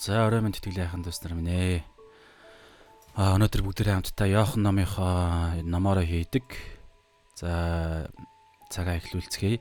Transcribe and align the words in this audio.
За 0.00 0.24
орой 0.24 0.40
минь 0.40 0.56
тэтгэлийн 0.56 0.88
хайхан 0.88 1.04
дүүс 1.04 1.20
нар 1.20 1.36
минь 1.36 1.52
ээ. 1.52 1.84
А 3.20 3.36
өнөөдөр 3.36 3.60
бүгдээрээ 3.68 4.00
хамтдаа 4.00 4.32
Йохан 4.32 4.64
номынхоо 4.64 5.60
номоороо 5.60 6.08
хийдэг. 6.08 6.48
За 7.36 8.08
цагаа 8.72 8.96
эхлүүлцгээе. 8.96 9.60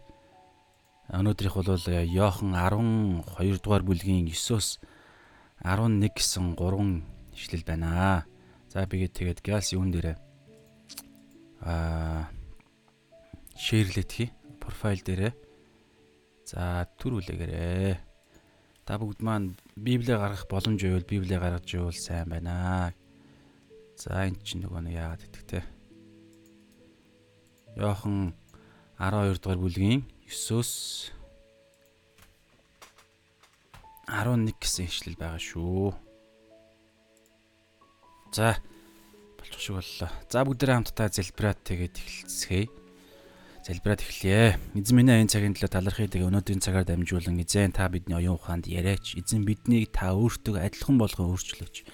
Өнөөдрийнх 1.12 1.60
бол 1.60 1.75
Йохан 1.75 2.56
12 2.56 3.60
дугаар 3.60 3.83
бүлгийн 3.83 4.32
9-оос 4.32 4.80
11 5.60 6.07
гэсэн 6.07 6.56
3 6.56 7.36
ишлэл 7.36 7.68
байна. 7.68 8.24
За 8.71 8.88
бигээд 8.88 9.19
тэгээд 9.19 9.44
галс 9.44 9.75
юун 9.75 9.92
дээрээ 9.92 10.16
а 11.68 12.32
шеэрлэт 13.60 14.08
хий 14.08 14.32
профайл 14.64 15.04
дээрээ 15.04 15.33
за 16.47 16.88
төрүүлээгээрээ 16.96 18.08
Та 18.89 18.98
бүгд 18.98 19.21
маань 19.21 19.54
Библийг 19.78 20.18
гаргах 20.18 20.50
боломж 20.50 20.82
байвал 20.82 21.06
Библийг 21.06 21.38
гаргаж 21.38 21.70
ивэл 21.78 21.93
сайн 21.93 22.25
байна. 22.25 22.89
За 23.93 24.25
эн 24.25 24.34
чинь 24.42 24.66
нөгөө 24.66 24.82
нэг 24.82 24.97
яагаад 24.97 25.21
гэдэгтэй. 25.30 25.61
Йохан 27.78 28.33
12 28.97 29.38
дугаар 29.46 29.61
бүлгийн 29.61 30.02
9-өөс 30.25 30.74
11 34.09 34.58
гэсэн 34.58 34.89
ишлэл 34.89 35.22
байгаа 35.22 35.38
шүү. 35.38 35.94
За 38.33 38.58
болчих 39.38 39.61
шиг 39.61 39.78
боллоо. 39.78 40.09
За 40.33 40.41
бүгдээрээ 40.41 40.78
хамтдаа 40.81 41.13
зэлбрат 41.13 41.61
тэгээд 41.61 41.94
эхэлцгээе 41.94 42.78
залбираад 43.70 44.02
эхлэе. 44.02 44.58
Эзэн 44.73 44.98
минь 44.98 45.14
энэ 45.14 45.30
цагийн 45.30 45.53
төлөө 45.53 45.70
талархыг 45.70 46.09
тэгээ 46.09 46.25
өнөөдрийн 46.25 46.58
цагаар 46.58 46.89
дамжуулан 46.89 47.38
эзэн 47.38 47.70
та 47.70 47.86
бидний 47.86 48.17
оюун 48.17 48.42
ухаанд 48.42 48.66
яриач. 48.66 49.14
Эзэн 49.14 49.45
биднийг 49.45 49.94
та 49.94 50.17
өөртөө 50.17 50.58
адилхан 50.58 50.98
болгон 50.98 51.38
өөрчлөөч. 51.38 51.86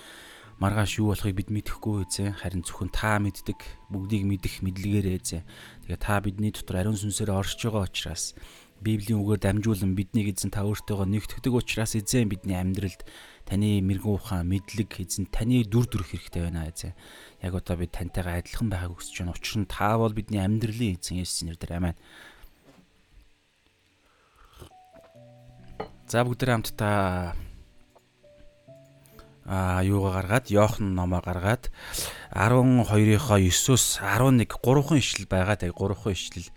Маргааш 0.64 1.04
юу 1.04 1.12
болохыг 1.12 1.36
бид 1.36 1.52
мэдэхгүй 1.52 2.08
эзэн 2.08 2.32
харин 2.40 2.64
зөвхөн 2.64 2.96
та 2.96 3.20
мэддэг. 3.20 3.60
Бүгдийг 3.92 4.24
мэдэх 4.24 4.64
мэдлэгээр 4.64 5.20
эзэн. 5.20 5.44
Тэгээ 5.84 6.00
та 6.00 6.24
бидний 6.24 6.56
дотор 6.56 6.80
ариун 6.80 6.96
сүнсээр 6.96 7.36
оршиж 7.36 7.68
байгаа 7.68 7.92
учраас 7.92 8.40
Библийн 8.80 9.20
үгээр 9.20 9.44
дамжуулан 9.44 10.00
биднийг 10.00 10.32
эзэн 10.32 10.56
та 10.56 10.64
өөртөөгөө 10.64 11.12
нэгтгэдэг 11.12 11.54
учраас 11.60 12.00
эзэн 12.00 12.32
бидний 12.32 12.56
амьдралд 12.56 13.04
таны 13.44 13.80
мэрэгэн 13.84 14.16
ухаан, 14.16 14.48
мэдлэг 14.48 15.00
эзэн 15.00 15.28
таны 15.28 15.64
дүр 15.64 15.92
төрх 15.92 16.12
хэрэгтэй 16.12 16.44
байна 16.44 16.72
эзэн 16.72 16.96
яг 17.42 17.54
одоо 17.56 17.76
бид 17.76 17.92
тантай 17.92 18.40
адилхан 18.40 18.70
байгааг 18.70 18.96
хүсэж 18.96 19.26
байна. 19.26 19.36
Учир 19.36 19.58
нь 19.64 19.68
та 19.68 19.98
бол 19.98 20.14
бидний 20.14 20.40
амьдралын 20.40 20.96
эзэн 20.96 21.20
Есүсийн 21.24 21.52
нэрээр 21.52 21.76
аминь. 21.76 22.00
За 26.08 26.22
бүгд 26.22 26.46
хамтдаа 26.46 27.34
а 29.46 29.82
юугаа 29.86 30.22
гаргаад 30.22 30.50
Йохан 30.50 30.96
номоо 30.98 31.22
гаргаад 31.22 31.70
12-ийнхоо 32.34 33.38
9-өөс 33.38 34.02
11 34.02 34.50
3хан 34.50 34.98
ишлэл 34.98 35.30
байгаа. 35.30 35.58
Тэгээ 35.62 35.78
3хан 35.78 36.14
ишлэл 36.18 36.50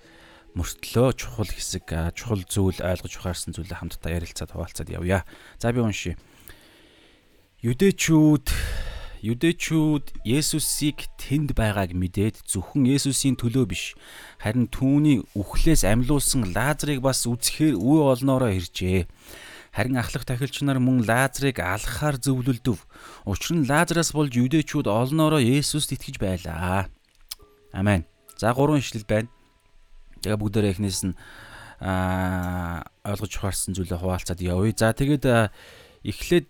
мөртлөө 0.56 1.08
чухал 1.20 1.52
хэсэг 1.52 1.84
чухал 2.16 2.42
зүйл 2.48 2.80
ойлгож 2.80 3.12
ухаарсан 3.20 3.52
зүйлээ 3.52 3.78
хамтдаа 3.78 4.10
ярилцаад 4.16 4.52
хуваалцаад 4.56 4.88
явъя. 4.88 5.28
За 5.60 5.72
би 5.72 5.84
уншия. 5.84 6.16
Юдэчүүд 7.60 8.48
Юдэчүүд 9.22 10.22
Есүсийг 10.22 11.10
тэнд 11.18 11.58
байгааг 11.58 11.90
мэдээд 11.90 12.46
зөвхөн 12.46 12.86
Есүсийн 12.86 13.34
төлөө 13.34 13.66
биш 13.66 13.84
харин 14.38 14.70
түүний 14.70 15.26
үхлээс 15.34 15.82
амьлуулсан 15.82 16.54
Лазарыг 16.54 17.02
бас 17.02 17.26
үзэхээр 17.26 17.74
үе 17.74 18.00
олноороо 18.14 18.54
иржээ. 18.54 19.10
Харин 19.74 19.98
ахлах 19.98 20.22
тахилч 20.22 20.62
нар 20.62 20.78
мөн 20.78 21.02
Лазарыг 21.02 21.58
алхахаар 21.58 22.22
зөвлөлдөв. 22.22 22.78
Учир 23.26 23.58
нь 23.58 23.66
Лазараас 23.66 24.14
болж 24.14 24.38
юдэчүүд 24.38 24.86
олноороо 24.86 25.42
Есүст 25.42 25.90
итгэж 25.98 26.22
байлаа. 26.22 26.86
Амен. 27.74 28.06
За 28.38 28.54
гурван 28.54 28.78
ишлэл 28.78 29.02
байна. 29.02 29.28
Тэгээ 30.22 30.38
бүгдээрээ 30.38 30.72
эхнээс 30.78 31.10
нь 31.10 31.18
аа 31.82 32.86
ойлгож 33.06 33.32
ухаарсан 33.38 33.74
зүйлээ 33.74 33.98
хуваалцаад 33.98 34.42
явъя. 34.42 34.74
За 34.74 34.94
тэгээд 34.94 35.26
эхлээд 36.06 36.46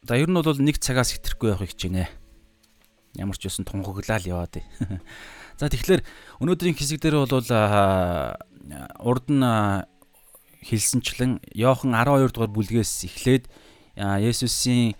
За 0.00 0.16
ер 0.16 0.32
нь 0.32 0.32
бол 0.32 0.56
нэг 0.56 0.80
цагаас 0.80 1.12
хэтрэхгүй 1.12 1.52
явахыг 1.52 1.76
хичээнэ. 1.76 2.08
Ямар 3.20 3.36
ч 3.36 3.44
байсан 3.44 3.68
тунхаглал 3.68 4.24
яваад. 4.24 4.64
За 5.60 5.68
тэгэхээр 5.68 6.00
өнөөдрийн 6.40 6.72
хэсэг 6.72 7.04
дээр 7.04 7.28
бол 7.28 7.44
урд 9.04 9.26
нь 9.28 9.44
хэлсэнчлэн 10.64 11.44
Йохан 11.52 11.92
12 11.92 12.32
дугаар 12.32 12.48
бүлгээс 12.48 13.12
эхлээд 13.12 13.44
Есүсийн 14.00 14.96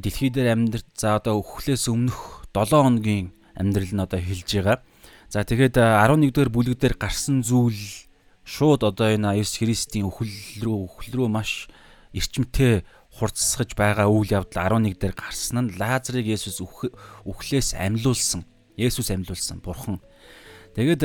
дэлхий 0.00 0.32
дээр 0.32 0.56
амьдрал 0.56 0.88
за 0.96 1.20
одоо 1.20 1.44
өхлөөс 1.44 1.84
өмнөх 1.92 2.48
7 2.56 2.72
хоногийн 2.72 3.36
амьдрал 3.52 3.92
нь 3.92 4.00
одоо 4.00 4.16
хэлж 4.16 4.48
байгаа. 4.48 4.80
За 5.28 5.44
тэгээд 5.44 5.76
11 5.76 6.32
дугаар 6.32 6.48
бүлэг 6.48 6.80
дээр 6.80 6.96
гарсан 6.96 7.44
зүйл 7.44 8.08
шууд 8.48 8.80
одоо 8.80 9.12
энэ 9.12 9.44
Есүс 9.44 9.60
Христийн 9.60 10.08
өхөл 10.08 10.32
рүү 10.64 10.76
өхөл 10.88 11.12
рүү 11.20 11.28
маш 11.28 11.68
эрчимтэй 12.16 12.80
хурцсгаж 13.16 13.72
байгаа 13.76 14.12
үйл 14.12 14.28
явдал 14.28 14.80
11 14.80 15.00
дээр 15.00 15.14
гарсан 15.16 15.72
нь 15.72 15.74
Лазарыг 15.80 16.26
Есүс 16.28 16.60
үхлээс 16.60 17.72
амьлуулсан. 17.74 18.44
Есүс 18.76 19.08
амьлуулсан 19.10 19.64
бурхан. 19.64 20.04
Тэгээд 20.76 21.02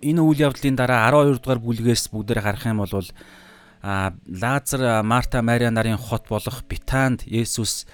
энэ 0.00 0.20
үйл 0.24 0.40
явдлын 0.48 0.76
дараа 0.78 1.12
12 1.12 1.44
дугаар 1.44 1.60
бүлгээс 1.60 2.08
бүгдээр 2.08 2.40
харах 2.40 2.64
юм 2.64 2.80
бол 2.80 2.92
а 3.82 4.12
Лазар 4.26 5.02
Марта 5.04 5.42
Мариа 5.42 5.70
нарын 5.70 6.00
хот 6.00 6.28
болох 6.28 6.64
Битанд 6.64 7.22
Есүс 7.28 7.86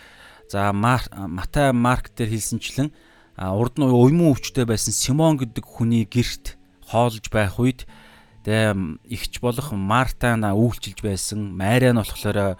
за 0.49 0.72
Матай 0.72 1.72
Марк 1.72 2.15
дээр 2.15 2.31
хэлсэнчлэн 2.31 2.93
урд 3.37 3.75
нь 3.81 3.84
уйман 3.84 4.32
өвчтэй 4.32 4.65
байсан 4.65 4.94
Симон 4.94 5.37
гэдэг 5.37 5.65
хүний 5.66 6.06
герт 6.06 6.56
хоолж 6.87 7.28
байх 7.32 7.59
үед 7.59 7.88
тэгээ 8.44 8.76
ихч 9.09 9.41
болох 9.41 9.72
Мартана 9.72 10.55
үйлчилж 10.55 11.00
байсан. 11.03 11.56
Мариа 11.56 11.93
нь 11.93 12.00
болохоор 12.00 12.56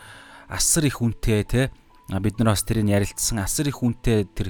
асар 0.49 0.84
их 0.88 1.00
үнэтэй 1.03 1.43
те 1.44 1.62
бид 2.09 2.38
нар 2.38 2.53
бас 2.53 2.62
тэрийг 2.65 2.88
ярилцсан 2.88 3.41
асар 3.41 3.69
их 3.69 3.81
үнэтэй 3.81 4.28
тэр 4.32 4.49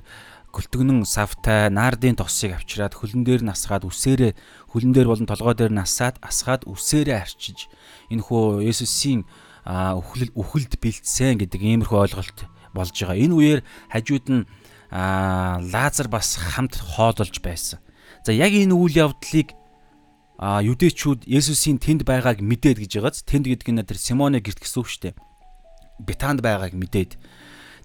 гөлтгөнэн 0.55 1.03
савтай 1.03 1.67
наардын 1.71 2.15
тосыг 2.15 2.55
авчираад 2.55 2.95
хөлн 2.95 3.27
дээр 3.27 3.43
насгаад 3.43 3.83
үсээрээ 3.91 4.33
хөлн 4.71 4.95
дээр 4.95 5.11
болон 5.11 5.27
толгой 5.27 5.55
дээр 5.59 5.75
насаад 5.75 6.23
асгаад 6.23 6.63
үсээрээ 6.71 7.19
арчиж 7.19 7.67
энэ 8.15 8.23
хөө 8.23 8.63
Есүсийн 8.63 9.27
үхэл 9.67 10.31
үхэлд 10.31 10.79
бэлдсэн 10.79 11.43
гэдэг 11.43 11.59
иймэрхүү 11.59 11.99
ойлголт 12.07 12.39
болж 12.71 12.95
байгаа. 12.95 13.19
Энэ 13.19 13.35
үеэр 13.35 13.61
хажууд 13.91 14.27
нь 14.31 14.47
Лазар 14.95 16.07
бас 16.07 16.39
хамт 16.39 16.79
хоололж 16.79 17.43
байсан. 17.43 17.83
За 18.23 18.31
яг 18.31 18.55
энэ 18.55 18.71
үйл 18.71 19.11
явдлыг 19.11 19.59
юдэчүүд 20.39 21.27
Есүсийн 21.27 21.83
тэнд 21.83 22.07
байгааг 22.07 22.39
мэдээд 22.39 22.79
гэж 22.79 22.93
байгааз 23.03 23.27
тэнд 23.27 23.51
гэдэг 23.51 23.69
нь 23.75 23.83
тэр 23.83 23.99
Симоны 23.99 24.39
гэрт 24.39 24.63
гэсэн 24.63 24.79
үг 24.79 24.87
шүү 24.87 25.03
дээ. 25.11 25.15
Бетанд 25.99 26.43
байгааг 26.43 26.75
мэдээд 26.75 27.19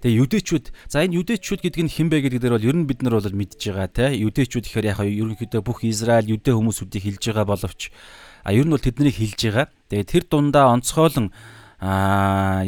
Тэгээ 0.00 0.24
юдэчүүд 0.24 0.72
за 0.88 1.04
энэ 1.04 1.20
юдэчүүд 1.20 1.60
гэдэг 1.60 1.84
нь 1.84 1.92
хинбэ 1.92 2.24
гэдэг 2.24 2.40
дээр 2.40 2.56
бол 2.56 2.68
ер 2.72 2.76
нь 2.80 2.88
бид 2.88 3.04
нар 3.04 3.20
бол 3.20 3.36
мэдж 3.36 3.68
байгаа 3.68 3.88
те 3.92 4.16
юдэчүүд 4.16 4.64
гэхээр 4.64 4.96
яг 4.96 5.04
ерөнхийдөө 5.04 5.60
бүх 5.60 5.84
Израиль 5.84 6.40
юдэ 6.40 6.56
хүмүүсүүдийг 6.56 7.04
хилж 7.04 7.20
байгаа 7.28 7.44
боловч 7.44 7.92
а 8.40 8.56
ер 8.56 8.64
нь 8.64 8.72
бол 8.72 8.80
тэднийг 8.80 9.20
хилж 9.20 9.40
байгаа. 9.44 9.68
Тэгээ 9.92 10.08
тэр 10.08 10.24
дундаа 10.24 10.72
онцгойлон 10.72 11.36
а 11.84 12.64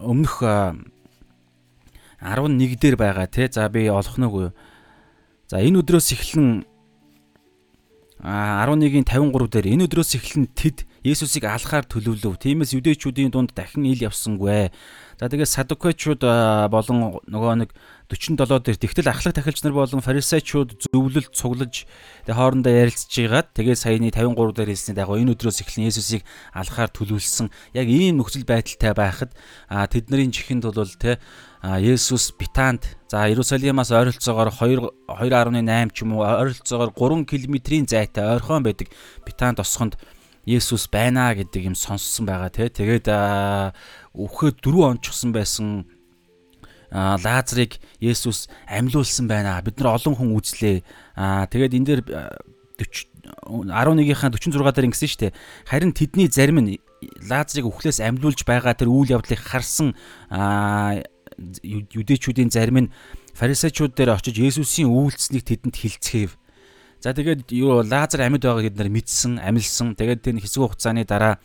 өмнөх 0.00 0.40
11 0.40 2.80
дээр 2.80 2.96
байгаа 2.96 3.28
те 3.28 3.52
за 3.52 3.68
би 3.68 3.92
олох 3.92 4.16
нь 4.16 4.24
үгүй. 4.24 4.48
За 5.52 5.60
энэ 5.60 5.84
өдрөөс 5.84 6.08
эхлэн 6.16 6.64
11-ийн 8.24 9.04
53 9.04 9.52
дээр 9.52 9.76
энэ 9.76 9.92
өдрөөс 9.92 10.16
эхлэн 10.16 10.48
тэд 10.56 10.88
Есүсийг 11.02 11.50
алхахаар 11.50 11.82
төлөвлөв. 11.82 12.38
Тиймээс 12.38 12.78
юдэчүүдийн 12.78 13.34
дунд 13.34 13.50
дахин 13.58 13.82
ил 13.90 14.06
явсангүй. 14.06 14.70
За 15.18 15.26
тэгээд 15.26 15.50
садукачууд 15.50 16.22
болон 16.70 17.18
нөгөө 17.26 17.54
нэг 17.66 17.70
47 18.06 18.38
дээр 18.38 18.78
тэгтэл 18.78 19.10
ахлах 19.10 19.34
тахилч 19.34 19.66
нар 19.66 19.74
болон 19.74 19.98
фарисеучуд 19.98 20.78
зөвлөлд 20.78 21.34
цуглаж 21.34 21.90
тэгээд 22.22 22.38
хоорондоо 22.38 22.70
ярилцж 22.70 23.10
байгаад 23.18 23.50
тэгээд 23.50 23.82
саяны 23.82 24.14
53 24.14 24.54
дээр 24.54 24.70
хэлсний 24.70 24.94
дагуу 24.94 25.18
энэ 25.18 25.34
өдрөөс 25.34 25.58
эхлэн 25.66 25.90
Есүсийг 25.90 26.22
алхахаар 26.54 26.94
төлөвлөсөн. 26.94 27.50
Яг 27.74 27.86
ийм 27.90 28.22
нөхцөл 28.22 28.46
байдалтай 28.46 28.94
байхад 28.94 29.34
тэдний 29.90 30.30
чихэнд 30.30 30.70
бол 30.70 30.94
те 31.02 31.18
Есүс 31.62 32.34
Битанд 32.38 32.98
за 33.10 33.26
Иерусалимаас 33.26 33.90
ойролцоогоор 33.90 34.50
2 34.54 34.86
2.8 35.06 35.94
ч 35.94 36.02
юм 36.02 36.18
уу 36.18 36.26
ойролцоогоор 36.26 36.90
3 36.94 37.26
км-ийн 37.26 37.86
зайтай 37.86 38.26
ойрхон 38.26 38.66
байдаг 38.66 38.90
Битанд 39.22 39.62
осхонд 39.62 39.94
Есүс 40.46 40.90
байна 40.90 41.30
гэдэг 41.38 41.70
юм 41.70 41.76
сонссон 41.78 42.26
байгаа 42.26 42.50
тий. 42.50 42.66
Тэгээд 42.66 43.06
өвхөд 44.14 44.58
дөрөв 44.58 44.98
онцгсон 44.98 45.30
байсан 45.30 45.86
Лазарыг 46.92 47.78
Есүс 48.02 48.50
амьлуулсан 48.66 49.30
байна. 49.30 49.62
Бид 49.62 49.78
нар 49.78 49.96
олон 49.96 50.18
хүн 50.18 50.34
үзлээ. 50.34 50.82
Тэгээд 51.48 51.76
энэ 51.78 51.86
дээр 51.86 52.02
11-ийнхаа 53.46 54.34
46 54.34 54.74
дээр 54.74 54.88
ингэсэн 54.90 55.08
шүү 55.08 55.20
дээ. 55.30 55.36
Харин 55.70 55.94
тэдний 55.94 56.26
зарим 56.26 56.58
нь 56.58 56.82
Лазарыг 57.30 57.70
үхлээс 57.70 58.02
амьлуулж 58.02 58.42
байгаа 58.42 58.74
тэр 58.74 58.90
үйл 58.90 59.14
явдлыг 59.14 59.38
харсан 59.38 59.94
юдэчүүдийн 61.62 62.50
зарим 62.50 62.90
нь 62.90 62.92
фарисеучуд 63.32 63.94
дээр 63.96 64.18
очиж 64.18 64.36
Есүсийн 64.36 64.90
үйлчлэлийг 64.90 65.46
тэдэнд 65.46 65.76
хилцгээв. 65.78 66.41
За 67.02 67.10
тэгээд 67.10 67.50
юу 67.50 67.82
Лазар 67.82 68.30
амьд 68.30 68.46
байгааг 68.46 68.62
бид 68.70 68.78
нар 68.78 68.90
мэдсэн, 68.94 69.42
амилсан. 69.42 69.98
Тэгээд 69.98 70.22
тэр 70.22 70.38
хэсэг 70.38 70.62
хугацааны 70.62 71.02
дараа 71.02 71.42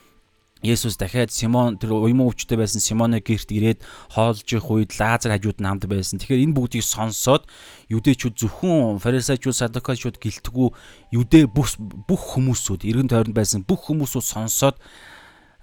Есүс 0.61 0.97
дахиад 0.97 1.33
Симон 1.33 1.81
тэр 1.81 1.97
уйман 1.97 2.29
өвчтэй 2.29 2.61
байсан 2.61 2.77
Симоны 2.77 3.21
герт 3.25 3.49
ирээд 3.49 3.81
хоолж 4.13 4.45
их 4.45 4.69
үед 4.69 4.93
Лазар 5.01 5.33
хажууд 5.33 5.57
нь 5.57 5.65
хамт 5.65 5.89
байсан. 5.89 6.21
Тэгэхээр 6.21 6.45
энэ 6.45 6.53
бүгдийг 6.53 6.85
сонсоод 6.85 7.49
юдэчүүд 7.89 8.37
зөвхөн 8.37 9.01
фарисеучуд, 9.01 9.57
садукачуд 9.57 10.21
гэлтгүү 10.21 10.69
юдэ 11.17 11.49
бүх 11.49 11.73
бүх 11.77 12.21
хүмүүсүүд 12.37 12.85
эргэн 12.85 13.09
тойронд 13.09 13.33
байсан 13.33 13.65
бүх 13.65 13.89
хүмүүсүүд 13.89 14.25
сонсоод 14.25 14.77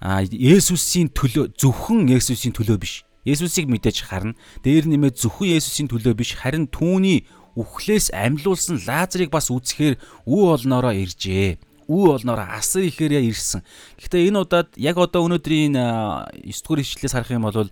Есүсийн 0.03 1.11
төлөө 1.15 1.55
зөвхөн 1.55 2.11
Есүсийн 2.11 2.51
төлөө 2.51 2.77
биш. 2.83 3.07
Есүсийг 3.23 3.71
мэдээж 3.71 4.11
харна. 4.11 4.35
Дээр 4.59 4.91
нэмээд 4.91 5.19
зөвхөн 5.19 5.55
Есүсийн 5.55 5.87
төлөө 5.87 6.19
биш 6.19 6.35
харин 6.35 6.67
түүний 6.67 7.23
үхлээс 7.55 8.11
амьлуулсан 8.11 8.83
Лазарыг 8.83 9.31
бас 9.31 9.47
үзэхээр 9.47 9.95
үе 10.27 10.45
олноороо 10.51 10.91
иржээ. 10.91 11.57
Үе 11.87 12.07
олноороо 12.19 12.47
асар 12.51 12.83
ихээр 12.83 13.23
ирсэн. 13.23 13.63
Гэхдээ 13.99 14.27
энэ 14.29 14.43
удаад 14.43 14.69
яг 14.75 14.99
одоо 14.99 15.23
өнөөдрийн 15.25 15.79
9 15.79 16.43
дугаар 16.43 16.83
ишлэлээс 16.83 17.15
харах 17.15 17.31
юм 17.31 17.47
бол 17.47 17.71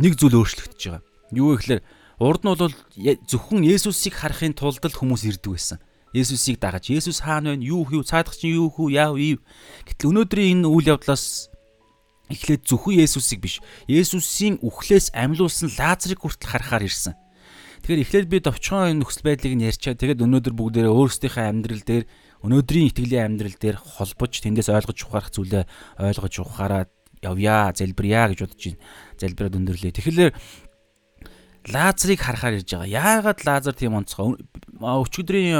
нэг 0.00 0.12
зүйл 0.16 0.40
өөрчлөгдөж 0.40 0.80
байгаа. 0.80 1.04
Юу 1.36 1.56
гэхээр 1.60 1.82
урд 2.20 2.42
нь 2.44 2.50
бол 2.56 2.74
зөвхөн 3.28 3.68
Есүсийг 3.68 4.16
харахын 4.16 4.56
тулд 4.56 4.80
л 4.80 4.96
хүмүүс 4.96 5.28
ирдэг 5.28 5.52
байсан. 5.52 5.78
Есүсийг 6.12 6.60
дагаж 6.60 6.92
Есүс 6.92 7.24
хаана 7.24 7.56
вэ? 7.56 7.64
Юу 7.72 7.88
хийв? 7.88 8.04
Цаадах 8.04 8.36
чинь 8.36 8.56
юу 8.56 8.68
хүү? 8.68 8.92
Яав 8.92 9.16
ив? 9.16 9.40
Гэтэл 9.88 10.12
өнөөдрийн 10.12 10.60
энэ 10.60 10.68
үйл 10.68 10.92
явдлаас 10.92 11.52
эхлээд 12.28 12.68
зөвхөн 12.68 13.00
Есүсийг 13.00 13.40
биш, 13.40 13.60
Есүсийн 13.88 14.60
үхлээс 14.60 15.12
амьлуулсан 15.16 15.72
Лазарыг 15.72 16.20
хүртэл 16.20 16.52
харахаар 16.52 16.84
ирсэн. 16.84 17.16
Тэгэхээр 17.82 18.02
эхлээд 18.06 18.28
би 18.30 18.38
товчхон 18.38 19.02
нөхцөл 19.02 19.26
байдлыг 19.26 19.58
нь 19.58 19.66
ярьчаа. 19.66 19.98
Тэгээд 19.98 20.22
өнөөдөр 20.22 20.54
бүгдээрээ 20.54 20.94
өөрсдийнхээ 20.94 21.50
амьдрал 21.50 21.82
дээр 21.82 22.04
өнөөдрийн 22.46 22.88
итгэлийн 22.94 23.26
амьдрал 23.34 23.58
дээр 23.58 23.76
холбож 23.82 24.38
тэндээс 24.38 24.70
ойлгож 24.70 24.98
ухаарах 25.02 25.34
зүйлээ 25.34 25.64
ойлгож 25.98 26.34
ухаараа 26.46 26.86
явъя, 27.26 27.74
залбирая 27.74 28.30
гэж 28.30 28.38
бодож 28.46 28.62
байна. 28.70 28.82
Залбираад 29.18 29.58
өндөрлөө. 29.58 29.92
Тэгэхээр 29.98 30.30
Лазарыг 31.70 32.18
харахаар 32.18 32.58
ирж 32.58 32.70
байгаа. 32.74 32.90
Яагаад 32.90 33.40
Лазар 33.46 33.74
тийм 33.78 33.94
онцгой? 33.94 34.34
Өчигдрийн 34.82 35.54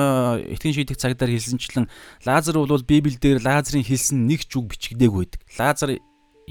итгэн 0.51 0.75
шийдэх 0.75 0.99
цагдаар 0.99 1.31
хэлсэнчлэн 1.31 1.87
Лазар 2.27 2.59
бол 2.59 2.83
Библиэлд 2.83 3.43
Лазарын 3.47 3.87
хэлсэн 3.87 4.27
нэг 4.27 4.43
ч 4.51 4.59
үг 4.59 4.75
бичигдээгүй 4.75 5.31
байдаг. 5.31 5.43
Лазар 5.55 5.91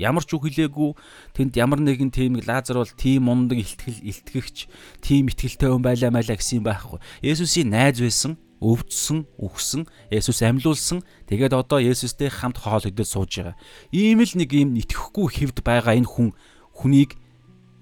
ямар 0.01 0.25
ч 0.25 0.33
үг 0.33 0.49
хэлээгүй 0.49 0.97
тэнд 1.37 1.53
ямар 1.61 1.77
нэгэн 1.77 2.09
тийм 2.09 2.41
Лазар 2.41 2.81
бол 2.81 2.93
тийм 2.97 3.29
мундаг 3.29 3.61
илтгэл 3.61 4.01
илтгэгч 4.01 4.57
тийм 5.05 5.29
итгэлтэй 5.29 5.69
хүн 5.69 5.85
байлаа 5.85 6.09
маяа 6.09 6.33
гэсэн 6.33 6.59
юм 6.59 6.65
байхгүй. 6.65 6.97
Есүсийн 7.21 7.69
найз 7.69 8.01
байсан, 8.01 8.41
өвдсөн, 8.61 9.25
үхсэн, 9.41 9.89
Есүс 10.13 10.41
амьлуулсан. 10.45 11.01
Тэгээд 11.25 11.53
одоо 11.57 11.81
Есүстэй 11.81 12.29
хамт 12.29 12.61
хоол 12.61 12.85
идэл 12.85 13.09
сууж 13.09 13.41
байгаа. 13.41 13.55
Ийм 13.89 14.21
л 14.21 14.33
нэг 14.37 14.49
юм 14.53 14.77
итгэхгүй 14.77 15.27
хэвд 15.29 15.65
байгаа 15.65 15.97
энэ 15.97 16.09
хүн 16.09 16.29
хүнийг 16.77 17.17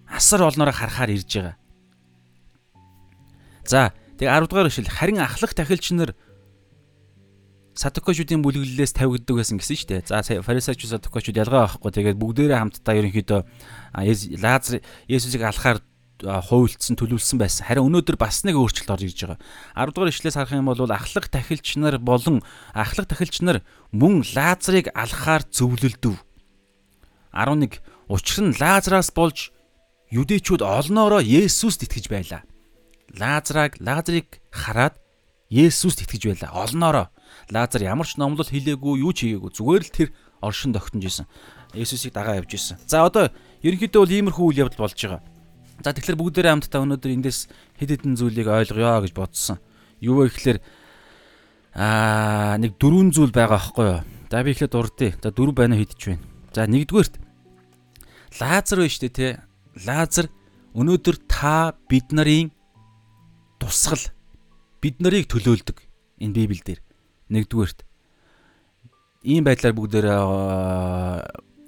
асар 0.08 0.48
олноороо 0.48 0.72
харахаар 0.76 1.12
ирж 1.12 1.32
байгаа. 1.36 1.56
За, 3.68 3.92
тэг 4.16 4.32
10 4.32 4.48
дугаар 4.48 4.72
ишлэл 4.72 4.88
харин 4.88 5.20
ахлах 5.20 5.52
тахилч 5.52 5.92
нар 5.92 6.16
садукочуудын 7.76 8.42
бүлэглэлээс 8.44 8.94
тавигддаг 8.98 9.36
байсан 9.40 9.58
гэсэн 9.60 9.78
шүү 9.78 9.90
дээ. 9.90 10.10
За 10.10 10.24
фарисеучуд 10.24 10.90
садукочуд 10.90 11.38
ялгаа 11.38 11.70
байхгүй. 11.70 11.92
Тэгээд 11.92 12.18
бүгдээрээ 12.20 12.60
хамтдаа 12.60 12.96
ерөнхийдөө 12.98 13.42
Лазар 14.42 14.82
Есүсийг 15.08 15.44
алхахаар 15.46 15.80
хуйлдсан 16.20 17.00
төлөвлөсөн 17.00 17.40
байсан. 17.40 17.64
Харин 17.64 17.88
өнөөдөр 17.88 18.18
бас 18.20 18.44
нэг 18.44 18.60
өөрчлөлт 18.60 18.92
орж 18.92 19.04
ирж 19.08 19.20
байгаа. 19.24 19.40
10 19.80 19.96
дугаар 19.96 20.12
ишлээс 20.12 20.36
харах 20.36 20.52
юм 20.52 20.68
бол 20.68 20.92
ахлах 20.92 21.32
тахилч 21.32 21.80
нар 21.80 21.96
болон 21.96 22.44
ахлах 22.76 23.08
тахилч 23.08 23.40
нар 23.40 23.64
мөн 23.96 24.28
Лазарыг 24.36 24.92
алхахаар 24.92 25.48
зөвлөлдөв. 25.48 26.20
11 27.32 27.80
Учир 28.10 28.42
нь 28.44 28.58
Лазараас 28.60 29.14
болж 29.16 29.54
юдэчүүд 30.12 30.66
олноороо 30.66 31.22
Есүст 31.22 31.86
итгэж 31.86 32.10
байлаа. 32.10 32.42
Лазараг 33.16 33.78
Лазарыг 33.80 34.42
хараад 34.52 34.98
Есүст 35.48 36.04
итгэж 36.04 36.26
байлаа. 36.26 36.52
Олноороо 36.66 37.08
Лазар 37.52 37.82
ямар 37.84 38.08
ч 38.08 38.18
номлол 38.18 38.48
хийлээгүй, 38.48 39.04
юу 39.04 39.14
ч 39.14 39.26
хийгээгүй. 39.26 39.52
Зүгээр 39.54 39.84
л 39.84 39.96
тэр 39.96 40.10
оршин 40.42 40.74
тогтнож 40.74 41.06
исэн. 41.06 41.28
Есүсийг 41.74 42.14
дагаа 42.14 42.40
явж 42.40 42.56
исэн. 42.56 42.78
За 42.88 43.06
одоо 43.06 43.30
ерөнхийдөө 43.64 44.02
бол 44.02 44.16
иймэрхүү 44.16 44.46
үйл 44.50 44.62
явдал 44.68 44.86
болж 44.86 44.98
байгаа. 44.98 45.22
За 45.84 45.94
тэгэхээр 45.94 46.20
бүгдээрээ 46.20 46.54
хамтдаа 46.54 46.82
өнөөдөр 46.84 47.12
эндээс 47.20 47.40
хэд 47.80 47.90
хэдэн 47.96 48.16
зүйлийг 48.20 48.48
ойлгоё 48.48 49.00
гэж 49.06 49.14
бодсон. 49.16 49.58
Юу 50.04 50.24
вэ 50.24 50.34
гэхээр 50.34 50.60
аа 51.76 52.58
нэг 52.60 52.76
дөрвөн 52.76 53.16
зүйл 53.16 53.32
байгаа 53.32 53.58
байхгүй 53.60 53.86
юу? 53.88 54.02
За 54.28 54.44
би 54.44 54.52
ихлэ 54.52 54.68
дурдъя. 54.68 55.16
За 55.24 55.30
дөрв 55.32 55.54
байна 55.56 55.80
хийдэж 55.80 56.02
байна. 56.04 56.24
За 56.52 56.68
нэгдүгээрт 56.68 57.16
Лазар 58.40 58.78
байна 58.84 58.92
шүү 58.92 59.04
дээ 59.08 59.16
те. 59.16 59.30
Лазар 59.88 60.28
өнөөдөр 60.76 61.16
та 61.28 61.74
бид 61.90 62.12
нарын 62.12 62.52
тусгал 63.60 64.04
бид 64.82 65.02
нарыг 65.04 65.28
төлөөлдөг 65.28 65.78
энэ 66.24 66.36
Библиэлд 66.36 66.89
нэгдүгээрт 67.30 67.86
ийм 69.24 69.44
байдлаар 69.46 69.76
бүгдээр 69.76 70.08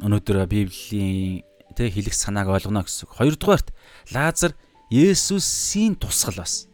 өнөөдөр 0.02 0.38
Библийн 0.50 1.44
тэ 1.76 1.92
хэлэх 1.92 2.16
санааг 2.16 2.50
ойлгоно 2.50 2.84
гэсэн. 2.84 3.12
Хоёрдугаарт 3.16 3.72
Лазар 4.12 4.56
Есүсийн 4.92 5.96
тусгал 5.96 6.44
бас. 6.44 6.68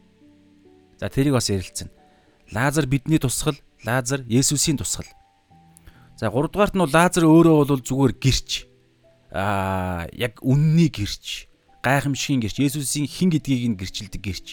За 0.98 1.10
тэрийг 1.10 1.38
бас 1.38 1.50
ярилцсан. 1.50 1.90
Лазар 2.52 2.86
бидний 2.88 3.20
тусгал, 3.20 3.58
Лазар 3.86 4.26
Есүсийн 4.26 4.78
тусгал. 4.78 5.06
За 6.18 6.30
гуравдугаарт 6.30 6.74
нь 6.74 6.82
Лазар 6.82 7.24
өөрөө 7.26 7.68
бол 7.70 7.84
зүгээр 7.84 8.14
гэрч. 8.18 8.66
Аа 9.30 10.10
яг 10.18 10.42
үнний 10.42 10.90
гэрч. 10.90 11.46
Гайхамшигын 11.86 12.42
гэрч. 12.42 12.58
Есүсийн 12.58 13.06
хин 13.06 13.30
гэдгийг 13.30 13.70
нь 13.70 13.78
гэрчилдэг 13.78 14.22
гэрч. 14.22 14.48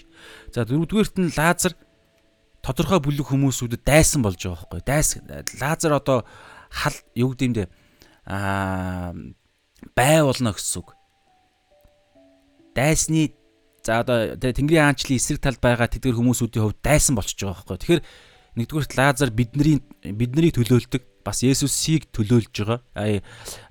За 0.53 0.69
дөрөвдүгээрт 0.69 1.17
нь 1.17 1.33
Лазар 1.33 1.73
тодорхой 2.65 3.01
бүлэг 3.05 3.29
хүмүүсүүдэд 3.29 3.85
дайсан 3.85 4.25
болж 4.25 4.41
байгаа 4.41 4.65
байхгүй. 4.65 4.81
Дайс 4.89 5.09
лазер 5.61 5.93
одоо 5.93 6.25
хал 6.73 6.97
юу 7.13 7.37
гэдэм 7.37 7.53
дэ 7.53 7.65
аа 8.25 9.13
бай 9.93 10.25
болно 10.25 10.57
гэсэн 10.57 10.81
үг. 10.81 10.97
Дайсны 12.73 13.37
за 13.85 14.01
одоо 14.01 14.33
Тэнгэрийн 14.41 14.89
аанчлалын 14.89 15.21
эсрэг 15.21 15.45
талд 15.45 15.61
байгаа 15.61 15.93
тэдгэр 15.93 16.17
хүмүүсүүдийн 16.17 16.65
хувьд 16.65 16.81
дайсан 16.81 17.15
болчихж 17.15 17.45
байгаа 17.45 17.61
байхгүй. 17.69 17.79
Тэгэхээр 17.85 18.03
нэгдүгürt 18.57 18.93
лазер 18.97 19.31
бидний 19.31 19.85
бидний 20.01 20.49
төлөөлдөг 20.49 21.03
бас 21.21 21.45
Есүсийг 21.45 22.09
төлөөлж 22.17 22.55
байгаа. 22.65 22.81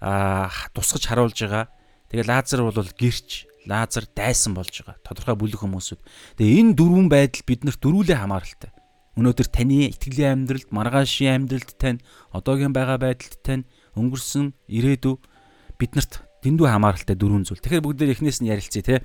Аа 0.05 0.53
тусгаж 0.77 1.03
харуулж 1.09 1.37
байгаа. 1.41 1.65
Тэгээ 2.13 2.29
лазер 2.29 2.61
бол 2.61 2.77
гэрч 2.77 3.49
лазер 3.65 4.05
дайсан 4.13 4.53
болж 4.53 4.85
байгаа. 4.85 5.01
Тодорхой 5.01 5.33
бүлэг 5.33 5.59
хүмүүсүүд. 5.65 6.01
Тэгээ 6.37 6.59
энэ 6.61 6.77
дөрвөн 6.77 7.07
байдал 7.09 7.43
биднэрт 7.47 7.81
дөрүүлээ 7.81 8.21
хамааралтай. 8.21 8.71
Өнөөдөр 9.13 9.47
таны 9.53 9.93
итгэлийн 9.93 10.45
амьдралд, 10.49 10.73
маргаашийн 10.73 11.45
амьдралд 11.45 11.77
тань, 11.77 12.01
одоогийн 12.33 12.73
байгаа 12.73 12.97
байдалд 12.97 13.37
тань 13.45 13.63
өнгөрсөн 13.93 14.57
ирээдүй 14.65 15.21
биднэрт 15.77 16.25
дэндүү 16.41 16.67
хамааралтай 16.67 17.15
дөрвөн 17.15 17.45
зүйл. 17.45 17.61
Тэгэхээр 17.61 17.85
бүгд 17.85 18.01
эхнээс 18.09 18.41
нь 18.41 18.49
ярилцъя 18.49 18.81
те. 18.81 18.95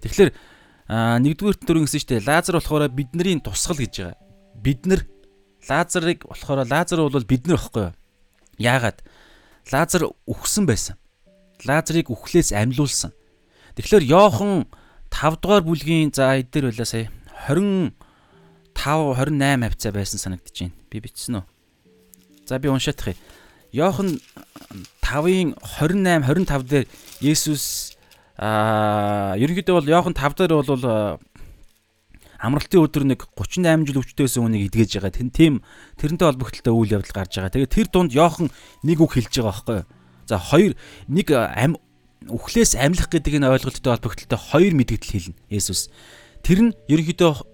Тэгэхээр 0.00 0.30
нэгдүгээр 0.90 1.56
дөрөв 1.60 1.84
гэсэн 1.86 2.00
чинь 2.02 2.26
Лазар 2.26 2.56
болохоор 2.58 2.88
бидний 2.88 3.38
тусгал 3.38 3.78
гэж 3.78 3.94
байгаа. 4.00 4.18
Бид 4.58 4.80
нар 4.88 5.04
Лазарыг 5.68 6.26
болохоор 6.26 6.66
Лазар 6.66 6.98
бол 7.04 7.28
бид 7.28 7.46
нар 7.46 7.60
ихгүй 7.60 7.92
юу? 7.92 7.94
Яагаад? 8.58 9.04
Лазар 9.70 10.10
үхсэн 10.26 10.66
байсан. 10.66 10.96
Лазарыг 11.62 12.10
үхлээс 12.10 12.50
амьлуулсан. 12.56 13.12
Тэгэхээр 13.76 14.08
Йохан 14.08 14.66
5 15.12 15.38
дугаар 15.38 15.62
бүлгийн 15.62 16.10
за 16.10 16.42
эдгээр 16.42 16.74
байлаа 16.74 16.88
сая 16.88 17.06
20 17.46 17.94
5 18.80 19.12
28 19.12 19.68
хавцаа 19.68 19.92
байсан 19.92 20.18
санагдаж 20.18 20.56
байна. 20.56 20.76
Би 20.88 21.00
бичсэн 21.04 21.40
үү? 21.40 21.44
За 22.48 22.58
би 22.58 22.72
уншаадах 22.72 23.12
юм. 23.12 23.18
Йохан 23.72 24.18
5-ын 25.04 25.54
28 25.60 26.24
25 26.24 26.64
дээр 26.64 26.86
Есүс 27.20 27.94
аа 28.40 29.36
ерөнхийдөө 29.36 29.74
бол 29.76 29.92
Йохан 29.92 30.16
5 30.16 30.48
дээр 30.48 30.56
бол 30.64 31.20
амралтын 32.40 32.80
өдөр 32.80 33.04
нэг 33.04 33.28
38 33.36 33.84
жил 33.84 34.00
өвчтөөсөн 34.00 34.48
хүнийг 34.48 34.72
идгэж 34.72 34.96
байгаа. 34.96 35.12
Тэн 35.12 35.28
тийм 35.28 35.54
тэрнтэй 36.00 36.24
холбогдлолтой 36.24 36.72
үйл 36.72 36.94
явдал 36.96 37.20
гарч 37.20 37.36
байгаа. 37.36 37.52
Тэгээ 37.52 37.68
тэр 37.68 37.88
дунд 37.92 38.16
Йохан 38.16 38.48
нэг 38.80 38.98
үг 39.04 39.12
хэлж 39.12 39.28
байгаа 39.28 39.52
байхгүй 39.52 39.76
юу? 39.84 39.88
За 40.24 40.40
хоёр 40.40 40.72
нэг 41.04 41.28
ам 41.36 41.76
үхлээс 42.32 42.80
амьлах 42.80 43.12
гэдэг 43.12 43.44
энэ 43.44 43.52
ойлголттой 43.60 43.92
холбогдлолтой 43.92 44.40
хоёр 44.40 44.72
мэдгдэл 44.72 45.36
хэлнэ 45.36 45.38
Есүс. 45.52 45.92
Тэр 46.40 46.58
нь 46.64 46.76
ерөнхийдөө 46.88 47.49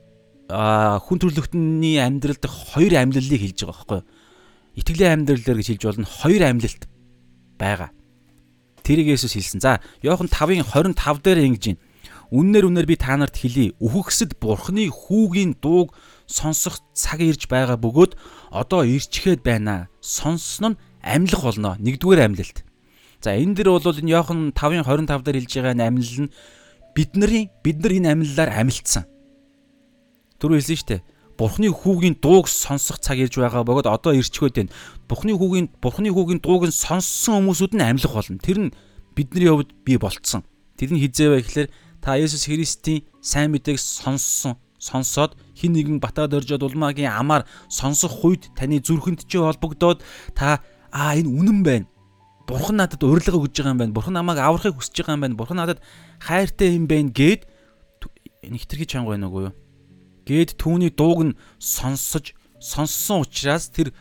хүн 0.47 1.19
төрлөختний 1.19 1.99
амьдрал 1.99 2.39
дэх 2.39 2.55
хоёр 2.75 2.95
амьлалыг 2.95 3.41
хэлж 3.43 3.67
байгаа 3.67 3.75
байхгүй 3.75 3.99
юу? 3.99 4.07
Итгэлийн 4.79 5.13
амьдрал 5.27 5.43
дээр 5.43 5.59
гэж 5.59 5.69
хэлж 5.75 5.85
болно 5.91 6.07
хоёр 6.07 6.43
амьлалт. 6.47 6.83
байгаа. 7.59 7.91
Тэрийг 8.87 9.19
Есүс 9.19 9.35
хэлсэн. 9.35 9.59
За, 9.59 9.81
Иохан 10.05 10.31
5-ын 10.31 10.63
25 10.63 11.25
дээр 11.25 11.39
ингэж 11.51 11.65
байна. 11.67 11.83
Үннээр 12.31 12.69
үннээр 12.71 12.87
би 12.87 12.97
та 12.99 13.17
нарт 13.17 13.35
хэлье. 13.39 13.75
Үхэгсэд 13.83 14.39
Бурхны 14.39 14.87
хүүгийн 14.91 15.59
дууг 15.59 15.95
сонсох 16.27 16.79
цаг 16.95 17.23
ирж 17.23 17.47
байгаа 17.51 17.79
бөгөөд 17.79 18.15
одоо 18.51 18.83
ирчгээд 18.87 19.43
байна. 19.43 19.89
Сонссон 19.99 20.75
нь 20.75 20.79
амьлах 21.03 21.43
болно. 21.43 21.75
Нэгдүгээр 21.79 22.23
амьлалт. 22.27 22.63
За 23.23 23.35
энэ 23.35 23.55
дэр 23.59 23.75
бол 23.75 23.83
энэ 23.83 24.11
Иохан 24.13 24.55
5-ын 24.55 24.87
25 24.87 25.23
дээр 25.25 25.39
хэлж 25.43 25.53
байгаа 25.55 25.75
энэ 25.75 25.87
амьлал 25.87 26.19
нь 26.27 26.35
бидний 26.95 27.51
бид 27.63 27.79
нар 27.83 27.93
энэ 27.95 28.11
амьлалаар 28.15 28.51
амьлцсан. 28.55 29.05
Түрүү 30.41 30.57
хэлсэн 30.61 30.77
шүү 30.77 30.89
дээ. 30.93 31.03
Бурхны 31.37 31.69
хүүгийн 31.69 32.17
дууг 32.17 32.49
сонсох 32.49 32.97
цаг 32.97 33.21
ирж 33.21 33.37
байгаа 33.37 33.65
бөгөөд 33.65 33.89
одоо 33.93 34.13
ирчгээд 34.17 34.57
байна. 34.57 34.73
Бурхны 35.05 35.37
хүүгийн 35.37 35.69
Бурхны 35.85 36.09
хүүгийн 36.09 36.41
дууг 36.41 36.69
нь 36.69 36.73
сонссон 36.73 37.45
хүмүүсүүд 37.45 37.77
нь 37.77 37.85
амьлах 37.85 38.13
болно. 38.17 38.41
Тэр 38.41 38.59
нь 38.69 38.75
бидний 39.13 39.53
хувьд 39.53 39.73
бий 39.85 40.01
болцсон. 40.01 40.49
Тэр 40.81 40.97
нь 40.97 41.01
хизээвэ 41.05 41.45
гэхэлэр 41.45 41.69
та 42.01 42.17
Есүс 42.17 42.49
Христийн 42.49 43.05
сайн 43.21 43.53
мэдээг 43.53 43.77
сонссон 43.77 44.57
сонсоод 44.81 45.37
хин 45.57 45.73
нэгэн 45.73 46.01
батад 46.01 46.37
оржод 46.37 46.63
улмаагийн 46.63 47.13
амаар 47.13 47.49
сонсох 47.69 48.25
үед 48.25 48.53
таны 48.57 48.81
зүрхэнд 48.81 49.25
чи 49.25 49.41
холбогдоод 49.41 50.05
та 50.37 50.61
аа 50.93 51.17
энэ 51.17 51.29
үнэн 51.33 51.61
байна. 51.65 51.87
Бурхан 52.47 52.79
надад 52.79 53.03
урилга 53.03 53.41
өгж 53.41 53.57
байгаа 53.59 53.75
юм 53.75 53.81
байна. 53.81 53.97
Бурхан 53.97 54.15
намайг 54.15 54.39
аврахыг 54.39 54.79
хүсэж 54.79 55.03
байгаа 55.03 55.17
юм 55.17 55.25
байна. 55.25 55.39
Бурхан 55.41 55.59
надад 55.59 55.81
хайртай 56.23 56.77
юм 56.77 56.87
байна 56.87 57.11
гэд 57.11 57.49
нэгтэрхий 58.47 58.87
чанга 58.87 59.17
байна 59.17 59.29
уу 59.29 59.51
юу? 59.51 59.55
Гэд 60.27 60.59
түүний 60.59 60.91
дууг 60.91 61.21
нь 61.23 61.39
сонсож 61.63 62.35
сонссон 62.59 63.23
учраас 63.23 63.71
тэр 63.71 63.95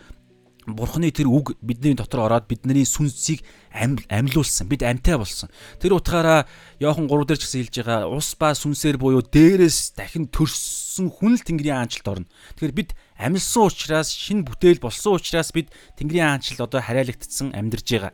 Бурхны 0.65 1.13
тэр 1.13 1.29
үг 1.29 1.53
бидний 1.61 1.93
дотор 1.93 2.25
ороод 2.25 2.49
бидний 2.49 2.89
сүнсийг 2.89 3.45
амьлуулсан. 3.69 4.65
Бид 4.65 4.81
амьтай 4.81 5.13
болсон. 5.13 5.53
Тэр 5.77 5.93
утгаараа 5.93 6.49
Иохан 6.81 7.05
3 7.05 7.29
дээр 7.29 7.37
ч 7.37 7.45
гэсэн 7.45 7.61
хэлж 7.61 7.75
байгаа 7.85 8.09
ус 8.09 8.33
ба 8.33 8.57
сүнсээр 8.57 8.97
буюу 8.97 9.21
дээрээс 9.21 9.93
дахин 9.93 10.25
төрсөн 10.25 11.13
хүн 11.13 11.37
л 11.37 11.45
Тэнгэрийн 11.45 11.85
аанчлалд 11.85 12.09
орно. 12.09 12.31
Тэгэхээр 12.57 12.73
бид 12.73 12.97
амьлсан 13.13 13.69
учраас 13.69 14.09
шин 14.09 14.41
бүтээл 14.41 14.81
болсон 14.81 15.21
учраас 15.21 15.53
бид 15.53 15.69
Тэнгэрийн 16.01 16.33
аанчлалд 16.33 16.65
одоо 16.65 16.81
хараалагдсан 16.81 17.53
амьдарж 17.53 17.85
байгаа. 17.85 18.13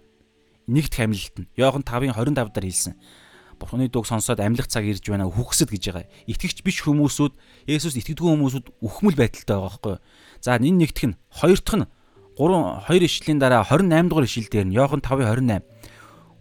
Нэгт 0.68 0.94
хамлалт 1.00 1.36
нь 1.40 1.48
Иохан 1.56 1.88
5-ын 1.88 2.12
25 2.20 2.52
дээр 2.52 2.68
хэлсэн. 2.68 3.00
Бурхны 3.62 3.94
дууг 3.94 4.10
сонсоод 4.10 4.42
амьлах 4.42 4.66
цаг 4.66 4.90
ирж 4.90 5.06
байна 5.06 5.30
үхсэд 5.30 5.70
гэж 5.70 5.84
байгаа. 5.94 6.10
Итгэгч 6.26 6.66
биш 6.66 6.82
хүмүүсүүд 6.82 7.38
Есүс 7.70 7.94
итгэдэггүй 7.94 8.34
хүмүүсүүд 8.34 8.66
үхмэл 8.82 9.14
байдалтай 9.14 9.54
байгаа 9.54 9.70
байхгүй 9.70 9.92
юу? 9.94 10.02
За 10.42 10.58
энэ 10.58 10.82
нэгтх 10.82 11.06
нь 11.06 11.20
хоёр 11.30 11.62
дахь 11.62 11.78
нь 11.78 11.90
3 12.42 12.90
2 12.90 13.06
ишлийн 13.06 13.38
дараа 13.38 13.62
28 13.62 14.10
дугаар 14.10 14.26
ишил 14.26 14.50
дээр 14.50 14.66
нь 14.66 14.74
Иохан 14.74 15.06
5:28 15.06 15.62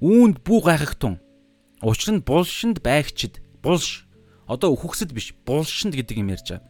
үүнд 0.00 0.36
бүү 0.40 0.58
гайхагтун 0.64 1.20
учир 1.84 2.10
нь 2.16 2.24
булшинд 2.24 2.80
байгчид 2.80 3.44
булш 3.60 4.08
одоо 4.48 4.72
үхгсэд 4.72 5.12
биш 5.12 5.36
булшинд 5.44 5.92
гэдэг 5.92 6.24
юм 6.24 6.32
ярьж 6.32 6.56
байгаа. 6.56 6.64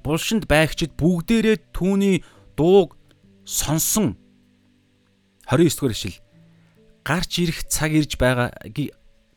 Булшинд 0.00 0.48
байгчид 0.48 0.96
бүгдээрээ 0.96 1.76
түүний 1.76 2.24
дууг 2.56 2.96
сонсон 3.44 4.16
29 5.44 5.76
дугаар 5.76 5.92
ишил 5.92 6.16
гарч 7.04 7.30
ирэх 7.44 7.68
цаг 7.68 7.92
ирж 7.92 8.16
байгаа 8.16 8.52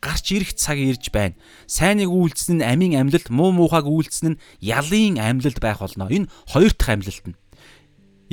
гарч 0.01 0.33
ирэх 0.33 0.57
цаг 0.57 0.81
ирж 0.81 1.13
байна. 1.13 1.37
Сайныг 1.69 2.09
үйлдсэн 2.09 2.59
нь 2.59 2.65
амийн 2.65 2.97
амьлалт, 2.97 3.29
муу 3.29 3.53
муухайг 3.53 3.85
үйлдсэн 3.85 4.35
нь 4.35 4.39
ялын 4.57 5.21
амьлалт 5.21 5.61
байх 5.61 5.79
болно. 5.79 6.09
Энэ 6.09 6.27
хоёр 6.49 6.73
дахь 6.73 6.97
амьлалт 6.97 7.25
нь. 7.29 7.37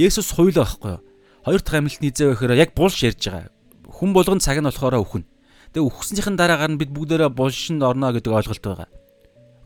Есүс 0.00 0.32
хуйлаа 0.32 0.64
байхгүй 0.64 0.90
юу? 0.96 1.04
Хоёр 1.44 1.60
дахь 1.60 1.76
амьлалтны 1.76 2.08
эзээ 2.08 2.32
гэхээр 2.32 2.56
яг 2.56 2.72
булш 2.72 3.04
ярьж 3.04 3.20
байгаа. 3.20 3.52
Хүн 3.84 4.10
болгон 4.16 4.40
цаг 4.40 4.56
нь 4.56 4.64
болохоор 4.64 4.96
өхөн. 4.96 5.28
Тэгээ 5.76 5.88
үхснийхэн 5.92 6.40
дараагаар 6.40 6.72
нь 6.72 6.80
бид 6.80 6.88
бүгдээрээ 6.96 7.30
булшинд 7.36 7.84
орно 7.84 8.16
гэдэг 8.16 8.32
ойлголт 8.32 8.64
байгаа. 8.64 8.88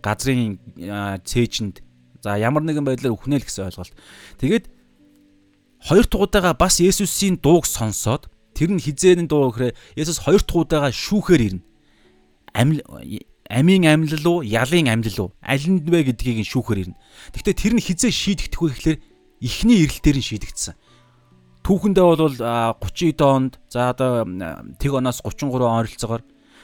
Газрын 0.02 0.58
цээжинд 1.22 1.86
за 2.18 2.34
ямар 2.34 2.66
нэгэн 2.66 2.82
байдлаар 2.82 3.14
үхнэ 3.14 3.38
л 3.38 3.46
гэсэн 3.46 3.70
ойлголт. 3.70 3.94
Тэгээд 4.42 4.66
хоёр 5.86 6.06
дахь 6.10 6.22
удаага 6.26 6.58
бас 6.58 6.82
Есүсийн 6.82 7.38
дууг 7.38 7.70
сонсоод 7.70 8.26
тэр 8.58 8.74
нь 8.74 8.82
хизээний 8.82 9.30
дуу 9.30 9.54
гэхээр 9.54 9.78
Есүс 9.94 10.18
хоёр 10.26 10.42
дахь 10.42 10.58
удаага 10.58 10.90
шүүхээр 10.90 11.42
ирнэ. 11.46 11.62
Амил 12.52 12.80
амийн 13.48 13.84
амьлал 13.84 14.26
уу, 14.28 14.38
ялын 14.42 14.88
амьлал 14.88 15.18
уу? 15.20 15.30
Аль 15.44 15.66
нь 15.68 15.84
вэ 15.84 16.12
гэдгийг 16.12 16.44
шүүхээр 16.48 16.82
ирнэ. 16.88 16.96
Гэхдээ 17.36 17.56
тэр 17.56 17.72
нь 17.76 17.84
хизээ 17.84 18.12
шийдэгдэх 18.12 18.60
вэ 18.60 18.68
гэхээр 18.72 18.98
эхний 19.44 19.84
эрэлтээр 19.84 20.16
нь 20.20 20.28
шийдэгдсэн. 20.28 20.74
Түүхэндээ 21.62 22.04
бол 22.04 22.36
30 22.36 23.22
онд 23.22 23.52
за 23.70 23.92
одоо 23.92 24.26
тэг 24.80 24.92
оноос 24.92 25.22
33 25.22 25.62
он 25.62 25.78
ойролцоогоор 25.84 26.22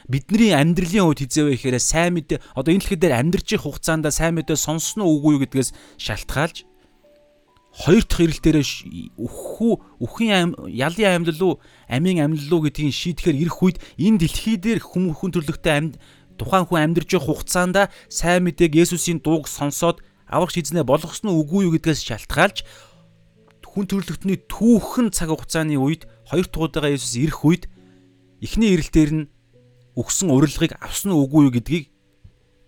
бидний 0.09 0.51
амьдралын 0.51 1.07
үед 1.07 1.23
хизээвэ 1.23 1.55
гэхээр 1.55 1.77
сайн 1.79 2.17
мэдээ 2.19 2.41
одоо 2.57 2.73
энэ 2.73 2.83
дэлхий 2.83 2.99
дээр 2.99 3.15
амьдарч 3.15 3.47
их 3.55 3.63
хугацаанд 3.63 4.09
сайн 4.11 4.35
мэдээ 4.35 4.57
сонсно 4.57 5.05
уу 5.07 5.21
үгүй 5.21 5.31
юу 5.37 5.41
гэдгээс 5.45 5.69
шалтгаалж 6.01 6.68
хоёр 7.79 8.03
дахь 8.03 8.23
ирэл 8.27 8.43
дээрээ 8.43 8.67
өххүү 9.15 9.73
өхийн 10.03 10.51
ялын 10.67 11.23
амьлал 11.23 11.41
уу 11.47 11.53
амийн 11.87 12.19
амьлал 12.27 12.59
уу 12.59 12.61
гэдгийг 12.67 12.91
шийдэхээр 12.91 13.39
ирэх 13.39 13.59
үед 13.63 13.77
энэ 13.95 14.19
дэлхий 14.19 14.59
дээр 14.59 14.83
хүм 14.83 15.15
хүн 15.15 15.31
төрлөختөө 15.31 15.73
амьд 15.79 15.93
тухайн 16.35 16.67
хүн 16.67 16.91
амьдарч 16.91 17.15
явах 17.15 17.39
хугацаанд 17.39 17.87
сайн 18.11 18.43
мэдээг 18.43 18.75
Есүсийн 18.75 19.23
дууг 19.23 19.47
сонсоод 19.47 20.03
аврах 20.27 20.51
шийднээ 20.51 20.83
болгосон 20.83 21.31
нь 21.31 21.39
үгүй 21.39 21.71
юу 21.71 21.73
гэдгээс 21.79 22.03
шалтгаалж 22.03 22.67
хүн 23.63 23.85
төрлөختний 23.87 24.43
түүхэн 24.51 25.15
цаг 25.15 25.31
хугацааны 25.31 25.79
үед 25.79 26.03
хоёр 26.27 26.47
тугадагаа 26.51 26.93
Есүс 26.99 27.15
ирэх 27.15 27.47
үед 27.47 27.71
эхний 28.43 28.75
ирэл 28.75 28.91
дээр 28.91 29.11
нь 29.23 29.29
өгсөн 29.95 30.35
урилгыг 30.35 30.75
авсан 30.83 31.15
уу 31.15 31.27
үгүй 31.27 31.47
юу 31.47 31.53
гэдгийг 31.55 31.85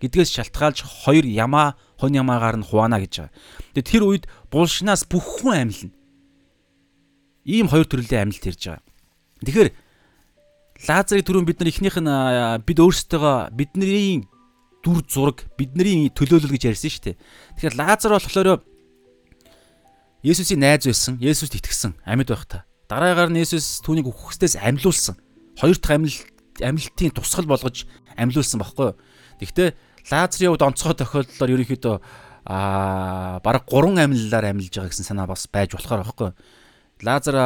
гэдгээс 0.02 0.30
шалтгаалж 0.34 0.82
хоёр 1.06 1.24
ямаа 1.24 1.78
хонь 1.96 2.18
ямаагаар 2.18 2.58
нь 2.58 2.66
хуваана 2.66 2.98
гэж 2.98 3.12
байгаа. 3.22 3.34
Тэгээ 3.78 3.86
тэр 3.86 4.02
үед 4.02 4.24
булшнаас 4.52 5.08
бүх 5.08 5.24
хүн 5.40 5.72
амьлна. 5.72 5.90
Ийм 7.48 7.66
хоёр 7.72 7.88
төрлийн 7.88 8.28
амьлт 8.28 8.44
ирж 8.46 8.62
байгаа. 8.68 8.84
Тэгэхээр 9.42 9.70
Лазарыг 10.82 11.24
түрүүн 11.26 11.46
бид 11.46 11.58
нар 11.62 11.70
эхнийх 11.70 11.96
нь 11.98 12.10
бид 12.66 12.78
өөрсдөө 12.78 13.54
бидний 13.56 14.26
дүр 14.82 15.00
зураг 15.06 15.46
бидний 15.54 16.10
төлөөлөл 16.10 16.52
гэж 16.52 16.74
ярьсан 16.74 16.90
шүү 16.90 17.04
дээ. 17.06 17.16
Тэгэхээр 17.56 17.78
Лазар 17.78 18.12
болохоор 18.18 18.62
Есүсийн 20.22 20.62
найз 20.62 20.86
байсан. 20.86 21.18
Есүст 21.18 21.54
итгэсэн 21.58 21.98
амьд 22.06 22.30
байхдаа. 22.30 22.62
Дараагаар 22.86 23.30
нь 23.30 23.42
Есүс 23.42 23.82
түүнийг 23.82 24.06
үхсдээс 24.06 24.58
амьлуулсан. 24.58 25.18
Хоёр 25.58 25.78
дахь 25.78 25.98
амьлалт 25.98 26.58
амьлалтын 26.62 27.10
тусгал 27.10 27.50
болгож 27.50 27.86
амьлуулсан 28.14 28.62
баггүй? 28.62 28.94
Гэхдээ 29.42 29.74
Лазарын 30.10 30.50
хувьд 30.54 30.66
онцгой 30.66 30.94
тохиолдлоор 30.94 31.50
ерөнхийдөө 31.58 31.96
аа 32.44 33.40
бараг 33.40 33.66
3 33.70 33.98
амьлалаар 34.02 34.50
амьлж 34.50 34.72
байгаа 34.74 34.90
гэсэн 34.90 35.06
санаа 35.06 35.26
бас 35.26 35.46
байж 35.46 35.74
болохоор 35.74 36.02
баггүй 36.02 36.28
юу? 36.30 36.38
Лазар 37.02 37.36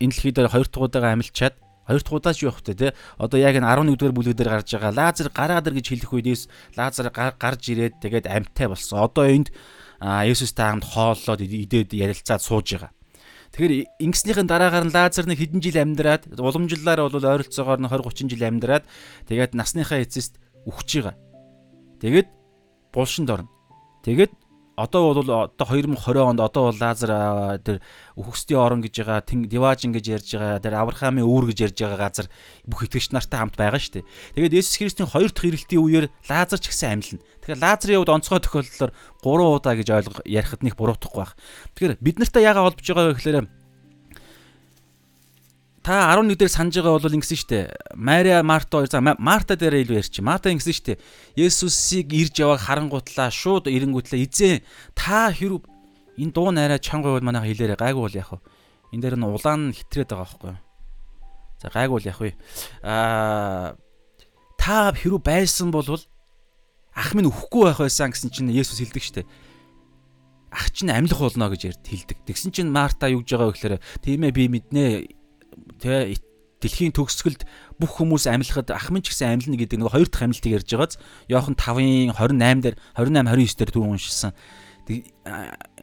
энэ 0.00 0.12
дэлхий 0.12 0.32
дээр 0.32 0.52
хоёр 0.52 0.68
дахь 0.68 0.84
удаага 0.84 1.12
амьлчаад 1.12 1.54
Хоёр 1.86 2.00
дахь 2.00 2.12
удаач 2.16 2.38
юу 2.42 2.50
вэ 2.50 2.74
те? 2.74 2.94
Одоо 3.18 3.38
яг 3.40 3.56
энэ 3.56 3.68
11 3.68 3.96
дугаар 4.00 4.16
бүлэг 4.16 4.36
дээр 4.36 4.50
гарч 4.56 4.72
байгаа 4.72 4.92
лазер 4.96 5.28
гараад 5.28 5.68
ир 5.68 5.74
гэж 5.76 5.86
хэлэх 5.92 6.12
үедээс 6.16 6.42
лазер 6.80 7.12
гарч 7.12 7.62
ирээд 7.68 8.00
тэгээд 8.00 8.26
амьтай 8.26 8.68
болсон. 8.72 9.04
Одоо 9.04 9.28
энд 9.28 9.52
Есүстэй 10.00 10.64
хамт 10.64 10.84
хооллоод 10.84 11.40
идээд 11.44 11.92
ярилцаад 11.92 12.40
сууж 12.40 12.72
байгаа. 12.72 12.92
Тэгэхээр 13.52 14.00
ингэснийхэн 14.00 14.48
дараагаар 14.48 14.88
нь 14.88 14.96
лазер 14.96 15.28
нэг 15.28 15.38
хэдэн 15.38 15.60
жил 15.60 15.78
амьдраад 15.78 16.26
уламжлалаар 16.40 17.06
бол 17.06 17.14
ойролцоогоор 17.20 17.80
нь 17.84 17.86
20 17.86 18.02
30 18.02 18.32
жил 18.32 18.44
амьдраад 18.48 18.84
тэгээд 19.28 19.52
насныхаа 19.52 20.00
эцэст 20.02 20.40
үхэж 20.66 20.90
байгаа. 21.04 21.16
Тэгээд 22.00 22.28
булшинд 22.90 23.30
орно. 23.30 23.53
Тэгээд 24.04 24.32
одоо 24.76 25.14
бол 25.14 25.22
одоо 25.22 25.48
2020 25.54 26.18
онд 26.18 26.40
одоо 26.40 26.70
бол 26.70 26.78
лазер 26.78 27.10
тэр 27.62 27.78
үхсдийн 28.18 28.58
орон 28.58 28.80
гэж 28.82 29.06
байгаа 29.06 29.22
диважин 29.22 29.94
гэж 29.94 30.04
ярьж 30.10 30.28
байгаа 30.34 30.58
тэр 30.58 30.74
авраамын 30.74 31.22
үүр 31.22 31.54
гэж 31.54 31.58
ярьж 31.70 31.78
байгаа 31.78 32.00
газар 32.10 32.26
бүх 32.66 32.84
итгэгч 32.84 33.14
нартай 33.14 33.38
хамт 33.38 33.54
байгаа 33.54 33.78
шүү 33.78 34.02
дээ. 34.02 34.08
Тэгээд 34.34 34.56
Есүс 34.58 34.78
Христийн 34.82 35.08
хоёр 35.08 35.30
дахь 35.30 35.46
ирэлтийн 35.46 35.78
үеэр 35.78 36.06
лазер 36.26 36.58
ч 36.58 36.66
гэсэн 36.74 36.90
амьлна. 36.90 37.22
Тэгэхээр 37.46 37.62
лазерын 37.62 37.98
хувьд 38.02 38.14
онцгой 38.18 38.40
тохиолдолд 38.42 38.94
3 39.22 39.54
удаа 39.54 39.74
гэж 39.78 39.88
ойлго 39.94 40.20
ярихад 40.26 40.62
нэг 40.66 40.74
буруутахгүй 40.74 41.22
байх. 41.22 41.38
Тэгэхээр 41.78 42.02
бид 42.02 42.16
нартай 42.18 42.42
яагаад 42.42 42.74
холбож 42.74 42.86
байгаа 42.90 43.06
вэ 43.08 43.14
гэхээр 43.14 43.38
та 45.84 46.08
11 46.16 46.40
дээр 46.40 46.48
санаж 46.48 46.80
байгаа 46.80 46.96
бол 46.96 47.16
ингэсэн 47.20 47.36
шүү 47.36 47.50
дээ. 47.52 47.66
Мария, 47.92 48.40
Марта 48.40 48.80
хоёр 48.80 48.88
за 48.88 49.04
Марта 49.04 49.52
дээр 49.52 49.84
илүү 49.84 50.00
ярьчих. 50.00 50.24
Марта 50.24 50.48
ингэсэн 50.48 50.72
шүү 50.72 50.86
дээ. 50.96 50.98
Есүсийг 51.36 52.08
ирж 52.08 52.40
явааг 52.40 52.64
харангуутлаа 52.64 53.28
шууд 53.28 53.68
ирэнгүүтлээ 53.68 54.24
эзэн 54.24 54.64
та 54.96 55.28
хэрв 55.28 55.60
энэ 56.16 56.32
дуу 56.32 56.48
найраа 56.56 56.80
чанга 56.80 57.12
бол 57.12 57.20
манайха 57.20 57.52
хэлээрэ 57.52 57.76
гайгүй 57.76 58.00
бол 58.00 58.16
яах 58.16 58.32
вэ? 58.32 58.40
Энэ 58.96 59.02
дээр 59.04 59.16
нь 59.20 59.28
улаан 59.28 59.76
хитрээд 59.76 60.08
байгаа 60.08 60.24
байхгүй 60.24 60.48
юу? 60.56 60.60
За 61.60 61.68
гайгүй 61.68 61.94
бол 62.00 62.08
яах 62.08 62.20
вэ? 62.24 62.32
Аа 62.80 63.76
та 64.56 64.88
хэрв 64.96 65.20
байсан 65.20 65.68
бол 65.68 66.00
ах 66.96 67.12
минь 67.12 67.28
өхгүй 67.28 67.68
байх 67.68 67.84
байсан 67.84 68.08
гэсэн 68.08 68.32
чинь 68.32 68.48
Есүс 68.48 68.80
хэлдэг 68.80 69.04
шүү 69.04 69.16
дээ 69.20 69.28
ах 70.54 70.70
чинь 70.70 70.88
амьлах 70.88 71.18
болно 71.18 71.50
гэж 71.50 71.74
ярьд 71.74 71.82
хэлдэг. 71.82 72.18
Тэгсэн 72.30 72.54
чинь 72.54 72.70
Марта 72.70 73.10
юу 73.10 73.26
гэж 73.26 73.34
байгаа 73.34 73.50
вэ 73.50 73.54
гэхээр 73.58 73.76
тийм 74.00 74.20
ээ 74.22 74.32
би 74.32 74.44
мэднэ 74.46 74.84
Тэ 75.80 76.16
дэлхийн 76.64 76.96
төгсгөлд 76.96 77.44
бүх 77.76 77.92
хүмүүс 78.00 78.24
амьлахад 78.24 78.72
ах 78.72 78.88
минь 78.88 79.04
ч 79.04 79.12
гэсэн 79.12 79.36
амьлна 79.36 79.60
гэдэг 79.60 79.78
нэг 79.84 79.92
хоёр 79.92 80.08
дахь 80.08 80.24
амьлтыг 80.24 80.52
ярьж 80.56 80.68
байгааз. 80.72 80.96
Йохан 81.28 81.56
5-ын 81.60 82.16
28 82.16 82.64
дээр 82.64 82.76
28 82.96 83.28
29 83.28 83.58
дээр 83.60 83.70
түрүү 83.70 83.84
уншилсан. 83.92 84.32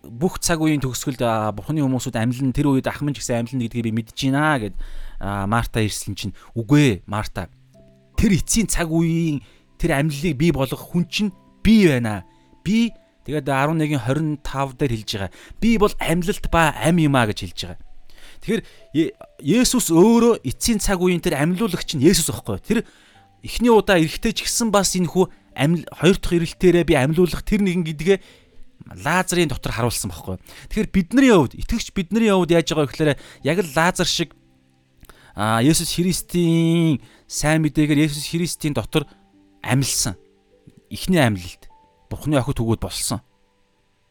Бүх 0.02 0.42
цаг 0.42 0.62
үеийн 0.62 0.82
төгсгөлд 0.82 1.22
бурхны 1.54 1.86
хүмүүсүүд 1.86 2.18
амьлна 2.18 2.54
тэр 2.54 2.74
үед 2.74 2.90
ах 2.90 3.06
минь 3.06 3.14
ч 3.14 3.22
гэсэн 3.22 3.46
амьлна 3.46 3.70
гэдгийг 3.70 3.86
би 3.86 3.94
мэдэж 4.02 4.18
байна 4.34 4.58
гэд 4.58 4.76
Марта 5.22 5.86
ирсэн 5.86 6.18
чинь 6.18 6.34
үгүй 6.58 6.82
ээ 6.82 7.04
Марта. 7.06 7.50
Тэр 8.18 8.34
эцсийн 8.34 8.66
цаг 8.66 8.90
үеийн 8.90 9.46
тэр 9.78 10.02
амьллыг 10.02 10.34
бий 10.34 10.50
болгох 10.50 10.82
хүн 10.82 11.06
чинь 11.06 11.30
би 11.62 11.86
байна. 11.86 12.26
Би 12.66 12.90
тэгээд 13.26 13.46
11-ийн 13.46 14.02
25 14.42 14.78
дээр 14.82 14.92
хэлж 14.98 15.10
байгаа. 15.14 15.32
Би 15.62 15.78
бол 15.78 15.94
амьлалт 16.02 16.46
ба 16.50 16.74
ам 16.74 16.98
юм 16.98 17.14
а 17.14 17.30
гэж 17.30 17.46
хэлж 17.46 17.60
байгаа. 17.70 17.91
Тэгэхээр 18.42 18.62
Есүс 19.38 19.94
өөрөө 19.94 20.42
эцсийн 20.42 20.82
цаг 20.82 21.02
үеийн 21.02 21.22
тэр 21.22 21.38
амьлуулагч 21.38 21.94
нь 21.94 22.06
Есүс 22.06 22.34
байхгүй. 22.34 22.58
Тэр 22.62 22.80
эхний 23.46 23.70
удаа 23.70 24.02
эрэхтэй 24.02 24.34
ч 24.34 24.50
гэсэн 24.50 24.74
бас 24.74 24.98
энэ 24.98 25.10
хүү 25.10 25.30
амил 25.54 25.86
хоёр 25.94 26.18
дахь 26.18 26.36
ирэлтээрээ 26.38 26.86
би 26.90 26.96
амьлуулах 26.98 27.46
тэр 27.46 27.62
нэгэн 27.62 27.86
гэдгээ 27.86 28.18
Лазарын 29.06 29.50
дотор 29.50 29.72
харуулсан 29.78 30.10
байхгүй. 30.10 30.42
Тэгэхээр 30.74 30.90
бидний 30.90 31.30
хувьд 31.30 31.54
итгэгч 31.54 31.94
бидний 31.94 32.34
хувьд 32.34 32.50
яаж 32.50 32.74
байгаа 32.74 32.90
гэхээр 32.90 33.12
яг 33.46 33.58
л 33.62 33.74
Лазар 33.78 34.10
шиг 34.10 34.34
а 35.38 35.62
Есүс 35.62 35.96
Христийн 35.96 37.00
сайн 37.30 37.62
мэдээгээр 37.62 38.10
Есүс 38.10 38.26
Христийн 38.34 38.74
дотор 38.74 39.06
амьлсан. 39.62 40.18
Эхний 40.90 41.22
амьлалт. 41.22 41.70
Бурхны 42.10 42.36
охид 42.42 42.58
төгөөд 42.58 42.82
болсон. 42.82 43.22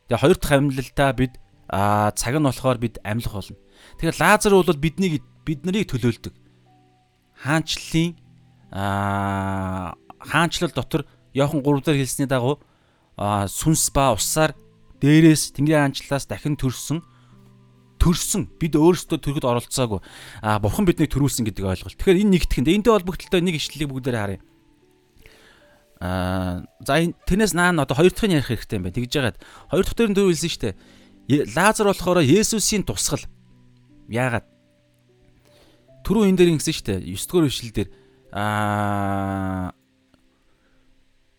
Тэгээ 0.08 0.22
хоёр 0.22 0.38
дахь 0.38 0.54
амьлалтаа 0.56 1.10
бид 1.12 1.34
а 1.68 2.10
цаг 2.16 2.34
нь 2.38 2.46
болохоор 2.46 2.78
бид 2.78 2.98
амьлах 3.04 3.34
болно. 3.36 3.58
Тэгэхээр 3.98 4.20
Лазар 4.20 4.52
бол 4.52 4.76
биднийг 4.76 5.22
бид 5.44 5.64
нарыг 5.64 5.90
төлөөлдөг. 5.90 6.34
Хаанчлалын 7.42 8.16
аа 8.72 9.96
хаанчлал 10.20 10.72
дотор 10.72 11.06
Йохан 11.34 11.62
3 11.62 11.84
дээр 11.84 12.00
хэлсний 12.04 12.28
дагуу 12.28 12.60
сүнс 13.18 13.90
ба 13.94 14.12
усаар 14.14 14.52
дээрээс 15.00 15.56
Тэнгэрийн 15.56 15.90
хаанчлалаас 15.90 16.28
дахин 16.28 16.56
төрсөн 16.60 17.00
төрсөн 18.00 18.48
бид 18.56 18.76
өөрсдөө 18.76 19.18
төрөхөд 19.20 19.44
оролцоогүй 19.44 20.00
а 20.40 20.56
бурхан 20.60 20.88
биднийг 20.88 21.12
төрүүлсэн 21.12 21.44
гэдэг 21.44 21.64
ойлголт. 21.68 21.96
Тэгэхээр 22.00 22.24
энэ 22.24 22.32
нэгтгэнд 22.40 22.68
энэтэй 22.72 22.92
холбогдлолтой 22.96 23.40
нэг 23.44 23.60
ишлэлийг 23.60 23.92
бүгдээр 23.92 24.16
харъя. 24.16 24.40
Аа 26.00 26.64
за 26.80 27.12
тэрнээс 27.28 27.52
наан 27.52 27.76
одоо 27.76 27.96
хоёр 28.00 28.12
дахь 28.12 28.24
нь 28.24 28.36
ярих 28.40 28.48
хэрэгтэй 28.48 28.80
юм 28.80 28.84
байна. 28.88 28.96
Тэгж 28.96 29.12
яагаад 29.20 29.38
хоёр 29.68 29.84
дахь 29.84 29.96
дээр 30.00 30.16
дөрөв 30.16 30.32
хэлсэн 30.32 30.48
шүү 30.48 30.64
дээ. 30.64 30.74
Лазар 31.52 31.86
болохоор 31.92 32.24
Есүсийн 32.24 32.88
тусгал 32.88 33.20
Яагаад? 34.10 34.46
Түрүү 36.02 36.26
энэ 36.26 36.38
дээр 36.38 36.52
ингэсэн 36.58 36.74
шүү 36.74 36.86
дээ. 36.90 37.00
9 37.14 37.30
дугаар 37.30 37.46
ишлэл 37.46 37.74
дээр 37.78 37.90
аа 38.34 39.72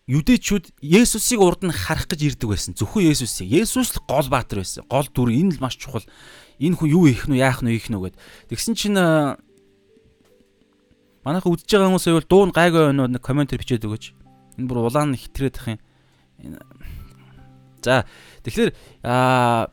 Юдэчүүд 0.08 0.82
Есүсийг 0.82 1.40
урд 1.40 1.62
нь 1.62 1.70
харах 1.70 2.10
гэж 2.10 2.34
ирдэг 2.34 2.48
байсан. 2.50 2.74
Зөвхөн 2.74 3.06
Есүсийг. 3.06 3.48
Есүс 3.48 3.94
л 3.94 4.02
гол 4.02 4.26
баатар 4.26 4.60
байсан. 4.60 4.82
Гол 4.90 5.06
дүр 5.06 5.30
энэ 5.30 5.56
л 5.56 5.62
маш 5.62 5.78
чухал. 5.78 6.02
Энэ 6.58 6.74
хүн 6.74 6.90
юу 6.90 7.06
их 7.06 7.30
нү, 7.30 7.38
яах 7.38 7.62
нү, 7.62 7.70
их 7.70 7.86
нү 7.86 8.02
гэд. 8.02 8.18
Тэгсэн 8.50 8.74
чинь 8.74 8.98
манайха 11.22 11.48
үдчихэж 11.48 11.70
байгаа 11.78 11.88
хүмүүс 11.94 12.06
байвал 12.10 12.26
дуун 12.26 12.50
гайгүй 12.50 12.82
байна 12.90 13.06
уу 13.06 13.12
нэг 13.14 13.22
комментэр 13.22 13.62
бичээд 13.62 13.86
өгөөч. 13.86 14.04
Энэ 14.58 14.66
бүр 14.66 14.90
улаан 14.90 15.14
хитрээд 15.14 15.56
ах 15.62 15.66
юм. 15.70 15.80
За 17.78 18.04
тэгэхээр 18.42 18.74
аа 19.06 19.70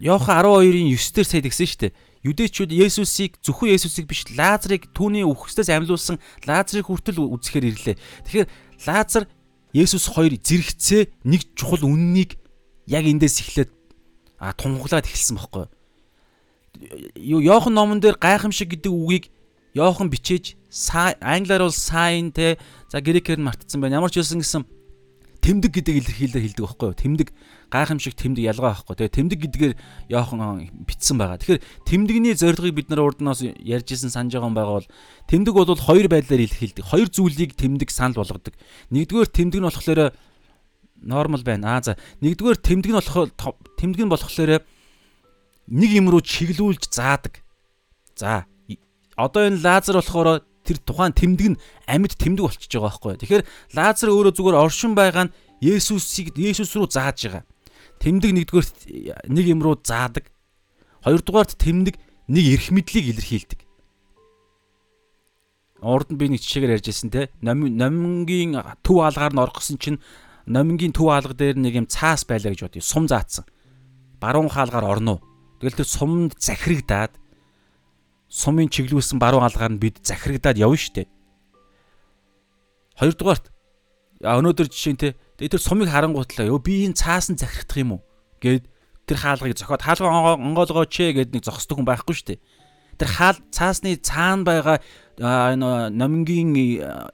Йохан 0.00 0.44
12-ын 0.44 0.88
9-дэр 0.94 1.26
сая 1.26 1.42
тэгсэн 1.42 1.66
шүү 1.66 1.80
дээ. 1.86 1.92
Юдэчүүд 2.22 2.70
Есүсийг 2.70 3.38
зөвхөн 3.42 3.74
Есүсийг 3.74 4.06
биш 4.06 4.22
Лазарыг 4.30 4.94
түүний 4.94 5.26
үхсдээс 5.26 5.74
амьлуулсан 5.74 6.22
Лазарыг 6.46 6.86
хүртэл 6.86 7.18
үзэхээр 7.18 7.66
ирлээ. 7.66 7.96
Тэгэхээр 7.98 8.48
Лазар 8.86 9.26
Есүс 9.74 10.06
хоёр 10.06 10.38
зэрэгцээ 10.38 11.26
нэг 11.26 11.50
чухал 11.58 11.82
үннийг 11.82 12.38
яг 12.86 13.04
эндээс 13.10 13.42
эхлээд 13.42 13.70
а 14.38 14.54
тунхаглаад 14.54 15.06
эхэлсэн 15.10 15.38
бохоггүй. 15.38 15.66
Йохан 17.18 17.74
номон 17.74 17.98
дээр 17.98 18.20
гайхамшиг 18.22 18.70
гэдэг 18.70 18.92
үгийг 18.92 19.24
Йохан 19.74 20.12
бичээж 20.12 20.60
англиар 21.24 21.64
бол 21.64 21.74
sign 21.74 22.30
те 22.30 22.60
за 22.86 23.00
грекээр 23.00 23.40
нь 23.40 23.46
мартцсан 23.48 23.80
байна. 23.80 23.98
Ямар 23.98 24.12
ч 24.12 24.20
байсан 24.20 24.44
гэсэн 24.44 24.62
тэмдэг 25.40 25.72
гэдэг 25.72 25.94
илэрхийлэлээр 26.04 26.44
хэлдэг 26.52 26.64
байхгүй 26.68 26.88
юу? 26.92 27.00
Тэмдэг 27.00 27.28
гайхамшиг 27.72 28.12
тэмдэг 28.12 28.44
ялгаа 28.52 28.76
байхгүй. 28.76 28.94
Тэгээ 29.00 29.16
тэмдэг 29.16 29.38
гэдгээр 29.48 29.74
Йохан 30.12 30.68
битсэн 30.84 31.16
байгаа. 31.16 31.40
Тэгэхээр 31.40 31.64
тэмдэгний 31.88 32.36
зорилгыг 32.36 32.74
бид 32.76 32.88
нар 32.92 33.00
урднаас 33.08 33.40
ярьжсэн 33.40 34.12
санаж 34.12 34.36
байгаа 34.36 34.52
юм 34.52 34.56
байгаа 34.56 34.76
бол 34.84 34.88
тэмдэг 35.32 35.54
бол 35.56 35.72
хоёр 35.72 36.06
байдлаар 36.12 36.44
илэрхийлдэг. 36.44 36.84
Хоёр 36.84 37.08
зүйлийг 37.08 37.56
тэмдэг 37.56 37.88
санал 37.88 38.20
болгодог. 38.20 38.52
Нэгдүгээр 38.92 39.30
тэмдэг 39.32 39.60
нь 39.64 39.68
болохоор 39.72 40.12
нормал 41.00 41.42
байна. 41.42 41.80
Аа 41.80 41.82
за 41.82 41.92
нэгдүгээр 42.20 42.60
тэмдэг 42.60 42.90
нь 42.92 42.98
болохоор 43.00 43.32
тэмдэг 43.80 44.04
нь 44.04 44.12
болохоор 44.12 44.60
нэг 45.72 45.90
юм 45.96 46.12
руу 46.12 46.20
чиглүүлж 46.20 46.92
заадаг. 46.92 47.40
За 48.12 48.44
одоо 49.16 49.48
энэ 49.48 49.64
лазер 49.64 49.96
болохоор 49.96 50.44
тэр 50.64 50.78
тухайн 50.78 51.12
тэмдэг 51.12 51.48
нь 51.54 51.60
амьд 51.86 52.14
тэмдэг 52.16 52.46
болчихж 52.46 52.72
байгаа 52.78 52.90
байхгүй. 52.90 53.18
Тэгэхээр 53.18 53.46
Лазар 53.74 54.08
өөрөө 54.14 54.32
зүгээр 54.38 54.62
оршин 54.62 54.94
байгаа 54.94 55.26
нь 55.26 55.34
Есүсийг 55.62 56.34
Есүс 56.38 56.74
рүү 56.74 56.90
зааж 56.90 57.18
байгаа. 57.26 57.42
Тэмдэг 58.02 58.34
нэгдүгээр 58.34 58.66
нэг 59.30 59.46
юм 59.46 59.62
руу 59.62 59.78
заадаг. 59.78 60.26
Хоёрдугаарт 61.06 61.54
тэмдэг 61.54 61.94
нэг 62.26 62.44
эрх 62.58 62.74
мэдлийг 62.74 63.14
илэрхийлдэг. 63.14 63.60
Урд 65.82 66.10
нь 66.10 66.18
би 66.18 66.34
нэг 66.34 66.42
жишээгээр 66.42 66.82
ярьжсэн 66.82 67.10
те. 67.14 67.30
Номингийн 67.42 68.58
төв 68.82 69.06
хаалгаар 69.06 69.34
нь 69.34 69.42
орох 69.42 69.62
гэсэн 69.62 69.78
чинь 69.78 70.02
номингийн 70.50 70.90
төв 70.90 71.14
хаалга 71.14 71.34
дээр 71.34 71.58
нэг 71.62 71.74
юм 71.78 71.86
цаас 71.86 72.26
байлаа 72.26 72.50
гэж 72.50 72.66
бодъё. 72.66 72.82
Сум 72.82 73.06
заацсан. 73.06 73.46
Баруун 74.18 74.50
хаалгаар 74.50 74.98
орно. 74.98 75.22
Тэгэл 75.62 75.82
тэр 75.82 75.86
сумд 75.86 76.34
захирагдаад 76.42 77.14
сумын 78.26 78.66
чиглүүлсэн 78.66 79.22
баруун 79.22 79.46
алгаар 79.46 79.74
нь 79.74 79.82
бид 79.82 80.02
захирагдаад 80.02 80.58
явна 80.58 80.78
штэ. 80.78 81.06
Хоёрдугаарт 82.98 83.50
өнөөдөр 84.22 84.66
жишээ 84.70 84.94
нь 84.94 85.02
те 85.02 85.08
тэр 85.48 85.62
сумыг 85.62 85.88
харангуутлаа 85.90 86.46
ёо 86.46 86.58
би 86.62 86.86
энэ 86.86 86.98
цаасан 86.98 87.34
захирагдах 87.38 87.78
юм 87.82 87.98
уу 87.98 88.02
гэд 88.42 88.66
тэр 89.06 89.18
хаалгыг 89.18 89.58
зохиод 89.58 89.82
хаалга 89.82 90.38
онгоолгооч 90.38 90.94
гэд 90.94 91.34
нэг 91.34 91.42
зогсдог 91.42 91.78
хүн 91.78 91.88
байхгүй 91.88 92.14
штэ. 92.14 92.38
Тэр 92.98 93.08
хаал 93.08 93.38
цаасны 93.50 93.98
цаана 93.98 94.46
байгаа 94.46 94.78
энэ 95.18 95.90
номингийн 95.90 96.54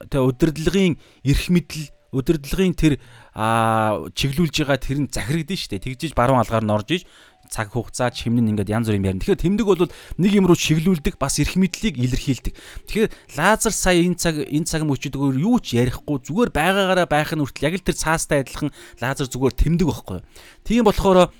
тэ 0.09 0.21
удирдлагын 0.21 0.99
эрх 1.25 1.45
мэдэл 1.49 1.89
удирдлагын 2.13 2.73
тэр 2.73 2.93
чиглүүлж 3.33 4.55
байгаа 4.65 4.79
тэр 4.81 4.97
нь 5.05 5.09
захирагдсан 5.09 5.57
шүү 5.57 5.71
дээ. 5.77 5.85
Тэгжиж 5.85 6.11
баруун 6.17 6.41
алгаар 6.41 6.65
нь 6.65 6.73
орж 6.73 6.89
иж 6.97 7.03
цаг 7.49 7.73
хугацаа 7.73 8.13
чимнэн 8.13 8.53
ингээд 8.53 8.69
янз 8.69 8.87
бүрийн 8.87 9.09
ярина. 9.09 9.21
Тэгэхээр 9.25 9.43
тэмдэг 9.43 9.65
бол 9.65 9.89
нэг 10.21 10.31
юм 10.37 10.45
руу 10.45 10.55
чиглүүлдэг 10.55 11.17
бас 11.17 11.41
эрх 11.41 11.57
мэдлийг 11.57 11.97
илэрхийлдэг. 11.97 12.53
Тэгэхээр 12.85 13.09
Лазар 13.35 13.73
сая 13.73 13.97
энэ 14.05 14.21
цаг 14.21 14.45
энэ 14.45 14.69
цаг 14.69 14.85
мөчөдгөр 14.85 15.41
юу 15.41 15.57
ч 15.57 15.81
ярихгүй 15.81 16.21
зүгээр 16.29 16.53
байгаагаараа 16.53 17.09
байх 17.09 17.33
нь 17.33 17.41
хүртэл 17.41 17.67
яг 17.73 17.75
л 17.81 17.87
тэр 17.89 17.97
цаастай 17.97 18.45
адилхан 18.45 18.69
Лазар 19.01 19.27
зүгээр 19.27 19.53
тэмдэг 19.57 19.87
байхгүй. 19.89 20.19
Тийм 20.61 20.85
болохоор 20.85 21.33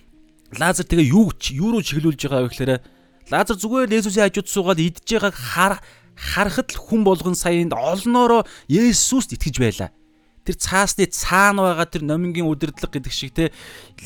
Лазар 0.58 0.86
тэгээ 0.89 1.13
юу 1.13 1.30
юу 1.30 1.69
руу 1.78 1.86
чиглүүлж 1.86 2.26
байгаа 2.26 2.50
вэ 2.50 2.50
гэхээр 2.50 2.74
Лазар 3.30 3.58
зүгээр 3.62 3.93
Есүсийн 4.02 4.26
хажууд 4.26 4.50
суугаад 4.50 4.82
идж 4.82 5.06
байгааг 5.06 5.38
хар 5.38 5.74
харахад 6.17 6.74
л 6.74 6.82
хүн 6.82 7.06
болгон 7.06 7.38
саянд 7.38 7.78
олноороо 7.78 8.50
Есүст 8.65 9.38
итгэж 9.38 9.56
байлаа 9.62 9.89
тэр 10.45 10.56
цаасны 10.56 11.06
цаана 11.10 11.73
байгаа 11.73 11.88
тэр 11.89 12.04
номингийн 12.08 12.47
удирдлага 12.47 12.99
гэдэг 12.99 13.13
шиг 13.13 13.32
те 13.36 13.52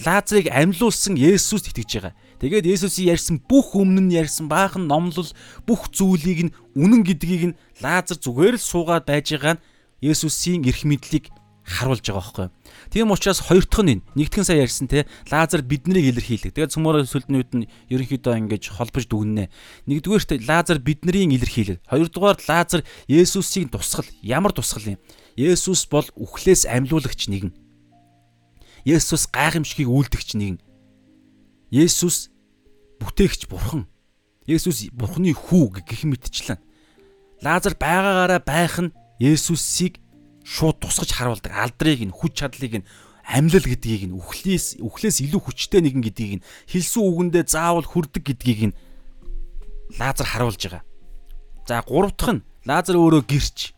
Лазарыг 0.05 0.49
амьлуулсан 0.49 1.15
Есүст 1.17 1.69
итгэж 1.69 1.91
байгаа. 2.01 2.13
Тэгээд 2.43 2.67
Есүсийн 2.67 3.15
ярьсан 3.15 3.37
бүх 3.39 3.77
өмнө 3.77 4.09
нь 4.09 4.15
ярьсан 4.17 4.51
баахан 4.51 4.89
номлол 4.89 5.31
бүх 5.63 5.87
зүйлийг 5.93 6.51
нь 6.51 6.55
үнэн 6.75 7.01
гэдгийг 7.07 7.43
нь 7.53 7.57
Лазар 7.79 8.17
зүгээр 8.19 8.59
л 8.59 8.63
суугаад 8.63 9.07
байж 9.07 9.31
байгаа 9.31 9.55
нь 9.55 9.63
Есүсийн 10.03 10.67
эрх 10.67 10.83
мэдлийг 10.83 11.31
харуулж 11.63 12.03
байгаа 12.03 12.19
байхгүй. 12.19 12.47
Тийм 12.91 13.11
учраас 13.11 13.39
хоёр 13.39 13.63
дахь 13.63 13.87
нь 13.87 14.03
нэгтгэн 14.19 14.43
сая 14.43 14.59
ярьсан 14.59 14.91
те 14.91 15.07
Лазар 15.31 15.63
биднийг 15.63 16.11
илэрхийлэг. 16.11 16.51
Тэгээд 16.51 16.75
цөмөр 16.75 17.07
сүлдний 17.07 17.39
үед 17.39 17.51
нь 17.55 17.69
ерөнхийдөө 17.87 18.35
ингэж 18.43 18.75
холбож 18.75 19.07
дүгнэнэ. 19.07 19.47
Нэгдүгээрт 19.87 20.43
Лазар 20.43 20.83
биднийг 20.83 21.31
илэрхийлэг. 21.39 21.79
Хоёрдугаар 21.87 22.37
Лазар 22.43 22.83
Есүсийг 23.07 23.71
тусгал. 23.71 24.07
Ямар 24.19 24.51
тусгал 24.51 24.83
юм? 24.83 24.99
Есүс 25.35 25.89
бол 25.89 26.05
үхлээс 26.13 26.69
амьлуулагч 26.69 27.27
нэгэн. 27.29 27.53
Есүс 28.85 29.25
гайхамшигыг 29.33 29.89
үйлдэгч 29.89 30.37
нэгэн. 30.37 30.59
Есүс 31.73 32.29
бүтээгч 33.01 33.49
бурхан. 33.49 33.89
Есүс 34.45 34.93
бурханы 34.93 35.33
хүү 35.33 35.81
гэх 35.81 36.03
мэтчлэн. 36.05 36.59
Лазар 37.41 37.73
байгаагаараа 37.79 38.41
байх 38.43 38.77
нь 38.77 38.93
Есүсийг 39.17 40.03
шууд 40.43 40.83
тусгаж 40.83 41.11
харуулдаг. 41.15 41.51
Алдрыг 41.55 42.03
нь, 42.03 42.11
хүч 42.11 42.43
чадлыг 42.43 42.83
нь, 42.83 42.87
амьлал 43.23 43.63
гэдгийг 43.63 44.11
нь, 44.11 44.15
үхлээс 44.19 44.83
үхлээс 44.83 45.23
илүү 45.23 45.41
хүчтэй 45.47 45.81
нэгэн 45.81 46.03
гэдгийг 46.03 46.33
нь, 46.39 46.45
хэлсэн 46.67 47.03
үгэндээ 47.07 47.43
заавал 47.47 47.87
хүрдэг 47.87 48.23
гэдгийг 48.23 48.61
нь 48.71 48.75
Лазар 49.99 50.27
харуулж 50.27 50.59
байгаа. 50.59 50.83
За 51.67 51.83
гурав 51.87 52.11
дахь 52.19 52.35
нь 52.35 52.45
Лазар 52.67 52.99
өөрөө 52.99 53.23
гэрч. 53.27 53.71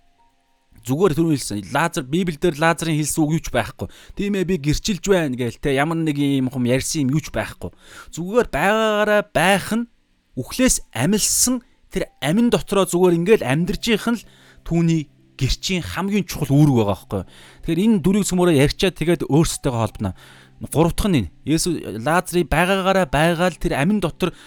Зүгээр 0.85 1.13
түрүү 1.17 1.33
хэлсэн. 1.33 1.65
Лазар 1.73 2.05
Библиэлд 2.05 2.61
Лазарын 2.61 2.93
хэлсэн 3.01 3.21
үг 3.25 3.31
юуч 3.41 3.47
байхгүй. 3.49 3.89
Тийм 4.13 4.37
ээ 4.37 4.45
би 4.45 4.55
гэрчилж 4.61 5.01
байна 5.09 5.33
гээл 5.33 5.57
те 5.57 5.73
ямар 5.73 5.97
нэг 5.97 6.21
юм 6.21 6.53
хум 6.53 6.69
ярьсан 6.69 7.09
юм 7.09 7.17
юуч 7.17 7.33
байхгүй. 7.33 7.73
Зүгээр 8.13 8.47
байгаагаараа 8.53 9.25
байх 9.33 9.67
нь 9.73 9.89
үхлээс 10.37 10.85
амилсан 10.93 11.65
тэр 11.89 12.05
амин 12.21 12.53
дотроо 12.53 12.85
зүгээр 12.85 13.17
ингээл 13.17 13.49
амьдрж 13.49 13.83
их 13.97 14.05
нь 14.13 14.21
л 14.21 14.27
түүний 14.61 15.09
гэрчийн 15.41 15.81
хамгийн 15.81 16.29
чухал 16.29 16.53
үүрэг 16.53 16.75
байгаа 16.77 16.89
байхгүй. 16.93 17.21
Тэгэхээр 17.65 17.83
энэ 17.89 18.01
дүрийг 18.05 18.25
цөмөрөө 18.29 18.55
ярьчаад 18.61 18.95
тэгээд 18.95 19.21
өөрсдөө 19.25 19.73
холбоно. 19.73 20.13
Гурав 20.69 20.93
дахь 20.93 21.09
нь 21.11 21.33
Есүс 21.43 21.81
Лазарын 21.81 22.45
байгаагаараа 22.45 23.09
байгаал 23.09 23.57
тэр 23.57 23.73
амин 23.75 23.99
дотор 23.99 24.37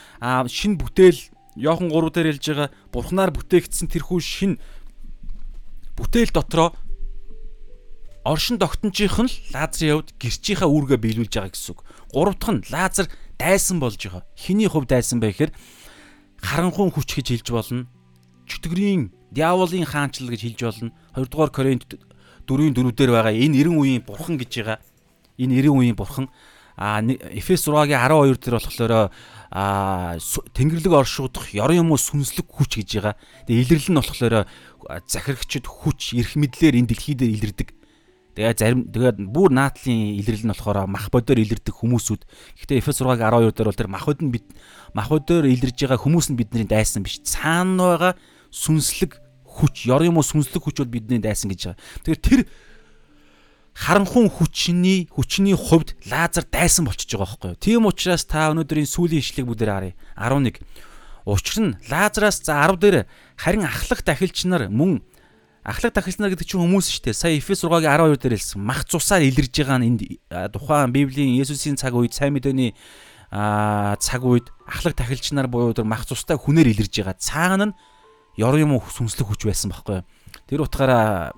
шин 0.48 0.78
бүтээл 0.78 1.18
Йохан 1.58 1.90
3 1.90 2.14
дээр 2.14 2.28
хэлж 2.38 2.46
байгаа 2.54 2.68
бурхнаар 2.94 3.30
бүтээгдсэн 3.34 3.90
тэрхүү 3.90 4.20
шин 4.22 4.52
бүтээл 5.98 6.30
дотроо 6.30 6.72
оршин 8.24 8.58
тогтножийнх 8.58 9.18
нь 9.26 9.32
Лазарын 9.50 10.04
хувьд 10.04 10.14
гэрчийнхаа 10.20 10.68
үүргээ 10.70 10.98
биелүүлж 11.02 11.32
байгаа 11.34 11.52
гэсэн 11.52 11.72
үг. 11.74 11.80
Гурав 12.12 12.36
дахь 12.38 12.54
нь 12.54 12.66
Лазар 12.70 13.06
дайсан 13.38 13.80
болж 13.80 13.98
байгаа. 13.98 14.22
Хиний 14.36 14.68
хувь 14.68 14.86
дайсан 14.86 15.18
байх 15.18 15.36
гэхээр 15.36 15.52
харанхуун 16.38 16.92
хүч 16.92 17.08
гэж 17.18 17.26
хэлж 17.42 17.48
болно. 17.50 17.88
Чөтгөрийн 18.46 19.10
диаволын 19.32 19.88
хаанчлал 19.88 20.30
гэж 20.30 20.42
хэлж 20.44 20.60
болно. 20.60 20.92
2 21.16 21.26
дугаар 21.26 21.50
Коринт 21.50 21.84
4-ийн 22.46 22.74
4-дээр 22.76 23.10
байгаа 23.12 23.34
энэ 23.34 23.64
90 23.64 23.80
үеийн 23.80 24.02
бурхан 24.04 24.36
гэж 24.36 24.52
байгаа 24.60 24.78
энэ 25.40 25.52
90 25.64 25.72
үеийн 25.72 25.96
бурхан 25.96 26.28
а 26.78 27.02
Эфес 27.02 27.66
6-гийн 27.66 27.98
12 27.98 28.38
дээр 28.38 28.56
болохоор 28.56 29.10
а 29.50 30.16
тэнгэрлэг 30.54 30.92
оршуудах 30.92 31.50
ёрон 31.50 31.88
юм 31.88 31.90
уу 31.90 31.98
сүнслэг 31.98 32.46
хүч 32.46 32.84
гэж 32.84 32.90
байгаа. 33.00 33.14
Тэгээ 33.48 33.62
илэрлэл 33.64 33.92
нь 33.92 33.98
болохоор 33.98 34.34
захирагчд 34.88 35.68
хүч, 35.68 36.16
эрх 36.16 36.32
мэдлэр 36.40 36.80
энэ 36.80 36.88
дэлхий 36.88 37.12
дээр 37.12 37.36
илэрдэг. 37.36 37.68
Тэгээ 38.38 38.54
зарим 38.54 38.80
тэгээд 38.88 39.18
бүр 39.28 39.50
наатлын 39.52 40.16
илэрлэл 40.22 40.46
нь 40.48 40.52
болохоор 40.54 40.86
мах 40.86 41.10
бодоор 41.12 41.42
илэрдэг 41.42 41.74
хүмүүсүүд. 41.74 42.22
Гэхдээ 42.62 42.78
Эфес 42.80 43.02
6-гийн 43.02 43.34
12 43.34 43.50
дээр 43.50 43.68
бол 43.68 43.80
тэр 43.82 43.90
махуд 43.90 44.22
нь 44.22 44.30
бид 44.30 44.46
махуудаар 44.94 45.50
илэрж 45.50 45.74
байгаа 45.74 45.98
хүмүүс 45.98 46.30
нь 46.32 46.38
бидний 46.38 46.62
дайсан 46.62 47.02
биш. 47.02 47.18
Цаана 47.26 47.98
байгаа 47.98 48.12
сүнслэг 48.54 49.18
хүч, 49.42 49.90
ёрон 49.90 50.14
юм 50.14 50.18
уу 50.22 50.24
сүнслэг 50.24 50.62
хүч 50.62 50.76
бол 50.80 50.94
бидний 50.94 51.18
дайсан 51.18 51.50
гэж 51.50 51.74
байгаа. 51.74 51.82
Тэгэхээр 52.06 52.22
тэр 52.22 52.40
харанхуун 53.74 54.30
хүчний 54.30 55.10
хүчний 55.10 55.58
хувьд 55.58 55.98
лазер 56.06 56.46
дайсан 56.46 56.86
болчихж 56.86 57.14
байгаа 57.14 57.26
байхгүй 57.26 57.50
юу. 57.54 57.58
Тийм 57.58 57.86
учраас 57.90 58.22
та 58.22 58.50
өнөөдрийн 58.54 58.86
сүүлийн 58.86 59.22
ишлэг 59.22 59.50
бүдээр 59.50 59.70
харъя. 59.70 59.94
11. 60.14 60.62
Учир 61.28 61.60
нь 61.60 61.76
лазараас 61.92 62.40
за 62.40 62.56
10 62.64 62.80
дээр 62.80 62.96
харин 63.36 63.68
ахлах 63.68 64.00
дахилч 64.00 64.48
нар 64.48 64.72
мөн 64.72 65.04
ахлах 65.60 65.92
дахилч 65.92 66.16
нар 66.16 66.32
гэдэг 66.32 66.48
чинь 66.48 66.64
хүмүүс 66.64 66.88
шүү 66.88 67.12
дээ. 67.12 67.20
Сая 67.20 67.36
Эфес 67.36 67.68
6-гийн 67.68 67.84
12 67.84 68.16
дээр 68.16 68.34
хэлсэн. 68.40 68.64
Мах 68.64 68.88
цусаар 68.88 69.20
илэрж 69.28 69.52
байгаа 69.52 69.76
нь 69.76 69.86
энд 69.92 70.00
тухайн 70.56 70.88
Библийн 70.88 71.36
Есүсийн 71.36 71.76
цаг 71.76 71.92
үед 71.92 72.16
сайн 72.16 72.32
мэдээний 72.32 72.72
цаг 73.28 74.24
үед 74.24 74.48
ахлах 74.64 74.96
дахилч 74.96 75.36
нар 75.36 75.52
буюу 75.52 75.76
тэр 75.76 75.84
мах 75.84 76.08
цустай 76.08 76.40
хүнээр 76.40 76.72
илэрж 76.72 77.04
байгаа. 77.04 77.20
Цаана 77.20 77.66
нь 77.68 77.76
ёрын 78.40 78.64
юм 78.64 78.80
сүнслэг 78.80 79.28
хүч 79.28 79.44
байсан 79.44 79.68
байхгүй 79.68 80.00
юу. 80.00 80.08
Тэр 80.48 80.64
утгаараа 80.64 81.36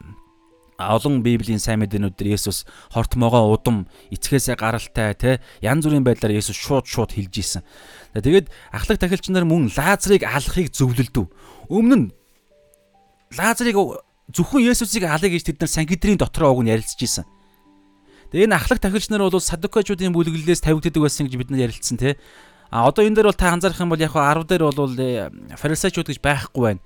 олон 0.81 1.21
библийн 1.21 1.61
сайн 1.61 1.85
мэдээнүүд 1.85 2.17
дээр 2.17 2.41
Есүс 2.41 2.65
хортмоогоо 2.97 3.53
удам 3.53 3.85
эцгээсээ 4.09 4.57
гаралтай 4.57 5.13
те 5.13 5.31
янз 5.61 5.85
бүрийн 5.85 6.05
байдлаар 6.07 6.33
Есүс 6.41 6.57
шууд 6.57 6.89
шууд 6.89 7.13
хэлж 7.13 7.35
исэн. 7.37 7.63
Тэгээд 8.17 8.49
ахлах 8.73 8.97
тахилч 8.97 9.29
нар 9.29 9.45
мөн 9.45 9.69
Лазарыг 9.69 10.25
алахыг 10.25 10.73
зөвлөлдөв. 10.73 11.29
Өмнө 11.69 11.97
нь 12.01 12.07
Лазарыг 13.37 13.77
зөвхөн 14.33 14.65
Есүсийг 14.65 15.05
алъя 15.05 15.29
гэж 15.29 15.53
тэд 15.53 15.61
нар 15.61 15.71
Сангидрийн 15.71 16.17
дотроо 16.17 16.57
уг 16.57 16.65
нь 16.65 16.73
ярилцж 16.73 16.99
исэн. 17.05 17.29
Тэгээ 18.33 18.49
энэ 18.49 18.57
ахлах 18.57 18.81
тахилч 18.81 19.11
нар 19.11 19.27
бол 19.27 19.37
садукачуудын 19.37 20.15
бүлэглэлээс 20.15 20.65
тавигддаг 20.65 21.03
байсан 21.03 21.27
гэж 21.29 21.35
бид 21.37 21.51
нар 21.51 21.67
ярилцсан 21.69 21.99
те. 21.99 22.17
А 22.71 22.87
одоо 22.87 23.03
энэ 23.03 23.19
дээр 23.19 23.35
бол 23.35 23.39
та 23.39 23.51
анзаарах 23.51 23.83
юм 23.83 23.91
бол 23.91 23.99
яг 23.99 24.15
10 24.15 24.47
дээр 24.47 24.63
бол 24.71 24.95
э, 24.95 25.31
фарисеучуд 25.59 26.07
гэж 26.07 26.23
байхгүй 26.23 26.63
байна. 26.63 26.81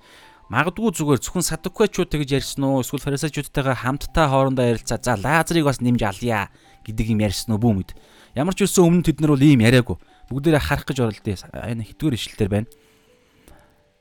Магадгүй 0.53 0.93
зүгээр 0.93 1.21
зөвхөн 1.25 1.47
садукачууд 1.47 2.13
гэж 2.13 2.31
ярьсан 2.37 2.69
уу 2.69 2.85
эсвэл 2.85 3.01
фарисеучудтайгаа 3.01 3.81
хамтдаа 3.81 4.29
хоорондоо 4.29 4.77
ярилцаа 4.77 5.01
за 5.01 5.17
лазарыг 5.17 5.65
бас 5.65 5.81
нэмж 5.81 6.05
алъя 6.05 6.53
гэдэг 6.85 7.17
юм 7.17 7.25
ярьсан 7.25 7.57
уу 7.57 7.65
бүү 7.65 7.73
мэд. 7.81 7.91
Ямар 8.37 8.53
ч 8.53 8.69
үсэн 8.69 8.85
өмнө 8.85 9.09
тэд 9.09 9.25
нар 9.25 9.33
бол 9.33 9.41
ийм 9.41 9.65
яриаггүй. 9.65 9.97
Бүгдээрээ 10.29 10.61
харах 10.69 10.85
гэж 10.85 10.99
оролдъё. 11.01 11.37
Энэ 11.49 11.89
хитгүүр 11.89 12.17
ишлэлтэр 12.21 12.51
байна. 12.53 12.69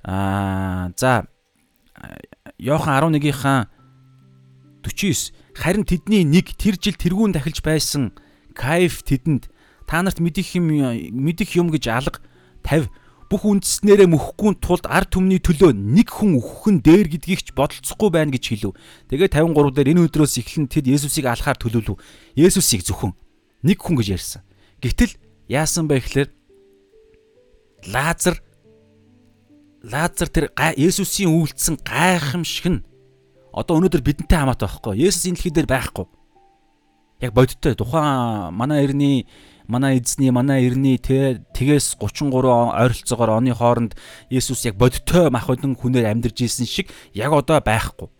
Аа 0.03 0.91
за 0.99 1.32
Йохан 2.60 3.15
11-ийнхаа 3.15 3.71
49 4.84 5.32
харин 5.56 5.88
тэдний 5.88 6.27
нэг 6.27 6.60
тэр 6.60 6.75
жил 6.75 6.99
тэргүүн 6.99 7.32
дахилж 7.32 7.63
байсан 7.63 8.12
Кайф 8.51 8.99
тэдэнд 9.08 9.47
та 9.88 10.03
нарт 10.03 10.19
мэдих 10.19 10.60
юм 10.60 10.67
мэдих 10.67 11.56
юм 11.56 11.71
гэж 11.71 11.88
алга 11.88 12.19
50 12.67 12.91
бүх 13.34 13.50
үндэснээрээ 13.50 14.06
мөхгүй 14.13 14.62
тулд 14.62 14.86
ард 14.86 15.10
түмний 15.10 15.41
төлөө 15.41 15.74
нэг 15.74 16.13
хүн 16.13 16.38
өөхөх 16.38 16.69
нь 16.69 16.86
дээр 16.86 17.10
гэдгийг 17.17 17.41
ч 17.41 17.50
бодолцохгүй 17.58 18.13
байна 18.13 18.30
гэж 18.30 18.46
хэлв. 18.54 18.78
Тэгээ 19.10 19.34
53 19.34 19.74
дээр 19.74 19.89
энэ 19.98 20.06
өдрөөс 20.06 20.38
эхлэн 20.38 20.69
тэд 20.69 20.86
Есүсийг 20.86 21.26
алахаар 21.26 21.58
төлөвлөв. 21.58 21.98
Есүсийг 22.38 22.86
зөвхөн 22.86 23.17
нэг 23.65 23.82
хүн 23.82 23.98
гэж 23.98 24.08
ярьсан. 24.13 24.46
Гэтэл 24.86 25.17
яасан 25.50 25.89
бэ 25.89 25.98
гэхээр 26.06 26.30
Лазар 27.89 28.38
Лазар 29.82 30.30
тэр 30.30 30.54
Есүсийн 30.78 31.34
үйлдэлсэн 31.34 31.82
гайхамшиг 31.82 32.69
нь 32.69 32.86
одоо 33.50 33.82
өнөөдөр 33.82 34.06
бидэнтэй 34.06 34.38
хамаатай 34.38 34.69
байхгүй. 34.69 35.10
Есүс 35.10 35.26
энэ 35.26 35.41
дэлхий 35.41 35.54
дээр 35.58 35.69
байхгүй. 35.74 36.06
Яг 37.26 37.34
бодиттой 37.34 37.74
тухайн 37.74 38.54
манай 38.54 38.86
эртний 38.86 39.26
манай 39.74 39.98
эзний 39.98 40.30
манай 40.30 40.70
эртний 40.70 41.02
тэгээс 41.02 41.98
33 41.98 42.30
ойролцоогоор 42.30 43.42
оны 43.42 43.58
хооронд 43.58 43.98
Есүс 44.30 44.70
яг 44.70 44.78
бодтой 44.78 45.34
махбодон 45.34 45.74
хүнээр 45.74 46.14
амьдарч 46.14 46.46
исэн 46.46 46.70
шиг 46.70 46.94
яг 47.18 47.34
одоо 47.34 47.58
байхгүй. 47.58 48.14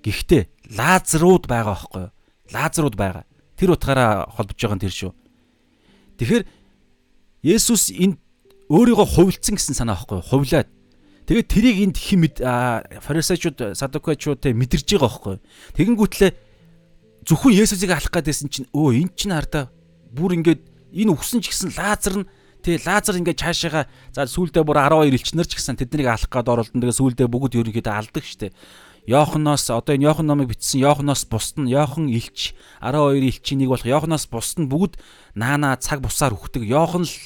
Гэхдээ 0.00 0.48
Лазарууд 0.72 1.44
байгаа 1.44 1.76
байхгүй 1.76 2.00
юу? 2.08 2.12
Лазарууд 2.56 2.96
байгаа. 2.96 3.24
Тэр 3.60 3.76
утгаараа 3.76 4.32
холбож 4.32 4.56
байгаа 4.56 4.76
нь 4.80 4.84
тэр 4.88 4.94
шүү. 4.96 5.12
Тэгэхээр 6.16 6.44
Есүс 7.44 7.92
энд 7.92 8.16
өөрийгөө 8.72 9.06
хувилсан 9.12 9.60
гэсэн 9.60 9.76
санаа 9.76 10.00
байхгүй 10.00 10.24
юу? 10.24 10.28
Хувлаад. 10.30 10.68
Тэгээд 11.28 11.48
тэрийг 11.52 11.76
энд 11.84 11.96
хим 12.00 12.24
фарисеучуд, 12.26 13.76
садукачуудтай 13.76 14.56
мэдэрж 14.56 14.88
байгаа 14.88 15.04
байхгүй 15.04 15.32
юу? 15.36 15.44
Тэгэнгүүтлээ 15.76 16.30
зөвхөн 17.26 17.54
Есүсийг 17.54 17.92
алах 17.92 18.10
гэдээсэн 18.10 18.48
чинь 18.48 18.68
өө 18.72 19.04
эн 19.04 19.10
чинь 19.12 19.34
хардаа 19.34 19.68
бүр 20.14 20.38
ингээд 20.38 20.62
энэ 20.94 21.12
өгсөн 21.14 21.40
ч 21.40 21.54
гэсэн 21.54 21.70
лазер 21.74 22.14
нь 22.22 22.28
тэгээ 22.66 22.86
лазер 22.86 23.14
ингээд 23.18 23.40
цаашаага 23.40 23.82
за 24.12 24.26
сүүлдээ 24.26 24.64
бүр 24.66 24.78
12 24.82 25.14
элчнэр 25.14 25.48
ч 25.48 25.56
гэсэн 25.56 25.78
тэднийг 25.78 26.10
алах 26.10 26.28
гээд 26.28 26.50
оролдсон. 26.50 26.80
Тэгээ 26.82 26.98
сүүлдээ 26.98 27.28
бүгд 27.30 27.56
ерөнхийдөө 27.56 27.94
алдаг 27.94 28.24
штеп. 28.26 28.52
Йоханоос 29.08 29.70
одоо 29.72 29.96
энэ 29.96 30.06
Йохан 30.12 30.26
номыг 30.28 30.52
бичсэн 30.52 30.84
Йоханоос 30.84 31.24
бусд 31.24 31.56
нь 31.56 31.72
Йохан 31.72 32.12
элч 32.12 32.52
12 32.84 33.16
элчийн 33.16 33.58
нэг 33.64 33.72
болох 33.72 33.88
Йоханоос 33.88 34.28
бусд 34.28 34.60
нь 34.60 34.68
бүгд 34.68 35.00
наана 35.34 35.80
цаг 35.80 36.04
бусаар 36.04 36.36
үхдэг. 36.36 36.68
Йохан 36.68 37.08
л 37.08 37.16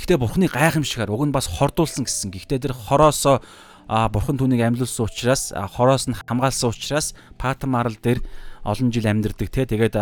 Гэхдээ 0.00 0.16
бурхны 0.16 0.48
гайхамшигаар 0.48 1.12
уг 1.12 1.28
нь 1.28 1.34
бас 1.36 1.46
хордуулсан 1.46 2.08
гэсэн. 2.08 2.32
Гэхдээ 2.32 2.58
тэр 2.64 2.74
хороосоо 2.74 3.44
бурхан 3.86 4.40
түүнийг 4.40 4.64
амьлуулсан 4.64 5.04
учраас 5.04 5.52
хороос 5.52 6.08
нь 6.08 6.16
хамгаалсан 6.16 6.72
учраас 6.72 7.12
Патмарл 7.36 7.98
дээр 8.00 8.24
олон 8.64 8.88
жил 8.94 9.04
амьдэрдэг 9.04 9.50
те 9.50 9.66
тэгээд 9.66 9.98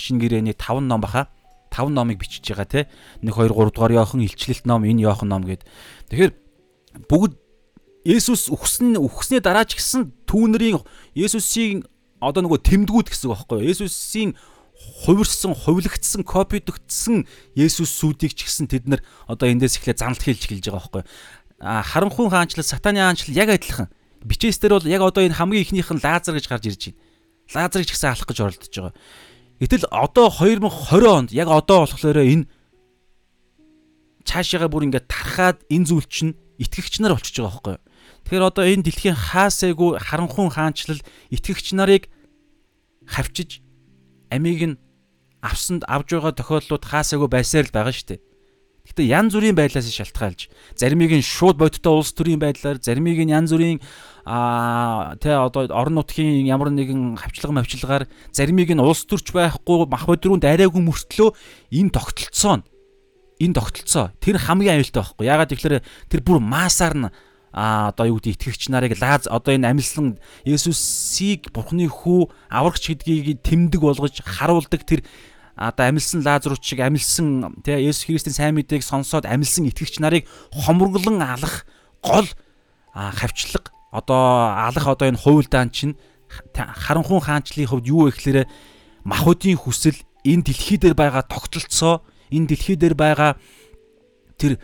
шин 0.00 0.16
гэрээний 0.22 0.54
5 0.54 0.86
ном 0.86 1.04
баха 1.04 1.28
5 1.72 1.88
номыг 1.88 2.20
бичиж 2.20 2.44
байгаа 2.44 2.68
те. 2.68 2.80
1 3.24 3.32
2 3.32 3.48
3 3.48 3.72
дугаар 3.72 3.92
Иохан 3.96 4.20
илчлэлт 4.20 4.68
ном, 4.68 4.84
энэ 4.84 5.08
Иохан 5.08 5.28
ном 5.32 5.42
гэд. 5.48 5.64
Тэгэхээр 6.12 6.32
бүгд 7.08 7.40
Есүс 8.04 8.50
үхсэн 8.50 8.98
үхсний 8.98 9.40
дараа 9.40 9.64
ч 9.64 9.78
гэсэн 9.78 10.26
түүнэрийн 10.26 10.82
Есүсийн 11.14 11.86
одоо 12.18 12.42
нөгөө 12.42 12.60
тэмдгүүд 12.66 13.08
гэсэн 13.14 13.30
үг 13.30 13.46
байхгүй 13.46 13.62
юу? 13.62 13.70
Есүсийн 13.70 14.34
хувирсан, 15.06 15.54
хувилагдсан, 15.54 16.26
копидогдсон 16.26 17.30
Есүс 17.54 17.94
сүдийг 17.94 18.34
ч 18.34 18.50
гэсэн 18.50 18.66
тэд 18.66 18.90
нар 18.90 19.00
одоо 19.30 19.46
эндээс 19.46 19.78
эхлээ 19.78 20.02
занлт 20.02 20.22
хэлж 20.26 20.50
эхэлж 20.50 20.66
байгаа 20.66 20.82
байхгүй 20.82 21.02
юу? 21.06 21.10
А 21.62 21.82
харанхуй 21.86 22.26
хаанчлал, 22.26 22.66
сатаны 22.66 22.98
хаанчлал 22.98 23.38
яг 23.38 23.54
адилхан. 23.54 23.86
Бичээстэр 24.26 24.74
бол 24.74 24.86
яг 24.90 25.02
одоо 25.06 25.22
энэ 25.22 25.38
хамгийн 25.38 25.62
ихнийх 25.62 25.94
нь 25.94 26.02
Лазар 26.02 26.34
гэж 26.34 26.46
гарч 26.50 26.66
ирж 26.66 26.82
байна. 26.90 26.98
Лазарыг 27.54 27.86
ч 27.86 27.94
гэсэн 27.94 28.10
алах 28.10 28.26
гэж 28.26 28.38
оролдож 28.42 28.74
байгаа. 28.74 28.94
Гэтэл 29.62 29.86
одоо 29.94 30.26
2020 30.26 31.06
онд 31.06 31.30
яг 31.30 31.46
одоо 31.46 31.86
болохоор 31.86 32.18
энэ 32.18 32.50
цаашаага 34.26 34.66
бүр 34.66 34.90
ингээд 34.90 35.06
тархаад 35.06 35.62
энэ 35.70 35.86
зүйл 35.86 36.06
чинь 36.10 36.34
итгэгч 36.58 36.98
нар 36.98 37.14
болчихж 37.14 37.38
байгаа 37.38 37.54
байхгүй 37.54 37.74
юу. 37.78 37.82
Тэгэхээр 38.26 38.48
одоо 38.50 38.64
энэ 38.66 38.82
дэлхийн 38.90 39.14
хаасайгүй 39.14 40.02
харанхуун 40.02 40.50
хаанчлал 40.50 40.98
итгэгч 41.30 41.78
нарыг 41.78 42.10
хавчиж 43.06 43.62
амийг 44.34 44.74
нь 44.74 44.80
авсанд 45.46 45.86
авж 45.86 46.10
байгаа 46.10 46.34
тохиолдлууд 46.34 46.82
хаасайгүй 46.82 47.30
байсаар 47.30 47.70
л 47.70 47.74
байгаа 47.74 47.94
шүү 47.94 48.18
дээ. 48.18 48.20
Гэтэ 48.92 49.08
янз 49.08 49.32
бүрийн 49.32 49.56
байдлаас 49.56 49.88
шалтгаалж 49.88 50.52
заримыг 50.76 51.16
нь 51.16 51.24
шууд 51.24 51.56
бодиттой 51.56 51.96
улс 51.96 52.12
төрийн 52.12 52.36
байдлаар 52.36 52.76
заримыг 52.76 53.16
нь 53.24 53.32
янз 53.32 53.56
бүрийн 53.56 53.80
а 54.28 55.16
тэ 55.16 55.32
одоо 55.32 55.64
орон 55.72 55.96
нутгийн 55.96 56.44
ямар 56.44 56.68
нэгэн 56.68 57.16
хавчлага 57.16 57.56
мавчлагаар 57.56 58.04
заримыг 58.36 58.68
нь 58.68 58.84
улс 58.84 59.08
төрч 59.08 59.32
байхгүй 59.32 59.88
мах 59.88 60.04
бодруунд 60.04 60.44
арайгүй 60.44 60.84
мөртлөө 60.84 61.32
энэ 61.72 61.88
тогтолцоо 61.88 62.60
нь 62.60 62.64
энэ 63.42 63.56
тогтолцоо. 63.58 64.12
Тэр 64.22 64.38
хамгийн 64.38 64.78
аюултай 64.78 65.02
байхгүй. 65.02 65.26
Ягаад 65.26 65.50
гэвэл 65.50 65.82
тэр 66.12 66.20
бүр 66.22 66.38
маасаар 66.38 66.94
нь 66.94 67.08
а 67.52 67.92
одоо 67.92 68.08
юу 68.08 68.16
гэдэг 68.16 68.32
итгэгч 68.40 68.72
нарыг 68.72 68.96
лаз 68.96 69.28
одоо 69.28 69.52
энэ 69.52 69.68
амьслан 69.68 70.16
Есүсийг 70.48 71.52
Бурхны 71.52 71.84
хүү 71.84 72.32
аврагч 72.48 72.88
гэдгийг 72.88 73.44
тэмдэг 73.44 73.80
болгож 73.82 74.24
харуулдаг 74.24 74.88
тэр 74.88 75.04
одоо 75.56 75.86
амьлсан 75.86 76.22
Лазарус 76.24 76.60
шиг 76.62 76.80
амьлсан 76.80 77.56
тий 77.64 77.76
Есүс 77.76 78.06
Христийн 78.08 78.34
сайн 78.34 78.54
мэдээг 78.56 78.82
сонсоод 78.82 79.26
амьлсан 79.28 79.68
итгэгч 79.68 80.00
нарыг 80.00 80.24
хомроглон 80.52 81.20
алах 81.20 81.66
гол 82.00 82.26
хавчлага 82.94 83.72
одоо 83.92 84.56
алах 84.56 84.86
одоо 84.86 85.08
энэ 85.08 85.20
хуйлдаан 85.20 85.70
чинь 85.70 85.96
харанхуун 86.56 87.20
хаанчлалын 87.20 87.68
хувьд 87.68 87.86
юу 87.86 88.08
вэ 88.08 88.16
гэхээр 88.16 88.48
махуудын 89.04 89.60
хүсэл 89.60 89.98
энэ 90.24 90.48
дэлхий 90.48 90.78
дээр 90.80 90.96
байгаа 90.96 91.22
тогтолцоо 91.28 92.00
энэ 92.32 92.48
дэлхий 92.56 92.76
дээр 92.80 92.94
байгаа 92.96 93.36
тэр 94.40 94.56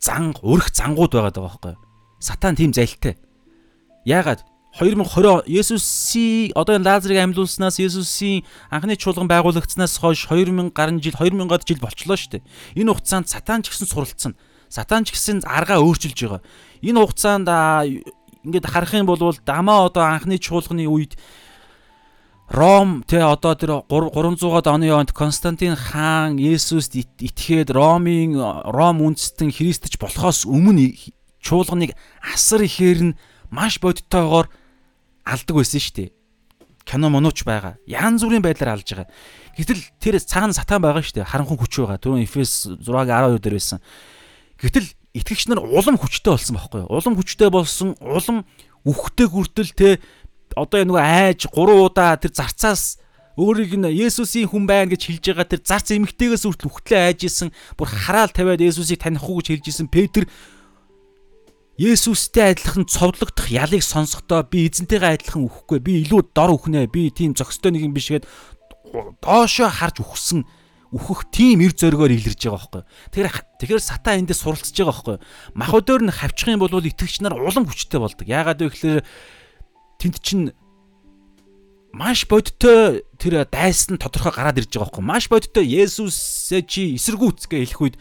зан 0.00 0.36
урх 0.44 0.68
зангууд 0.72 1.12
байгаа 1.16 1.32
даа 1.32 1.44
байхгүй 1.48 1.74
сатан 2.20 2.56
тийм 2.56 2.76
залтай 2.76 3.16
яагаад 4.04 4.44
2020 4.80 5.44
Есүсийн 5.44 6.56
одоо 6.56 6.80
энэ 6.80 6.88
Лазарыг 6.88 7.20
амьлуулснаас 7.20 7.76
Есүсийн 7.76 8.48
анхны 8.72 8.96
чуулган 8.96 9.28
байгуулагдсанаас 9.28 10.00
хойш 10.00 10.24
2000 10.32 10.72
гаруй 10.72 11.04
жил 11.04 11.12
2000-аад 11.20 11.68
жил 11.68 11.84
болчлоо 11.84 12.16
шүү 12.16 12.40
дээ. 12.40 12.46
Энэ 12.80 12.88
хугацаанд 12.96 13.28
сатан 13.28 13.60
ч 13.60 13.68
гэсэн 13.68 13.92
суралцсан. 13.92 14.32
Сатан 14.72 15.04
ч 15.04 15.12
гэсэн 15.12 15.44
аргаа 15.44 15.84
өөрчилж 15.84 16.16
байгаа. 16.16 16.40
Энэ 16.80 16.96
хугацаанд 16.96 17.48
ингээд 18.40 18.66
харах 18.72 18.96
юм 18.96 19.04
бол 19.04 19.36
дамаа 19.44 19.84
одоо 19.92 20.08
анхны 20.08 20.40
чуулганы 20.40 20.88
үед 20.88 21.20
Ром 22.50 23.04
тэ 23.06 23.22
одоо 23.22 23.54
тэр 23.54 23.86
300-аад 23.86 24.66
оны 24.66 24.90
онд 24.90 25.12
Константин 25.12 25.76
хаан 25.76 26.34
Есүст 26.40 26.96
итгээд 26.96 27.70
Ромын 27.70 28.34
Ром 28.66 29.04
үндэстэн 29.06 29.54
Христч 29.54 30.00
болохоос 30.02 30.48
өмнө 30.50 30.98
чуулганыг 31.38 31.94
асар 32.26 32.66
ихээр 32.66 33.14
нь 33.14 33.16
маш 33.54 33.78
бодиттойгоор 33.78 34.50
алдаг 35.30 35.54
байсан 35.56 35.80
шүү 35.80 35.94
дээ. 35.96 36.10
Кино 36.84 37.10
монооч 37.12 37.44
байгаа. 37.46 37.78
Ян 37.86 38.18
зүрийн 38.18 38.42
байдлаар 38.42 38.74
алж 38.76 38.88
байгаа. 38.90 39.08
Гэтэл 39.54 39.82
тэр 40.02 40.18
цаана 40.18 40.52
сатан 40.56 40.82
байгаа 40.82 41.04
шүү 41.04 41.22
дээ. 41.22 41.30
Харанхуй 41.30 41.58
хүч 41.60 41.74
байгаа. 41.86 42.02
Түрүүн 42.02 42.24
Эфес 42.26 42.66
6-гийн 42.82 43.38
12 43.38 43.38
дээр 43.38 43.56
байсан. 43.56 43.78
Гэтэл 44.58 44.88
итгэгч 45.14 45.46
нар 45.50 45.62
улам 45.62 45.96
хүчтэй 45.96 46.34
болсон 46.34 46.56
байхгүй 46.58 46.80
юу? 46.82 46.90
Улам 46.90 47.14
хүчтэй 47.14 47.50
болсон, 47.50 47.94
улам 48.02 48.42
үхтэй 48.86 49.26
хүртэл 49.28 49.72
те 49.76 49.88
одоо 50.56 50.82
нөгөө 50.82 51.02
айж 51.02 51.46
3 51.46 51.78
удаа 51.78 52.16
тэр 52.18 52.34
зарцаас 52.34 52.98
өөрийг 53.38 53.78
нь 53.78 53.88
Есүсийн 53.88 54.50
хүн 54.50 54.66
байна 54.66 54.90
гэж 54.92 55.02
хэлж 55.06 55.24
байгаа 55.32 55.46
тэр 55.48 55.62
зарц 55.62 55.88
эмгтэйгээс 55.94 56.44
үртэл 56.44 56.70
үхтлээ 56.70 57.00
айж 57.14 57.20
исэн 57.28 57.48
бүр 57.78 57.88
хараал 57.88 58.32
тавиад 58.32 58.60
Есүсийг 58.60 59.00
таних 59.00 59.24
уу 59.24 59.38
гэж 59.38 59.62
хэлж 59.62 59.66
исэн 59.70 59.88
Петр 59.88 60.26
Есүстэй 61.80 62.52
адилхан 62.52 62.84
цовдлогдох 62.84 63.48
ялыг 63.48 63.80
сонсохдоо 63.80 64.44
би 64.44 64.68
эзэнтэйгээ 64.68 65.16
адилхан 65.16 65.48
үхэхгүй. 65.48 65.80
Би 65.80 65.92
илүү 66.04 66.36
дор 66.36 66.52
үхнэ. 66.52 66.84
Би 66.92 67.08
тийм 67.08 67.32
зөкстэй 67.32 67.72
нэг 67.72 67.88
юм 67.88 67.96
биш 67.96 68.12
гээд 68.12 68.28
доошоо 69.24 69.72
харж 69.72 70.04
үхсэн 70.04 70.44
үхэх 70.92 71.32
тийм 71.32 71.64
эр 71.64 71.72
зөргөөр 71.72 72.12
илэрж 72.20 72.36
байгаа 72.36 72.60
байхгүй. 72.60 72.82
Тэгэхээр 73.16 73.36
тэгэхээр 73.64 73.80
сатаа 73.80 74.20
эндээ 74.20 74.36
суралцж 74.36 74.76
байгаа 74.76 74.92
байхгүй. 74.92 75.16
Мах 75.56 75.72
өдөр 75.72 76.04
нь 76.04 76.12
хавчих 76.12 76.52
юм 76.52 76.60
бол 76.60 76.74
итгэгч 76.74 77.24
нар 77.24 77.40
улам 77.40 77.64
хүчтэй 77.64 77.96
болдог. 77.96 78.28
Яагаад 78.28 78.60
вэ 78.60 78.68
гэхээр 78.76 79.00
тэнд 80.04 80.16
чинь 80.20 80.52
маш 81.96 82.26
бодтой 82.26 83.06
тэр 83.16 83.46
дайсан 83.48 83.96
тодорхой 83.96 84.36
гараад 84.36 84.60
ирж 84.60 84.74
байгаа 84.74 85.00
байхгүй. 85.00 85.04
Маш 85.06 85.24
бодтой 85.30 85.64
Есүсээ 85.64 86.60
чи 86.66 86.98
эсэргүүц 86.98 87.46
гэж 87.48 87.72
хэлэх 87.72 87.80
үед 87.80 87.96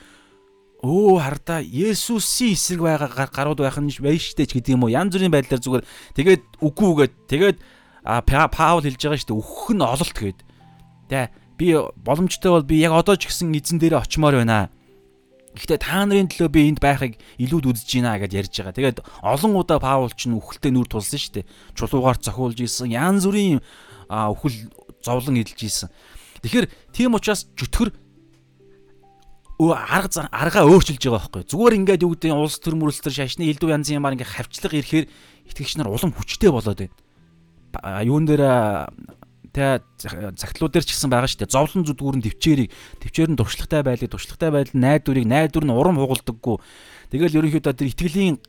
өө 0.79 1.19
хардаа 1.19 1.59
Есүсийн 1.59 2.55
эсрэг 2.55 2.79
байгаа 2.79 3.27
гарууд 3.27 3.59
байх 3.59 3.79
нь 3.83 3.91
байж 3.99 4.31
штэ 4.31 4.47
ч 4.47 4.55
гэдэг 4.55 4.79
юм 4.79 4.87
уу 4.87 4.95
янз 4.95 5.11
бүрийн 5.11 5.33
байдлаар 5.33 5.59
зүгээр 5.59 5.83
тэгээд 6.15 6.43
үгүй 6.63 6.87
үгээд 6.87 7.13
тэгээд 7.27 7.57
Паул 8.55 8.83
хэлж 8.87 9.01
байгаа 9.03 9.19
штэ 9.19 9.35
өөхөх 9.35 9.75
нь 9.75 9.83
ололт 9.83 10.15
гээд 10.15 10.39
тэ 11.11 11.35
би 11.59 11.75
боломжтой 11.75 12.51
бол 12.55 12.63
би 12.63 12.79
яг 12.79 12.95
одоо 12.95 13.19
ч 13.19 13.27
гэсэн 13.27 13.51
эзэн 13.51 13.83
дээрээ 13.83 14.07
очимоор 14.07 14.39
байна 14.39 14.71
Гэхдээ 15.59 15.79
та 15.81 16.05
нарын 16.07 16.29
төлөө 16.31 16.49
би 16.53 16.61
энд 16.71 16.79
байхыг 16.79 17.19
илүүд 17.41 17.73
үзэж 17.73 17.99
байна 17.99 18.21
гэж 18.21 18.31
ярьж 18.37 18.53
байгаа. 18.53 18.77
Тэгээд 18.77 18.99
олон 19.25 19.53
удаа 19.57 19.81
Паул 19.81 20.13
ч 20.13 20.29
нүхэлтэй 20.29 20.71
нүр 20.71 20.87
тулсан 20.87 21.19
дээ. 21.19 21.49
Чулуугаар 21.73 22.21
цохиулж 22.21 22.61
исэн, 22.61 22.93
янз 22.93 23.25
бүрийн 23.25 23.59
өхөл 24.07 24.69
зовлон 25.01 25.41
эдэлж 25.41 25.59
исэн. 25.65 25.89
Тэгэхээр 26.45 26.69
тийм 26.93 27.17
учраас 27.17 27.49
чөтгөр 27.57 27.91
арга 29.59 30.29
аргаа 30.31 30.63
өөрчилж 30.71 31.03
байгаа 31.03 31.19
байхгүй. 31.19 31.43
Зүгээр 31.51 31.77
ингээд 31.83 32.03
юу 32.07 32.15
гэдэг 32.15 32.31
улс 32.31 32.63
төр 32.63 32.79
мөрөлтөр 32.79 33.11
шашны 33.11 33.43
элдв 33.51 33.67
янзын 33.67 33.99
юмар 33.99 34.15
ингээд 34.15 34.31
хавчлага 34.39 34.79
ирэхээр 34.79 35.05
итгэгч 35.51 35.75
нар 35.75 35.91
улам 35.91 36.15
хүчтэй 36.15 36.47
болоод 36.47 36.79
байна. 36.79 37.99
Юун 38.07 38.23
дээр 38.23 38.87
тэ 39.51 39.83
цагтлууд 40.39 40.71
дээр 40.71 40.85
ч 40.87 40.95
гэсэн 40.95 41.11
байгаа 41.11 41.27
шүү 41.27 41.43
дээ. 41.43 41.51
Зовлон 41.51 41.83
зүдгүүрэн 41.83 42.23
төвчээрийг 42.23 42.71
төвчээр 43.03 43.29
нь 43.35 43.39
туршлагатай 43.39 43.81
байлыг 43.83 44.09
туршлагатай 44.15 44.49
байдал 44.55 44.79
найдварыг 44.79 45.27
найдвар 45.27 45.65
нь 45.67 45.75
урам 45.75 45.99
хугалдаггүй. 45.99 46.57
Тэгэл 47.11 47.37
ерөнхийдөө 47.43 47.73
тэр 47.75 47.91
итгэлийн 47.91 48.39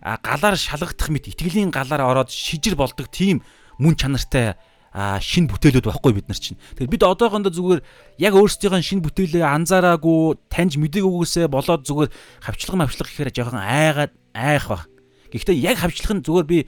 галаар 0.00 0.54
шалгагдах 0.54 1.10
мэт 1.10 1.34
итгэлийн 1.34 1.74
галаар 1.74 2.06
ороод 2.06 2.30
шижир 2.30 2.78
болдог 2.78 3.10
тийм 3.10 3.42
мөн 3.82 3.98
чанартай 3.98 4.54
а 4.90 5.22
шин 5.22 5.46
бүтээлүүд 5.46 5.86
байхгүй 5.86 6.12
бид 6.18 6.26
нар 6.26 6.38
чинь. 6.38 6.58
Тэгэхээр 6.74 6.90
бид 6.90 7.04
одоохондоо 7.06 7.54
зүгээр 7.54 7.80
яг 8.18 8.34
өөрсдийнхөө 8.34 8.82
шин 8.82 9.00
бүтээлээ 9.06 9.46
анзаараагүй 9.46 10.50
таньж 10.50 10.74
мдэггүйгээсээ 10.82 11.46
болоод 11.46 11.86
зүгээр 11.86 12.10
хавчлага 12.42 12.80
мавчлага 12.82 13.06
гэхээр 13.06 13.30
жоохон 13.30 13.62
айгаад 13.62 14.12
айх 14.34 14.66
баг. 14.66 14.90
Гэхдээ 15.30 15.62
яг 15.62 15.78
хавчлах 15.78 16.18
нь 16.18 16.26
зүгээр 16.26 16.46
би 16.50 16.58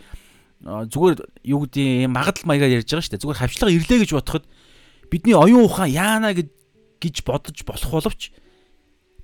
зүгээр 0.62 1.18
юу 1.50 1.66
гэдэг 1.66 2.06
магадл 2.06 2.46
маягаар 2.46 2.78
ярьж 2.78 2.86
байгаа 2.94 3.02
шүү 3.02 3.12
дээ. 3.18 3.22
Зүгээр 3.26 3.40
хавчлага 3.42 3.74
ирлээ 3.74 3.98
гэж 4.06 4.10
бодоход 4.14 4.44
бидний 5.10 5.34
оюун 5.34 5.66
ухаан 5.66 5.90
яана 5.90 6.30
гэж 6.30 7.16
бодож 7.26 7.58
болох 7.66 7.90
боловч 7.90 8.30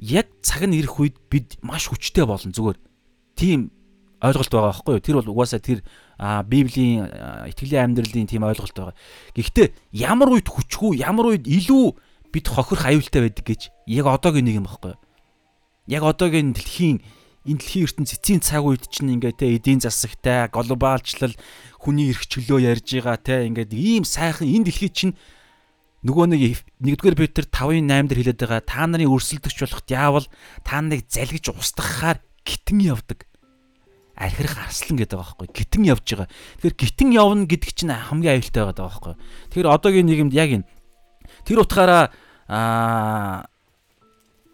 яг 0.02 0.26
цаг 0.42 0.66
нь 0.66 0.74
ирэх 0.74 0.98
үед 0.98 1.16
бид 1.30 1.54
маш 1.62 1.86
хүчтэй 1.86 2.26
болно 2.26 2.50
зүгээр. 2.50 2.78
Тийм 3.38 3.70
ойлголт 4.18 4.50
байгаа 4.50 4.72
байхгүй 4.74 4.94
юу? 4.98 5.04
Тэр 5.04 5.16
бол 5.22 5.32
угаасаа 5.34 5.62
тэр 5.62 5.82
Библийн 6.18 7.06
итгэлийн 7.46 7.94
амьдралын 7.94 8.26
тийм 8.26 8.42
ойлголт 8.42 8.74
байгаа. 8.74 8.96
Гэхдээ 9.38 9.68
ямар 9.94 10.34
үед 10.34 10.50
хүчгүй, 10.50 10.98
ямар 10.98 11.34
үед 11.34 11.46
илүү 11.46 11.86
бид 12.34 12.46
хохирох 12.50 12.84
аюултай 12.90 13.30
байдаг 13.30 13.46
гэж 13.46 13.62
яг 13.86 14.06
одоогийн 14.10 14.46
нэг 14.50 14.58
юм 14.58 14.66
байхгүй 14.66 14.98
юу? 14.98 15.02
Яг 15.86 16.02
одоогийн 16.02 16.50
дэлхийн 16.52 16.98
энэ 17.46 17.60
дэлхийн 17.62 17.86
ертөнц 17.86 18.10
эцсийн 18.18 18.42
цаг 18.42 18.66
үед 18.66 18.90
чинь 18.90 19.14
ингээд 19.14 19.38
те 19.40 19.54
эдийн 19.54 19.80
засагтай, 19.80 20.50
глобалчлал, 20.50 21.32
хүний 21.78 22.10
эрх 22.10 22.26
чөлөө 22.26 22.58
ярьж 22.74 22.98
байгаа 22.98 23.16
те 23.22 23.46
ингээд 23.46 23.72
ийм 23.72 24.02
сайхан 24.02 24.50
энэ 24.50 24.68
дэлхий 24.68 24.90
чинь 24.90 25.14
нөгөө 26.02 26.26
нэг 26.34 26.42
нэгдүгээр 26.82 27.16
Петр 27.18 27.44
5-ын 27.46 27.86
8 27.86 28.10
дээр 28.10 28.20
хэлээд 28.34 28.42
байгаа 28.42 28.62
та 28.66 28.82
нарын 28.86 29.10
өрсөлдөгч 29.14 29.58
болох 29.62 29.82
диавол 29.86 30.26
та 30.66 30.82
нарыг 30.82 31.06
залгиж 31.06 31.54
устгахаар 31.54 32.18
гитэн 32.46 32.82
явдаг 32.82 33.27
архирах 34.18 34.58
арслан 34.66 34.98
гэдэг 34.98 35.14
байгаа 35.14 35.38
байхгүй 35.38 35.48
гитэн 35.54 35.84
явж 35.86 36.06
байгаа. 36.10 36.28
Тэгэхээр 36.58 36.74
гитэн 36.74 37.08
явна 37.14 37.46
гэдэг 37.46 37.70
чинь 37.70 37.94
хамгийн 37.94 38.34
аюултай 38.42 38.62
байгаа 38.66 38.86
байхгүй. 38.90 39.14
Тэгэхээр 39.54 39.72
одоогийн 39.72 40.06
нийгэмд 40.10 40.34
яг 40.34 40.50
энэ 40.58 40.66
тэр 41.46 41.62
утгаараа 41.62 42.10
аа 42.50 43.46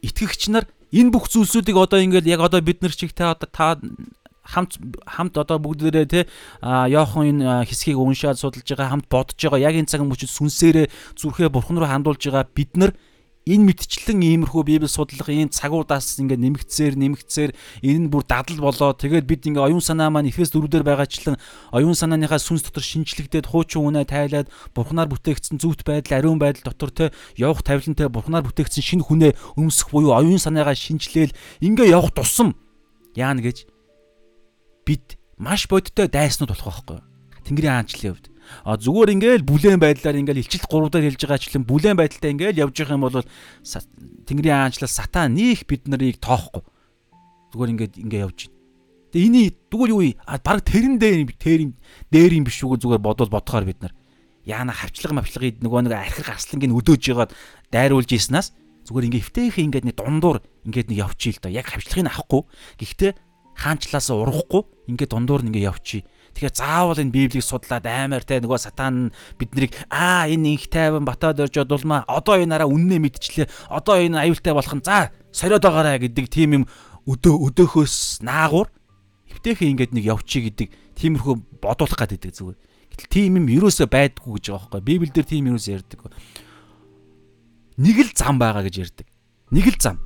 итгэгч 0.04 0.52
нар 0.52 0.68
энэ 0.92 1.10
бүх 1.10 1.32
зүйлсүүдийг 1.32 1.80
одоо 1.80 1.98
ингээд 2.04 2.28
яг 2.28 2.44
одоо 2.44 2.60
бид 2.60 2.84
нар 2.84 2.92
чиг 2.92 3.16
та 3.16 3.32
одоо 3.32 3.48
та 3.48 3.80
хамт 4.44 4.76
хамт 5.08 5.34
одоо 5.40 5.56
бүгдээрээ 5.56 6.06
те 6.06 6.20
Йохан 6.60 7.40
энэ 7.40 7.64
хэсгийг 7.64 7.96
уншаад 7.96 8.36
судалж 8.36 8.68
байгаа 8.68 8.92
хамт 8.92 9.08
бодож 9.08 9.40
байгаа 9.40 9.72
яг 9.72 9.74
энэ 9.80 9.88
цаг 9.88 10.04
мөчид 10.04 10.28
сүнсээрээ 10.28 11.16
зүрхээ 11.16 11.48
бурхан 11.48 11.80
руу 11.80 11.88
хандуулж 11.88 12.20
байгаа 12.20 12.44
бид 12.52 12.76
нар 12.76 12.92
энэ 13.44 13.64
мэдчлэн 13.68 14.24
иймэрхүү 14.24 14.62
библи 14.64 14.88
судлах 14.88 15.28
ийм 15.28 15.52
цагуудаас 15.52 16.16
ингээд 16.16 16.40
нэмэгцээр 16.40 16.94
нэмэгцээр 16.96 17.50
энэ 17.84 18.00
нь 18.04 18.10
бүр 18.10 18.24
дадал 18.24 18.56
болоо. 18.56 18.96
Тэгээд 18.96 19.28
бид 19.28 19.44
ингээд 19.44 19.68
оюун 19.68 19.84
санаа 19.84 20.08
маань 20.08 20.32
Эфес 20.32 20.48
4-дээр 20.56 20.80
байгаачлан 20.80 21.36
оюун 21.68 21.92
санааныхаа 21.92 22.40
сүнс 22.40 22.64
дотор 22.64 22.80
шинчлэгдээд 22.80 23.52
хуучин 23.52 23.84
үнэ 23.84 24.08
тайлаад 24.08 24.48
бурхнаар 24.72 25.12
бүтээгдсэн 25.12 25.60
зүвт 25.60 25.84
байдал 25.84 26.24
ариун 26.24 26.40
байдал 26.40 26.72
дотор 26.72 26.88
те 26.88 27.04
явах 27.36 27.60
тавилантай 27.60 28.08
бурхнаар 28.08 28.48
бүтээгдсэн 28.48 28.80
шинэ 28.80 29.04
хүнээ 29.04 29.32
өмсөх 29.60 29.92
буюу 29.92 30.16
оюун 30.16 30.40
санаагаа 30.40 30.72
шинчлээл 30.72 31.36
ингээд 31.60 31.92
явах 31.92 32.16
тусам. 32.16 32.56
Яана 33.12 33.44
гэж? 33.44 33.68
Бид 34.88 35.20
маш 35.36 35.68
бодиттой 35.68 36.08
дайснууд 36.08 36.56
болох 36.56 36.80
байхгүй 36.80 37.00
Тэнгэрийн 37.44 37.76
хаанчлалын 37.76 38.14
хувьд 38.16 38.33
А 38.64 38.76
зүгээр 38.76 39.14
ингээл 39.18 39.44
бүлээн 39.48 39.80
байдлаар 39.80 40.20
ингээл 40.20 40.42
илчилт 40.44 40.68
гурвдаар 40.68 41.04
хэлж 41.08 41.20
байгаа 41.24 41.38
ачлан 41.40 41.64
бүлээн 41.64 41.98
байдалтай 41.98 42.30
ингээл 42.32 42.62
явж 42.64 42.74
байгаа 42.78 42.96
юм 42.96 43.04
бол 43.04 43.24
Тэнгэрийн 44.24 44.56
аанчлал 44.68 44.92
сатан 44.92 45.34
нийх 45.36 45.68
бид 45.68 45.88
нарыг 45.88 46.20
тоохгүй. 46.20 46.62
Зүгээр 47.52 47.72
ингээд 47.74 47.94
ингээ 48.00 48.24
явж 48.24 48.38
байна. 48.48 48.56
Тэгээ 49.14 49.28
эний 49.30 49.48
дүүл 49.70 49.92
юу 49.94 50.02
баг 50.42 50.60
тэрэн 50.66 50.96
дээр 50.98 51.30
тэр 51.38 51.60
дээр 52.10 52.32
юм 52.34 52.44
биш 52.44 52.58
үү 52.64 52.80
зүгээр 52.82 53.02
бодвол 53.04 53.30
бодохоор 53.30 53.68
бид 53.68 53.80
нар 53.84 53.94
яана 54.44 54.72
хавчлага 54.76 55.16
мавчлагыг 55.22 55.62
нөгөө 55.64 55.88
нэг 55.88 55.94
архир 55.96 56.26
гарслангийн 56.28 56.76
өдөөж 56.76 57.02
ягаад 57.08 57.32
дайруулж 57.72 58.10
ийснаас 58.12 58.52
зүгээр 58.84 59.08
ингээ 59.08 59.24
эвтэйхэн 59.24 59.64
ингээд 59.72 59.86
нэг 59.88 59.96
дундуур 59.96 60.38
ингээд 60.68 60.88
нэг 60.92 60.98
явчих 61.00 61.40
л 61.40 61.48
да. 61.48 61.48
Яг 61.48 61.64
хавчлагыг 61.72 62.12
авахгүй. 62.12 62.42
Гэхдээ 62.76 63.12
хаанчлаас 63.56 64.12
урахгүй 64.12 64.62
ингээд 64.92 65.12
дундуур 65.16 65.42
ингээ 65.48 65.68
явчих 65.72 66.04
Тэгэхээр 66.34 66.54
заавал 66.58 66.98
энэ 66.98 67.14
Библийг 67.14 67.46
судлаад 67.46 67.86
аймаар 67.86 68.26
те 68.26 68.42
нөгөө 68.42 68.58
сатан 68.58 69.14
биднийг 69.38 69.78
аа 69.86 70.26
энэ 70.26 70.58
инх 70.58 70.66
тайван 70.66 71.06
батад 71.06 71.38
орж 71.38 71.62
одулмаа 71.62 72.02
одоо 72.10 72.42
энэ 72.42 72.58
араа 72.58 72.68
үннээ 72.68 72.98
мэдчлээ. 72.98 73.46
Одоо 73.70 74.02
энэ 74.02 74.18
аюултай 74.18 74.50
болох 74.50 74.74
нь 74.74 74.82
за 74.82 75.14
сориод 75.30 75.62
байгаарэ 75.62 76.10
гэдэг 76.10 76.26
тийм 76.26 76.50
юм 76.58 76.64
өдөө 77.06 77.34
өдөөхөөс 77.54 78.26
наагур 78.26 78.66
эвтэйхэн 79.30 79.78
ингээд 79.78 79.92
нэг 79.94 80.04
явчих 80.10 80.50
гэдэг 80.50 80.68
тиймэрхүү 80.98 81.34
бодуулах 81.62 82.02
гэдэг 82.02 82.34
зүгээр. 82.34 82.58
Гэтэл 82.94 83.10
тийм 83.10 83.38
юм 83.38 83.46
юусоо 83.50 83.86
байдгүй 83.86 84.38
гэж 84.38 84.44
байгаа 84.50 84.70
байхгүй. 84.74 84.86
Библиэлд 84.86 85.28
тийм 85.30 85.50
юус 85.50 85.66
ярьдаг. 85.70 86.10
Нэг 87.78 87.96
л 87.98 88.12
зам 88.14 88.38
байгаа 88.38 88.66
гэж 88.66 88.74
ярьдаг. 88.82 89.06
Нэг 89.50 89.66
л 89.70 89.78
зам 89.78 89.98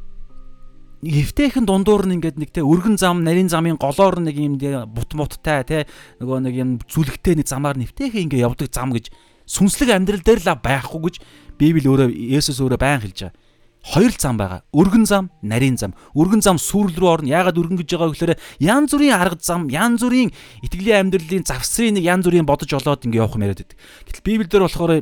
эвтэйхэн 1.03 1.63
дундуур 1.63 2.11
нь 2.11 2.19
ингээд 2.19 2.43
нэг 2.43 2.51
те 2.51 2.67
өргөн 2.67 2.99
зам 2.99 3.23
нарийн 3.23 3.47
замын 3.47 3.79
голоор 3.79 4.19
нэг 4.19 4.35
юм 4.35 4.59
бут 4.91 5.15
муттай 5.15 5.63
те 5.63 5.87
нөгөө 6.19 6.39
нэг 6.43 6.55
юм 6.59 6.71
зүлэгтэй 6.91 7.39
нэг 7.39 7.47
замаар 7.47 7.79
нэвтэйхэн 7.79 8.27
ингээд 8.27 8.43
явдаг 8.43 8.75
зам 8.75 8.91
гэж 8.91 9.15
сүнслэг 9.47 9.95
амьдрал 9.95 10.27
дээр 10.27 10.43
л 10.43 10.59
байхгүй 10.59 11.01
гэж 11.07 11.17
Библи 11.59 11.87
өөрөө 11.87 12.11
Есүс 12.11 12.59
өөрөө 12.63 12.79
байн 12.79 13.03
хэлж 13.03 13.31
байгаа. 13.31 13.37
Хоёр 13.79 14.13
зам 14.19 14.37
байгаа. 14.37 14.63
Өргөн 14.75 15.07
зам, 15.07 15.31
нарийн 15.43 15.79
зам. 15.79 15.95
Өргөн 16.15 16.43
зам 16.43 16.59
сүрэл 16.59 16.99
рүү 16.99 17.09
орно. 17.09 17.31
Яагаад 17.31 17.59
өргөн 17.59 17.79
гэж 17.79 17.95
байгаа 17.95 18.11
гэхээр 18.15 18.35
янз 18.63 18.91
бүрийн 18.95 19.15
арга 19.15 19.39
зам, 19.43 19.67
янз 19.71 20.03
бүрийн 20.03 20.31
итгэлийн 20.67 21.09
амьдралын 21.09 21.47
завсрын 21.47 21.97
нэг 21.99 22.05
янз 22.05 22.27
бүрийн 22.27 22.47
бодож 22.47 22.71
олоод 22.75 23.07
ингээд 23.07 23.23
явах 23.23 23.35
юм 23.39 23.47
яриад 23.47 23.63
байдаг. 23.63 23.79
Гэтэл 24.07 24.27
Библиэлд 24.27 24.55
болохоор 24.67 24.93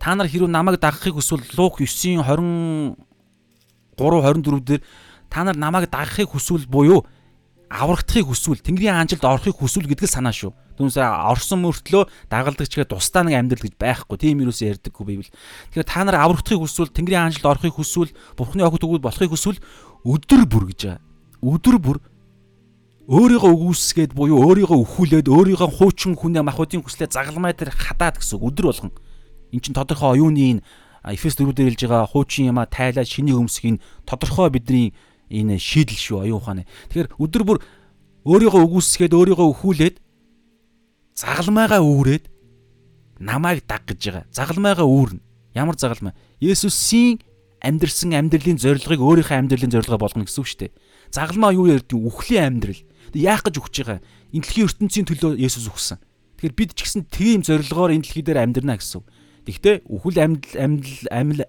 та 0.00 0.10
нар 0.16 0.28
хэрүү 0.28 0.48
намайг 0.48 0.80
дагахыг 0.80 1.16
хүсвэл 1.16 1.44
Лук 1.56 1.80
9-ийн 1.80 2.24
20 2.24 3.11
3:24 3.96 4.60
дээр 4.60 4.82
та 5.30 5.44
нар 5.44 5.56
намайг 5.56 5.90
дагахыг 5.90 6.32
хүсвэл 6.32 6.66
буюу 6.66 7.04
аврагдахыг 7.72 8.28
хүсвэл 8.28 8.60
Тэнгэрийн 8.60 8.92
хаанчлалд 9.00 9.24
орохыг 9.24 9.56
хүсвэл 9.56 9.88
гэдэг 9.88 10.04
санаа 10.04 10.32
шүү. 10.36 10.52
Түүнээсээ 10.76 11.08
орсон 11.32 11.64
мөртлөө 11.64 12.04
дагалдагчгээ 12.28 12.84
тусдаа 12.84 13.24
нэг 13.24 13.40
амьдрал 13.40 13.64
гэж 13.64 13.76
байхгүй. 13.80 14.16
Тийм 14.20 14.44
юусоо 14.44 14.76
ярьдаггүй 14.76 15.04
Библи. 15.08 15.32
Тэгэхээр 15.72 15.88
та 15.88 16.04
нар 16.04 16.20
аврагдахыг 16.20 16.60
хүсвэл 16.60 16.92
Тэнгэрийн 16.92 17.32
хаанчлалд 17.32 17.48
орохыг 17.48 17.72
хүсвэл 17.80 18.12
Бурхны 18.36 18.60
огт 18.60 18.84
өгвөл 18.84 19.00
болохыг 19.00 19.32
хүсвэл 19.32 19.60
өдөр 20.04 20.42
бүр 20.44 20.64
гэж 20.68 20.80
байгаа. 20.84 21.00
Өдөр 21.40 21.76
бүр 21.80 21.98
өөрийгөө 23.08 23.52
үгүйсгээд 23.56 24.12
буюу 24.14 24.38
өөрийгөө 24.46 24.78
өхүүлээд 24.78 25.26
өөрийгөө 25.26 25.70
хуучин 25.74 26.14
хүнээ 26.14 26.46
махуудын 26.46 26.86
хүслээ 26.86 27.10
загалмай 27.10 27.50
дээр 27.50 27.74
хадаад 27.74 28.22
гэсэн 28.22 28.38
өдөр 28.38 28.70
болгон 28.70 28.92
эн 29.50 29.60
чин 29.60 29.74
тодорхой 29.74 30.22
оюуны 30.22 30.38
энэ 30.38 30.62
Эфес 31.02 31.34
4 31.34 31.50
дээр 31.50 31.74
хэлж 31.74 31.82
байгаа 31.90 32.06
хуучин 32.06 32.50
юма 32.54 32.66
тайлаад 32.70 33.10
шиний 33.10 33.34
өмсгийн 33.34 33.82
тодорхой 34.06 34.50
бидний 34.54 34.94
энэ 35.30 35.58
шийдэл 35.58 35.98
шүү 35.98 36.18
оюун 36.22 36.38
ухааны. 36.38 36.62
Тэгэхээр 36.94 37.18
өдөр 37.18 37.42
бүр 37.42 37.58
өөрийгөө 38.22 38.62
үгүйсгээд 38.62 39.12
өөрийгөө 39.16 39.48
өхүүлээд 39.50 39.96
загалмайгаа 41.18 41.82
үүрээд 41.82 42.24
намайг 43.18 43.66
даг 43.66 43.82
гэж 43.88 43.98
байгаа. 43.98 44.24
Загалмайгаа 44.30 44.86
үүрнэ. 44.86 45.20
Ямар 45.58 45.74
загалмай? 45.74 46.14
Есүсийн 46.38 47.18
амьдрсан 47.62 48.14
амьдралын 48.14 48.58
зорилгыг 48.58 49.00
өөрийнхөө 49.02 49.38
амьдралын 49.38 49.70
зорилгоо 49.70 49.98
болгоно 49.98 50.26
гэсэн 50.26 50.42
үг 50.42 50.48
шүү 50.50 50.60
дээ. 50.66 50.72
Загалмаа 51.14 51.54
юу 51.54 51.70
ярьдгийг 51.70 52.02
үхлийн 52.02 52.62
амьдрал. 52.62 52.82
Яах 53.14 53.42
гэж 53.46 53.54
өгч 53.60 53.74
байгаа? 53.86 54.00
Энэ 54.34 54.42
дэлхийн 54.42 54.66
ертөнцийн 54.66 55.06
төлөө 55.06 55.32
Есүс 55.38 55.68
өгсөн. 55.70 55.98
Тэгэхээр 56.42 56.58
бид 56.58 56.70
ч 56.74 56.80
гэсэн 56.82 57.02
тийм 57.06 57.46
зорилгоор 57.46 57.94
энэ 57.94 58.02
дэлхий 58.02 58.24
дээр 58.26 58.42
амьдрна 58.42 58.80
гэсэн 58.80 58.98
үг. 58.98 59.06
Тэгвэл 59.46 59.82
үхэл 59.90 60.18
амьд 60.22 60.44
амьд 60.54 60.86
амил 61.10 61.42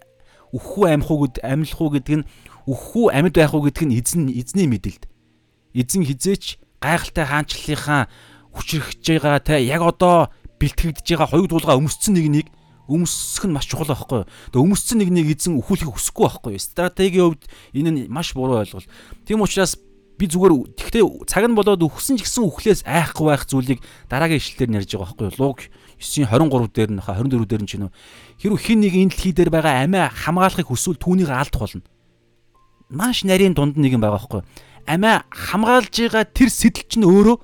үхүү 0.54 0.86
амих 0.94 1.10
уу 1.10 1.26
гэд 1.26 1.42
амилах 1.42 1.82
уу 1.82 1.92
гэдэг 1.98 2.16
нь 2.22 2.28
үхүү 2.70 3.06
амьд 3.10 3.36
байх 3.38 3.54
уу 3.54 3.66
гэдэг 3.66 3.86
нь 3.90 3.98
эзэн 3.98 4.30
эзний 4.30 4.70
мэдэлд. 4.70 5.10
Эзэн 5.74 6.06
хизээч 6.06 6.62
гайхалтай 6.78 7.26
хаанчлалынхаа 7.26 8.02
хүчрхэж 8.54 9.02
байгаа 9.02 9.42
те 9.42 9.62
яг 9.66 9.82
одоо 9.82 10.30
бэлтгэгдэж 10.62 11.08
байгаа 11.10 11.30
хоёуг 11.34 11.50
дуулга 11.50 11.78
өмсцэн 11.82 12.14
нэг 12.14 12.28
нэг 12.30 12.48
өмсөх 12.86 13.50
нь 13.50 13.56
маш 13.56 13.66
чухал 13.66 13.90
байхгүй. 13.90 14.30
Тэгээ 14.54 14.62
өмсцэн 14.62 14.98
нэг 15.02 15.10
нэг 15.10 15.28
эзэн 15.34 15.58
өхүүлэхийг 15.58 15.96
хүсэхгүй 15.98 16.24
байхгүй. 16.30 16.60
Стратегийн 16.62 17.34
хувьд 17.34 17.44
энэ 17.74 17.90
нь 17.90 18.00
маш 18.12 18.38
буруу 18.38 18.62
ойлголт. 18.62 18.86
Тийм 19.26 19.42
учраас 19.42 19.80
би 20.20 20.30
зүгээр 20.30 20.78
тэгтээ 20.78 21.04
цаг 21.26 21.50
нь 21.50 21.58
болоод 21.58 21.82
өгсөн 21.82 22.22
ч 22.22 22.28
гэсэн 22.28 22.46
үхлээс 22.46 22.86
айхгүй 22.86 23.26
байх 23.34 23.44
зүйлийг 23.50 23.80
дараагийн 24.12 24.38
ишлэлээр 24.38 24.84
ярьж 24.84 24.92
байгаа 24.94 25.16
байхгүй. 25.18 25.40
Луг 25.42 25.60
9:23 26.04 26.70
дээр 26.76 26.92
нь 26.92 27.02
24 27.02 27.48
дээр 27.48 27.64
нь 27.64 27.70
ч 27.70 27.80
юм 27.80 27.88
уу. 27.88 27.96
Хэрвээ 28.44 28.62
хин 28.62 28.80
нэг 28.84 28.94
энэ 28.94 29.12
дэлхий 29.16 29.34
дээр 29.34 29.50
байгаа 29.50 29.88
амиа 29.88 30.12
хамгаалахыг 30.12 30.68
хүсвэл 30.68 31.00
түүнийг 31.00 31.32
алдах 31.32 31.64
болно. 31.64 31.88
Маш 32.92 33.24
нарийн 33.24 33.56
дунд 33.56 33.80
нэг 33.80 33.96
юм 33.96 34.04
байгаа 34.04 34.20
байхгүй 34.20 34.44
юу. 34.44 34.48
Амиа 34.86 35.24
хамгаалж 35.32 35.96
байгаа 35.96 36.24
тэр 36.28 36.50
сэтэл 36.52 36.88
чинь 36.92 37.08
өөрөө 37.08 37.38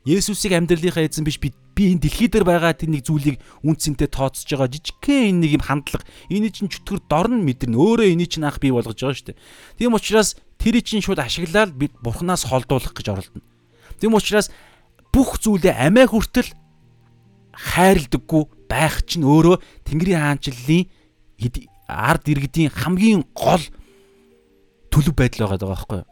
Есүсийг 0.00 0.56
амьдралынхаа 0.56 1.04
эзэн 1.04 1.28
биш 1.28 1.36
би 1.36 1.52
би 1.76 1.92
энэ 1.92 2.08
дэлхий 2.08 2.28
дээр 2.28 2.44
байгаа 2.44 2.72
тэр 2.72 2.88
нэг 2.88 3.04
зүйлийг 3.04 3.36
үнцэнтэй 3.60 4.08
тооцож 4.08 4.48
байгаа 4.48 4.72
жижигхэн 4.72 5.36
энэ 5.36 5.40
нэг 5.44 5.50
юм 5.60 5.64
хандлага 5.64 6.08
энэ 6.32 6.48
чинь 6.52 6.72
чөтгөр 6.72 7.00
дорн 7.04 7.44
мэдэрнэ 7.44 7.76
өөрөө 7.76 8.08
энийг 8.08 8.32
чинь 8.32 8.48
анх 8.48 8.64
бий 8.64 8.72
болгож 8.72 8.96
байгаа 8.96 9.16
шүү 9.16 9.28
дээ. 9.32 9.40
Тийм 9.76 9.92
учраас 9.92 10.40
тэрийг 10.56 10.88
чинь 10.88 11.04
шууд 11.04 11.20
ашиглаад 11.20 11.76
бид 11.76 11.92
бурхнаас 12.00 12.48
холдуулах 12.48 12.96
гэж 12.96 13.06
оролдоно. 13.12 13.44
Тийм 14.00 14.16
учраас 14.16 14.48
бүх 15.12 15.36
зүйлээ 15.36 15.76
амиа 15.76 16.08
хүртэл 16.08 16.48
хайрладаггүй 17.60 18.42
байх 18.70 19.04
чинь 19.04 19.26
өөрөө 19.28 19.60
Тэнгэрийн 19.84 20.20
хаанчлалын 20.20 20.84
ард 21.90 22.24
иргэдийн 22.30 22.70
хамгийн 22.70 23.26
гол 23.34 23.62
төлөв 24.94 25.14
байдал 25.14 25.50
байгаа 25.50 25.74
байхгүй 25.74 25.98
юу? 26.00 26.08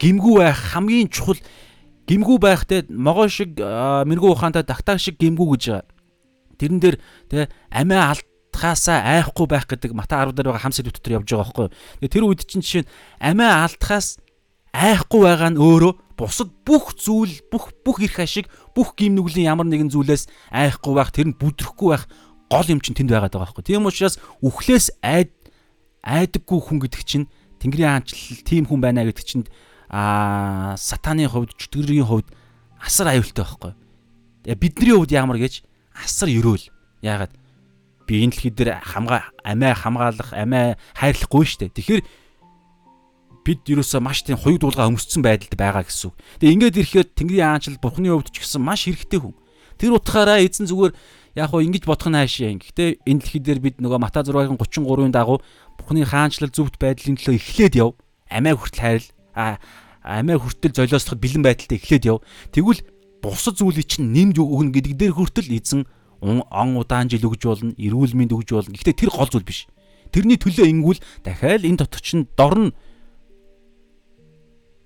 Гимгүү 0.00 0.34
байх 0.40 0.60
хамгийн 0.72 1.08
чухал 1.08 1.40
гимгүү 2.08 2.38
байхтай 2.40 2.84
могоо 2.88 3.28
шиг 3.28 3.56
мэрэгүү 3.58 4.30
ухаантай 4.32 4.64
дактаа 4.64 4.98
шиг 4.98 5.20
гимгүү 5.20 5.56
гэж 5.56 5.64
байгаа. 5.70 5.88
Тэрэн 6.60 6.80
дээр 6.80 6.96
тэ 7.28 7.48
амиа 7.72 8.12
алдахаасаа 8.12 8.98
айхгүй 9.20 9.46
байх 9.48 9.64
гэдэг 9.68 9.94
Мата 9.96 10.20
10 10.24 10.36
дээр 10.36 10.52
байгаа 10.52 10.64
хам 10.68 10.74
сэдв 10.74 10.92
дотор 10.92 11.20
явж 11.20 11.28
байгаа 11.28 11.44
байхгүй 11.44 11.66
юу? 12.04 12.12
Тэр 12.12 12.24
үед 12.28 12.44
чинь 12.44 12.64
жишээ 12.64 12.84
нь 12.84 12.90
амиа 13.20 13.64
алдахаас 13.64 14.20
айхгүй 14.72 15.20
байгаа 15.24 15.50
нь 15.54 15.60
өөрөө 15.60 15.92
бусад 16.20 16.52
бүх 16.68 16.92
зүйл 17.00 17.40
бүх 17.48 17.72
бүх 17.80 18.04
эрх 18.04 18.20
ашиг 18.20 18.46
бүх 18.76 18.92
гим 18.92 19.16
нүглийн 19.16 19.48
ямар 19.48 19.64
нэгэн 19.64 19.88
зүйлээс 19.88 20.28
айхгүй 20.52 20.92
байх 20.92 21.10
тэр 21.16 21.32
нь 21.32 21.38
бүдрэхгүй 21.40 21.88
байх 21.96 22.04
гол 22.52 22.68
юм 22.68 22.84
чинь 22.84 22.92
тэнд 22.92 23.08
байгаад 23.08 23.32
байгаа 23.32 23.56
байхгүй. 23.56 23.64
Тийм 23.64 23.88
учраас 23.88 24.20
үхлээс 24.44 25.00
айд 25.00 25.32
айдаггүй 26.04 26.60
хүн 26.60 26.78
гэдэг 26.84 27.02
чинь 27.08 27.26
Тэнгэрийн 27.60 28.04
хаанчлал 28.04 28.44
тийм 28.44 28.64
хүн 28.68 28.80
байна 28.84 29.08
гэдэг 29.08 29.24
чинь 29.24 29.44
аа 29.88 30.76
сатаны 30.76 31.24
хувьд 31.24 31.56
чөтгөрийн 31.56 32.04
хувьд 32.04 32.28
асар 32.80 33.12
аюултай 33.16 33.44
байхгүй. 33.44 33.72
Тэгээ 34.44 34.60
бидний 34.60 34.94
хувьд 34.96 35.12
ямар 35.12 35.40
гэж 35.40 35.64
асар 35.96 36.28
өрөөл. 36.28 36.68
Яагаад 37.04 37.32
би 38.08 38.24
энэ 38.24 38.32
дэлхий 38.32 38.52
дээр 38.52 38.80
хамгаа 38.80 39.30
амиа 39.44 39.76
хамгаалах, 39.76 40.32
амиа 40.32 40.80
хайрлахгүй 40.96 41.44
шүү 41.46 41.60
дээ. 41.68 41.76
Тэгэхээр 41.76 42.02
бид 43.44 43.64
юусоо 43.68 44.00
маш 44.00 44.22
тийм 44.22 44.36
хоёуг 44.36 44.60
дуулга 44.60 44.88
өмссөн 44.88 45.24
байдалд 45.24 45.56
байгаа 45.56 45.84
гэсэн 45.86 46.12
үг. 46.12 46.16
Тэгээ 46.40 46.54
ингээд 46.54 46.80
ирэхэд 46.80 47.10
Тэнгэрийн 47.16 47.48
аанчил 47.48 47.80
Бурхны 47.80 48.12
хувьд 48.12 48.30
ч 48.32 48.44
гэсэн 48.44 48.60
маш 48.60 48.84
хэрэгтэй 48.84 49.20
хүн. 49.20 49.34
Тэр 49.80 49.96
утгаараа 49.96 50.44
эзэн 50.44 50.68
зүгээр 50.68 50.92
яг 51.40 51.48
хоо 51.48 51.64
ингэж 51.64 51.84
бодох 51.88 52.12
нь 52.12 52.18
хаашаа. 52.20 52.52
Гэхдээ 52.60 52.90
энэ 53.08 53.20
дэлхий 53.24 53.40
дээр 53.40 53.60
бид 53.64 53.76
нөгөө 53.80 54.00
Мата 54.00 54.20
6-ын 54.20 54.60
33-ын 54.60 55.14
дагуу 55.14 55.40
Бурхны 55.80 56.04
хаанчлал 56.04 56.52
зөвхт 56.52 56.76
байдлын 56.76 57.16
төлөө 57.16 57.40
эхлээд 57.40 57.74
яв. 57.80 57.96
Амиа 58.28 58.54
хүртэл 58.60 58.82
хайрл 58.84 59.08
а 59.32 59.56
амиа 60.04 60.36
хүртэл 60.36 60.76
золиослоход 60.76 61.20
бэлэн 61.20 61.44
байдалтай 61.44 61.80
эхлээд 61.80 62.04
яв. 62.08 62.20
Тэгвэл 62.52 62.84
бусад 63.24 63.56
зүйлийг 63.56 63.88
чинь 63.88 64.12
нэмж 64.12 64.36
өгнө 64.36 64.72
гэдэг 64.74 64.94
дээр 64.96 65.14
хүртэл 65.16 65.48
эзэн 65.48 65.88
он 66.20 66.44
удаан 66.76 67.08
жил 67.08 67.24
өгж 67.24 67.42
болно, 67.48 67.72
эрүүл 67.80 68.12
мэнд 68.12 68.36
өгж 68.36 68.52
болно. 68.52 68.76
Гэхдээ 68.76 69.08
тэр 69.08 69.10
гол 69.12 69.28
зүйл 69.32 69.44
биш. 69.44 69.64
Тэрний 70.12 70.36
төлөө 70.36 70.68
ингүүл 70.68 71.00
дахиад 71.24 71.64
энэ 71.64 71.80
дотор 71.80 72.02
чинь 72.04 72.28
дорн 72.36 72.76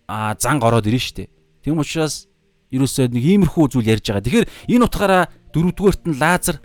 занг 0.08 0.62
ороод 0.64 0.86
ирнэ 0.86 1.00
шүү 1.00 1.16
дээ. 1.24 1.28
Тийм 1.64 1.80
учраас 1.80 2.28
ерөөсөө 2.74 3.12
нэг 3.14 3.24
иймэрхүү 3.24 3.64
зүйл 3.72 3.88
ярьж 3.88 4.04
байгаа. 4.10 4.24
Тэгэхээр 4.24 4.46
энэ 4.74 4.84
утгаараа 4.84 5.22
дөрөвдүгээрт 5.54 6.02
нь 6.10 6.18
Лазар 6.18 6.56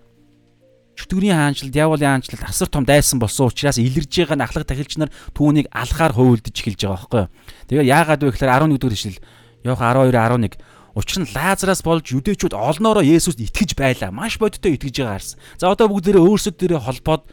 чөтгөрийн 0.99 1.37
хаанчлалд, 1.37 1.71
диаволын 1.71 2.19
хаанчлалд 2.19 2.43
асар 2.43 2.67
том 2.67 2.83
дайсан 2.83 3.23
болсон 3.23 3.47
учраас 3.47 3.79
илэрж 3.79 4.11
байгаа 4.11 4.35
нахлах 4.35 4.67
тахилч 4.67 4.99
нар 4.99 5.13
түүнийг 5.31 5.71
алхаар 5.71 6.11
хуйлдж 6.11 6.51
эхэлж 6.51 6.83
байгаа 6.83 6.99
байхгүй 6.99 7.19
юу. 7.23 7.31
Тэгээ 7.71 7.87
яагаад 7.87 8.21
вэ 8.25 8.31
гэхээр 8.35 8.51
11 8.51 8.83
дэх 8.83 8.97
ишлэл 8.99 9.19
Явах 9.63 9.79
12 9.79 10.15
11 10.15 10.59
Учир 10.95 11.21
нь 11.23 11.31
Лазараас 11.31 11.85
болж 11.85 12.11
юдэчүүд 12.11 12.51
олноороо 12.57 13.05
Есүст 13.05 13.39
итгэж 13.39 13.77
байлаа. 13.77 14.11
Маш 14.11 14.35
бодиттой 14.41 14.75
итгэж 14.75 15.05
байгаа 15.05 15.15
харсан. 15.15 15.39
За 15.55 15.69
одоо 15.71 15.87
бүгдээрээ 15.87 16.19
өөрсөд 16.19 16.57
дээрээ 16.59 16.81
холбоод 16.81 17.23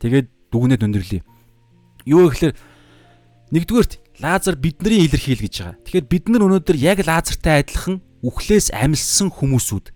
тэгээд 0.00 0.26
дүгнээд 0.54 0.86
өндөрлөе. 0.86 1.20
Юу 2.06 2.30
гэхээр 2.30 2.54
нэгдүгээрт 3.52 3.92
Лазар 4.20 4.56
бидний 4.56 5.08
илэрхийл 5.08 5.40
гэж 5.40 5.54
байгаа. 5.62 5.76
Тэгэхээр 5.86 6.06
бид 6.10 6.24
нар 6.28 6.44
өнөөдөр 6.44 6.76
яг 6.76 7.00
Лазартай 7.06 7.64
адилхан 7.64 8.04
үхлээс 8.20 8.74
амилсан 8.76 9.32
хүмүүсүүд. 9.32 9.86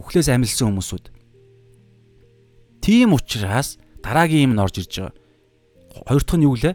Үхлээс 0.00 0.28
амилсан 0.32 0.72
хүмүүсүүд. 0.72 1.04
Тийм 2.80 3.12
учраас 3.12 3.76
дараагийн 4.00 4.50
юм 4.50 4.52
нь 4.56 4.62
орж 4.62 4.80
ирж 4.80 4.92
байгаа. 4.98 5.14
Хоёр 6.08 6.22
дахь 6.24 6.38
нь 6.40 6.46
юу 6.48 6.56
гэлээ? 6.56 6.74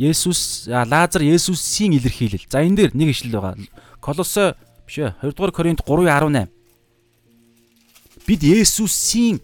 Есүс 0.00 0.68
Лазар 0.68 1.22
Есүсийн 1.24 1.96
илэрхийлэл. 1.96 2.46
За 2.48 2.62
энэ 2.62 2.88
дээр 2.88 2.92
нэг 2.94 3.08
ишлэл 3.16 3.40
байгаа. 3.40 3.56
Колосой 3.98 4.54
биш 4.86 5.00
ээ 5.00 5.16
2 5.24 5.34
дугаар 5.34 5.52
Коринт 5.52 5.80
3:18. 5.82 6.48
Бид 8.28 8.40
Есүсийн 8.44 9.40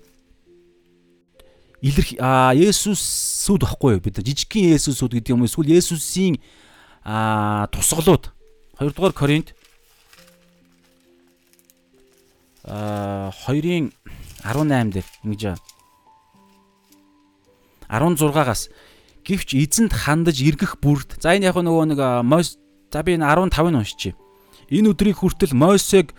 илэрх 1.83 2.17
а 2.21 2.53
Есүсүүд 2.57 3.63
баггүй 3.67 3.99
юу? 3.99 4.05
Бид 4.05 4.21
жижигхэн 4.21 4.77
Есүсүүд 4.77 5.21
гэдэг 5.21 5.33
юм 5.35 5.45
эсвэл 5.45 5.73
Есүсийн 5.77 6.41
а 7.05 7.67
тусгалууд 7.73 8.33
2 8.81 8.93
дугаар 8.93 9.13
Коринт 9.13 9.53
а 12.65 13.31
2-ын 13.47 13.93
18 14.43 14.93
дээр 14.95 15.09
ингэж 15.25 15.43
16-аас 17.87 18.71
Гэвч 19.27 19.59
эзэнд 19.59 19.91
хандаж 19.91 20.39
эргэх 20.39 20.79
бүрд 20.79 21.19
за 21.19 21.35
энэ 21.35 21.51
яг 21.51 21.59
нөгөө 21.59 21.85
нэг 21.91 22.01
Мойс 22.23 22.63
за 22.95 23.03
би 23.03 23.19
энэ 23.19 23.27
15-ыг 23.27 23.75
уншчихъя. 23.75 24.15
Энэ 24.71 24.95
өдрийн 24.95 25.19
хүртэл 25.19 25.51
Мойсег 25.51 26.15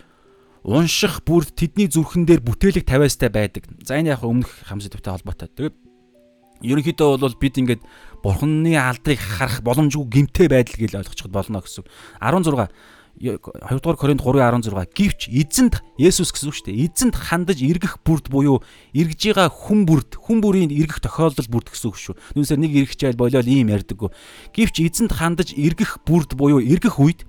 унших 0.68 1.24
бүрд 1.24 1.56
тэдний 1.56 1.88
зүрхэн 1.88 2.28
дээр 2.28 2.44
бүтээлэг 2.44 2.84
тавиастай 2.84 3.32
байдаг. 3.32 3.64
За 3.80 3.96
энэ 3.96 4.12
яг 4.12 4.20
өмнөх 4.20 4.68
хамсадтай 4.68 5.00
холбоотой. 5.00 5.48
Тэгээд 5.48 5.76
ерөнхийдөө 6.60 7.16
бол 7.24 7.36
бид 7.40 7.56
ингээд 7.56 7.82
бурхны 8.20 8.76
алдрыг 8.76 9.16
харах 9.16 9.64
боломжгүй 9.64 10.04
гимтэй 10.12 10.52
байдал 10.52 10.76
гэж 10.76 10.92
ойлгочиход 11.00 11.32
болно 11.32 11.64
гэсэн. 11.64 11.88
16 12.20 12.68
2 13.18 13.80
дугаар 13.82 13.98
Коринт 13.98 14.22
3:16 14.22 14.94
гівч 14.94 15.26
эзэнт 15.26 15.82
Есүс 15.98 16.30
гэсэн 16.30 16.48
үг 16.48 16.54
шүү 16.54 16.66
дээ. 16.70 16.86
Эзэнт 16.86 17.16
хандаж 17.18 17.58
эргэх 17.58 17.98
бүрд 18.06 18.30
буюу 18.30 18.62
эргэж 18.94 19.34
байгаа 19.34 19.50
хүн 19.50 19.82
бүрд 19.90 20.14
хүн 20.22 20.38
бүрийн 20.38 20.70
эргэх 20.70 21.02
тохиолдол 21.02 21.50
бүрд 21.50 21.74
гэсэн 21.74 21.90
үг 21.90 21.98
шүү. 21.98 22.14
Нүнсээр 22.38 22.62
нэг 22.62 22.72
эргэжэл 22.78 23.18
болоод 23.18 23.50
ийм 23.50 23.74
ярьдаггүй. 23.74 24.14
Гівч 24.54 24.76
эзэнт 24.86 25.18
хандаж 25.18 25.50
эргэх 25.58 25.98
бүрд 26.06 26.38
буюу 26.38 26.62
эргэх 26.62 27.02
үед 27.02 27.26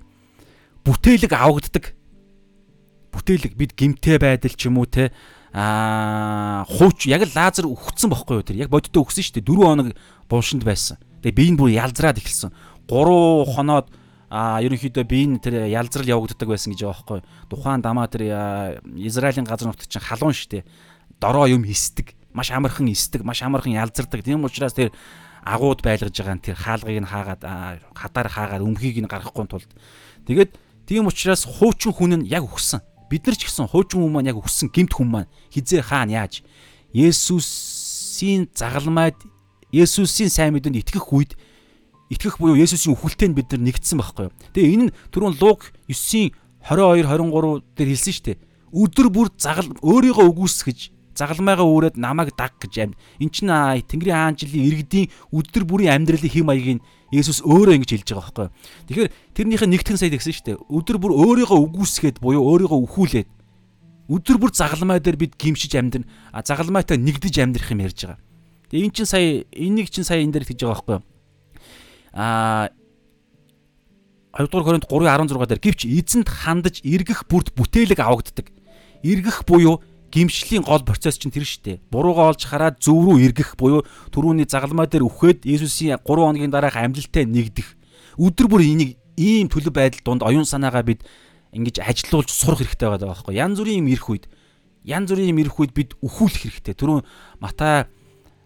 бүтээлэг 0.86 1.34
авагддаг. 1.34 1.98
Бүтээлэг 3.20 3.53
бид 3.59 3.76
гимтэй 3.76 4.15
байдал 4.15 4.55
ч 4.55 4.72
юм 4.72 4.80
уу 4.80 4.88
те 4.88 5.11
аа 5.51 6.63
хууч 6.63 7.11
яг 7.11 7.28
л 7.28 7.36
лазер 7.36 7.67
өгцсөн 7.67 8.07
бохгүй 8.07 8.39
юу 8.39 8.47
тэр 8.47 8.63
яг 8.63 8.72
бодиттой 8.72 9.03
өгсөн 9.03 9.26
шүү 9.28 9.36
дээ 9.43 9.49
4 9.51 9.67
хоног 9.67 9.88
буушинд 10.32 10.63
байсан. 10.63 10.95
Тэгээ 11.20 11.36
би 11.36 11.43
энэ 11.51 11.59
бүр 11.59 11.72
ялзраад 11.76 12.22
эхэлсэн. 12.22 12.53
3 12.88 13.43
хоноод 13.49 13.88
а 14.30 14.61
ерөнхийдөө 14.61 15.03
би 15.09 15.26
энэ 15.26 15.41
тэр 15.41 15.65
ялзрал 15.67 16.05
явагддаг 16.05 16.47
байсан 16.47 16.72
гэж 16.78 16.86
байгаа 16.86 17.01
байхгүй. 17.01 17.20
Тухайн 17.49 17.82
дамаа 17.82 18.05
тэр 18.05 18.30
Израилийн 18.93 19.45
газар 19.49 19.74
нутгад 19.74 19.89
чинь 19.89 20.05
халуун 20.05 20.38
штэ. 20.38 20.63
Дороо 21.17 21.49
юм 21.49 21.65
хисдэг. 21.65 22.13
Маш 22.32 22.53
амархан 22.53 22.86
хисдэг, 22.86 23.26
маш 23.26 23.41
амархан 23.41 23.74
ялзардаг. 23.74 24.22
Тийм 24.22 24.45
учраас 24.45 24.78
тэр 24.78 24.93
агууд 25.41 25.82
байлгаж 25.82 26.13
байгаа 26.13 26.38
нь 26.38 26.45
тэр 26.45 26.55
хаалгыг 26.61 27.01
нь 27.01 27.09
хаагаад 27.09 27.41
хадаар 27.97 28.30
хаагаад 28.30 28.61
өмхийг 28.61 29.01
нь 29.01 29.09
гаргахгүй 29.09 29.49
тулд. 29.49 29.72
Тэгээд 30.30 30.53
тийм 30.86 31.09
учраас 31.09 31.49
хуучин 31.49 31.89
хүн 31.89 32.22
нь 32.22 32.30
яг 32.30 32.45
өгсөн. 32.45 32.86
Бид 33.10 33.26
нар 33.26 33.36
ч 33.36 33.49
гэсэн 33.49 33.68
хуучин 33.74 34.05
хүн 34.05 34.14
маань 34.14 34.30
яг 34.30 34.38
өгсөн 34.38 34.70
гимт 34.70 34.93
хүн 34.93 35.10
маань 35.10 35.30
хизээ 35.49 35.82
хаана 35.82 36.24
яаж 36.24 36.45
Есүсийн 36.93 38.49
загалмайд 38.53 39.18
Есүсийн 39.74 40.30
сайн 40.30 40.53
мэдээнд 40.53 40.86
итгэх 40.86 41.10
үед 41.10 41.34
итгэх 42.14 42.38
буюу 42.38 42.57
Есүсийн 42.57 42.93
үхэлтэнд 42.93 43.34
бид 43.34 43.49
нар 43.49 43.62
нэгдсэн 43.66 43.97
байхгүй 43.97 44.30
юу. 44.30 44.34
Тэгээ 44.53 44.74
энэ 44.74 44.86
нь 44.89 44.95
түрүүн 45.14 45.38
Луг 45.41 45.74
9-ийн 45.89 46.34
22 46.66 47.10
23 47.10 47.66
дээр 47.78 47.89
хэлсэн 47.89 48.14
шүү 48.14 48.26
дээ. 48.30 48.38
Өдөр 48.70 49.07
бүр 49.10 49.28
загал 49.38 49.70
өөрийгөө 49.82 50.26
үгүйсгэж 50.30 50.80
загалмайгаа 51.20 51.67
үүрээд 51.67 51.95
намайг 51.99 52.32
даг 52.39 52.55
гэж 52.63 52.74
амь. 52.80 52.95
Эн 53.20 53.30
чинь 53.30 53.51
Тэнгэрийн 53.51 54.15
хаан 54.15 54.39
жилийн 54.39 54.67
иргэдийн 54.72 55.11
өдөр 55.36 55.63
бүрийн 55.67 55.99
амьдралын 55.99 56.32
хэм 56.32 56.47
маягийг 56.47 56.80
Есүс 57.11 57.43
өөрөө 57.43 57.76
ингэж 57.76 57.91
хэлж 57.99 58.09
байгаа 58.15 58.24
байхгүй 58.32 58.45
юу. 58.47 58.53
Тэгэхээр 58.88 59.09
тэрнийхээ 59.36 59.70
нэгтгэн 59.76 59.97
сая 59.99 60.13
тэгсэн 60.13 60.34
шүү 60.34 60.45
дээ. 60.45 60.57
Өдөр 60.70 60.97
бүр 61.01 61.11
өөрийгөө 61.17 61.59
үгүйсгээд 61.59 62.17
буюу 62.22 62.45
өөрийгөө 62.53 62.80
үхүүлээд 62.86 63.30
өдөр 64.13 64.38
бүр 64.38 64.51
загалмай 64.53 65.01
дээр 65.01 65.17
бид 65.17 65.34
гимшиж 65.34 65.74
амьдрна. 65.74 66.05
А 66.30 66.45
загалмайтай 66.45 67.01
нэгдэж 67.01 67.41
амьдрах 67.41 67.74
юм 67.74 67.82
ярьж 67.82 68.05
байгаа. 68.05 68.22
Тэгээ 68.70 68.86
эн 68.86 68.93
чинь 68.93 69.09
сая 69.09 69.41
энийг 69.57 69.89
чинь 69.89 70.05
сая 70.05 70.22
энэ 70.22 70.38
дээр 70.38 70.45
хэлж 70.53 70.61
байгаа 70.61 70.78
байхгүй 70.78 70.95
юу 71.01 71.03
а 72.13 72.70
2 74.38 74.47
дугаар 74.47 74.65
Коринт 74.65 74.86
3:16 74.88 75.45
дээр 75.47 75.59
гівч 75.59 75.86
эзэнт 75.86 76.30
хандаж 76.30 76.82
эргэх 76.84 77.26
бүрд 77.28 77.53
бүтээлэг 77.57 77.99
авагддаг. 77.99 78.51
Эргэх 79.03 79.45
буюу 79.45 79.82
гимшлийн 80.12 80.64
гол 80.66 80.84
процесс 80.84 81.18
чинь 81.18 81.32
тэр 81.32 81.45
шүү 81.45 81.62
дээ. 81.64 81.78
Буруугаа 81.93 82.34
олж 82.34 82.43
хараад 82.45 82.82
зөв 82.82 82.99
рүү 82.99 83.30
эргэх 83.30 83.55
буюу 83.55 83.86
түрүүний 84.10 84.49
загалмай 84.49 84.89
дээр 84.89 85.05
үхээд 85.05 85.45
Есүсийн 85.45 86.01
3 86.01 86.03
хоногийн 86.03 86.51
дараах 86.51 86.78
амьдлалтай 86.78 87.26
нэгдэх. 87.30 87.78
Өдөр 88.18 88.47
бүр 88.49 88.62
энийг 88.66 88.97
ийм 89.18 89.47
төлөв 89.47 89.74
байдал 89.74 90.01
донд 90.03 90.22
оюун 90.26 90.45
санаагаа 90.45 90.84
бид 90.84 91.05
ингэж 91.53 91.82
ажилуулж 91.86 92.30
сурах 92.30 92.66
хэрэгтэй 92.66 92.89
байгаа 92.89 93.14
байхгүй. 93.14 93.38
Ян 93.38 93.53
зүрийн 93.55 93.86
юм 93.86 93.91
ирэх 93.93 94.10
үед 94.10 94.26
ян 94.84 95.05
зүрийн 95.05 95.34
юм 95.34 95.39
ирэх 95.41 95.60
үед 95.60 95.74
бид 95.74 95.93
үхүүлэх 96.01 96.49
хэрэгтэй. 96.49 96.74
Түрүүн 96.74 97.05
Матай 97.41 97.89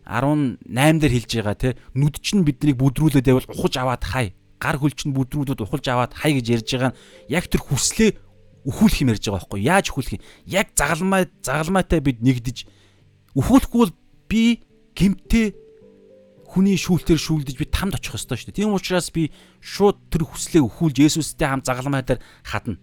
18 0.06 1.00
дээр 1.00 1.14
хэлж 1.16 1.32
байгаа 1.40 1.56
те 1.56 1.70
нүд 1.96 2.20
чинь 2.20 2.44
биднийг 2.44 2.76
бүдрүүлээд 2.76 3.28
байвал 3.28 3.48
ухаж 3.48 3.74
аваад 3.80 4.04
хай 4.04 4.36
гар 4.60 4.76
хөл 4.80 4.92
чинь 4.92 5.16
бүдрүүлээд 5.16 5.64
ухаж 5.64 5.86
аваад 5.88 6.12
хай 6.12 6.36
гэж 6.40 6.46
ярьж 6.60 6.70
байгаа 6.76 6.92
нь 6.92 7.00
яг 7.32 7.48
тэр 7.48 7.64
хүслээ 7.64 8.12
өхүүлэх 8.64 9.02
юм 9.04 9.12
ярьж 9.12 9.24
байгаа 9.28 9.44
байхгүй. 9.44 9.62
Яаж 9.64 9.86
өхүүлэх 9.92 10.14
юм? 10.18 10.24
Яг 10.48 10.68
загалмай 10.76 11.28
загалмайтай 11.44 12.00
бид 12.00 12.20
нэгдэж 12.24 12.58
өхүүлэхгүй 13.36 13.80
бол 13.84 13.94
би 14.28 14.44
гимтэй 14.96 15.56
хүний 16.54 16.78
шүүлтээр 16.78 17.20
шүүлдэж 17.20 17.56
би 17.58 17.66
тамд 17.66 17.98
очих 17.98 18.16
ёстой 18.16 18.38
шүү 18.38 18.54
дээ. 18.54 18.60
Тийм 18.64 18.78
учраас 18.78 19.10
би 19.10 19.34
шууд 19.60 19.98
тэр 20.14 20.24
хүслээ 20.30 20.62
өхүүлж 20.62 21.02
Есүстэй 21.02 21.50
хам 21.50 21.66
загалмай 21.66 22.06
дээр 22.06 22.22
хадна 22.46 22.78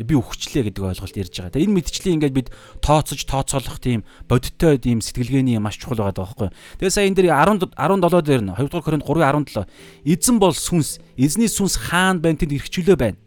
би 0.00 0.16
өгчлээ 0.16 0.72
гэдэг 0.72 0.82
ойлголт 0.82 1.16
ярьж 1.20 1.36
байгаа. 1.36 1.52
Тэгээ 1.52 1.66
энэ 1.68 1.76
мэдчлийг 1.76 2.14
ингээд 2.16 2.34
бид 2.34 2.48
тооцож 2.80 3.20
тооцоолох 3.28 3.76
тийм 3.78 4.08
бодиттой 4.24 4.80
тийм 4.80 5.04
сэтгэлгээний 5.04 5.60
маш 5.60 5.76
чухал 5.76 6.00
байгаа 6.00 6.24
байхгүй. 6.24 6.48
Тэгээ 6.80 6.94
сая 6.96 7.06
энэ 7.12 7.16
дээр 7.20 7.28
10 7.36 7.76
17 7.76 8.24
дээр 8.24 8.42
нь 8.42 8.52
2 8.56 8.72
дугаар 8.72 8.84
Коринт 8.88 9.04
3:17 9.04 9.68
эзэн 10.08 10.36
бол 10.40 10.56
сүнс, 10.56 10.96
эзний 11.20 11.52
сүнс 11.52 11.76
хаан 11.76 12.24
байна 12.24 12.40
тэнд 12.40 12.56
ирхчлөө 12.56 12.96
байна. 12.96 13.20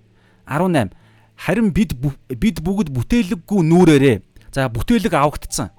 18 0.50 1.05
харин 1.36 1.72
бид 1.76 1.96
бид 2.00 2.62
бүгд 2.64 2.92
бүтээлэггүй 2.96 3.62
нүрээрээ 3.64 4.18
за 4.56 4.70
бүтээлэг 4.72 5.14
авагдсан. 5.14 5.70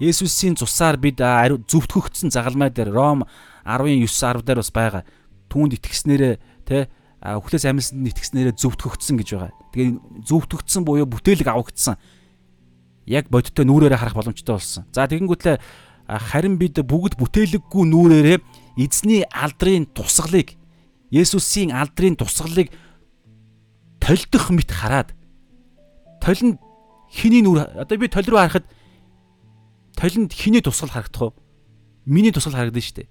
Есүсийн 0.00 0.56
цусаар 0.56 0.96
бид 0.96 1.20
зөвтгөгдсөн 1.20 2.32
загалмай 2.32 2.72
дээр 2.72 2.92
Ром 2.92 3.24
10-9 3.64 4.08
10 4.08 4.44
дээр 4.44 4.60
бас 4.60 4.72
байгаа. 4.72 5.04
Түүнд 5.52 5.76
итгэснээрээ 5.76 6.34
те 6.64 6.88
өхлөөс 7.20 7.64
амьсанд 7.68 8.08
итгэснээрээ 8.08 8.56
зөвтгөгдсөн 8.56 9.16
гэж 9.20 9.28
байгаа. 9.36 9.52
Тэгээ 9.76 10.24
зөвтгөгдсөн 10.24 10.82
буюу 10.88 11.04
бүтээлэг 11.04 11.48
авагдсан. 11.52 12.00
Яг 13.04 13.28
бодиттой 13.28 13.68
нүрээрээ 13.68 14.00
харах 14.00 14.16
боломжтой 14.16 14.56
болсон. 14.56 14.88
За 14.92 15.04
тэгэнгүүтлээ 15.04 15.60
харин 16.32 16.56
бид 16.56 16.80
бүгд 16.80 17.20
бүтээлэггүй 17.20 17.84
нүрээрээ 17.84 18.38
эзний 18.80 19.24
алдрын 19.28 19.84
тусгалыг 19.92 20.56
Есүсийн 21.10 21.74
алдрын 21.74 22.14
тусгалыг 22.14 22.70
толдох 24.10 24.50
мэт 24.50 24.70
хараад 24.74 25.14
толинд 26.18 26.58
хиний 27.14 27.46
нүр 27.46 27.62
одоо 27.78 27.94
би 27.94 28.10
толь 28.10 28.26
руу 28.26 28.42
харахад 28.42 28.66
толинд 29.94 30.34
хиний 30.34 30.58
тусгал 30.58 30.90
харагдах 30.90 31.22
уу? 31.22 31.34
Миний 32.06 32.34
тусгал 32.34 32.58
харагдана 32.58 32.82
шүү 32.82 33.06
дээ. 33.06 33.08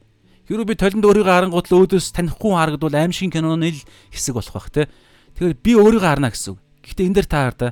Хэрвээ 0.51 0.67
би 0.67 0.75
толинд 0.75 1.07
өөрийгөө 1.07 1.31
харангуут 1.31 1.71
л 1.71 1.87
өөдөөс 1.87 2.11
танихгүй 2.11 2.51
харагдвал 2.51 2.99
аимшигын 2.99 3.31
киноны 3.31 3.71
л 3.71 3.79
хэсэг 4.11 4.35
болох 4.35 4.51
бах 4.51 4.67
те. 4.75 4.91
Тэгэхээр 5.39 5.55
би 5.63 5.71
өөрийгөө 5.79 6.03
харна 6.03 6.35
гэсэн 6.35 6.51
үг. 6.51 6.59
Гэхдээ 6.83 7.07
энэ 7.07 7.15
дээр 7.15 7.29
та 7.31 7.39
хардаа 7.47 7.71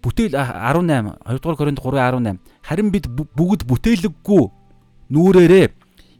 бүтээл 0.00 0.32
18 0.32 1.12
2 1.28 1.44
дугаар 1.44 1.58
Коринт 1.60 1.80
3:18 1.84 2.40
харин 2.64 2.88
бид 2.88 3.04
бүгд 3.10 3.68
бүтээлэггүй 3.68 4.44
нүрээрээ 5.12 5.66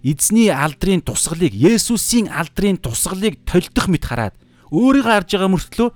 эзний 0.04 0.52
алдрын 0.52 1.00
тусгалыг 1.00 1.54
Есүсийн 1.54 2.28
алдрын 2.28 2.76
тусгалыг 2.76 3.40
толдох 3.46 3.86
мэт 3.88 4.04
хараад 4.04 4.34
өөрийгөө 4.72 5.12
харж 5.12 5.30
байгаа 5.36 5.52
мөртлөө 5.52 5.88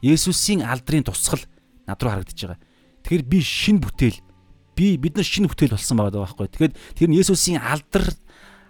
Есүсийн 0.00 0.64
алдрын 0.64 1.04
тусгал 1.04 1.44
над 1.84 2.00
руу 2.00 2.12
харагдаж 2.12 2.38
байгаа. 2.40 2.60
Тэгэхээр 3.04 3.24
би 3.28 3.38
шин 3.44 3.80
бүтээл 3.84 4.18
би 4.80 4.96
бид 4.96 5.20
нар 5.20 5.28
шинэ 5.28 5.52
бүтээл 5.52 5.76
болсон 5.76 6.00
байгаа 6.00 6.24
байхгүй. 6.24 6.48
Тэгэхээр 6.48 6.72
тэр 6.96 7.08
нь 7.12 7.18
Есүсийн 7.20 7.60
алдар 7.60 8.08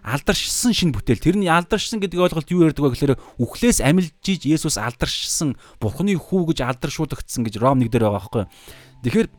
алдаршсан 0.03 0.75
шин 0.75 0.91
бүтээл. 0.91 1.23
Тэрний 1.23 1.47
алдаршсан 1.47 2.03
гэдэг 2.03 2.19
ойлголт 2.19 2.51
юу 2.51 2.67
ярьдаг 2.67 2.83
вэ 2.83 2.91
гэхээр 2.91 3.15
үхлээс 3.39 3.79
амилжиж 3.79 4.43
Есүс 4.43 4.75
алдаршсан 4.75 5.55
Бурхны 5.79 6.17
хүү 6.19 6.51
гэж 6.51 6.67
алдаршуулагдсан 6.67 7.47
гэж 7.47 7.61
Ром 7.63 7.79
1 7.79 7.87
дээр 7.87 8.11
байгаа 8.11 8.19
байхгүй. 8.19 8.43
Тэгэхээр 9.07 9.29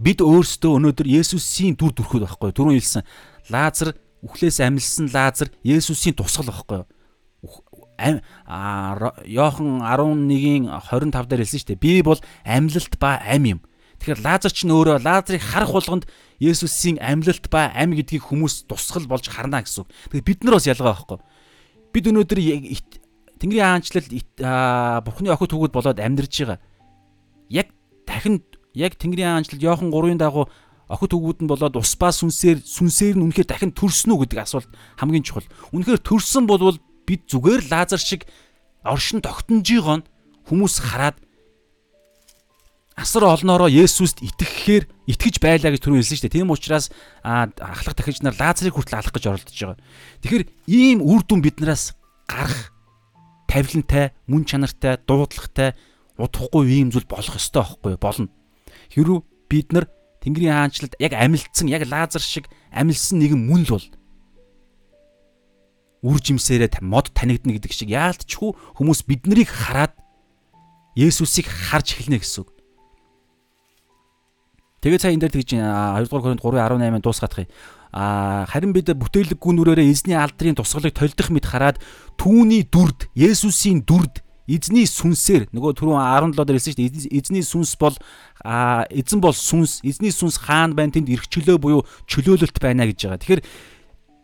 бид 0.00 0.18
өөрсдөө 0.24 0.72
өнөөдөр 0.78 1.06
Есүсийн 1.10 1.76
дүр 1.76 1.92
төрхөд 1.92 2.24
байхгүй. 2.24 2.50
Түрүүн 2.54 2.78
хэлсэн 2.80 3.04
Лазар 3.52 3.98
үхлээс 4.22 4.62
амилсан 4.62 5.10
Лазар 5.10 5.50
Есүсийн 5.66 6.14
тусгал 6.16 6.48
байхгүй. 6.48 6.86
Йохан 7.96 9.80
11-ийн 9.80 10.68
25 10.68 11.26
дээр 11.26 11.42
хэлсэн 11.42 11.60
шүү 11.60 11.70
дээ. 11.74 11.80
Би 11.80 12.02
бол 12.04 12.20
амьлалт 12.44 12.94
ба 13.00 13.20
ам 13.24 13.44
юм. 13.44 13.60
Тэгэхээр 13.96 14.20
Лазар 14.20 14.52
ч 14.52 14.68
нөөрөө 14.68 15.00
Лазарыг 15.00 15.40
харах 15.40 15.72
болгонд 15.72 16.04
Есүсийн 16.36 17.00
амьлалт 17.00 17.48
ба 17.48 17.72
ам 17.72 17.96
гэдгийг 17.96 18.28
хүмүүс 18.28 18.68
тусгал 18.68 19.08
болж 19.08 19.26
харна 19.32 19.64
гэсэн 19.64 19.84
үг. 19.84 19.90
Тэгэхээр 20.12 20.28
бид 20.28 20.40
нар 20.44 20.60
бас 20.60 20.68
ялгаа 20.68 20.92
байхгүй. 20.92 21.18
Бид 21.96 22.04
өнөөдөр 22.12 22.40
Тэнгэрийн 23.36 23.68
хаанчлал 23.68 24.08
Бурхны 25.04 25.28
охид 25.28 25.52
хүүгүүд 25.52 25.72
болоод 25.72 26.00
амьдарч 26.00 26.34
байгаа. 26.40 26.60
Яг 27.52 27.68
дахин 28.08 28.40
яг 28.72 28.96
Тэнгэрийн 28.96 29.40
хаанчлал 29.40 29.60
Йохан 29.60 29.92
3-ын 29.92 30.20
дагуу 30.20 30.48
охид 30.88 31.12
хүүгүүд 31.12 31.38
нь 31.44 31.50
болоод 31.50 31.76
ус 31.76 31.92
ба 32.00 32.08
сүнсээр 32.12 32.64
сүнсээр 32.64 33.20
нь 33.20 33.24
үнэхээр 33.28 33.48
дахин 33.48 33.72
төрсөн 33.76 34.16
үү 34.16 34.24
гэдэг 34.24 34.40
асуулт 34.40 34.70
хамгийн 34.96 35.24
чухал. 35.26 35.44
Үнэхээр 35.76 36.00
төрсөн 36.00 36.48
болвол 36.48 36.80
бид 37.06 37.30
зүгээр 37.30 37.70
Лазар 37.70 38.02
шиг 38.02 38.26
оршин 38.82 39.22
тогтнож 39.22 39.64
байгаа 39.64 39.96
нь 40.02 40.08
хүмүүс 40.50 40.74
хараад 40.82 41.16
асар 42.96 43.28
олноороо 43.28 43.68
Есүст 43.68 44.24
итгэхээр 44.24 44.88
итгэж 45.06 45.36
байлаа 45.38 45.70
гэж 45.70 45.84
түрүү 45.84 46.00
хэлсэн 46.00 46.16
шүү 46.16 46.26
дээ. 46.32 46.36
Тийм 46.40 46.50
учраас 46.50 46.88
ахлах 47.22 47.94
дахиж 47.94 48.24
нар 48.24 48.34
Лазарыг 48.40 48.72
хүртэл 48.72 48.98
алах 48.98 49.12
гэж 49.12 49.24
оролдож 49.28 49.52
байгаа. 49.52 49.78
Тэгэхээр 50.24 50.44
ийм 50.72 50.98
үр 51.04 51.20
дүн 51.28 51.44
биднээс 51.44 51.92
гарах 52.24 52.72
тавилантай, 53.52 54.16
мөн 54.26 54.48
чанартай, 54.48 54.96
дуудлагатай 55.04 55.76
удахгүй 56.16 56.64
ийм 56.72 56.88
зүйл 56.88 57.04
болох 57.04 57.36
ёстой 57.36 57.62
байхгүй 57.68 58.00
болно. 58.00 58.32
Хэрвээ 58.90 59.20
бид 59.52 59.68
нар 59.76 59.86
Тэнгэрийн 60.24 60.56
хаанчлалд 60.56 60.96
яг 60.96 61.12
амилдсан, 61.12 61.68
яг 61.68 61.84
Лазар 61.84 62.24
шиг 62.24 62.48
амилсан 62.72 63.20
нэгэн 63.20 63.44
мөн 63.44 63.68
л 63.68 63.76
бол 63.76 63.86
үр 66.06 66.18
жимсээрээ 66.22 66.78
мод 66.86 67.10
танигдна 67.10 67.58
гэдэг 67.58 67.72
шиг 67.74 67.90
яалтчгүй 67.90 68.54
хүмүүс 68.78 69.02
биднийг 69.10 69.50
хараад 69.50 69.98
Есүсийг 70.96 71.50
харж 71.50 71.92
эхэлнэ 71.92 72.22
гэсэн 72.24 72.46
үг. 72.46 72.56
Тэгээ 74.80 75.02
цаа 75.02 75.12
энэ 75.12 75.28
дээр 75.28 75.34
тэгж 75.36 75.50
2 75.60 76.08
дугаар 76.08 76.38
Коринт 76.38 76.40
3:18-ыг 76.40 77.04
дуусгах 77.04 77.42
юм. 77.42 77.50
А 77.92 78.46
харин 78.48 78.72
бид 78.72 78.88
бүтээлэггүй 78.88 79.52
нүрээрээ 79.56 79.92
эзний 79.92 80.16
алдрын 80.16 80.56
тусгалыг 80.56 80.96
толдох 80.96 81.28
мэд 81.28 81.44
хараад 81.44 81.82
түүний 82.16 82.64
дүрд 82.64 83.12
Есүсийн 83.12 83.84
дүрд 83.84 84.24
эзний 84.46 84.86
сүнсээр 84.86 85.50
нөгөө 85.50 85.72
түрүүн 85.80 85.98
17 85.98 86.38
дээр 86.38 86.56
хэлсэн 86.56 86.72
шүү 86.72 86.80
дээ 86.86 87.18
эзний 87.18 87.42
сүнс 87.42 87.74
бол 87.82 87.96
эзэн 88.94 89.18
бол 89.18 89.34
сүнс 89.34 89.82
эзний 89.82 90.14
сүнс 90.14 90.38
хаана 90.38 90.76
байна 90.78 90.94
тэнд 90.94 91.10
эрх 91.10 91.26
чөлөө 91.26 91.58
буюу 91.58 91.82
чөлөөлөлт 92.06 92.56
байна 92.62 92.86
гэж 92.86 93.10
байгаа. 93.10 93.20
Тэгэхээр 93.26 93.42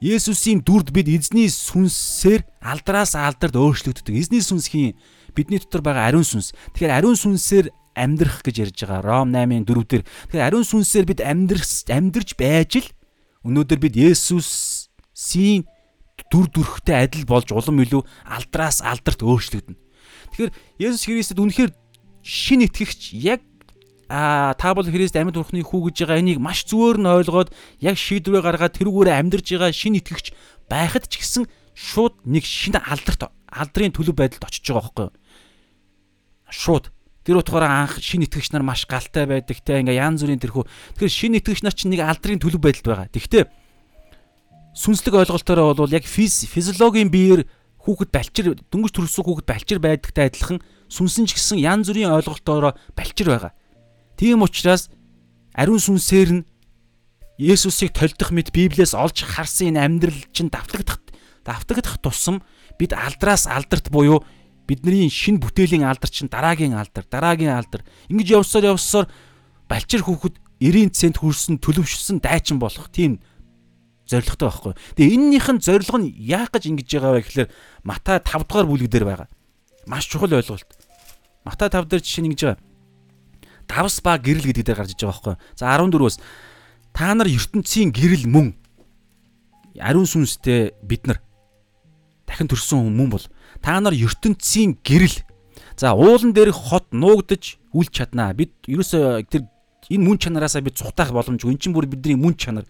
Есүсийн 0.03 0.66
дүрд 0.66 0.90
бид 0.90 1.07
эзний 1.07 1.46
сүнсээр 1.46 2.42
алдраас 2.59 3.14
алдарт 3.14 3.55
өөрчлөгддөг. 3.55 4.18
Эзний 4.18 4.42
сүнс 4.42 4.66
хин 4.66 4.98
бидний 5.30 5.62
дотор 5.62 5.78
байгаа 5.86 6.11
ариун 6.11 6.26
сүнс. 6.26 6.50
Тэгэхээр 6.74 6.98
ариун 6.98 7.14
сүнсээр 7.14 7.70
амьдрах 7.94 8.42
гэж 8.42 8.66
ярьж 8.66 8.82
байгаа. 8.82 9.22
Ром 9.22 9.30
8-ын 9.30 9.62
4 9.62 9.86
дээр. 9.86 10.03
Тэгэхээр 10.03 10.46
ариун 10.50 10.66
сүнсээр 10.66 11.07
бид 11.07 11.22
амьдрах 11.22 11.62
амьдрж 11.86 12.34
байж 12.34 12.72
л 12.82 12.88
өнөөдөр 13.46 13.78
бид 13.78 13.94
Есүсийн 13.94 15.70
дүр 16.34 16.50
төрхтэй 16.50 17.07
адил 17.07 17.22
болж 17.22 17.55
улам 17.55 17.78
илүү 17.86 18.03
алдраас 18.26 18.82
алдарт 18.82 19.22
өөрчлөгдөнө. 19.22 19.78
Тэгэхээр 20.34 20.50
Есүс 20.82 21.07
Христэд 21.07 21.38
үнэхээр 21.38 21.70
шин 22.26 22.66
итгэгч 22.66 23.14
яг 23.22 23.44
а 24.12 24.52
та 24.60 24.76
бол 24.76 24.84
Христ 24.84 25.16
амьд 25.16 25.40
бурхны 25.40 25.64
хүү 25.64 25.88
гэж 25.88 26.04
байгаа 26.04 26.20
энийг 26.20 26.36
маш 26.36 26.68
зүгээр 26.68 27.00
нь 27.00 27.08
ойлгоод 27.08 27.48
яг 27.80 27.96
шийдвэрээ 27.96 28.44
гаргаад 28.44 28.76
тэрүүгээрээ 28.76 29.16
амьдарж 29.16 29.46
байгаа 29.56 29.72
шин 29.72 29.96
итгэгч 29.96 30.36
байхад 30.68 31.08
ч 31.08 31.24
гэсэн 31.24 31.48
шууд 31.72 32.20
нэг 32.28 32.44
шинэ 32.44 32.84
алдарт 32.84 33.32
алдрын 33.48 33.96
төлөв 33.96 34.12
байдалд 34.12 34.44
очиж 34.44 34.68
байгаа 34.68 34.84
байхгүй 34.84 35.04
юу? 35.08 35.16
Шууд 36.52 36.92
Тэр 37.22 37.38
утгаараа 37.38 37.86
анх 37.86 38.02
шин 38.02 38.26
итгэгч 38.26 38.50
нар 38.52 38.66
маш 38.66 38.84
галтай 38.84 39.30
байдаг 39.30 39.62
те 39.62 39.78
ингээ 39.78 39.94
янз 39.94 40.26
бүрийн 40.26 40.42
тэрхүү. 40.42 40.66
Тэгэхээр 40.98 41.16
шин 41.22 41.38
итгэгч 41.38 41.62
нар 41.62 41.70
чинь 41.70 41.94
нэг 41.94 42.02
алдрын 42.02 42.42
төлөв 42.42 42.58
байдалд 42.58 42.82
байгаа. 42.82 43.08
Тэгвэл 43.14 43.46
сүнслэг 44.74 45.14
ойлголтоор 45.22 45.78
бол 45.78 45.94
яг 45.94 46.02
физиологийн 46.02 47.14
биеэр 47.14 47.46
хүүхэд 47.86 48.10
балчир 48.10 48.46
дөнгөж 48.58 48.90
төрсөн 48.90 49.22
хүүхэд 49.22 49.46
балчир 49.46 49.78
байдагтай 49.78 50.34
адилхан 50.34 50.58
сүнсэн 50.90 51.30
ч 51.30 51.38
гэсэн 51.38 51.62
янз 51.62 51.94
бүрийн 51.94 52.10
ойлголтоор 52.10 52.74
балчир 52.90 53.30
байгаа. 53.30 53.54
Тийм 54.23 54.47
учраас 54.47 54.87
ариун 55.51 55.83
сүнсээр 55.83 56.31
нь 56.31 56.47
Есүсийг 57.43 57.91
толдох 57.91 58.31
мэд 58.31 58.55
Библиэс 58.55 58.95
олж 58.95 59.27
харсан 59.27 59.75
энэ 59.75 59.83
амьдрал 59.83 60.23
чинь 60.31 60.47
давтагдах 60.47 61.03
давтагдах 61.43 61.99
тусам 61.99 62.39
бид 62.79 62.95
алдраас 62.95 63.51
алдарт 63.51 63.91
буюу 63.91 64.23
бидний 64.70 65.11
шин 65.11 65.43
бүтээлийн 65.43 65.83
алдар 65.83 66.07
чинь 66.07 66.31
дараагийн 66.31 66.79
алдар, 66.79 67.03
дараагийн 67.03 67.51
алдар. 67.51 67.83
Ингэж 68.14 68.31
явсаар 68.39 68.79
явсаар 68.79 69.11
балчир 69.66 70.07
хүүхэд 70.07 70.39
90 70.62 70.95
цент 70.95 71.18
хүрсэн 71.18 71.59
төлөвшсөн 71.59 72.23
дайчин 72.23 72.62
болох 72.62 72.95
тийм 72.95 73.18
зоригтой 74.07 74.47
байхгүй. 74.47 74.73
Тэгээ 75.03 75.14
эннийх 75.18 75.51
нь 75.51 75.59
зориг 75.59 75.91
нь 75.99 76.14
яах 76.14 76.55
гэж 76.55 76.70
ингэж 76.70 76.87
байгаа 76.95 77.18
вэ 77.18 77.27
гэхээр 77.27 77.51
Матай 77.83 78.23
5 78.23 78.47
дугаар 78.47 78.70
бүлэг 78.70 78.87
дээр 78.87 79.03
байгаа. 79.03 79.29
Маш 79.91 80.07
чухал 80.07 80.31
ойлголт. 80.31 80.70
Матай 81.43 81.75
5 81.75 81.91
дээр 81.91 82.07
жишээ 82.07 82.23
нь 82.23 82.31
ингэж 82.31 82.43
байгаа. 82.47 82.62
Давс 83.73 84.05
ба 84.05 84.20
гэрэл 84.20 84.53
гэдэг 84.53 84.68
дээр 84.68 84.79
гарч 84.85 84.93
иж 84.93 85.01
байгаа 85.01 85.33
байхгүй. 85.33 85.37
За 85.57 85.73
14-өөс 85.73 86.16
та 86.93 87.16
нар 87.16 87.29
ертөнцийн 87.33 87.89
гэрэл 87.89 88.29
мөн 88.29 88.53
ариун 89.81 90.05
сүнстэй 90.05 90.77
бид 90.85 91.09
нар 91.09 91.25
дахин 92.29 92.53
төрсөн 92.53 92.93
мөн 92.93 93.09
бол 93.16 93.25
та 93.64 93.81
нар 93.81 93.97
ертөнцийн 93.97 94.77
гэрэл 94.85 95.25
за 95.81 95.97
уулан 95.97 96.37
дээрх 96.37 96.68
хот 96.68 96.93
нуугдж 96.93 97.57
үл 97.73 97.89
чаднаа. 97.89 98.37
Бид 98.37 98.53
ерөөсөө 98.68 99.25
тэр 99.33 99.49
энэ 99.89 100.05
мөн 100.05 100.20
чанараасаа 100.20 100.61
бид 100.61 100.77
цухтаах 100.77 101.16
боломжгүй. 101.16 101.57
Эн 101.57 101.59
чинь 101.59 101.73
бүр 101.73 101.89
бидний 101.89 102.16
мөн 102.16 102.37
чанар. 102.37 102.68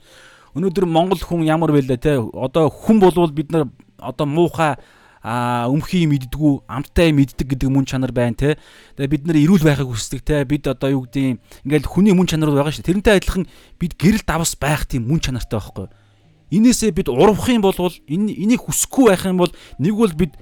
Өнөөдөр 0.54 0.86
Монгол 0.86 1.18
хүн 1.18 1.42
ямар 1.42 1.74
байлаа 1.74 1.98
те 1.98 2.14
одоо 2.20 2.70
хүн 2.70 3.02
болвол 3.02 3.34
бид 3.34 3.50
нар 3.50 3.66
одоо 3.98 4.26
муухай 4.26 4.78
а 5.22 5.70
өмхий 5.70 6.02
мэддгүү 6.10 6.66
амттай 6.66 7.14
мэддэг 7.14 7.54
гэдэг 7.54 7.70
мөн 7.70 7.86
чанар 7.86 8.10
байна 8.10 8.34
те. 8.34 8.58
Тэгээ 8.98 9.10
бид 9.14 9.22
нар 9.30 9.38
эрүүл 9.38 9.62
байхыг 9.62 9.88
хүсдэг 9.94 10.20
те. 10.26 10.42
Бид 10.42 10.66
одоо 10.66 10.90
юу 10.90 11.06
гэдэг 11.06 11.38
ингээл 11.62 11.86
хүний 11.86 12.10
мөн 12.10 12.26
чанар 12.26 12.50
байгаа 12.50 12.74
шүү. 12.74 12.82
Тэрнтэй 12.82 13.22
адилхан 13.22 13.46
бид 13.78 13.94
гэрэл 13.94 14.26
давс 14.26 14.58
байх 14.58 14.90
тийм 14.90 15.06
мөн 15.06 15.22
чанартай 15.22 15.62
байхгүй. 15.62 15.86
Инээсээ 16.50 16.90
бид 16.90 17.08
урвах 17.08 17.48
юм 17.48 17.62
бол 17.62 17.78
энэ 17.78 18.34
энийг 18.34 18.66
хүсэхгүй 18.66 19.14
байх 19.14 19.22
юм 19.30 19.38
бол 19.38 19.52
нэг 19.78 19.94
бол 19.94 20.12
бид 20.12 20.34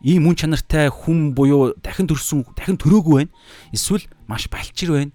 ийм 0.00 0.24
мөн 0.24 0.40
чанартай 0.40 0.88
хүн 0.88 1.36
буюу 1.36 1.76
дахин 1.78 2.08
төрсөн 2.08 2.48
дахин 2.56 2.80
төрөөгүй 2.80 3.28
байна. 3.28 3.32
Эсвэл 3.76 4.08
маш 4.26 4.48
балчир 4.48 4.96
байна. 4.96 5.12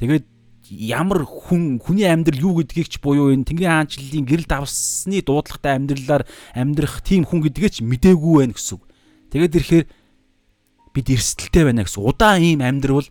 Тэгээд 0.00 0.24
ямар 0.70 1.24
хүн 1.24 1.80
хүний 1.82 2.08
амьдрал 2.08 2.40
юу 2.40 2.54
гэдгийг 2.62 2.88
ч 2.88 2.96
буюу 3.02 3.32
энэ 3.34 3.44
Тэнгэрийн 3.44 3.84
хаанчлалын 3.84 4.24
гэрэл 4.24 4.48
давсны 4.48 5.20
дуудлагатай 5.20 5.76
амьдралаар 5.76 6.24
амьдрах 6.56 7.04
тийм 7.04 7.28
хүн 7.28 7.44
гэдгээ 7.44 7.70
ч 7.70 7.76
мдээгүй 7.84 8.34
байна 8.40 8.56
гэсэн. 8.56 8.80
Тэгээд 9.28 9.56
ирэхээр 9.60 9.86
бид 10.94 11.06
эрсдэлтэй 11.10 11.64
байна 11.68 11.84
гэсэн. 11.84 12.00
Удаан 12.00 12.40
ийм 12.40 12.60
амьдрал 12.64 13.08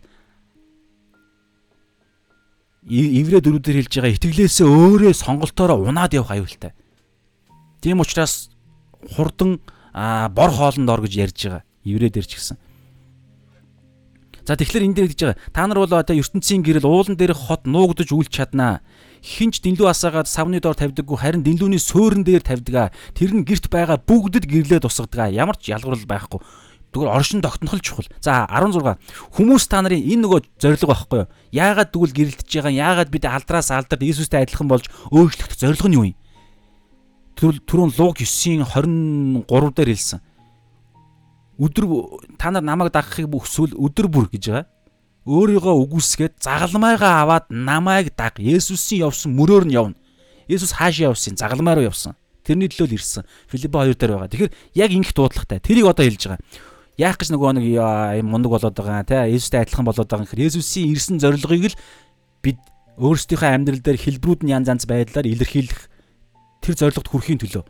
Иврэ 2.84 3.40
дөрүүдээр 3.40 3.80
хэлж 3.80 3.92
байгаа 3.96 4.12
итгэлээсээ 4.12 4.68
өөрөө 4.68 5.12
сонголтоороо 5.16 5.88
унаад 5.88 6.12
явах 6.12 6.36
аюултай. 6.36 6.76
Тийм 7.80 8.04
учраас 8.04 8.52
хурдан 9.16 9.56
бор 10.36 10.50
хоолнд 10.52 10.92
ор 10.92 11.00
гэж 11.00 11.12
ярьж 11.16 11.38
байгаа. 11.48 11.62
Еврей 11.80 12.12
дээр 12.12 12.28
ч 12.28 12.36
гэсэн. 12.36 12.60
За 14.44 14.56
тэгэхээр 14.60 14.84
энэ 14.92 14.96
дээр 14.96 15.08
гэж 15.08 15.20
байгаа. 15.24 15.40
Та 15.56 15.64
нар 15.64 15.78
бол 15.80 15.88
одоо 15.88 16.16
ертөнцийн 16.16 16.60
гэрэл 16.60 16.84
уулан 16.84 17.16
дээрх 17.16 17.48
хот 17.48 17.64
нуугдж 17.64 18.12
үлч 18.12 18.28
чаднаа. 18.28 18.84
Хинч 19.24 19.64
дэнлүү 19.64 19.88
асаагаад 19.88 20.28
савны 20.28 20.60
доор 20.60 20.76
тавьдаггүй 20.76 21.16
харин 21.16 21.40
дэнлүүний 21.40 21.80
суурин 21.80 22.28
дээр 22.28 22.44
тавьдаг. 22.44 22.92
Тэр 23.16 23.32
нь 23.32 23.48
герт 23.48 23.72
байгаа 23.72 23.96
бүгдэд 24.04 24.44
гэрлээ 24.44 24.84
тусгадаг. 24.84 25.32
Ямар 25.32 25.56
ч 25.56 25.72
ялгуурл 25.72 26.04
байхгүй. 26.04 26.44
Тэгвэл 26.92 27.08
оршин 27.08 27.40
тогтнох 27.40 27.74
л 27.74 27.80
чухал. 27.80 28.06
За 28.20 28.44
16. 28.52 29.00
Хүмүүс 29.32 29.64
та 29.66 29.80
нарын 29.80 30.04
энэ 30.04 30.28
нөгөө 30.28 30.40
зориг 30.60 30.84
байхгүй 30.84 31.24
юу? 31.24 31.32
Яагаад 31.50 31.90
тэгвэл 31.90 32.14
гэрэлтэж 32.14 32.52
байгаа? 32.52 32.70
Яагаад 32.70 33.10
бид 33.10 33.24
алдраас 33.24 33.72
алдарт 33.72 34.04
Иесустэй 34.04 34.44
адилхан 34.44 34.68
болж 34.68 34.86
өөрчлөгдөх 35.10 35.58
зориг 35.58 35.82
нь 35.88 35.96
юу 35.96 36.06
юм? 36.12 36.16
түрүүн 37.34 37.90
Луг 37.98 38.22
9-ийн 38.22 38.62
23 38.62 39.74
дээр 39.74 39.90
хэлсэн. 39.90 40.20
Өдөр 41.58 41.84
та 42.38 42.50
нар 42.50 42.64
намайг 42.66 42.90
дагахыг 42.90 43.30
бүхсүүл 43.30 43.78
өдөр 43.78 44.08
бүр 44.10 44.26
гэж 44.32 44.44
байгаа. 44.50 44.66
Өөрийгөө 45.24 45.74
үгүйсгээд 45.86 46.42
загалмайгаа 46.42 47.22
аваад 47.22 47.46
намайг 47.48 48.12
даг. 48.18 48.36
Есүсийн 48.42 49.06
явсан 49.06 49.32
мөрөөр 49.38 49.64
нь 49.70 49.76
явна. 49.78 49.96
Есүс 50.50 50.74
хаашаа 50.76 51.14
явсан? 51.14 51.38
Загалмай 51.38 51.78
руу 51.78 51.88
явсан. 51.88 52.18
Тэрний 52.44 52.68
төлөө 52.68 52.92
л 52.92 52.96
ирсэн. 52.98 53.24
Филиппо 53.48 53.86
2 53.88 53.96
дээр 53.96 54.12
байгаа. 54.20 54.28
Тэгэхээр 54.28 54.52
яг 54.76 54.90
ингэх 54.92 55.14
дуудлагатай. 55.16 55.64
Тэрийг 55.64 55.88
одоо 55.88 56.04
хэлж 56.04 56.22
байгаа. 56.28 56.44
Яах 57.00 57.16
гэж 57.16 57.28
нөгөө 57.32 57.50
нэг 57.56 57.66
юм 58.20 58.28
мундаг 58.28 58.52
болоод 58.52 58.76
байгаа 58.76 59.08
те 59.08 59.32
Есүстэй 59.32 59.64
адилхан 59.64 59.88
болоод 59.88 60.10
байгаа 60.10 60.28
гэхээр 60.28 60.46
Есүсийн 60.52 60.92
ирсэн 60.92 61.16
зорилгыг 61.18 61.72
л 61.72 61.78
бид 62.44 62.60
өөрсдийнхөө 63.00 63.50
амьдрал 63.50 63.82
дээр 63.82 63.98
хэлбэрүүд 63.98 64.40
нь 64.44 64.52
янз 64.52 64.68
янз 64.68 64.84
байдлаар 64.84 65.26
илэрхийлэх 65.26 65.80
тэр 66.62 66.74
зорилгод 66.78 67.08
хүрэхийн 67.08 67.40
төлөө. 67.42 67.64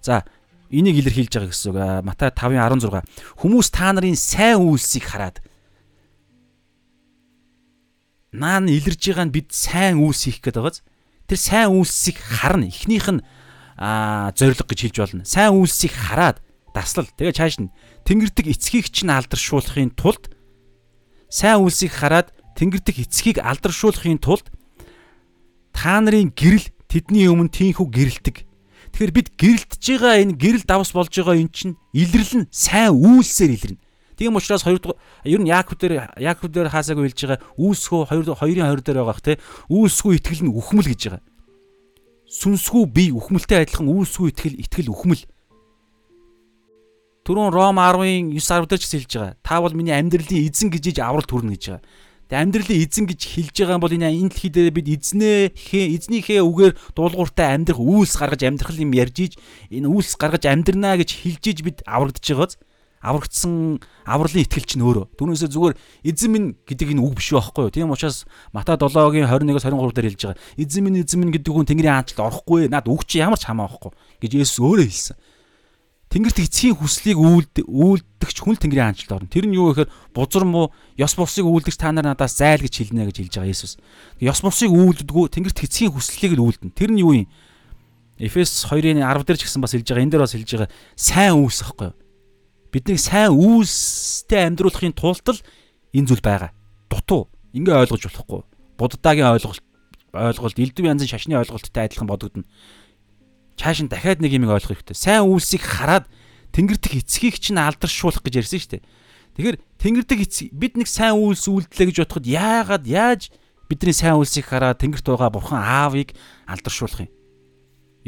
За 0.00 0.24
энийг 0.70 1.02
илэрхийлж 1.02 1.34
байгаа 1.34 1.50
гэсэн 1.50 1.70
үг. 1.74 1.78
Матай 2.06 2.30
5:16. 2.30 3.02
Хүмүүс 3.42 3.68
та 3.74 3.90
нарын 3.90 4.14
сайн 4.14 4.62
үйлсийг 4.62 5.04
хараад 5.04 5.42
наан 8.30 8.70
илэрж 8.70 9.02
байгаа 9.02 9.26
нь 9.26 9.34
бид 9.34 9.50
сайн 9.50 9.98
үйлс 9.98 10.30
хийх 10.30 10.38
гэдэг 10.40 10.62
байгааз 10.62 10.78
тэр 11.26 11.38
сайн 11.38 11.74
үйлсийг 11.74 12.18
харна. 12.22 12.70
Эхнийх 12.70 13.10
нь 13.10 13.22
аа 13.74 14.30
зориг 14.38 14.62
гэж 14.62 14.80
хэлж 14.86 14.96
болно. 15.02 15.26
Сайн 15.26 15.58
үйлсийг 15.58 15.94
хараад 15.94 16.38
даслал. 16.70 17.10
Тэгээ 17.18 17.34
чааш 17.34 17.58
нь 17.58 17.74
тэнгэрдэг 18.06 18.46
эцгийг 18.54 18.94
чинь 18.94 19.10
алдаршуулахын 19.10 19.90
тулд 19.98 20.30
сайн 21.26 21.66
үйлсийг 21.66 21.90
хараад 21.90 22.30
тэнгэрдэг 22.54 23.02
эцгийг 23.02 23.42
алдаршуулахын 23.42 24.22
тулд 24.22 24.46
та 25.74 25.98
нарын 25.98 26.30
гэрэл 26.30 26.70
тэдний 26.86 27.26
өмнө 27.26 27.50
тийхүү 27.50 27.86
гэрэлтэг. 27.90 28.36
Тэгэхээр 28.92 29.12
бид 29.14 29.28
гэрэлтж 29.38 29.84
байгаа 29.86 30.14
энэ 30.20 30.36
гэрэл 30.36 30.64
давс 30.66 30.90
болж 30.92 31.14
байгаа 31.14 31.36
эн 31.38 31.50
чинь 31.50 31.74
илэрлэн 31.94 32.50
сайн 32.50 32.94
үйлсээр 32.94 33.54
илэрнэ. 33.56 33.80
Тийм 34.20 34.36
учраас 34.36 34.62
хоёрдугаар 34.68 35.00
ер 35.24 35.40
нь 35.40 35.48
Яаков 35.48 35.80
дээр 35.80 36.12
Яаков 36.20 36.52
дээр 36.52 36.68
хаасаагүй 36.68 37.08
хэлж 37.08 37.20
байгаа 37.24 37.40
үүсгөө 37.56 38.02
хоёр 38.12 38.24
хоёрын 38.36 38.68
хоёр 38.68 38.80
дээр 38.84 38.98
байгаах 39.00 39.24
те 39.24 39.40
үүсгүй 39.72 40.20
итгэл 40.20 40.44
нь 40.44 40.52
үхмэл 40.52 40.92
гэж 40.92 41.00
байгаа. 41.08 41.24
Сүнсгүй 42.28 42.84
бие 42.84 43.16
үхмэлтэй 43.16 43.64
адилхан 43.64 43.88
үүсгүй 43.88 44.28
итгэл 44.28 44.60
итгэл 44.60 44.92
үхмэл. 44.92 45.24
Түрүүн 47.24 47.48
Ром 47.48 47.80
10-ын 47.80 48.36
9 48.36 48.44
10 48.44 48.68
дээр 48.68 48.80
ч 48.80 48.86
хэлж 48.92 49.12
байгаа. 49.16 49.34
Та 49.40 49.64
бол 49.64 49.72
миний 49.72 49.96
амьдралын 49.96 50.44
эзэн 50.44 50.68
гэж 50.68 50.84
иж 50.92 50.98
аврал 51.00 51.24
төрнө 51.24 51.56
гэж 51.56 51.64
байгаа. 51.80 51.82
Тэгээ 52.30 52.42
амьдралын 52.46 52.78
эзэн 52.86 53.04
гэж 53.10 53.20
хэлж 53.26 53.56
байгаа 53.58 53.82
бол 53.82 53.90
энэ 53.90 54.06
энэ 54.06 54.30
дэлхий 54.30 54.54
дээр 54.54 54.70
бид 54.70 54.86
эзнээ 54.86 55.50
хээ 55.50 55.86
эзнийхээ 55.98 56.46
үгээр 56.46 56.72
дуулууртай 56.94 57.58
амьдрах 57.58 57.82
үйлс 57.82 58.14
гаргаж 58.14 58.46
амьдрах 58.46 58.78
юм 58.78 58.94
ярьж 58.94 59.16
иж 59.18 59.32
энэ 59.66 59.90
үйлс 59.90 60.14
гаргаж 60.14 60.46
амьдрнаа 60.46 60.94
гэж 61.02 61.10
хэлж 61.10 61.42
иж 61.50 61.58
бид 61.66 61.82
аврагдж 61.90 62.22
байгааз 62.22 62.54
аврагдсан 63.00 63.80
авралын 64.04 64.44
итгэл 64.44 64.68
чинь 64.68 64.84
өөрөө. 64.84 65.16
Түүнээсээ 65.16 65.50
зүгээр 65.50 65.74
эзэн 66.04 66.30
минь 66.30 66.48
гэдэг 66.68 66.92
энэ 66.92 67.02
үг 67.02 67.16
биш 67.16 67.32
байхгүй 67.32 67.66
юу? 67.66 67.72
Тийм 67.72 67.90
учраас 67.90 68.28
Матай 68.52 68.76
7-гийн 68.76 69.24
21-с 69.24 69.64
23 69.66 69.96
дээр 69.96 70.08
хэлж 70.12 70.22
байгаа. 70.28 70.40
Эзэн 70.60 70.82
минь 70.84 71.00
эзэн 71.00 71.18
минь 71.18 71.32
гэдэг 71.32 71.48
хүн 71.48 71.64
Тэнгэрийн 71.64 71.96
хаанчлалд 71.96 72.28
орохгүй. 72.28 72.68
Наад 72.68 72.92
үг 72.92 73.08
чи 73.08 73.24
ямар 73.24 73.40
ч 73.40 73.48
хамаа 73.48 73.72
байхгүй 73.72 73.96
гэж 74.20 74.30
Есүс 74.36 74.60
өөрөө 74.60 74.84
хэлсэн. 74.84 75.16
Тэнгэрт 76.10 76.42
эцгийн 76.42 76.74
хүслийг 76.74 77.18
үйлдэгч 77.22 78.36
хүн 78.42 78.58
л 78.58 78.62
Тэнгэрийн 78.62 78.90
хаанчлалд 78.90 79.14
орно. 79.14 79.30
Тэр 79.30 79.46
нь 79.46 79.54
юу 79.54 79.70
гэхээр 79.70 79.90
бузар 80.10 80.42
муу 80.42 80.74
ёс 80.98 81.14
бусыг 81.14 81.46
үйлдэгч 81.46 81.78
та 81.78 81.94
нар 81.94 82.10
надаас 82.10 82.34
зайл 82.34 82.66
гэж 82.66 82.90
хэлнэ 82.90 83.06
гэж 83.06 83.16
хэлж 83.30 83.34
байгаа 83.38 83.54
Есүс. 83.54 83.78
Ёс 84.18 84.42
бусыг 84.42 84.74
үйлддэггүй 84.74 85.30
Тэнгэрт 85.30 85.62
эцгийн 85.62 85.94
хүслийг 85.94 86.34
л 86.34 86.50
үйлдэнэ. 86.50 86.74
Тэр 86.74 86.90
нь 86.90 87.02
юу 87.06 87.14
юм? 87.14 87.30
Эфес 88.18 88.66
2-ын 88.66 88.98
10 88.98 89.22
дээр 89.22 89.38
ч 89.38 89.46
гэсэн 89.46 89.62
бас 89.62 89.70
хэлж 89.70 89.86
байгаа. 89.86 90.02
Энэ 90.02 90.12
дээр 90.18 90.24
бас 90.26 90.34
хэлж 90.34 90.50
байгаа. 90.50 90.74
Сайн 90.98 91.38
үйлс 91.38 91.62
байхгүй 91.62 91.94
юу? 91.94 92.00
биднийг 92.70 93.00
сайн 93.02 93.34
үйлстэй 93.34 94.46
амьдруулахын 94.46 94.94
тулд 94.94 95.26
л 95.26 95.42
энэ 95.92 96.06
зүйл 96.06 96.22
байгаа. 96.22 96.54
Дутуу. 96.86 97.28
Ингээ 97.50 97.82
ойлгож 97.82 98.06
болохгүй. 98.06 98.42
Буддагийн 98.78 99.34
ойлголт 99.34 99.62
ойлголт 100.14 100.58
элдв 100.58 100.86
янзын 100.86 101.10
шашны 101.10 101.34
ойлголттой 101.34 101.90
адилхан 101.90 102.06
бодогдно. 102.06 102.46
Чааш 103.60 103.84
нь 103.84 103.92
дахиад 103.92 104.24
нэг 104.24 104.32
юм 104.32 104.48
ойлгох 104.48 104.80
хэрэгтэй. 104.80 104.96
Сайн 104.96 105.28
үйлсийг 105.28 105.60
хараад 105.60 106.08
тэнгэрдэх 106.56 107.04
эцгийг 107.04 107.36
чинь 107.36 107.60
алдаршуулах 107.60 108.24
гэж 108.24 108.40
ярьсан 108.40 108.56
шүү 108.56 108.72
дээ. 108.80 108.84
Тэгэхээр 109.36 109.56
тэнгэрдэх 109.76 110.20
эцэг 110.24 110.48
бид 110.56 110.80
нэг 110.80 110.88
сайн 110.88 111.20
үйлс 111.20 111.44
үйлдэлээ 111.44 111.86
гэж 111.92 111.96
бодоход 112.08 112.24
яагаад 112.24 112.84
яаж 112.88 113.28
бидний 113.68 113.92
сайн 113.92 114.16
үйлсийг 114.16 114.48
хараад 114.48 114.80
тэнгэрт 114.80 115.04
байгаа 115.04 115.28
бурхан 115.28 115.60
аавыг 115.60 116.16
алдаршуулах 116.48 117.04
юм? 117.04 117.12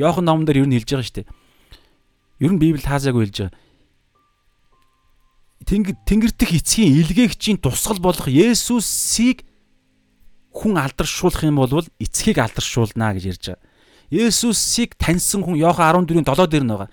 Йохан 0.01 0.25
номон 0.25 0.49
дээр 0.49 0.65
юу 0.65 0.69
нь 0.73 0.75
хэлж 0.81 0.89
байгаа 0.89 1.05
шүү 1.05 1.17
дээ. 1.21 1.31
Ер 2.41 2.53
нь 2.57 2.59
Библи 2.59 2.81
таасаагүй 2.81 3.29
хэлж 3.29 3.37
байгаа 3.45 3.61
тэнгэр 5.67 6.33
дэх 6.35 6.53
эцгийн 6.59 7.01
илгээгчийн 7.01 7.59
тусгал 7.63 8.01
болох 8.03 8.27
Есүсийг 8.29 9.47
хүн 10.53 10.77
алдаршуулах 10.77 11.43
юм 11.47 11.57
бол 11.63 11.87
эцгийг 11.97 12.39
алдаршуулна 12.43 13.15
гэж 13.17 13.25
ярьж 13.25 13.45
байгаа. 13.55 13.63
Есүсийг 14.13 14.93
таньсан 15.01 15.41
хүн 15.41 15.57
Иохан 15.57 16.05
14-ийн 16.05 16.29
7 16.29 16.45
дээр 16.53 16.65
нь 16.69 16.73
байгаа. 16.77 16.91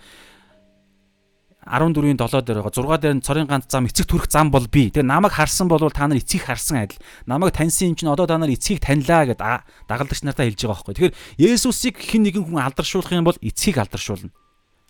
14-ийн 1.67 2.15
7 2.15 2.47
дээр 2.47 2.63
байгаа. 2.63 2.71
6 2.71 3.03
дээр 3.03 3.15
нь 3.19 3.25
цорын 3.27 3.43
ганц 3.43 3.67
зам 3.67 3.91
эцэг 3.91 4.07
төрөх 4.07 4.31
зам 4.31 4.47
бол 4.55 4.63
би. 4.71 4.87
Тэгээ 4.87 5.03
намайг 5.03 5.35
харсан 5.35 5.67
бол 5.67 5.83
та 5.91 6.07
нар 6.07 6.15
эцгийг 6.15 6.47
харсан 6.47 6.87
адил. 6.87 7.03
Намайг 7.27 7.51
таньсан 7.51 7.91
юм 7.91 7.95
чинь 7.99 8.07
одоо 8.07 8.23
та 8.23 8.39
нар 8.39 8.47
эцгийг 8.47 8.79
таньлаа 8.79 9.27
гэд 9.27 9.43
дагалдагч 9.91 10.23
нартаа 10.23 10.47
хэлж 10.47 10.63
байгаа 10.63 10.79
байхгүй. 10.79 10.95
Тэгэхээр 10.95 11.15
Есүсийг 11.43 11.99
хэн 11.99 12.23
нэгэн 12.23 12.47
хүн 12.47 12.63
алдаршуулах 12.63 13.11
юм 13.11 13.27
бол 13.27 13.37
эцгийг 13.43 13.83
алдаршуулна 13.83 14.31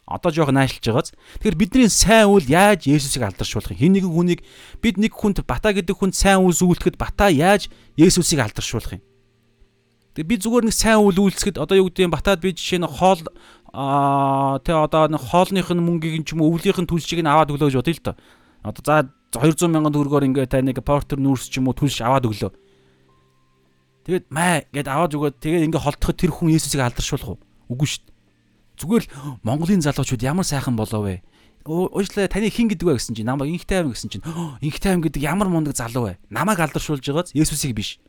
одоо 0.10 0.32
жоох 0.34 0.50
наашилж 0.50 0.86
байгааз. 0.86 1.14
Тэгэхээр 1.42 1.58
бидний 1.58 1.90
сайн 1.90 2.30
үйл 2.34 2.46
яаж 2.50 2.90
Есүсийг 2.90 3.26
алдаршуулах 3.26 3.74
юм? 3.74 3.78
Хин 3.78 3.94
нэгэн 3.94 4.14
хүнийг 4.14 4.42
бид 4.82 4.98
нэг 4.98 5.14
хүнд 5.14 5.46
бата 5.46 5.70
гэдэг 5.70 5.94
хүнд 5.94 6.18
сайн 6.18 6.42
үйл 6.42 6.58
зөвлөхөд 6.58 6.98
бата 6.98 7.30
яаж 7.30 7.70
Есүсийг 7.94 8.42
алдаршуулах 8.42 8.98
юм? 8.98 9.04
Тэгээ 10.18 10.30
би 10.30 10.36
зүгээр 10.42 10.66
нэг 10.66 10.76
сайн 10.76 11.00
үйл 11.06 11.20
үйлсгэд 11.30 11.62
одоо 11.62 11.76
юу 11.78 11.90
гэдэг 11.94 12.06
юм 12.10 12.14
батад 12.14 12.42
би 12.42 12.54
жишээ 12.54 12.82
нь 12.82 12.90
хоол 12.90 13.22
аа 13.74 14.58
тэ 14.66 14.74
одоо 14.74 15.06
нэг 15.06 15.22
хоолных 15.22 15.70
нь 15.70 15.84
мөнгийг 15.86 16.26
ч 16.26 16.34
юм 16.34 16.42
уу 16.42 16.58
өвлийнх 16.58 16.82
нь 16.82 16.90
түлшийг 16.90 17.22
нь 17.22 17.30
аваад 17.30 17.54
өглөө 17.54 17.70
гэж 17.70 17.78
бодъё 17.78 17.94
л 17.94 18.06
доо. 18.10 18.16
Одоо 18.66 18.84
за 18.84 18.96
200 19.38 19.70
мянган 19.70 19.94
төгрөгөөр 19.94 20.26
ингээ 20.34 20.50
та 20.50 20.66
нэг 20.66 20.82
портер 20.82 21.22
нүүрс 21.22 21.54
ч 21.54 21.62
юм 21.62 21.70
уу 21.70 21.78
түлш 21.78 22.02
аваад 22.02 22.26
өглөө. 22.26 22.52
Тэгээд 24.10 24.26
маа 24.34 24.66
гэд 24.74 24.90
аваад 24.90 25.14
өгөөд 25.14 25.36
тэгээд 25.38 25.66
ингээ 25.70 25.86
холдоход 25.86 26.18
тэр 26.18 26.34
хүн 26.34 26.50
Есүсийг 26.50 26.82
алдаршуулах 26.82 27.38
уу? 27.38 27.40
Үгүй 27.70 27.86
шүү 27.86 28.02
дээ. 28.10 28.18
Зүгээр 28.82 29.04
л 29.06 29.10
Монголын 29.46 29.86
залуучууд 29.86 30.26
ямар 30.26 30.50
сайхан 30.50 30.74
болоо 30.74 31.06
вэ? 31.06 31.22
Уучлаа 31.70 32.26
таны 32.26 32.50
хин 32.50 32.74
гэдэг 32.74 32.90
вэ 32.90 32.98
гэсэн 32.98 33.14
чинь 33.14 33.30
намайг 33.30 33.54
инхтэй 33.54 33.86
аим 33.86 33.94
гэсэн 33.94 34.10
чинь 34.10 34.26
инхтэй 34.66 34.98
аим 34.98 35.06
гэдэг 35.06 35.22
ямар 35.22 35.46
мундаг 35.54 35.78
залуу 35.78 36.10
вэ? 36.10 36.18
Намайг 36.34 36.58
алдаршуулж 36.58 37.06
байгааз 37.06 37.38
Есүсийг 37.38 37.78
биш. 37.78 38.02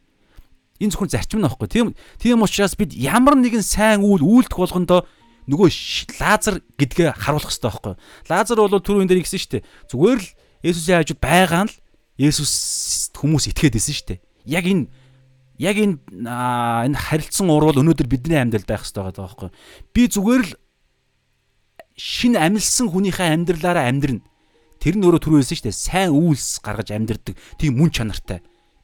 Энэ 0.80 0.90
зөвхөн 0.96 1.12
зарчим 1.12 1.44
нөхгүй. 1.44 1.68
Тийм 1.68 1.86
тийм 2.16 2.40
учраас 2.40 2.74
бид 2.74 2.96
ямар 2.96 3.36
нэгэн 3.36 3.60
сайн 3.60 4.00
үйл 4.00 4.24
үйлдэх 4.24 4.56
болгондоо 4.56 5.04
нөгөө 5.46 5.68
Лазар 6.20 6.64
гэдгээ 6.80 7.20
харуулах 7.20 7.52
хэрэгтэй 7.52 7.68
байхгүй. 7.68 7.94
Лазар 8.32 8.58
бол 8.58 8.80
түрүү 8.80 9.04
энэ 9.04 9.10
дээр 9.12 9.22
гисэн 9.24 9.40
шүү 9.40 9.52
дээ. 9.60 9.66
Зүгээр 9.92 10.20
л 10.24 10.28
Есүсийн 10.60 10.98
хажууд 11.00 11.20
байгаа 11.20 11.62
нь 11.66 11.72
л 11.72 11.76
Есүс 12.20 13.12
хүмүүс 13.16 13.52
итгээд 13.52 13.76
исэн 13.80 13.94
шүү 13.96 14.08
дээ. 14.14 14.20
Яг 14.48 14.64
энэ 14.68 14.88
яг 15.60 15.76
энэ 15.76 15.96
энэ 16.24 16.96
харилцсан 16.96 17.48
урвал 17.52 17.80
өнөөдөр 17.80 18.08
бидний 18.08 18.40
амьдралд 18.40 18.68
байх 18.68 18.84
хэрэгтэй 18.84 19.04
байгаа 19.04 19.24
байхгүй. 19.24 19.50
Би 19.92 20.02
зүгээр 20.08 20.44
л 20.48 20.52
шин 22.00 22.36
амилсан 22.36 22.88
хүнийхээ 22.88 23.28
амьдралаараа 23.36 23.88
амьдрна. 23.92 24.24
Тэр 24.80 24.96
нь 24.96 25.04
өөрөө 25.04 25.20
түрүүсэн 25.20 25.56
шүү 25.60 25.66
дээ. 25.68 25.76
Сайн 25.76 26.16
үйлс 26.16 26.64
гаргаж 26.64 26.88
амьдрдаг 26.96 27.36
тийм 27.60 27.76
мөн 27.76 27.92
чанартай. 27.92 28.40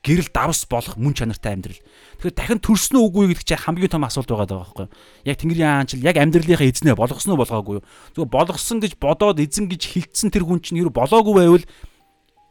Гэрэл 0.07 0.31
давс 0.31 0.63
болох 0.71 0.95
мөн 0.95 1.19
чанартай 1.19 1.59
амьдрал. 1.59 1.83
Тэгэхээр 2.23 2.39
дахин 2.39 2.63
төрснө 2.63 3.03
үгүй 3.03 3.35
гэдэг 3.35 3.43
чинь 3.43 3.59
хамгийн 3.59 3.91
том 3.91 4.07
асуулт 4.07 4.31
байгаа 4.31 4.63
байхгүй. 4.63 4.87
Яг 5.27 5.37
Тэнгэрийн 5.43 5.67
хаанчл 5.83 6.07
яг 6.07 6.17
амьдралынхаа 6.23 6.71
эзнээ 6.71 6.95
болгосноо 6.95 7.35
болгоогүй 7.35 7.83
юу? 7.83 7.87
Зүгээр 8.15 8.31
болгосон 8.31 8.79
гэж 8.79 9.03
бодоод 9.03 9.43
эзэн 9.43 9.67
гэж 9.67 9.83
хилцсэн 9.83 10.31
тэр 10.31 10.47
хүн 10.47 10.63
чинь 10.63 10.79
юу 10.79 10.95
болоогүй 10.95 11.35
байвал 11.35 11.67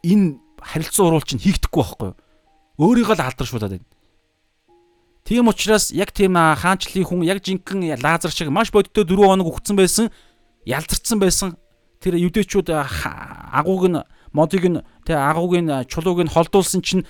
энэ 0.04 0.36
харилцан 0.60 1.08
уруул 1.08 1.24
чинь 1.24 1.40
хийгдэхгүй 1.40 1.80
байхгүй 1.80 2.08
юу? 2.12 2.16
Өөрийгөө 2.76 3.16
л 3.16 3.24
алдаршуулад 3.24 3.72
байна. 3.72 3.88
Тийм 5.24 5.48
учраас 5.48 5.90
яг 5.90 6.12
тийм 6.12 6.36
хаанчлалын 6.36 7.08
хүн 7.08 7.24
яг 7.24 7.40
жинхэнэ 7.40 7.98
лазар 8.04 8.30
шиг 8.30 8.52
маш 8.52 8.68
бодиттой 8.68 9.08
4 9.08 9.16
хоног 9.16 9.48
өгцөн 9.48 9.74
байсан, 9.74 10.12
ялзарцсан 10.68 11.18
байсан. 11.18 11.56
Тэр 11.98 12.20
юдэчүүд 12.20 12.70
агууг 12.70 13.84
нь 13.90 13.98
модыг 14.30 14.64
нь 14.70 14.84
тэг 15.02 15.16
агууг 15.18 15.58
нь 15.58 15.72
чулууг 15.90 16.22
нь 16.22 16.30
холдуулсан 16.30 16.78
чинь 16.78 17.02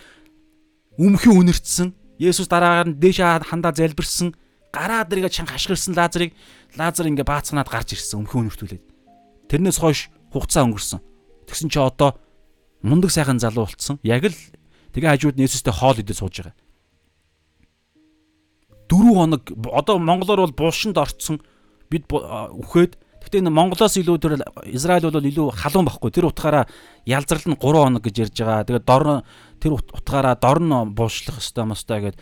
өмхөн 0.98 1.36
үнэрчсэн. 1.46 1.88
Есүс 2.20 2.48
дараагаар 2.48 2.92
нь 2.92 2.98
дээш 3.00 3.20
хандаа 3.44 3.72
залбирсан. 3.76 4.34
Гараа 4.72 5.04
дэргээ 5.04 5.32
чанга 5.32 5.56
хашгирсан 5.56 5.96
лазарыг 5.96 6.32
лазар 6.76 7.06
ингээ 7.08 7.24
баацнаад 7.24 7.68
гарч 7.68 7.96
ирсэн 7.96 8.24
өмхөн 8.24 8.48
үнэртүүлээд. 8.48 8.84
Тэрнээс 9.52 9.78
хойш 9.80 10.08
хугацаа 10.32 10.64
өнгөрсөн. 10.68 11.00
Тэгсэн 11.48 11.68
чи 11.72 11.78
одоо 11.80 12.16
мундаг 12.80 13.12
сайхан 13.12 13.40
залуу 13.40 13.68
болцсон. 13.68 14.00
Яг 14.04 14.28
л 14.28 14.36
тэгээ 14.96 15.12
хажууд 15.12 15.36
нь 15.36 15.44
Есүстэй 15.44 15.72
хоол 15.72 16.00
идэж 16.00 16.20
сууж 16.20 16.40
байгаа 16.40 16.56
4 18.88 19.14
хоног 19.14 19.42
одоо 19.72 19.98
монголоор 19.98 20.46
бол 20.46 20.70
булшинд 20.70 20.98
орцсон 20.98 21.42
бид 21.90 22.06
үхээд 22.10 22.98
гэхдээ 23.26 23.42
энэ 23.42 23.50
монголоос 23.50 23.98
илүү 23.98 24.16
тэр 24.22 24.38
Израиль 24.70 25.10
бол 25.10 25.18
илүү 25.18 25.46
халуун 25.58 25.90
байхгүй 25.90 26.10
тэр 26.14 26.30
утгаараа 26.30 26.70
ялзрал 27.02 27.42
нь 27.50 27.58
3 27.58 27.58
хоног 27.58 28.02
гэж 28.06 28.14
ярьж 28.30 28.36
байгаа. 28.38 28.62
Тэгээд 28.70 28.86
дор 28.86 29.26
тэр 29.58 29.72
утгаараа 29.74 30.38
дор 30.38 30.58
нь 30.62 30.94
булшлах 30.94 31.42
хэвээр 31.42 31.66
мостой 31.66 32.00
гэдэг. 32.06 32.20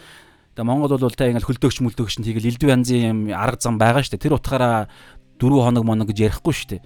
Тэгээ 0.56 0.64
Монгол 0.64 0.96
бол 0.96 1.12
та 1.12 1.28
ингээл 1.28 1.50
хөлдөөгч 1.50 1.78
мүлдөөгч 1.84 2.14
нь 2.22 2.26
тийгэл 2.30 2.48
элдв 2.48 2.72
янзын 2.72 3.04
юм 3.04 3.18
арга 3.36 3.60
зам 3.60 3.76
байгаа 3.76 4.00
шүү 4.00 4.16
дээ. 4.16 4.24
Тэр 4.24 4.38
утгаараа 4.40 4.88
4 5.36 5.66
хоног 5.66 5.84
моног 5.84 6.08
гэж 6.08 6.18
ярихгүй 6.24 6.54
шүү 6.56 6.68
дээ. 6.78 6.82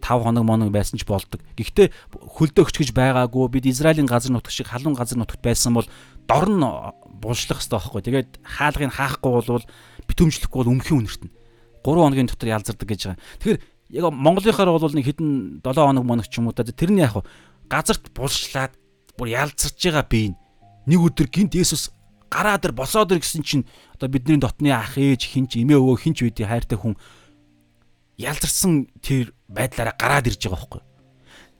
5 0.00 0.22
хоног 0.22 0.44
моног 0.46 0.70
байсан 0.70 0.96
ч 0.96 1.04
болдог. 1.04 1.42
Гэхдээ 1.58 1.90
хөлдөө 2.14 2.64
өчгөж 2.70 2.94
байгаагүй 2.94 3.50
бид 3.50 3.66
Израилийн 3.66 4.06
газар 4.06 4.30
нутг 4.30 4.54
шиг 4.54 4.70
халуун 4.70 4.94
газар 4.94 5.18
нутгт 5.18 5.42
байсан 5.42 5.74
бол 5.74 5.90
дор 6.30 6.46
нь 6.46 6.62
булшлах 7.18 7.58
хэрэгтэй 7.58 7.76
байхгүй. 7.76 8.02
Тэгээд 8.06 8.30
хаалгыг 8.46 8.94
хаахгүй 8.94 9.30
бол 9.42 9.66
битүүмжлэхгүй 10.06 10.58
бол 10.62 10.72
өмхийн 10.78 11.02
үнэртэн. 11.02 11.30
3 11.86 12.02
хоногийн 12.02 12.26
дотор 12.26 12.50
ялзардаг 12.50 12.88
гэж 12.90 13.00
байгаа. 13.06 13.22
Тэгэхээр 13.38 13.60
яг 13.94 14.04
Монголынхаар 14.10 14.70
бол 14.74 14.82
нэг 14.90 15.06
хэдэн 15.06 15.62
7 15.62 15.86
хоног 15.86 16.04
моног 16.04 16.26
ч 16.26 16.42
юм 16.42 16.50
уу 16.50 16.56
та 16.56 16.66
тэрний 16.66 17.06
яг 17.06 17.22
газарт 17.70 18.10
булшлаад 18.10 18.74
бүр 19.14 19.28
ялзарч 19.30 19.78
байгаа 19.78 20.06
бие 20.10 20.34
нэг 20.90 20.98
өдөр 20.98 21.30
гинт 21.30 21.54
Есүс 21.54 21.94
гараа 22.30 22.58
дээр 22.58 22.74
босоод 22.74 23.14
ир 23.14 23.22
гэсэн 23.22 23.42
чинь 23.42 23.64
одоо 23.94 24.10
бидний 24.10 24.38
дотны 24.38 24.70
ах 24.74 24.98
ээж 24.98 25.30
хинч 25.30 25.58
эмээ 25.58 25.78
өвөө 25.78 26.02
хинч 26.02 26.26
байдгийг 26.26 26.50
хайртай 26.50 26.78
хүн 26.78 26.94
ялзарсан 28.18 28.90
тэр 29.02 29.34
байдлаараа 29.46 29.94
гараад 29.94 30.26
ирж 30.26 30.42
байгаа 30.46 30.58
байхгүй. 30.58 30.82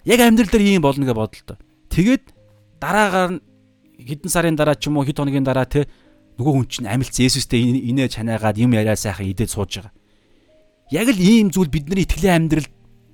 Яг 0.06 0.20
амьдрал 0.20 0.50
дээр 0.50 0.64
ийм 0.66 0.82
болно 0.82 1.06
гэж 1.06 1.14
бодлоо. 1.14 1.58
Тэгээд 1.90 2.24
дараагаар 2.82 3.40
хэдэн 3.98 4.30
сарын 4.30 4.56
дараа 4.56 4.74
ч 4.74 4.90
юм 4.90 4.98
уу 4.98 5.06
хэд 5.06 5.18
хоногийн 5.18 5.46
дараа 5.46 5.66
те 5.66 5.86
нөгөө 6.36 6.52
хүн 6.52 6.66
чинь 6.68 6.90
амилц 6.90 7.16
Есүстэй 7.16 7.62
инээ 7.90 8.12
чанаагаад 8.12 8.60
юм 8.60 8.76
яриа 8.76 8.96
сайхан 8.96 9.26
идээд 9.26 9.50
сууж 9.50 9.80
байгаа. 9.80 9.95
Яг 10.90 11.10
л 11.10 11.18
ийм 11.18 11.50
зүйл 11.50 11.66
бидний 11.66 12.06
итгэлийн 12.06 12.46
амьдрал 12.46 12.68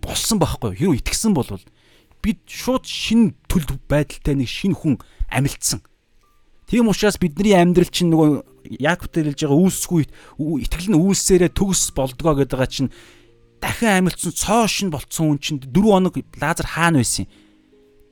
болсон 0.04 0.36
байхгүй 0.36 0.76
юу? 0.76 0.92
Хэрвээ 0.92 1.00
итгэсэн 1.00 1.32
бол 1.32 1.48
бид 2.20 2.40
шууд 2.44 2.84
шин 2.84 3.32
төл 3.48 3.64
байдалтай 3.88 4.36
нэг 4.36 4.48
шин 4.48 4.76
хүн 4.76 5.00
амилцсан. 5.32 5.80
Тийм 6.68 6.92
учраас 6.92 7.16
бидний 7.16 7.56
амьдрал 7.56 7.88
чинь 7.88 8.12
нөгөө 8.12 8.76
Яаков 8.78 9.08
дээр 9.10 9.32
хэлж 9.32 9.40
байгаа 9.48 9.60
үүсгүй 9.64 10.02
итгэл 10.68 10.88
нь 10.92 11.00
үүсээрээ 11.00 11.50
төгс 11.56 11.96
болдгоо 11.96 12.44
гэдэг 12.44 12.56
байгаа 12.60 12.70
чинь 12.70 12.94
дахин 13.58 14.04
амилцсан 14.04 14.32
цоо 14.36 14.64
шин 14.68 14.92
болцсон 14.92 15.36
хүн 15.36 15.40
чинь 15.40 15.60
4 15.64 15.72
хоног 15.72 16.14
Лазар 16.38 16.68
хаана 16.68 17.00
байсан 17.00 17.26
юм? 17.26 17.32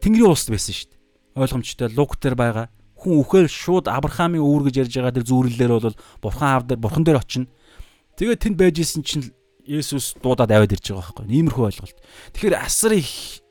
Тэнгэрийн 0.00 0.32
улсад 0.32 0.56
байсан 0.56 0.74
шүү 0.74 0.88
дээ. 0.88 1.00
Ойлгомжтой 1.36 1.88
луг 1.94 2.16
дээр 2.16 2.34
байгаа. 2.34 2.66
Хүн 2.96 3.20
үхээр 3.22 3.48
шууд 3.48 3.86
Авраамийн 3.92 4.42
өвөр 4.42 4.68
гэж 4.68 4.88
ярьж 4.88 4.94
байгаа 4.96 5.14
тэр 5.20 5.28
зүүрлэлээр 5.28 5.72
бол 5.72 5.96
бурхан 6.20 6.48
аав 6.48 6.64
дээр 6.66 6.80
бурхан 6.80 7.04
дээр 7.04 7.20
очино. 7.20 7.48
Тэгээд 8.16 8.40
тэнд 8.40 8.56
байж 8.60 8.76
исэн 8.80 9.04
чинь 9.04 9.24
Есүс 9.66 10.16
дуудаад 10.22 10.50
аваад 10.50 10.74
ирж 10.76 10.92
байгаа 10.92 11.12
байхгүй. 11.12 11.26
Иймэрхүү 11.28 11.64
ойлголт. 11.68 11.98
Тэгэхээр 12.36 12.56
асар 12.60 12.92
их 12.96 13.10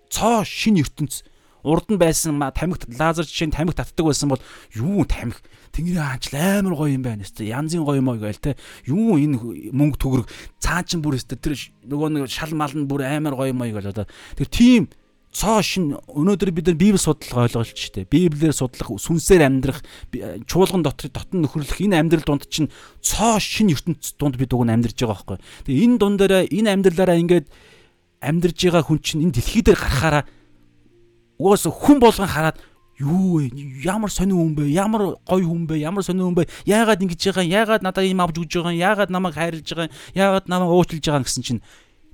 цоо 0.10 0.42
шин 0.46 0.80
ертөнц 0.82 1.24
урд 1.64 1.92
нь 1.92 2.00
байсан 2.00 2.40
тамхит 2.56 2.88
лазер 2.96 3.28
жишээ 3.28 3.52
нь 3.52 3.56
тамхи 3.56 3.76
татдаг 3.76 4.06
байсан 4.06 4.32
бол 4.32 4.42
юу 4.74 5.04
тамхи 5.06 5.44
Тэнгэрийн 5.70 6.02
хаанч 6.02 6.34
амар 6.34 6.74
гоё 6.74 6.96
юм 6.98 7.04
байна 7.06 7.24
өстой. 7.24 7.52
Янзын 7.54 7.86
гоё 7.86 8.02
мой 8.02 8.18
гээл 8.18 8.42
те. 8.42 8.58
Юу 8.90 9.20
энэ 9.22 9.38
мөнгө 9.70 9.98
төгрөг 10.02 10.26
цаа 10.58 10.82
чин 10.82 11.04
бүр 11.04 11.20
өстой. 11.20 11.38
Тэр 11.38 11.54
нөгөө 11.86 12.10
нэг 12.10 12.32
шал 12.32 12.52
мал 12.58 12.74
нь 12.74 12.90
бүр 12.90 13.06
амар 13.06 13.38
гоё 13.38 13.54
мой 13.54 13.70
гээл 13.70 13.94
одоо. 13.94 14.10
Тэр 14.34 14.48
тийм 14.50 14.90
цоо 15.32 15.62
шин 15.62 15.94
өнөөдөр 16.10 16.50
бид 16.52 16.68
нар 16.70 16.78
библи 16.80 16.98
судлага 16.98 17.46
ойлголч 17.46 17.78
штэ. 17.78 18.10
Библиэр 18.10 18.54
судлах, 18.54 18.98
сүнсээр 18.98 19.46
амьдрах, 19.46 19.86
чуулган 20.50 20.82
дотор 20.82 21.14
дотн 21.14 21.46
нөхөрлөх 21.46 21.78
энэ 21.86 22.02
амьдрал 22.02 22.26
дунд 22.26 22.50
чинь 22.50 22.74
цоо 23.02 23.38
шин 23.38 23.70
ертөнц 23.70 24.18
дунд 24.18 24.42
бид 24.42 24.54
уг 24.58 24.66
нь 24.66 24.74
амьдарч 24.74 24.98
байгаа 24.98 25.38
байхгүй. 25.38 25.38
Тэгээ 25.70 25.86
энэ 25.86 25.98
дундаараа 26.02 26.44
энэ 26.50 26.70
амьдралаараа 26.74 27.22
ингээд 27.22 27.48
амьдарж 28.26 28.58
байгаа 28.58 28.84
хүн 28.90 29.00
чинь 29.06 29.24
энэ 29.30 29.38
дэлхий 29.38 29.62
дээр 29.62 29.78
гарахаараа 29.78 30.24
угаас 31.38 31.64
хүн 31.70 32.02
болгон 32.02 32.28
хараад 32.28 32.58
юу 33.00 33.40
вэ? 33.40 33.54
Ямар 33.86 34.12
сонин 34.12 34.36
хүн 34.36 34.56
бэ? 34.58 34.66
Ямар 34.76 35.16
гоё 35.24 35.48
хүн 35.48 35.70
бэ? 35.70 35.80
Ямар 35.80 36.04
сонин 36.04 36.28
хүн 36.28 36.36
бэ? 36.36 36.50
Яагаад 36.68 37.00
ингэж 37.00 37.22
байгаа? 37.32 37.48
Яагаад 37.48 37.84
надад 37.86 38.04
ийм 38.04 38.20
авч 38.20 38.44
өгж 38.44 38.60
байгаа? 38.60 38.76
Яагаад 38.76 39.10
намайг 39.10 39.36
хайрлаж 39.40 39.64
байгаа? 39.64 39.94
Яагаад 40.14 40.46
намайг 40.52 40.74
уучлж 40.74 41.00
байгаа 41.00 41.24
гэсэн 41.24 41.44
чинь 41.48 41.62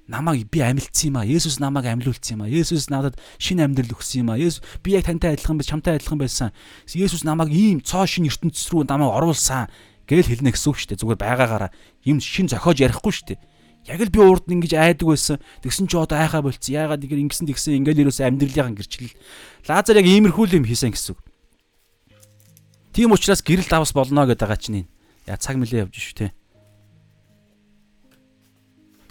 намайг 0.08 0.50
би 0.50 0.62
амилцсан 0.62 1.10
юм 1.10 1.18
а. 1.18 1.26
Есүс 1.26 1.60
намайг 1.60 1.86
амьлуулсан 1.90 2.38
юм 2.38 2.42
а. 2.46 2.50
Есүс 2.50 2.90
надад 2.90 3.18
шинэ 3.40 3.66
амьдрал 3.66 3.96
өгсөн 3.98 4.26
юм 4.26 4.30
а. 4.32 4.38
Есүс 4.38 4.62
би 4.84 4.94
яг 4.94 5.06
тантай 5.06 5.34
адилхан 5.34 5.58
байж, 5.58 5.70
чамтай 5.70 5.98
адилхан 5.98 6.20
байсан. 6.22 6.54
Есүс 6.86 7.26
намайг 7.26 7.50
ийм 7.50 7.82
цоо 7.82 8.06
шин 8.06 8.30
ертөнцийн 8.30 8.70
рүү 8.70 8.86
намайг 8.86 9.12
оруулсан 9.12 9.70
гэж 10.06 10.30
хэлнэ 10.30 10.54
гэсэн 10.54 10.70
үг 10.70 10.78
шүү 10.78 10.90
дээ. 10.94 11.02
Зүгээр 11.02 11.22
байгаагаараа 11.26 11.72
юм 12.06 12.22
шин 12.22 12.46
зохиож 12.46 12.78
ярихгүй 12.78 13.14
шүү 13.14 13.28
дээ. 13.34 13.40
Яг 13.86 14.02
л 14.02 14.14
би 14.14 14.22
урд 14.22 14.46
нь 14.50 14.62
ингэж 14.62 14.74
айдаг 14.78 15.10
байсан. 15.10 15.38
Тэгсэн 15.62 15.90
чи 15.90 15.98
одоо 15.98 16.18
айхаа 16.18 16.42
болцсон. 16.46 16.74
Яагаад 16.74 17.06
ингэ 17.06 17.22
ингэсэн 17.26 17.50
тэгсэн 17.50 17.82
ингээл 17.82 18.10
юусэн 18.10 18.34
амьдралын 18.34 18.78
гэрчлэл. 18.78 19.14
Лазар 19.70 19.98
яг 20.02 20.06
иймэрхүү 20.10 20.58
юм 20.58 20.66
хийсэн 20.66 20.94
гэсэн 20.94 21.14
үг. 21.14 21.22
Тийм 22.94 23.14
учраас 23.14 23.46
гэрэл 23.46 23.70
давс 23.70 23.94
болно 23.94 24.26
гэдэг 24.26 24.42
байгаа 24.42 24.58
чинь 24.58 24.90
яа 25.30 25.38
цаг 25.38 25.58
мөлөө 25.58 25.86
явж 25.86 25.94
шүү 25.98 26.18
те. 26.18 26.34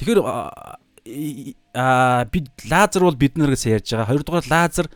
Тэгэхээр 0.02 0.20
аа 1.04 2.24
бид 2.24 2.48
Лазар 2.64 3.02
бол 3.04 3.16
бид 3.16 3.36
наргаас 3.36 3.66
ярьж 3.68 3.92
байгаа. 3.92 4.08
Хоёрдугаар 4.08 4.46
Лазар 4.48 4.88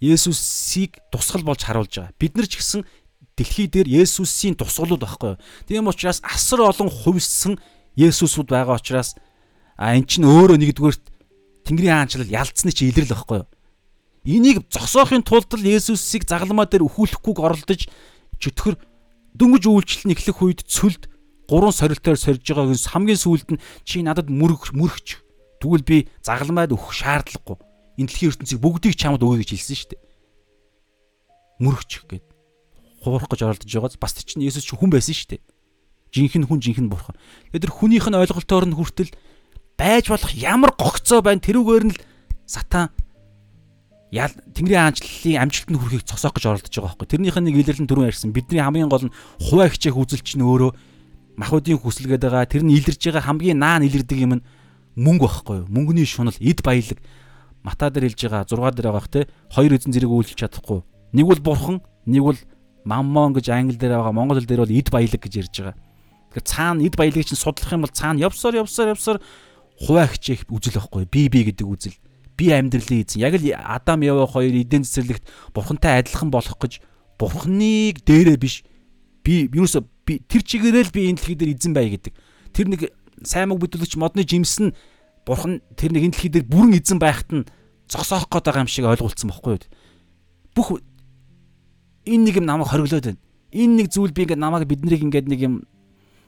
Есүсийг 0.00 1.00
тусгал 1.08 1.42
болж 1.42 1.64
харуулж 1.64 1.96
байгаа. 1.96 2.12
Бид 2.20 2.36
нар 2.36 2.46
ч 2.46 2.60
гэсэн 2.60 2.84
дэлхий 3.36 3.66
дээр 3.72 3.88
Есүсийн 3.88 4.60
тусгалууд 4.60 5.00
байхгүй 5.00 5.30
юу. 5.34 5.42
Тийм 5.64 5.88
учраас 5.88 6.20
асар 6.20 6.60
олон 6.68 6.92
хувьсан 6.92 7.56
Есүсүүд 7.96 8.52
байгаа 8.52 8.76
учраас 8.76 9.16
а 9.80 9.96
эн 9.96 10.04
чинь 10.04 10.28
өөрөө 10.28 10.60
нэгдүгээр 10.60 10.96
Тэнгэрийн 11.64 11.96
хаанчлал 11.96 12.28
ялцсны 12.28 12.70
чи 12.76 12.92
илрэл 12.92 13.16
байхгүй 13.16 13.40
юу? 13.40 13.48
Энийг 14.28 14.68
зогсоохын 14.68 15.24
тулд 15.24 15.48
л 15.48 15.64
Есүсийг 15.64 16.28
загалмаа 16.28 16.68
дээр 16.68 16.84
өхүүлэхгүйг 16.84 17.38
оролдож 17.40 17.88
чөтгөр 18.36 18.76
дөнгөж 19.32 19.64
үйлчлэл 19.64 20.06
нь 20.12 20.14
эхлэх 20.14 20.38
үед 20.44 20.60
цөлд 20.68 21.08
гурван 21.48 21.72
сорилтоор 21.72 22.20
сорж 22.20 22.44
байгааг 22.44 22.76
хамгийн 22.76 23.18
сүүлд 23.18 23.48
нь 23.56 23.62
чи 23.88 24.04
надад 24.04 24.28
мөрөх 24.28 24.76
мөрөгч. 24.76 25.23
Тэгвэл 25.64 25.88
би 25.88 25.98
загалмаад 26.20 26.76
өгөх 26.76 26.92
шаардлагагүй. 26.92 27.56
Энэ 27.96 28.08
дэлхийн 28.12 28.30
ертөнцийг 28.36 28.60
бүгдийг 28.60 28.94
чамд 29.00 29.24
өгье 29.24 29.40
гэж 29.40 29.50
хэлсэн 29.56 29.76
шүү 29.80 29.90
дээ. 29.96 30.02
Мөрөгч 31.64 31.92
гэд. 32.04 32.26
Хуурах 33.00 33.32
гэж 33.32 33.40
оролдож 33.48 33.72
байгааз 33.72 33.96
бас 33.96 34.12
чинь 34.20 34.44
Есүс 34.44 34.68
ч 34.68 34.76
хүн 34.76 34.92
байсан 34.92 35.16
шүү 35.16 35.40
дээ 35.40 35.42
жинхэнэ 36.14 36.46
хүн 36.46 36.62
жинхэнэ 36.62 36.90
бурхан. 36.90 37.18
Тэгээд 37.50 37.66
тэр 37.66 37.74
хүнийх 37.74 38.06
нь 38.06 38.14
ойлголтоор 38.14 38.64
нь 38.70 38.78
хүртэл 38.78 39.10
байж 39.74 40.06
болох 40.06 40.30
ямар 40.38 40.70
гогцоо 40.78 41.18
байна 41.18 41.42
тэрүүгээр 41.42 41.84
нь 41.90 41.94
л 41.94 42.00
сатан 42.46 42.94
ял 44.14 44.30
Тэнгэрийн 44.30 44.94
хаанчлалын 44.94 45.42
амжилтанд 45.42 45.78
хүрэхийг 45.82 46.06
цосоох 46.06 46.38
гэж 46.38 46.44
оролдож 46.46 46.70
байгаа 46.70 46.94
байхгүй. 46.94 47.10
Тэрнийх 47.10 47.34
нь 47.34 47.46
нэг 47.50 47.56
илэрлэн 47.66 47.88
дөрөв 47.90 48.08
ярьсан. 48.14 48.30
Бидний 48.30 48.62
хамгийн 48.62 48.86
гол 48.86 49.10
нь 49.10 49.14
хуваа 49.42 49.66
хичээх 49.66 49.98
үзэлч 49.98 50.38
нь 50.38 50.46
өөрөө 50.46 50.70
махуудын 51.34 51.82
хүсэлгээд 51.82 52.22
байгаа. 52.22 52.46
Тэр 52.46 52.62
нь 52.62 52.78
илэрж 52.78 53.02
байгаа 53.10 53.26
хамгийн 53.26 53.58
наан 53.58 53.82
илэрдэг 53.82 54.18
юм 54.22 54.38
нь 54.38 54.46
мөнгө 54.96 55.26
байхгүй 55.26 55.56
юу? 55.62 55.66
Мөнгөний 55.70 56.06
шунал, 56.06 56.36
эд 56.40 56.62
баялаг. 56.62 56.98
Мата 57.64 57.90
дээр 57.90 58.12
хэлж 58.12 58.20
байгаа 58.28 58.44
6 58.46 58.76
дээр 58.76 58.88
байгаах 58.92 59.08
те 59.08 59.26
хоёр 59.50 59.72
эзэн 59.74 59.92
зэрэг 59.94 60.10
үйлчлж 60.10 60.38
чадахгүй. 60.38 60.84
Нэг 61.16 61.26
бол 61.26 61.40
бурхан, 61.40 61.78
нэг 62.06 62.22
бол 62.22 62.38
маммон 62.84 63.32
гэж 63.32 63.48
англи 63.50 63.76
дээр 63.76 63.98
байгаа. 63.98 64.12
Монгол 64.12 64.38
хэл 64.38 64.48
дээр 64.48 64.62
бол 64.62 64.76
эд 64.76 64.88
баялаг 64.92 65.20
гэж 65.20 65.34
ярьж 65.40 65.54
байгаа. 65.64 65.76
Тэгэхээр 66.34 66.44
цаана 66.44 66.84
эд 66.84 66.94
баялагийг 66.94 67.26
чинь 67.26 67.40
судлах 67.40 67.72
юм 67.72 67.82
бол 67.88 67.94
цаана 67.94 68.20
явсаар 68.20 68.60
явсаар 68.60 68.92
явсаар 68.92 69.18
хуваа 69.80 70.06
хичээх 70.06 70.44
үзэл 70.50 70.76
байхгүй 70.78 71.08
би 71.08 71.28
би 71.32 71.40
гэдэг 71.48 71.66
үзэл. 71.66 71.96
Би 72.36 72.50
амьдралын 72.52 73.02
эзэн. 73.06 73.22
Яг 73.24 73.34
л 73.40 73.46
Адам 73.54 74.02
Ява 74.02 74.26
хоёр 74.26 74.52
эдийн 74.52 74.84
цэцэрлэгт 74.84 75.24
бурхантай 75.54 76.02
адилхан 76.02 76.28
болох 76.28 76.58
гэж 76.58 76.82
бурхныг 77.18 78.04
дээрээ 78.04 78.36
биш 78.36 78.66
би 79.24 79.48
юусо 79.54 79.86
би 80.04 80.20
тэр 80.20 80.42
чигээрээ 80.42 80.84
л 80.84 80.94
би 80.94 81.08
энэ 81.08 81.18
дэлхий 81.22 81.38
дээр 81.38 81.54
эзэн 81.54 81.72
бай 81.72 81.88
гэдэг. 81.94 82.12
Тэр 82.52 82.66
нэг 82.68 82.92
сайн 83.24 83.50
мог 83.50 83.60
бүдүүлэгч 83.60 83.96
модны 83.98 84.24
жимс 84.24 84.60
нь 84.60 84.76
бурхан 85.26 85.60
тэр 85.76 85.92
нэг 85.92 86.08
энэ 86.08 86.14
дэлхий 86.14 86.32
дээр 86.32 86.46
бүрэн 86.48 86.78
эзэн 86.78 87.00
байхад 87.00 87.30
нь 87.32 87.48
зогсоох 87.88 88.28
гээд 88.28 88.44
байгаа 88.48 88.64
юм 88.64 88.70
шиг 88.70 88.84
ойлгуулсан 88.88 89.28
бохгүй 89.32 89.52
юу? 89.56 89.66
Бүх 90.54 90.68
энэ 92.04 92.24
нэг 92.28 92.36
юм 92.40 92.46
намайг 92.46 92.68
хориглоод 92.68 93.04
байна. 93.04 93.22
Энэ 93.52 93.74
нэг 93.84 93.88
зүйл 93.92 94.12
би 94.12 94.28
ингээд 94.28 94.40
намайг 94.40 94.68
биднийг 94.68 95.02
ингээд 95.02 95.28
нэг 95.28 95.40
юм 95.40 95.54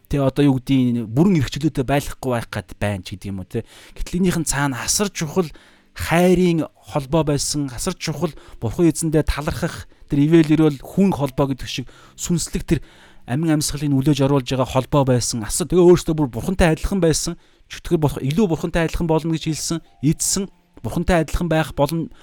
Тэ 0.07 0.22
одоо 0.22 0.47
юу 0.47 0.62
гэдгийг 0.62 1.11
бүрэн 1.11 1.42
эрхчлөөтэй 1.42 1.82
байлгахгүй 1.82 2.30
байх 2.30 2.47
гад 2.47 2.70
байна 2.78 3.03
ч 3.03 3.18
гэдэг 3.18 3.26
юм 3.26 3.42
уу 3.42 3.51
те. 3.51 3.66
Гэтэл 3.99 4.22
энийх 4.22 4.38
нь 4.38 4.47
цаана 4.47 4.86
асар 4.86 5.11
чухал 5.11 5.51
хайрын 5.99 6.70
холбоо 6.78 7.26
байсан, 7.26 7.66
асар 7.74 7.99
чухал 7.99 8.30
бурхан 8.62 8.86
эзэндээ 8.86 9.26
талархах 9.26 9.90
тэр 10.07 10.22
ивэл 10.22 10.55
ирэл 10.55 10.78
хүн 10.78 11.11
холбоо 11.11 11.51
гэдэг 11.51 11.66
шиг 11.66 11.90
сүнслэг 12.14 12.62
тэр 12.62 12.80
амин 13.26 13.58
амьсгалыг 13.58 13.90
нөлөөж 13.90 14.22
оруулж 14.22 14.46
байгаа 14.46 14.70
холбоо 14.70 15.04
байсан. 15.04 15.42
Асар 15.42 15.66
тэгээ 15.66 15.82
өөрөөсөө 15.82 16.14
бүр 16.14 16.30
бурхантай 16.30 16.72
адилхан 16.72 17.02
байсан. 17.02 17.34
Чөтгөр 17.66 17.98
болох 17.98 18.22
илүү 18.22 18.46
бурхантай 18.46 18.86
адилхан 18.86 19.10
болно 19.10 19.34
гэж 19.34 19.50
хэлсэн. 19.50 19.82
Эдсэн 20.06 20.46
бурхантай 20.78 21.26
адилхан 21.26 21.50
байх 21.50 21.74
болон 21.74 22.14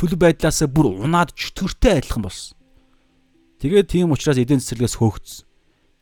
төлөв 0.00 0.16
байдлаас 0.16 0.64
бүр 0.72 1.04
унаад 1.04 1.36
чөтгөртэй 1.36 2.00
адилхан 2.00 2.24
болсон. 2.24 2.56
Тэгээд 3.60 3.92
тийм 3.92 4.16
учраас 4.16 4.40
эдийн 4.40 4.64
цэцэрлэгээс 4.64 4.96
хөөгцсөн. 4.96 5.44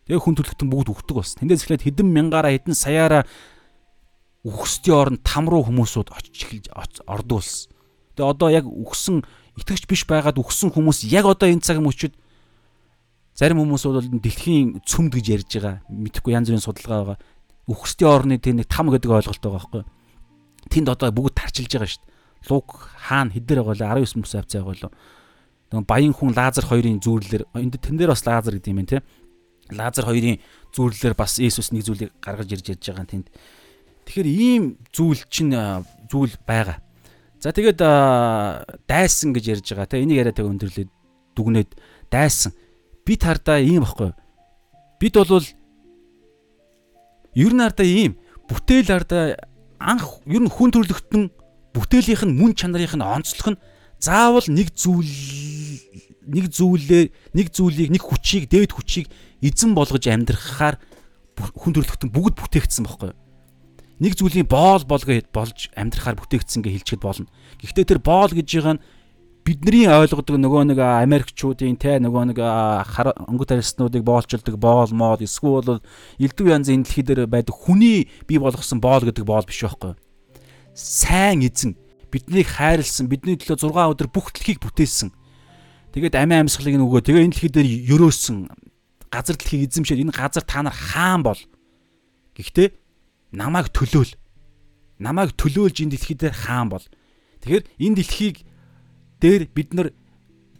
Тэгээ 0.07 0.22
хүн 0.22 0.36
төлөвтөн 0.38 0.68
бүгд 0.70 0.88
өгдөг 0.94 1.16
бас. 1.18 1.34
Тэндээс 1.34 1.66
эхлээд 1.66 1.82
хэдэн 1.88 2.07
мянгаараа 2.07 2.55
хэдэн 2.55 2.76
саяараа 2.78 3.26
үхсдийн 4.47 4.94
оронд 4.94 5.20
там 5.26 5.51
руу 5.51 5.66
хүмүүсүүд 5.66 6.14
очиж 6.14 6.47
эхэлж 6.47 6.66
ордог 7.03 7.42
болсон. 7.42 7.74
Тэгээ 8.14 8.30
одоо 8.30 8.49
яг 8.55 8.70
үхсэн 8.70 9.26
итгэж 9.59 9.90
биш 9.90 10.07
байгаад 10.07 10.38
үхсэн 10.38 10.70
хүмүүс 10.70 11.09
яг 11.11 11.26
одоо 11.26 11.51
энэ 11.51 11.64
цаг 11.64 11.82
мөчид 11.82 12.14
зарим 13.37 13.61
хүмүүс 13.61 13.84
бол 13.84 14.01
дэлхийн 14.01 14.80
цөмд 14.80 15.12
гэж 15.12 15.26
ярьж 15.28 15.51
байгаа. 15.61 15.76
Мэдхгүй 15.93 16.32
янз 16.32 16.49
бүрийн 16.49 16.64
судалгаа 16.64 17.16
байгаа. 17.16 17.18
үхсдийн 17.68 18.11
орны 18.11 18.39
тэр 18.41 18.57
нэг 18.57 18.66
там 18.70 18.89
гэдэг 18.89 19.11
ойлголт 19.11 19.43
байгаа 19.43 19.61
байхгүй. 19.61 19.82
Тэнд 20.72 20.89
одоо 20.89 21.11
бүгд 21.12 21.34
тарчилж 21.37 21.70
байгаа 21.76 21.91
шүү 21.91 22.01
дээ. 22.01 22.14
Луг 22.49 22.68
хаана 22.97 23.34
хэдээр 23.34 23.61
байгаа 23.61 23.99
лээ 24.01 24.07
19 24.07 24.22
мөс 24.22 24.34
авцаа 24.39 24.62
байгаа 24.62 24.89
лөө. 24.89 24.93
Тэгвэл 25.70 25.91
баян 25.91 26.14
хүн 26.14 26.30
Лазар 26.30 26.64
хоёрын 26.64 27.03
зүүрлэлэр 27.03 27.43
энд 27.59 27.74
тэн 27.82 27.99
дээр 27.99 28.14
бас 28.14 28.22
Лазар 28.22 28.55
гэдэг 28.55 28.70
юм 28.70 28.78
байна 28.80 28.93
те. 28.95 28.99
Лазар 29.74 30.07
хоёрын 30.07 30.39
зүүрлэлэр 30.70 31.14
бас 31.18 31.43
Иесус 31.43 31.74
нэг 31.74 31.82
зүйлийг 31.82 32.14
гаргаж 32.22 32.55
ирж 32.55 32.70
ярьж 32.70 32.87
байгаа 32.87 33.11
тэнд. 33.11 33.26
Тэгэхээр 34.07 34.28
ийм 34.30 34.78
зүйл 34.95 35.26
чинь 35.26 35.51
зүйл 36.07 36.39
байгаа. 36.47 36.78
За 37.43 37.51
тэгээд 37.51 37.82
дайсан 38.87 39.34
гэж 39.34 39.45
ярьж 39.59 39.66
байгаа 39.74 39.91
те. 39.91 39.99
Энийг 39.99 40.22
яриад 40.22 40.39
байгаа 40.39 40.55
өндөрлөөд 40.55 40.91
дүгнээд 41.34 41.70
дайсан 42.14 42.55
би 43.07 43.15
тардаа 43.17 43.63
ийм 43.63 43.87
баггүй. 43.87 44.13
Бид 44.99 45.15
бол 45.15 45.47
ер 47.37 47.53
нь 47.55 47.63
ардаа 47.63 47.87
ийм 47.87 48.19
бүтээл 48.51 48.91
ардаа 48.91 49.39
анх 49.79 50.21
ер 50.27 50.43
нь 50.43 50.51
хүн 50.51 50.75
төрлөختн 50.75 51.31
бүтээлийнх 51.71 52.25
нь 52.27 52.37
мөн 52.37 52.53
чанарынх 52.59 52.99
нь 52.99 53.07
онцлог 53.07 53.55
нь 53.55 53.63
заавал 54.03 54.47
нэг 54.51 54.75
зүйл 54.75 55.15
нэг 56.27 56.51
зүйлээ 56.51 57.05
нэг 57.37 57.47
зүйлийг 57.55 57.91
нэг 57.95 58.03
хүчийг 58.03 58.51
дээд 58.51 58.75
хүчийг 58.75 59.07
эзэн 59.45 59.79
болгож 59.79 60.05
амьдрахаар 60.11 60.81
хүн 61.37 61.73
төрлөختн 61.77 62.11
бүгд 62.11 62.35
бүтээгдсэн 62.41 62.85
байхгүй 62.89 63.15
юу? 63.15 63.21
нэг 64.01 64.13
зүйлийн 64.17 64.49
боол 64.49 64.85
болгоо 64.85 65.21
болж 65.33 65.73
амьдрахаар 65.73 66.17
бүтээгдсэн 66.21 66.61
гэж 66.61 66.73
хэлчихэд 66.85 67.05
болно. 67.05 67.29
Гэхдээ 67.61 67.85
тэр 67.97 68.01
боол 68.05 68.29
гэж 68.29 68.45
байгаа 68.45 68.75
нь 68.77 68.85
бидний 69.47 69.86
ойлгодог 69.86 70.40
нөгөө 70.42 70.74
нэг 70.74 70.80
Америкчуудын 70.82 71.78
те 71.78 72.01
нөгөө 72.03 72.34
нэг 72.34 72.38
өнгөт 72.42 73.55
арьснуудыг 73.55 74.03
боолчилдаг 74.03 74.59
боол 74.59 74.90
мод 74.90 75.22
эсвэл 75.22 75.78
элдв 76.18 76.42
янзын 76.51 76.82
дэлхий 76.82 77.07
дээр 77.07 77.30
байдаг 77.30 77.55
хүний 77.55 78.11
бий 78.26 78.42
болгосон 78.42 78.82
боол 78.82 79.07
гэдэг 79.07 79.22
боол 79.22 79.47
биш 79.47 79.62
байхгүй? 79.62 79.94
Сайн 80.74 81.47
эзэн 81.47 81.78
биднийг 82.11 82.51
хайрлсан, 82.59 83.07
бидний 83.07 83.38
төлөө 83.38 83.70
6 83.70 83.94
өдөр 83.94 84.09
бүх 84.11 84.34
дэлхийг 84.34 84.59
бүтээсэн. 84.66 85.14
Тэгээд 85.94 86.18
амиа 86.18 86.42
амьсгалыг 86.42 86.74
нөгөө 86.82 87.07
тэгээ 87.07 87.24
энэ 87.30 87.34
дэлхий 87.34 87.53
дээр 87.55 87.68
өрөөсөн 87.94 88.51
газар 89.14 89.36
дэлхийг 89.38 89.70
эзэмшээд 89.70 90.03
энэ 90.03 90.16
газар 90.16 90.42
та 90.42 90.66
нар 90.66 90.74
хаан 90.74 91.22
бол. 91.22 91.40
Гэхдээ 92.34 92.74
намайг 93.30 93.70
төлөөл. 93.70 94.11
Намайг 94.99 95.38
төлөөлж 95.38 95.86
энэ 95.86 95.94
дэлхий 95.94 96.16
дээр 96.16 96.34
хаан 96.34 96.68
бол. 96.72 96.84
Тэгэхээр 97.42 97.64
энэ 97.78 97.97
дэлхийг 98.01 98.45
дээр 99.21 99.49
бид 99.53 99.71
нар 99.75 99.93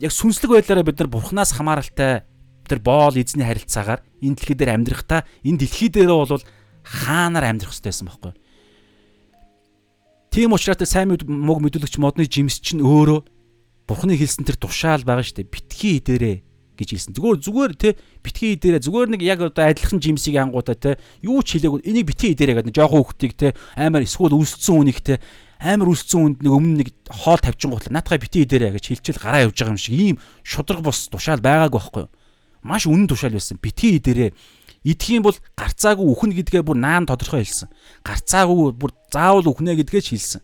яг 0.01 0.13
сүнслэг 0.13 0.51
байдлаараа 0.51 0.87
бид 0.87 0.99
нар 1.01 1.11
бурхнаас 1.11 1.57
хамааралтай 1.57 2.25
тэр 2.67 2.81
боол 2.83 3.15
эзний 3.17 3.47
харилцаагаар 3.47 4.01
энэ 4.23 4.37
дэлхий 4.37 4.57
дээр 4.57 4.75
амьдрахдаа 4.75 5.25
энэ 5.45 5.61
дэлхий 5.63 5.89
дээрээ 5.89 6.17
бол 6.17 6.45
хаанаар 6.83 7.47
амьдрах 7.51 7.71
хэрэгтэй 7.71 7.91
байсан 7.91 8.09
байхгүй? 8.11 8.35
Тийм 10.35 10.53
учраас 10.53 10.83
сайн 10.85 11.15
мог 11.27 11.59
мэдүүлэгч 11.65 11.97
модны 11.97 12.29
жимс 12.29 12.61
чинь 12.61 12.85
өөрөө 12.85 13.37
Бурхны 13.87 14.19
хэлсэн 14.19 14.43
тэр 14.43 14.59
тушаал 14.59 15.07
байгаа 15.07 15.23
шүү 15.23 15.47
дээ. 15.47 15.55
Битгий 15.55 16.03
дээрээ 16.03 16.37
гэж 16.75 16.89
хэлсэн. 16.91 17.15
Зүгээр 17.15 17.39
зүгээр 17.39 17.73
те 17.79 17.95
битгий 18.19 18.59
дээрээ 18.59 18.83
зүгээр 18.83 19.09
нэг 19.15 19.23
яг 19.23 19.41
одоо 19.47 19.63
адилхан 19.63 20.03
жимсийг 20.03 20.43
ангуудаа 20.43 20.75
те 20.75 20.99
юу 21.23 21.39
ч 21.47 21.55
хэлээгүй 21.57 21.87
энийг 21.87 22.11
битгий 22.11 22.35
дээрээ 22.35 22.67
гэдэг 22.67 22.75
жоохон 22.75 23.07
хүүхдийг 23.07 23.33
те 23.39 23.55
амар 23.79 24.03
эсвэл 24.03 24.35
үлссэн 24.35 24.75
үнийг 24.75 24.99
те 25.07 25.23
амар 25.67 25.91
үлссэн 25.91 26.23
үнд 26.23 26.39
нэг 26.47 26.53
өмнө 26.55 26.77
нэг 26.87 26.89
хоол 27.11 27.43
тавьчин 27.43 27.75
гутлаа 27.75 27.99
наатахаа 27.99 28.23
битгий 28.23 28.47
дээрээ 28.47 28.79
гэж 28.79 28.85
хэлчихэл 29.03 29.23
гараа 29.23 29.45
явж 29.51 29.59
байгаа 29.59 29.75
юм 29.75 29.83
шиг 29.83 29.95
ийм 29.99 30.17
шудраг 30.47 30.81
бос 30.87 31.11
тушаал 31.11 31.43
байгаагүй 31.43 31.77
байхгүй 31.83 32.03
юу? 32.07 32.13
Маш 32.63 32.87
үнэн 32.87 33.11
тушаал 33.11 33.35
байсан. 33.35 33.59
Битгий 33.59 33.99
дээрээ 33.99 34.31
идэх 34.87 35.09
юм 35.11 35.27
бол 35.27 35.39
гарцаагүй 35.59 36.07
үхэн 36.07 36.33
гэдгээ 36.39 36.63
бүр 36.63 36.79
наан 36.79 37.11
тодорхой 37.11 37.43
хэлсэн. 37.43 37.69
Гарцаагүй 38.07 38.71
бүр 38.79 38.95
заавал 39.11 39.51
үхнэ 39.51 39.75
гэдгээ 39.83 40.03
ч 40.03 40.09
хэлсэн. 40.15 40.43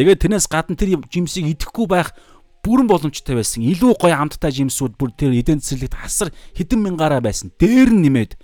Тэгээд 0.00 0.24
тэрнээс 0.24 0.48
гадна 0.48 0.76
тэр 0.76 1.04
жимсийг 1.12 1.52
идэхгүй 1.52 1.84
байх 1.84 2.16
бүрэн 2.64 2.88
боломжтой 2.88 3.36
байсан. 3.36 3.60
Илүү 3.60 3.92
гоё 4.00 4.16
амттай 4.16 4.52
жимсүүд 4.56 4.96
бүр 4.96 5.12
тэр 5.12 5.36
эдэн 5.36 5.60
цэцэрлэгт 5.60 6.00
хасар 6.00 6.32
хэдэн 6.56 6.80
мянгаараа 6.80 7.20
байсан. 7.20 7.52
Дээр 7.60 7.92
нь 7.92 8.08
нэмээд 8.08 8.40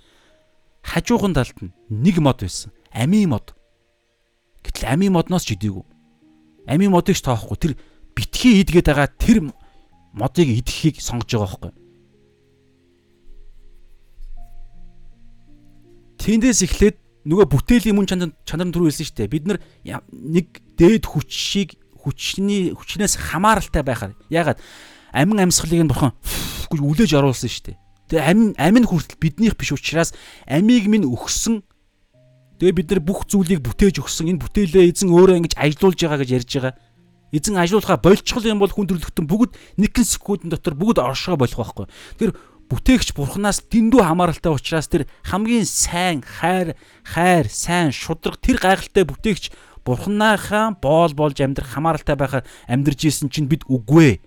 хажуухан 0.85 1.33
талд 1.33 1.57
нь 1.57 1.73
нэг 1.89 2.21
мод 2.21 2.45
байсан. 2.45 2.69
Ами 2.93 3.25
мод. 3.25 3.57
Гэтэл 4.69 4.85
ами 4.85 5.09
модноос 5.09 5.49
ч 5.49 5.57
идээгүй. 5.57 5.85
Ами 6.69 6.85
модыг 6.87 7.17
ч 7.17 7.25
тоохгүй. 7.25 7.57
Тэр 7.57 7.73
битгий 8.13 8.61
идгээд 8.61 8.93
байгаа 8.93 9.09
тэр 9.09 9.49
модыг 10.13 10.47
идэхийг 10.47 11.01
сонгож 11.01 11.33
байгаа 11.33 11.49
байхгүй. 11.49 11.73
Тэндээс 16.21 16.61
эхлээд 16.69 16.97
нөгөө 17.25 17.47
бүтээлийн 17.49 17.95
мөн 17.97 18.05
чанар 18.05 18.31
чанар 18.45 18.69
төрөө 18.69 18.93
хэлсэн 18.93 19.07
шүү 19.07 19.17
дээ. 19.17 19.33
Бид 19.33 19.45
нэг 20.13 20.47
дээд 20.77 21.05
хүчийг 21.09 21.79
хүчний 21.99 22.71
хүчнээс 22.75 23.19
хамааралтай 23.19 23.83
байхаар 23.83 24.13
ягаад 24.31 24.59
амин 25.11 25.43
амьсгалыг 25.43 25.83
нь 25.83 25.91
бурхан 25.91 26.15
гэж 26.71 26.79
үлээж 26.79 27.11
оруулсан 27.17 27.49
шүү 27.49 27.65
дээ. 27.71 27.77
Тэгээ 28.09 28.25
амин 28.29 28.49
амин 28.55 28.85
хүртэл 28.87 29.19
биднийх 29.19 29.55
биш 29.59 29.75
учраас 29.75 30.15
амийг 30.47 30.87
минь 30.87 31.05
өгсөн. 31.05 31.63
Тэгээ 32.59 32.75
бид 32.75 32.89
нар 32.91 33.01
бүх 33.01 33.23
зүйлийг 33.23 33.63
бүтээж 33.63 34.03
өгсөн. 34.03 34.35
Энэ 34.35 34.43
бүтээлээ 34.43 34.91
эзэн 34.91 35.09
өөрөө 35.15 35.35
ингэж 35.39 35.53
ажилуулж 35.55 35.99
байгаа 36.03 36.19
гэж 36.19 36.29
ярьж 36.43 36.51
байгаа. 36.59 36.73
Эзэн 37.31 37.55
ажилуулхаа 37.55 37.97
болчихл 38.03 38.43
юм 38.51 38.59
бол 38.59 38.73
хүн 38.73 38.89
төрлөختөн 38.91 39.25
бүгд 39.31 39.55
нэгэн 39.79 40.05
секундын 40.05 40.51
дотор 40.51 40.75
бүгд 40.75 40.99
оршоо 40.99 41.39
болох 41.39 41.55
байхгүй. 41.55 41.87
Тэр 42.19 42.35
бүтээгч 42.67 43.15
бурхнаас 43.15 43.63
дэндүү 43.65 44.01
хамааралтай 44.03 44.51
учраас 44.53 44.91
тэр 44.91 45.07
хамгийн 45.25 45.65
сайн 45.65 46.21
хайр 46.21 46.77
хайр 47.01 47.47
сайн 47.49 47.89
шудраг 47.95 48.37
тэр 48.43 48.61
гайхалтай 48.61 49.07
бүтээгч 49.09 49.55
бурхнаахаа 49.81 50.77
боол 50.77 51.13
болж 51.17 51.41
амьдрах 51.41 51.73
хамааралтай 51.73 52.13
байхаар 52.13 52.45
амьдарч 52.69 53.09
исэн 53.09 53.33
чинь 53.33 53.49
бид 53.49 53.65
үгүй 53.65 54.21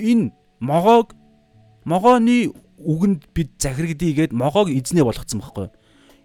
энэ 0.00 0.32
могоог 0.60 1.12
могооны 1.84 2.52
үгэнд 2.80 3.28
бид 3.36 3.52
захирагдъя 3.60 4.24
гэд 4.24 4.32
могоог 4.32 4.72
эзнээ 4.72 5.04
болгоцсон 5.04 5.44
байхгүй 5.44 5.68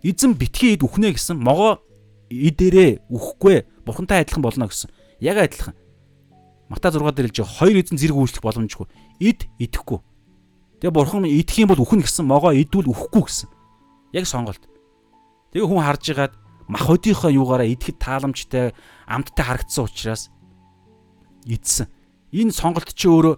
эзэн 0.03 0.33
битгий 0.35 0.75
ид 0.75 0.83
үхнэ 0.83 1.13
гэсэн 1.15 1.37
могоо 1.37 1.81
идэрээ 2.29 3.07
үхэхгүй 3.09 3.85
бурхантай 3.85 4.21
адилхан 4.21 4.43
болно 4.43 4.67
гэсэн 4.67 4.89
яг 5.21 5.37
адилхан 5.37 5.75
Мата 6.71 6.87
6 6.87 7.03
дээр 7.11 7.27
хэлж 7.27 7.37
байгаа 7.43 7.57
хоёр 7.59 7.77
эзэн 7.83 7.99
зэрэг 7.99 8.15
үйлчлэх 8.15 8.45
боломжгүй 8.47 8.87
ид 9.19 9.49
идэхгүй 9.59 9.99
Тэгээ 10.81 10.97
бурхан 10.97 11.29
идэх 11.29 11.61
юм 11.61 11.69
бол 11.69 11.85
үхэн 11.85 12.01
гэсэн 12.01 12.25
могоо 12.25 12.57
идвэл 12.57 12.89
үхэхгүй 12.89 13.21
гэсэн. 13.21 13.49
Яг 14.17 14.25
сонголт. 14.25 14.65
Тэгээ 15.53 15.69
хүн 15.69 15.85
харж 15.85 16.03
игаад 16.09 16.33
мах 16.65 16.89
өдийнхөө 16.89 17.37
юугаараа 17.37 17.69
идэхэд 17.69 18.01
тааламжтай 18.01 18.73
амттай 19.05 19.45
харагдсан 19.45 19.85
учраас 19.85 20.33
идсэн. 21.45 21.85
Энэ 22.33 22.49
сонголт 22.49 22.97
чи 22.97 23.05
өөрөө 23.05 23.37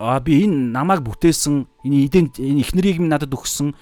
а 0.00 0.16
би 0.24 0.48
энэ 0.48 0.72
намайг 0.72 1.04
бүтээсэн 1.04 1.68
энэ 1.84 2.08
эдэн 2.08 2.32
энэ 2.40 2.64
эхнэрийг 2.64 3.04
минь 3.04 3.12
надад 3.12 3.36
өгсөн 3.36 3.76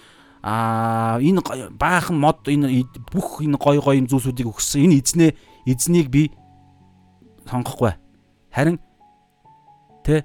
а 0.47 1.19
энэ 1.19 1.43
баахан 1.75 2.23
мод 2.23 2.47
энэ 2.47 2.87
бүх 3.11 3.43
энэ 3.43 3.59
гой 3.59 3.83
гой 3.83 3.99
зүйлсүүдийг 4.07 4.47
өгсөн 4.47 4.87
энэ 4.87 5.03
эзнээ 5.03 5.31
эзнийг 5.67 6.07
би 6.07 6.31
сонгохгүй 7.51 7.99
харин 8.55 8.79
тэ 10.07 10.23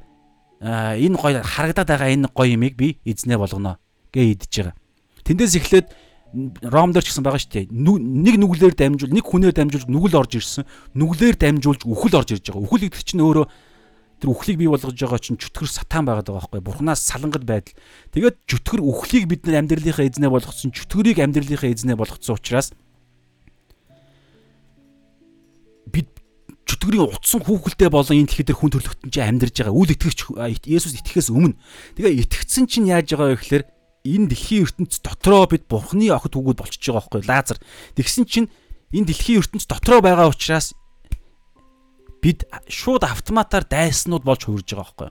энэ 0.62 1.18
гоё 1.18 1.42
харагдаад 1.42 1.90
байгаа 1.90 2.14
энэ 2.14 2.30
гоё 2.38 2.54
юмыг 2.54 2.78
би 2.78 3.02
эзнээ 3.02 3.42
болгоно 3.42 3.82
гэж 4.14 4.46
идэж 4.46 4.54
байгаа. 4.62 4.76
Тэндээс 5.26 5.58
эхлээд 5.58 5.88
Ром 6.64 6.94
дээр 6.94 7.04
ч 7.04 7.12
гэсэн 7.12 7.26
байгаа 7.28 7.42
шүү 7.44 7.52
дээ. 7.52 7.66
Нэг 7.76 8.40
нүглээр 8.40 8.72
дамжуул, 8.72 9.12
нэг 9.12 9.26
хүнээр 9.28 9.52
дамжуулж 9.52 9.92
нүгэл 9.92 10.16
орж 10.16 10.40
ирсэн. 10.40 10.64
Нүглээр 10.96 11.36
дамжуулж 11.36 11.84
үхэл 11.84 12.24
орж 12.24 12.40
ирж 12.40 12.46
байгаа. 12.48 12.64
Үхэл 12.64 12.88
гэдэг 12.88 13.04
чинь 13.04 13.20
өөрөө 13.20 13.46
тэр 14.22 14.30
үхлийг 14.30 14.62
бий 14.62 14.70
болгож 14.70 14.94
байгаа 14.94 15.18
чинь 15.18 15.42
чөтгөр 15.42 15.66
сатан 15.66 16.06
байгаад 16.06 16.30
байгаа 16.30 16.46
байхгүй 16.46 16.62
бурхнаас 16.62 17.02
салангад 17.02 17.42
байдал. 17.42 17.74
Тэгээд 18.14 18.38
чөтгөр 18.46 18.82
үхлийг 18.86 19.26
бид 19.26 19.50
нар 19.50 19.66
амьдралынхаа 19.66 20.06
эзнээ 20.06 20.30
болгоцсон, 20.30 20.70
чөтгөрийг 20.70 21.18
амьдралынхаа 21.18 21.74
эзнээ 21.74 21.98
болгоцсон 21.98 22.38
учраас 22.38 22.70
бид 25.90 26.08
чөтгөрийн 26.70 27.10
утсан 27.10 27.42
хүүхэлтэй 27.42 27.90
болон 27.90 28.22
энэ 28.22 28.30
дэлхий 28.30 28.46
дээр 28.46 28.60
хүн 28.62 28.72
төрлөختөн 28.78 29.10
чинь 29.10 29.26
амьдарж 29.26 29.56
байгаа. 29.58 29.74
Үл 29.74 29.90
итгэгч 29.90 30.20
Есүс 30.70 30.94
итгэхээс 31.02 31.34
өмнө. 31.34 31.58
Тэгээ 31.98 32.22
итгэцэн 32.30 32.70
чинь 32.70 32.94
яаж 32.94 33.10
байгаа 33.10 33.34
вэ 33.34 33.42
гэхээр 33.42 33.64
энэ 34.06 34.30
дэлхийн 34.30 34.64
ертөнц 34.70 35.02
дотроо 35.02 35.50
бид 35.50 35.66
Бурхны 35.66 36.14
охид 36.14 36.34
хүүгүүд 36.38 36.62
болчихж 36.62 36.86
байгаа 36.94 37.02
байхгүй 37.10 37.22
Лазар. 37.26 37.58
Тэгсэн 37.98 38.26
чинь 38.30 38.48
энэ 38.94 39.10
дэлхийн 39.10 39.42
ертөнц 39.42 39.66
дотроо 39.66 40.00
байгаа 40.02 40.30
учраас 40.30 40.78
бид 42.22 42.46
шууд 42.70 43.04
автоматар 43.04 43.66
дайснууд 43.66 44.24
болж 44.24 44.46
хувирж 44.46 44.70
байгаа 44.72 44.86
байхгүй. 44.86 45.10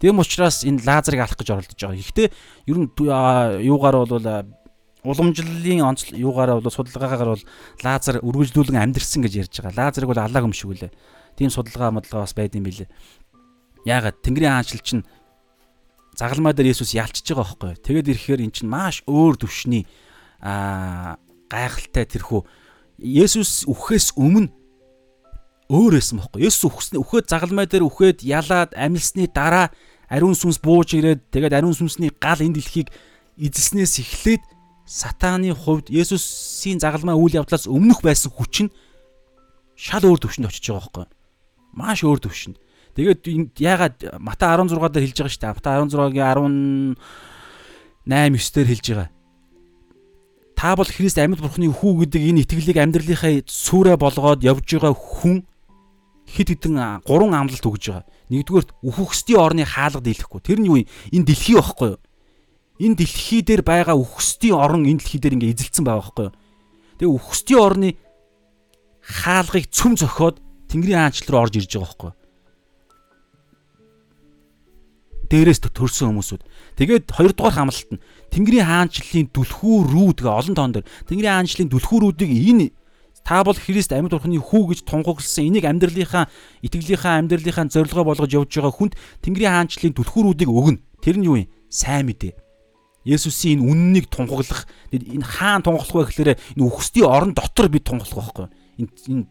Тэм 0.00 0.20
учраас 0.20 0.60
энэ 0.68 0.84
Лазарыг 0.84 1.24
алах 1.24 1.40
гэж 1.40 1.48
оролдож 1.50 1.80
байгаа. 1.80 1.96
Гэхдээ 1.96 2.28
ер 2.68 2.76
нь 2.76 2.92
юугаар 3.64 3.96
бол 4.04 4.20
уламжлалын 5.06 5.86
онцл 5.86 6.18
юугаараа 6.18 6.60
бол 6.60 6.70
судалгаагаар 6.70 7.30
бол 7.38 7.44
лазер 7.82 8.18
үргэлжлүүлэн 8.20 8.82
амьдрсан 8.82 9.22
гэж 9.22 9.32
ярьж 9.46 9.54
байгаа. 9.62 9.88
Лазерыг 9.88 10.10
бол 10.10 10.20
аллаа 10.20 10.42
гомшгүлээ. 10.42 10.90
Тийм 11.38 11.50
судалгаа 11.50 11.94
модлого 11.94 12.26
бас 12.26 12.34
байд 12.34 12.58
юм 12.58 12.66
билээ. 12.66 12.90
Яагаад 13.86 14.18
Тэнгэрийн 14.20 14.50
хаанчл 14.50 14.82
чинь 14.82 15.06
загалмай 16.18 16.52
дээр 16.52 16.74
Есүс 16.74 16.98
ялчж 16.98 17.22
байгаа 17.22 17.46
байхгүй. 17.46 17.72
Тэгээд 17.86 18.10
ирэхээр 18.10 18.42
эн 18.42 18.52
чинь 18.52 18.68
маш 18.68 19.06
өөр 19.06 19.38
төвшний 19.38 19.86
аа 20.42 21.22
гайхалтай 21.46 22.04
тэрхүү 22.04 22.42
Есүс 22.98 23.68
үхэхээс 23.70 24.18
өмнө 24.18 24.50
өөр 25.66 25.98
байсан 25.98 26.22
байхгүй. 26.22 26.46
Есүс 26.46 26.64
үхснээ 26.70 27.00
үхээд 27.02 27.26
загалмай 27.30 27.66
дээр 27.66 27.86
үхээд 27.86 28.22
ялаад 28.22 28.70
амилсны 28.78 29.26
дараа 29.26 29.74
ариун 30.06 30.38
сүнс 30.38 30.62
бууж 30.62 30.94
ирээд 30.94 31.26
тэгээд 31.34 31.56
ариун 31.58 31.74
сүнсний 31.74 32.14
гал 32.14 32.38
энэ 32.38 32.62
дэлхийг 32.62 32.88
эзэлснээс 33.34 33.98
эхлээд 34.00 34.42
сатааны 34.86 35.50
хувьд 35.50 35.90
Есүсийн 35.90 36.78
загалмай 36.78 37.18
үйл 37.18 37.42
явдлаас 37.42 37.66
өмнөх 37.66 38.06
байсан 38.06 38.30
хүч 38.30 38.54
нь 38.66 38.74
шал 39.74 40.06
өөр 40.06 40.22
төвшөнд 40.22 40.46
очиж 40.46 40.70
байгаа 40.70 40.86
байхгүй. 40.86 41.06
Маш 41.74 42.06
өөр 42.06 42.22
төвшөнд. 42.22 42.56
Тэгээд 42.94 43.58
яагаад 43.58 44.22
Матай 44.22 44.54
16 44.54 44.78
дээр 44.94 45.04
хэлж 45.10 45.18
байгаа 45.20 45.34
шүү 45.34 45.42
дээ. 45.42 45.56
Матай 45.58 45.74
16-гийн 45.82 46.96
18 48.06 48.38
9 48.38 48.54
дээр 48.54 48.70
хэлж 48.70 48.86
байгаа. 48.94 49.10
Та 50.56 50.72
бол 50.72 50.88
Христ 50.88 51.18
амьд 51.20 51.42
бурхны 51.42 51.68
хүү 51.68 52.06
гэдэг 52.06 52.22
энэ 52.32 52.40
итгэлийг 52.46 52.78
амьдралынхаа 52.80 53.44
сүрэ 53.44 54.00
болгоод 54.00 54.40
явж 54.40 54.64
байгаа 54.64 54.94
хүн 54.96 55.44
хит 56.26 56.48
хитэн 56.50 57.00
гурван 57.06 57.34
амлалт 57.34 57.62
өгж 57.62 57.84
байгаа. 57.90 58.06
Нэгдүгээрт 58.28 58.70
үхөхсдийн 58.82 59.40
орны 59.40 59.64
хаалга 59.64 60.02
дийлэхгүй. 60.02 60.40
Тэр 60.42 60.58
нь 60.60 60.68
юу 60.68 60.78
юм? 60.82 60.90
Энэ 61.14 61.26
дэлхий 61.30 61.54
байхгүй 61.54 61.88
юу? 61.94 62.00
Энэ 62.82 62.98
дэлхий 62.98 63.42
дээр 63.46 63.62
байгаа 63.62 63.96
үхсдийн 63.96 64.58
орон 64.58 64.84
энэ 64.84 65.00
дэлхий 65.00 65.20
дээр 65.22 65.36
ингээ 65.38 65.54
эзэлсэн 65.54 65.84
байгаа 65.86 66.02
байхгүй 66.02 66.24
юу? 66.28 66.34
Тэгээ 66.98 67.16
үхсдийн 67.16 67.60
орны 67.62 67.88
хаалгыг 69.00 69.66
цөм 69.70 69.94
зөхиод 69.96 70.36
Тэнгэрийн 70.66 71.00
хаанчлал 71.06 71.30
руу 71.30 71.42
орж 71.46 71.54
ирж 71.56 71.70
байгаа 71.72 71.86
байхгүй 71.86 72.10
юу? 72.10 72.18
дээрээс 75.26 75.60
төрсэн 75.62 76.14
хүмүүсүүд. 76.14 76.42
Тэгээд 76.78 77.10
хоёрдугаар 77.10 77.54
хамлалт 77.54 77.90
нь 77.90 78.02
Тэнгэрийн 78.30 78.66
хаанчлалын 78.66 79.26
дүлхүү 79.34 79.76
рүү 79.90 80.08
тэгээ 80.22 80.38
олон 80.38 80.54
тоон 80.54 80.72
дээр 80.74 80.86
Тэнгэрийн 81.10 81.34
хаанчлалын 81.34 81.70
дүлхүү 81.70 81.98
рүүдийг 82.02 82.30
энэ 82.30 82.66
та 83.26 83.42
бол 83.42 83.58
Христ 83.58 83.90
амьд 83.90 84.14
бурхны 84.14 84.38
хүү 84.38 84.70
гэж 84.70 84.78
тунхагласан 84.86 85.50
энийг 85.50 85.66
амьдралынхаа 85.66 86.30
итгэлийнхаа 86.62 87.18
амьдралынхаа 87.18 87.66
зорилгоо 87.66 88.06
болгож 88.06 88.30
явж 88.30 88.54
байгаа 88.54 88.70
хүнд 88.70 88.94
Тэнгэрийн 89.26 89.66
хаанчлалын 89.66 89.98
дүлхүү 89.98 90.22
рүүдийг 90.30 90.46
өгнө. 90.46 90.78
Тэр 91.02 91.18
нь 91.18 91.26
юу 91.26 91.42
юм? 91.42 91.50
Сайн 91.66 92.06
мэдээ. 92.06 92.38
Есүсийн 93.02 93.58
энэ 93.58 93.66
үннийг 93.66 94.06
тунхаглах 94.14 94.70
энэ 94.94 95.26
хаан 95.26 95.66
тунхаглах 95.66 96.06
вэ 96.06 96.06
гэхээр 96.06 96.30
энэ 96.54 96.66
үхсдийн 96.70 97.10
орон 97.10 97.34
дотор 97.34 97.66
бид 97.66 97.82
тунхаглах 97.82 98.30
байхгүй. 98.30 98.46
Энэ 98.78 98.94
энэ 99.10 99.24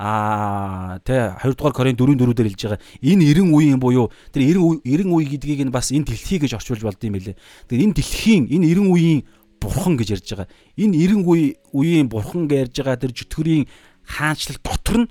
аа 0.00 0.96
тэ 1.04 1.36
2 1.44 1.56
дугаар 1.56 1.76
Коринт 1.76 2.00
4-4 2.00 2.32
дээр 2.32 2.48
хэлж 2.48 2.62
байгаа 2.64 2.80
энэ 3.04 3.24
90 3.36 3.52
үеийн 3.52 3.80
буюу 3.80 4.08
тэр 4.32 4.48
90 4.56 4.80
90 4.84 5.12
үе 5.12 5.24
гэдгийг 5.28 5.68
нь 5.68 5.72
бас 5.72 5.92
энэ 5.92 6.08
дэлхий 6.08 6.40
гэж 6.40 6.56
орчуулж 6.56 6.80
болд 6.80 7.04
юм 7.04 7.20
байлээ. 7.20 7.36
Тэгэхээр 7.68 7.84
энэ 7.84 7.96
дэлхийн 8.00 8.44
энэ 8.48 8.64
90 8.72 8.88
үеийн 8.88 9.20
бурхан 9.60 9.94
гэж 10.00 10.08
ярьж 10.16 10.28
байгаа. 10.32 10.48
Энэ 10.80 10.96
90 10.96 11.28
үе 11.28 11.60
үеийн 11.76 12.08
бурхан 12.08 12.48
гэж 12.48 12.58
ярьж 12.58 12.76
байгаа 12.80 12.98
тэр 13.04 13.12
жүтгэрийн 13.12 13.64
хаанчлал 14.08 14.58
дотор 14.64 14.96
нь 15.04 15.10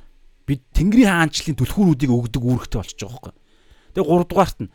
бид 0.50 0.62
Тэнгэрийн 0.74 1.14
хаанчлалын 1.14 1.58
түлхүүрүүдийг 1.62 2.12
өгдөг 2.12 2.42
үүрэгтэй 2.44 2.80
болчихж 2.82 3.02
байгаа 3.06 3.22
байхгүй. 3.22 3.34
Тэгээ 3.94 4.10
3 4.10 4.30
дугаарт 4.30 4.58
нь 4.66 4.70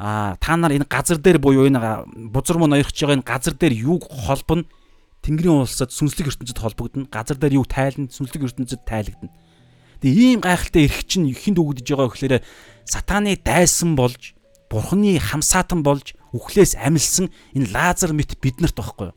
аа 0.00 0.38
та 0.40 0.56
нар 0.56 0.72
энэ 0.72 0.86
газар 0.86 1.18
дээр 1.18 1.38
буюу 1.42 1.66
энэ 1.66 2.30
бузар 2.30 2.56
мөн 2.56 2.78
ноёрхож 2.78 2.96
байгаа 2.96 3.18
энэ 3.18 3.26
газар 3.26 3.54
дээр 3.58 3.74
юуг 3.84 4.06
холбоно 4.08 4.64
Тэнгэрийн 5.20 5.68
улсад 5.68 5.92
сүнслэг 5.92 6.32
ертөнцид 6.32 6.56
холбогдно. 6.56 7.04
Газар 7.12 7.36
дээр 7.36 7.60
юу 7.60 7.68
тайлна, 7.68 8.08
сүнслэг 8.08 8.48
ертөнцид 8.48 8.88
тайлагдана. 8.88 9.28
Тэгээ 10.00 10.32
ийм 10.32 10.40
гайхалтай 10.40 10.88
эрх 10.88 11.04
чинь 11.04 11.28
ихэнд 11.28 11.60
өгдөж 11.60 11.84
байгаа 11.92 12.08
гэхээр 12.08 12.40
сатааны 12.88 13.36
дайсан 13.36 14.00
болж, 14.00 14.32
бурхны 14.72 15.20
хамсаатан 15.20 15.84
болж, 15.84 16.16
үхлээс 16.32 16.78
амилсан 16.78 17.30
энэ 17.54 17.70
лазар 17.70 18.12
мэт 18.14 18.38
биднэрт 18.40 18.76
байхгүй 18.76 19.10
юу? 19.10 19.16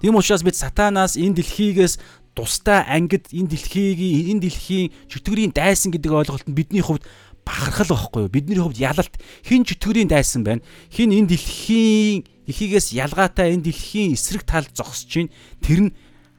Тийм 0.00 0.16
учраас 0.16 0.44
бид 0.44 0.56
сатанаас 0.56 1.16
энэ 1.16 1.40
дэлхийгээс 1.40 1.98
тусдаа 2.36 2.84
ангид 2.88 3.32
энэ 3.32 3.48
дэлхийг 3.48 3.98
энэ 4.32 4.44
дэлхийн 4.44 4.92
чөтгөрийн 5.08 5.56
дайсан 5.56 5.92
гэдэг 5.92 6.12
ойлголт 6.12 6.46
нь 6.48 6.56
бидний 6.56 6.84
хувьд 6.84 7.04
бахархал 7.48 7.96
байхгүй 7.96 8.20
юу? 8.28 8.32
Бидний 8.32 8.60
хувьд 8.60 8.76
ялалт 8.76 9.14
хин 9.40 9.64
чөтгөрийн 9.64 10.08
дайсан 10.08 10.44
байна. 10.44 10.60
Хин 10.92 11.16
энэ 11.16 11.32
дэлхийн 11.32 12.28
дэлхийгээс 12.44 12.92
ялгаатай 12.92 13.56
энэ 13.56 13.72
дэлхийн 13.72 14.12
эсрэг 14.12 14.44
талд 14.44 14.70
зогсож 14.76 15.08
чинь 15.08 15.32
тэр 15.64 15.88
нь 15.88 15.94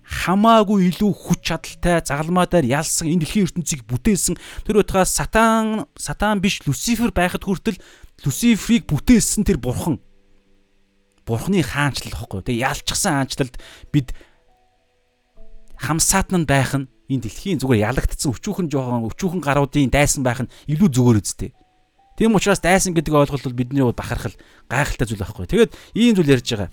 хамаагүй 0.08 0.88
илүү 0.88 1.12
хүч 1.12 1.40
чадалтай 1.52 2.00
загалмаадаар 2.00 2.64
ялсан 2.64 3.12
энэ 3.12 3.28
дэлхийн 3.28 3.46
ертөнцийг 3.52 3.84
бүтээсэн 3.84 4.40
тэр 4.64 4.80
утгаас 4.80 5.12
сатан 5.12 5.84
сатан 6.00 6.40
биш 6.40 6.64
люцифер 6.64 7.12
байхад 7.12 7.44
хүртэл 7.44 7.76
люциферийг 8.24 8.88
бүтээсэн 8.88 9.44
тэр 9.44 9.60
бурхан 9.60 10.00
бурхны 11.28 11.60
хаанчлал 11.62 12.16
واخгүй. 12.16 12.48
Тэгээ 12.48 12.64
ялчсан 12.64 13.28
хаанчлалд 13.28 13.56
бид 13.92 14.16
хамсаатан 15.76 16.48
байх 16.48 16.74
нь 16.74 16.88
энэ 17.12 17.28
дэлхийн 17.28 17.60
зүгээр 17.60 17.92
ялагдсан 17.92 18.32
өчүүхэн 18.32 18.72
жоохон 18.72 19.12
өчүүхэн 19.12 19.42
гаруудын 19.44 19.92
дайсан 19.92 20.24
байх 20.24 20.42
нь 20.48 20.52
илүү 20.72 20.90
зүгээр 20.90 21.20
үсттэй. 21.22 21.52
Тийм 22.18 22.34
учраас 22.34 22.64
дайсан 22.64 22.98
гэдэг 22.98 23.14
ойлголт 23.14 23.46
бол 23.46 23.60
бидний 23.60 23.84
бол 23.86 23.94
бахархал 23.94 24.34
гайхалтай 24.72 25.06
зүйл 25.06 25.22
байхгүй. 25.22 25.46
Тэгээд 25.46 25.72
ийм 25.94 26.18
зүйл 26.18 26.34
ярьж 26.34 26.50
байгаа. 26.50 26.72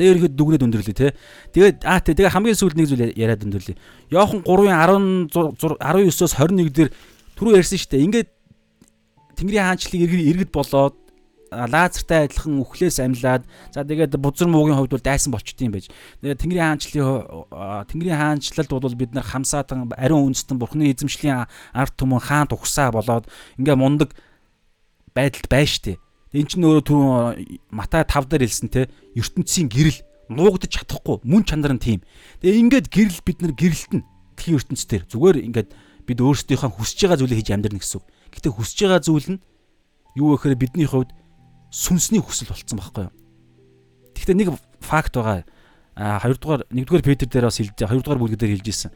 Тэгээ 0.00 0.12
ерөөд 0.16 0.34
дүгнээд 0.40 0.64
өндөрлөө 0.64 0.96
те. 0.96 1.12
Тэгээд 1.52 1.84
аа 1.84 2.00
тэгээ 2.00 2.32
хамгийн 2.32 2.56
сүүлд 2.56 2.76
нэг 2.80 2.88
зүйл 2.88 3.04
яриад 3.12 3.44
өндөрлөө. 3.44 3.76
Йохан 4.08 4.40
3-ын 4.48 5.28
19-оос 5.28 6.32
21 6.40 6.72
дээр 6.72 6.88
түрүү 7.36 7.60
ярьсан 7.60 7.76
шүү 7.76 7.92
дээ. 7.92 8.04
Ингээд 8.08 8.30
Тэнгэрийн 9.36 9.66
хаанчлалыг 9.68 10.12
иргэд 10.16 10.50
болоод 10.56 10.96
лазертай 11.50 12.30
адилхан 12.30 12.62
үхлээс 12.62 13.02
амьлаад 13.02 13.42
за 13.74 13.82
тэгээд 13.82 14.14
бузар 14.22 14.46
муугийн 14.46 14.78
хувьд 14.78 14.94
бол 14.94 15.02
дайсан 15.02 15.34
болчт 15.34 15.58
юм 15.58 15.74
байж. 15.74 15.90
Тэгээд 16.22 16.40
Тэнгэрийн 16.46 16.66
хаанчлалын 16.78 17.86
Тэнгэрийн 17.90 18.18
хаанчлалд 18.18 18.70
бол 18.70 18.94
бид 18.94 19.12
нар 19.14 19.26
хамсаатан 19.26 19.90
ариун 19.98 20.30
үндэстэн 20.30 20.62
бурхны 20.62 20.94
эзэмшлийн 20.94 21.50
ард 21.74 21.94
түмэн 21.98 22.22
хаан 22.22 22.46
тухсаа 22.46 22.94
болоод 22.94 23.26
ингээ 23.58 23.74
мундаг 23.74 24.14
байдалд 25.10 25.50
байна 25.50 25.66
штэ. 25.66 25.98
Эн 26.30 26.46
чинь 26.46 26.62
өөрөө 26.62 26.84
түрүүн 26.86 27.74
Матай 27.74 28.06
5 28.06 28.30
дээр 28.30 28.46
хэлсэн 28.46 28.70
те 28.70 28.86
ертөнцийн 29.18 29.66
гэрэл 29.66 29.98
нуугдаж 30.30 30.70
чадахгүй 30.70 31.26
мөн 31.26 31.42
чанар 31.42 31.74
нь 31.74 31.82
тийм. 31.82 32.00
Тэгээ 32.38 32.62
ингээд 32.62 32.86
гэрэл 32.94 33.20
бид 33.26 33.42
нар 33.42 33.54
гэрэлтэн 33.58 34.06
тхий 34.38 34.54
ертөнцийн 34.54 35.10
зүгээр 35.10 35.42
ингээд 35.50 35.74
бид 36.06 36.18
өөрсдийнхөө 36.22 36.70
хүсэж 36.78 36.98
байгаа 37.10 37.18
зүйлийг 37.18 37.38
хийж 37.42 37.50
амьдрна 37.50 37.82
гэсэн 37.82 37.98
үг. 37.98 38.06
Гэтэ 38.30 38.48
хүсэж 38.54 38.78
байгаа 38.86 39.02
зүйл 39.02 39.28
нь 39.34 39.42
юу 40.14 40.38
гэхээр 40.38 40.54
бидний 40.54 40.86
хувьд 40.86 41.10
сүнсний 41.70 42.20
хүсэл 42.20 42.50
болцсон 42.50 42.78
байхгүй 42.78 43.06
юу? 43.06 43.14
Гэхдээ 44.14 44.36
нэг 44.36 44.48
факт 44.82 45.14
байгаа. 45.14 45.46
А 45.94 46.18
хоёрдугаар 46.20 46.66
нэгдүгээр 46.70 47.06
Петр 47.06 47.26
дээр 47.30 47.46
бас 47.46 47.58
хэлж 47.62 47.78
хоёрдугаар 47.78 48.20
бүлэг 48.20 48.38
дээр 48.38 48.58
хэлж 48.58 48.68
ирсэн. 48.68 48.92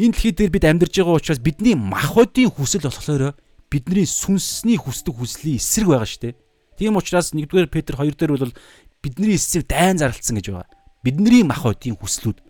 Энэ 0.00 0.12
дэлхий 0.16 0.32
дээр 0.32 0.50
бид 0.50 0.64
амьдарч 0.64 0.94
байгаа 0.96 1.20
учраас 1.20 1.40
бидний 1.40 1.76
махбодийн 1.76 2.50
хүсэл 2.50 2.88
болохоор 2.88 3.36
бидний 3.68 4.06
сүнсний 4.08 4.80
хүсдэг 4.80 5.14
хүслийн 5.14 5.60
эсрэг 5.60 5.88
байгаа 5.88 6.08
шүү 6.08 6.22
дээ. 6.32 6.34
Тийм 6.80 6.96
учраас 6.96 7.36
1-р 7.36 7.68
Петр 7.68 7.94
2 8.00 8.16
дээр 8.16 8.32
бол 8.34 8.54
бидний 9.02 9.36
эсрэг 9.36 9.68
дайн 9.68 10.00
зарлцсан 10.00 10.40
гэж 10.40 10.46
байгаа. 10.50 10.68
Бидний 11.04 11.44
мах 11.44 11.64
одын 11.68 11.96
хүслүүд. 11.96 12.40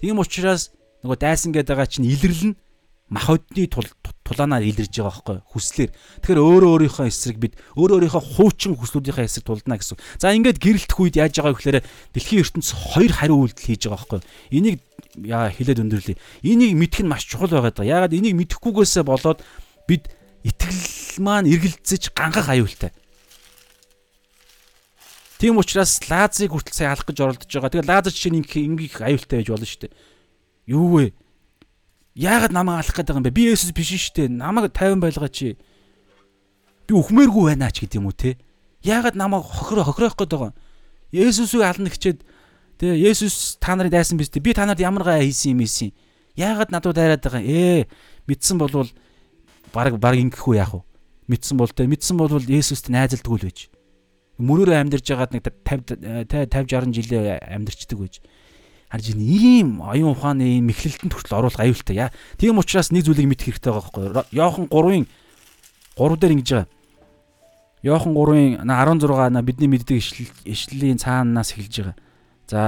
Тийм 0.00 0.18
учраас 0.22 0.70
нөгөө 1.02 1.18
дайсан 1.18 1.50
гэдэг 1.50 1.74
байгаа 1.74 1.90
чинь 1.90 2.06
илэрлэн 2.06 2.54
мах 3.12 3.28
одны 3.28 3.68
тулаанаар 3.68 4.64
илэрж 4.64 4.88
байгаа 4.88 5.12
байхгүй 5.12 5.38
хүслээр. 5.52 5.90
Тэгэхээр 6.24 6.40
өөрөө 6.40 6.70
өөрийнхөө 6.72 7.06
эсрэг 7.12 7.36
бид 7.36 7.54
өөрөө 7.76 8.08
өөрийнхөө 8.08 8.22
хуучин 8.40 8.72
хүслүүдийнхээ 8.80 9.28
эсрэг 9.28 9.44
тулдана 9.44 9.76
гэсэн. 9.76 10.00
За 10.16 10.32
ингээд 10.32 10.56
гэрэлтэх 10.56 10.96
үед 10.96 11.20
яаж 11.20 11.36
байгаа 11.36 11.52
вэ 11.52 11.58
гэхээр 11.60 11.78
дэлхийн 12.16 12.40
ертөнц 12.40 12.68
хоёр 12.72 13.12
хариу 13.12 13.36
үйлдэл 13.44 13.68
хийж 13.68 13.82
байгаа 13.92 14.00
байхгүй. 14.00 14.20
Энийг 14.56 14.78
яа 15.28 15.52
хэлээд 15.52 15.82
өндөрлөе. 15.84 16.16
Энийг 16.40 16.72
мэдэх 16.80 17.04
нь 17.04 17.10
маш 17.12 17.28
чухал 17.28 17.52
байгаад 17.52 17.76
байгаа. 17.76 18.08
Яагаад 18.08 18.16
энийг 18.16 18.34
мэдэхгүйгээсээ 18.40 19.04
болоод 19.04 19.44
бид 19.84 20.08
итгэл 20.48 21.20
маань 21.20 21.50
эргэлзэж 21.52 22.16
гангах 22.16 22.48
аюултай. 22.48 22.96
Тийм 25.36 25.58
учраас 25.58 25.98
лазыг 26.06 26.54
хүртэл 26.54 26.72
сая 26.72 26.94
алах 26.94 27.04
гэж 27.04 27.18
оролдож 27.18 27.50
байгаа. 27.50 27.74
Тэгээ 27.74 27.90
лазер 27.90 28.14
чинь 28.14 28.38
ингээх 28.40 29.02
аюултай 29.02 29.42
байж 29.42 29.48
болно 29.50 29.66
шүү 29.66 29.82
дээ. 29.84 29.92
Юу 30.70 30.86
вэ? 30.94 31.04
Яагаад 32.14 32.52
намайг 32.52 32.84
алах 32.84 32.96
гэдэг 32.96 33.16
юм 33.16 33.24
бэ? 33.24 33.32
Би 33.32 33.48
Есүс 33.48 33.72
биш 33.72 33.96
шүү 33.96 34.28
дээ. 34.28 34.28
Намайг 34.28 34.72
50 34.76 35.00
байлгаа 35.00 35.32
чи. 35.32 35.56
Би 36.84 36.92
үхмээргүй 36.92 37.56
байна 37.56 37.72
ч 37.72 37.88
гэдэг 37.88 37.96
юм 37.96 38.12
уу 38.12 38.16
те. 38.16 38.36
Яагаад 38.84 39.16
намайг 39.16 39.48
хохироо 39.48 39.88
хохироох 39.88 40.16
гэдэг 40.20 40.52
юм? 40.52 40.54
Есүсийг 41.08 41.64
ална 41.64 41.88
гэчээд 41.88 42.20
тэгээ 42.76 43.00
Есүс 43.08 43.56
та 43.56 43.76
нарын 43.76 43.88
дайсан 43.88 44.20
биз 44.20 44.28
дээ. 44.28 44.44
Би 44.44 44.52
та 44.52 44.68
нарт 44.68 44.84
ямар 44.84 45.08
гай 45.08 45.24
хийсэн 45.24 45.56
юм 45.56 45.64
ийсэн. 45.64 45.96
Яагаад 46.36 46.68
надад 46.68 47.00
дайраад 47.00 47.24
байгаа 47.24 47.40
юм? 47.40 47.48
Ээ 47.48 47.88
мэдсэн 48.28 48.60
болвол 48.60 48.92
баг 49.72 49.96
баг 49.96 50.14
ингэх 50.20 50.44
үү 50.44 50.60
яах 50.60 50.76
вэ? 50.76 50.84
Мэдсэн 51.32 51.56
бол 51.56 51.72
тэ 51.72 51.88
мэдсэн 51.88 52.16
бол 52.20 52.28
Есүст 52.28 52.92
найзалдгүй 52.92 53.40
л 53.40 53.46
байж. 53.48 53.72
Мөрөөрөө 54.36 54.76
амьдарч 54.84 55.06
байгаад 55.08 55.32
нэг 55.32 55.48
50 55.64 56.28
50 56.28 56.60
60 56.60 56.92
жилээ 56.92 57.40
амьдарчдаг 57.40 57.98
байж. 58.00 58.20
Харж 58.92 59.16
ийм 59.16 59.80
оюун 59.80 60.12
ухааны 60.12 60.60
ийм 60.60 60.68
мэхлэлтэнд 60.68 61.16
хүртэл 61.16 61.40
оруулах 61.40 61.64
аюултай 61.64 61.96
яа. 61.96 62.12
Тийм 62.36 62.60
учраас 62.60 62.92
нэг 62.92 63.08
зүйлийг 63.08 63.24
мэдэх 63.24 63.56
хэрэгтэй 63.56 63.72
байгаа 63.72 63.88
байхгүй. 63.88 64.36
Йохан 64.36 64.66
3-ын 64.68 65.04
3 65.96 66.20
дээр 66.20 66.34
ингэж 66.36 66.50
байгаа. 66.52 66.68
Йохан 67.80 68.12
3-ын 68.12 68.68
16 68.68 69.48
бидний 69.48 69.70
мэддэг 69.72 69.96
ишлэлийн 70.44 71.00
цаанаас 71.00 71.56
эхэлж 71.56 71.74
байгаа. 71.80 71.96
За 72.52 72.62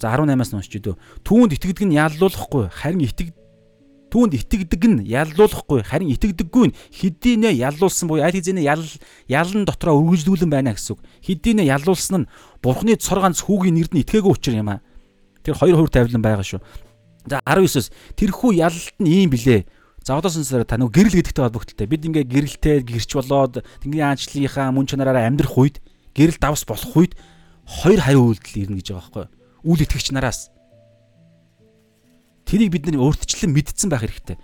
За 0.00 0.10
18-аас 0.10 0.50
нь 0.50 0.58
уншиж 0.58 0.80
өдөө. 0.82 0.96
Түүнд 1.22 1.54
итгэдэг 1.54 1.86
нь 1.86 1.94
яллуулахгүй 1.94 2.66
харин 2.72 3.06
итэг 3.06 3.30
түүнд 4.12 4.36
итгэдэг 4.36 4.82
нь 4.92 5.08
яллуулахгүй 5.08 5.80
харин 5.88 6.12
итгэдэггүй 6.12 6.68
нь 6.68 6.76
хэдийнэ 6.76 7.56
яллуулсан 7.64 8.12
буюу 8.12 8.20
аль 8.20 8.36
хэзээ 8.36 8.60
ял 8.60 8.84
ялан 9.24 9.64
дотроо 9.64 9.96
үргэлжлүүлэн 10.04 10.52
байна 10.52 10.76
гэсэн 10.76 11.00
үг. 11.00 11.00
Хэдийнэ 11.24 11.64
яллуулсан 11.64 12.28
нь 12.28 12.30
Бурхны 12.60 13.00
цор 13.00 13.24
ганц 13.24 13.40
хүүгийн 13.40 13.72
нэрд 13.72 13.96
нь 13.96 14.04
итгээгүй 14.04 14.36
учраас 14.36 14.60
юм 14.60 14.68
аа. 14.68 14.84
Тэр 15.40 15.56
хоёр 15.56 15.80
хувь 15.80 15.88
тавилан 15.96 16.20
байгаа 16.20 16.44
шүү. 16.44 16.60
За 17.24 17.40
19-оос 17.48 17.88
тэрхүү 18.20 18.50
ялалт 18.60 18.96
нь 19.00 19.08
ийм 19.08 19.32
билээ. 19.32 19.64
За 20.04 20.20
одоо 20.20 20.28
сонсороо 20.28 20.68
та 20.68 20.76
нөгөө 20.76 20.92
гэрэл 20.92 21.16
гэдэгтэй 21.24 21.42
холбогдолтой. 21.48 21.86
Бид 21.88 22.04
ингээ 22.04 22.28
гэрэлтэй 22.28 22.84
гэрч 22.84 23.10
болоод 23.16 23.64
тэнгэрийн 23.80 24.12
аанчлалынхаа 24.12 24.68
мөн 24.76 24.92
чанараараа 24.92 25.24
амьдрах 25.24 25.56
үед 25.56 25.80
гэрэл 26.12 26.36
давс 26.36 26.68
болох 26.68 26.92
үед 26.92 27.16
хоёр 27.64 28.00
хариу 28.02 28.34
үйлдэл 28.34 28.66
ирнэ 28.66 28.76
гэж 28.82 28.88
байгаа 28.92 29.00
байхгүй 29.08 29.22
юу? 29.24 29.30
Үйл 29.72 29.84
итгэгч 29.86 30.10
нараас. 30.10 30.50
Тэрийг 32.52 32.68
бид 32.68 32.84
нар 32.92 33.00
өөртчлэн 33.00 33.48
мэдсэн 33.48 33.88
байх 33.88 34.04
хэрэгтэй. 34.04 34.36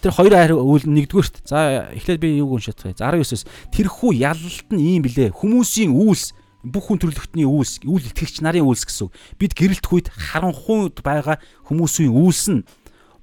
Тэр 0.00 0.12
хоёр 0.16 0.32
хариу 0.32 0.64
үйл 0.64 0.88
нэгдүгürt. 0.88 1.44
За 1.44 1.92
эхлээд 1.92 2.24
би 2.24 2.40
юуг 2.40 2.56
унших 2.56 2.80
вэ? 2.80 2.96
19-оос 2.96 3.44
тэрхүү 3.76 4.10
ялалт 4.24 4.68
нь 4.72 4.80
ийм 4.80 5.04
билээ. 5.04 5.36
Хүмүүсийн 5.36 5.92
үйлс 5.92 6.32
бүх 6.64 6.88
хүн 6.88 6.98
төрлөختний 7.02 7.44
үйлс, 7.44 7.84
үйл 7.84 8.08
итгэгч 8.08 8.40
нарын 8.40 8.64
үйлс 8.64 8.88
гэсэн. 8.88 9.12
Бид 9.36 9.52
гэрэлтэх 9.52 9.92
үед 9.92 10.08
харанхуйд 10.08 11.04
байгаа 11.04 11.42
хүмүүсийн 11.68 12.08
үйлс 12.14 12.44
нь 12.54 12.64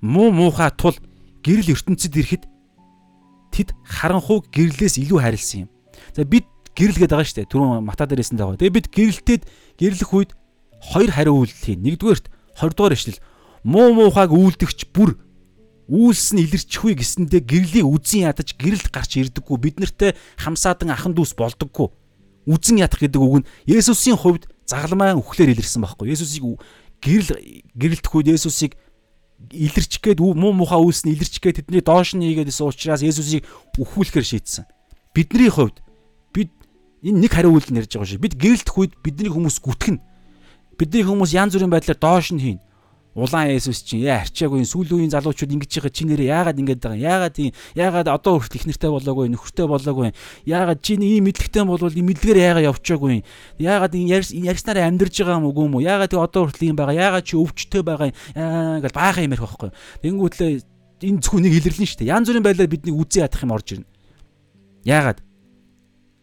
муу 0.04 0.30
муухай 0.30 0.70
тул 0.76 0.96
гэрэл 1.42 1.74
ертөнцид 1.74 2.14
ирэхэд 2.14 2.44
тэд 3.50 3.74
харанхуйг 3.88 4.52
гэрлээс 4.52 5.02
илүү 5.02 5.20
хайрлсан 5.24 5.66
юм. 5.66 5.70
За 6.14 6.28
бид 6.28 6.46
гэрэл 6.76 7.00
гээд 7.00 7.12
байгаа 7.16 7.28
шүү 7.28 7.38
дээ. 7.44 7.52
Түрүүн 7.52 7.84
мата 7.88 8.06
дээрээс 8.06 8.32
нь 8.36 8.40
байгаа. 8.40 8.60
Тэгээ 8.60 8.78
бид 8.78 8.88
гэрэлтээд 8.92 9.44
гэрлэх 9.80 10.12
үед 10.14 10.32
хоёр 10.80 11.12
хариу 11.12 11.36
үйлдэл 11.44 11.64
хийн. 11.64 11.84
Нэгдүгээрт 11.84 12.26
20 12.60 12.76
дугаар 12.76 12.96
ишлэл 12.96 13.20
муу 13.64 13.94
муухайг 13.94 14.32
үйлдэгч 14.32 14.92
бүр 14.94 15.18
үйлс 15.90 16.38
нь 16.38 16.46
илэрчихвээ 16.46 16.96
гэсэндээ 17.02 17.42
гэрлийн 17.50 17.90
үзэн 17.90 18.30
ядаж 18.30 18.54
гэрэлд 18.54 18.94
гарч 18.94 19.18
ирдэггүй 19.18 19.58
бид 19.58 19.76
нартэй 19.82 20.14
хамсаадан 20.38 20.94
ахан 20.94 21.18
дүүс 21.18 21.34
болдоггүй 21.34 21.90
үзэн 22.46 22.78
ядах 22.86 23.02
гэдэг 23.02 23.18
үг 23.18 23.42
нь 23.42 23.50
Есүсийн 23.66 24.18
хувьд 24.18 24.46
загалмай 24.70 25.18
үхлээр 25.18 25.58
илэрсэн 25.58 25.82
байхгүй 25.82 26.14
Есүсийг 26.14 26.62
гэрэл 27.02 27.42
гэрэлтэх 27.74 28.14
үед 28.14 28.30
Есүсийг 28.38 28.78
илэрчих 29.50 30.02
гээд 30.06 30.22
муу 30.22 30.54
муухай 30.54 30.78
үйлс 30.78 31.10
нь 31.10 31.18
илэрчих 31.18 31.42
гээд 31.42 31.66
тэдний 31.66 31.82
доош 31.82 32.14
нь 32.14 32.22
хийгээдсэн 32.22 32.70
учраас 32.70 33.02
Есүсийг 33.02 33.48
үхүүлэхээр 33.82 34.26
шийдсэн. 34.30 34.70
Бидний 35.16 35.50
хувьд 35.50 35.82
бид 36.36 36.54
энэ 37.02 37.26
нэг 37.26 37.32
хариу 37.34 37.56
үйлдэл 37.56 37.82
нэрж 37.82 37.98
байгаа 37.98 38.10
шүү. 38.14 38.22
Бид 38.22 38.36
гэрэлтэх 38.36 38.76
үед 38.78 38.94
бидний 39.00 39.32
хүмүүс 39.32 39.58
гүтгэн. 39.64 39.98
Бидний 40.76 41.04
хүмүүс 41.08 41.32
янз 41.34 41.56
бүрийн 41.56 41.72
байдлаар 41.72 41.98
доош 41.98 42.36
нь 42.36 42.44
хийн 42.44 42.60
улаан 43.16 43.50
Есүс 43.50 43.82
чинь 43.82 44.06
яа 44.06 44.22
арчаагүй 44.22 44.62
сүүлийн 44.70 45.10
үеийн 45.10 45.14
залуучууд 45.14 45.50
ингэж 45.50 45.72
байгаа 45.82 45.94
чи 45.94 46.06
нэрээ 46.06 46.30
яагаад 46.30 46.62
ингэж 46.62 46.78
байгаа? 46.78 47.02
Яагаад 47.02 47.36
ийм? 47.42 47.54
Яагаад 47.74 48.08
одоо 48.14 48.38
хүртэл 48.38 48.62
их 48.62 48.68
нэртэй 48.70 48.92
болоогүй 48.94 49.28
нөхөртэй 49.34 49.66
болоогүй 49.66 50.14
яагаад 50.46 50.80
чи 50.86 50.94
ийм 50.94 51.26
мэдлэгтэй 51.26 51.64
болвол 51.66 51.90
ийм 51.90 52.06
мэдлэгээр 52.06 52.62
яагаад 52.62 52.70
явчихаагүй 52.70 53.26
яагаад 53.58 53.94
ярьснараа 53.98 54.86
амьдарж 54.88 55.16
байгаа 55.26 55.42
юм 55.42 55.50
уу 55.50 55.66
юм 55.66 55.74
уу? 55.74 55.82
Яагаад 55.82 56.12
тэг 56.14 56.22
одоо 56.22 56.42
хүртэл 56.46 56.70
ийм 56.70 56.78
байгаа? 56.78 56.96
Яагаад 56.96 57.26
чи 57.26 57.36
өвчтөй 57.36 57.82
байгаа? 57.82 58.14
Юм 58.14 58.82
гэж 58.86 58.94
баахан 58.94 59.26
юм 59.26 59.34
ярих 59.34 59.46
байхгүй. 59.50 59.70
Тэнгүүтлээ 60.06 60.52
энэ 61.10 61.22
зөвхөн 61.26 61.44
нэг 61.50 61.54
илэрлэн 61.66 61.90
шүү 61.90 62.00
дээ. 62.06 62.14
Янз 62.14 62.28
бүрийн 62.30 62.46
байдлаар 62.46 62.70
бидний 62.70 62.94
үзээ 62.94 63.26
ядах 63.26 63.42
юм 63.42 63.56
орж 63.58 63.68
ирнэ. 63.74 63.88
Яагаад? 64.86 65.20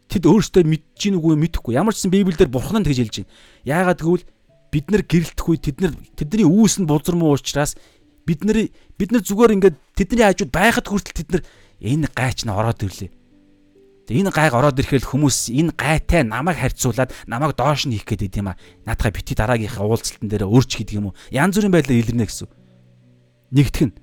Тэд 0.07 0.23
өөрсдөө 0.23 0.63
мэдж 0.63 1.01
гин 1.03 1.19
үгүй 1.19 1.35
мэдэхгүй. 1.35 1.75
Ямар 1.75 1.97
ч 1.97 2.07
сан 2.07 2.15
библиэлд 2.15 2.53
бурхан 2.53 2.85
нь 2.85 2.87
тэгж 2.87 3.01
хэлж 3.03 3.17
байна 3.27 3.33
яагаад 3.67 4.01
гэвэл 4.01 4.25
бид 4.71 4.91
нар 4.91 5.03
гэрэлтэх 5.07 5.47
үед 5.47 5.63
тэд 5.67 5.79
нар 5.81 5.93
тэдний 6.17 6.47
үүс 6.47 6.83
нь 6.83 6.89
бузар 6.89 7.17
муу 7.17 7.35
учраас 7.37 7.77
бид 8.27 8.43
нар 8.43 8.69
бид 8.99 9.11
нар 9.13 9.23
зүгээр 9.23 9.55
ингээд 9.57 9.77
тэдний 9.95 10.27
хажууд 10.27 10.53
байхад 10.53 10.87
хүртэл 10.91 11.17
тэд 11.23 11.29
нар 11.31 11.43
энэ 11.81 12.09
гайч 12.11 12.45
нь 12.45 12.53
ороод 12.53 12.83
ирлээ. 12.83 13.11
Тэгээ 14.07 14.23
энэ 14.23 14.35
гайг 14.35 14.55
ороод 14.55 14.79
ирэхэл 14.79 15.11
хүмүүс 15.11 15.51
энэ 15.51 15.75
гайтай 15.75 16.23
намайг 16.23 16.59
харьцуулаад 16.63 17.11
намайг 17.27 17.59
доош 17.59 17.91
нь 17.91 17.95
хийх 17.95 18.07
гээд 18.07 18.31
идэм 18.31 18.55
а. 18.55 18.59
Наадхаа 18.87 19.11
бити 19.11 19.35
дараагийнхаа 19.35 19.83
уулзалтан 19.83 20.31
дээр 20.31 20.47
өөрч 20.47 20.71
гэдэг 20.79 20.95
юм 20.95 21.11
уу. 21.11 21.19
Янз 21.35 21.59
бүрийн 21.59 21.75
байдлаар 21.75 22.03
илэрнэ 22.07 22.27
гэсэн. 22.31 22.47
Нэгдэх 23.51 23.83
нь. 23.91 23.95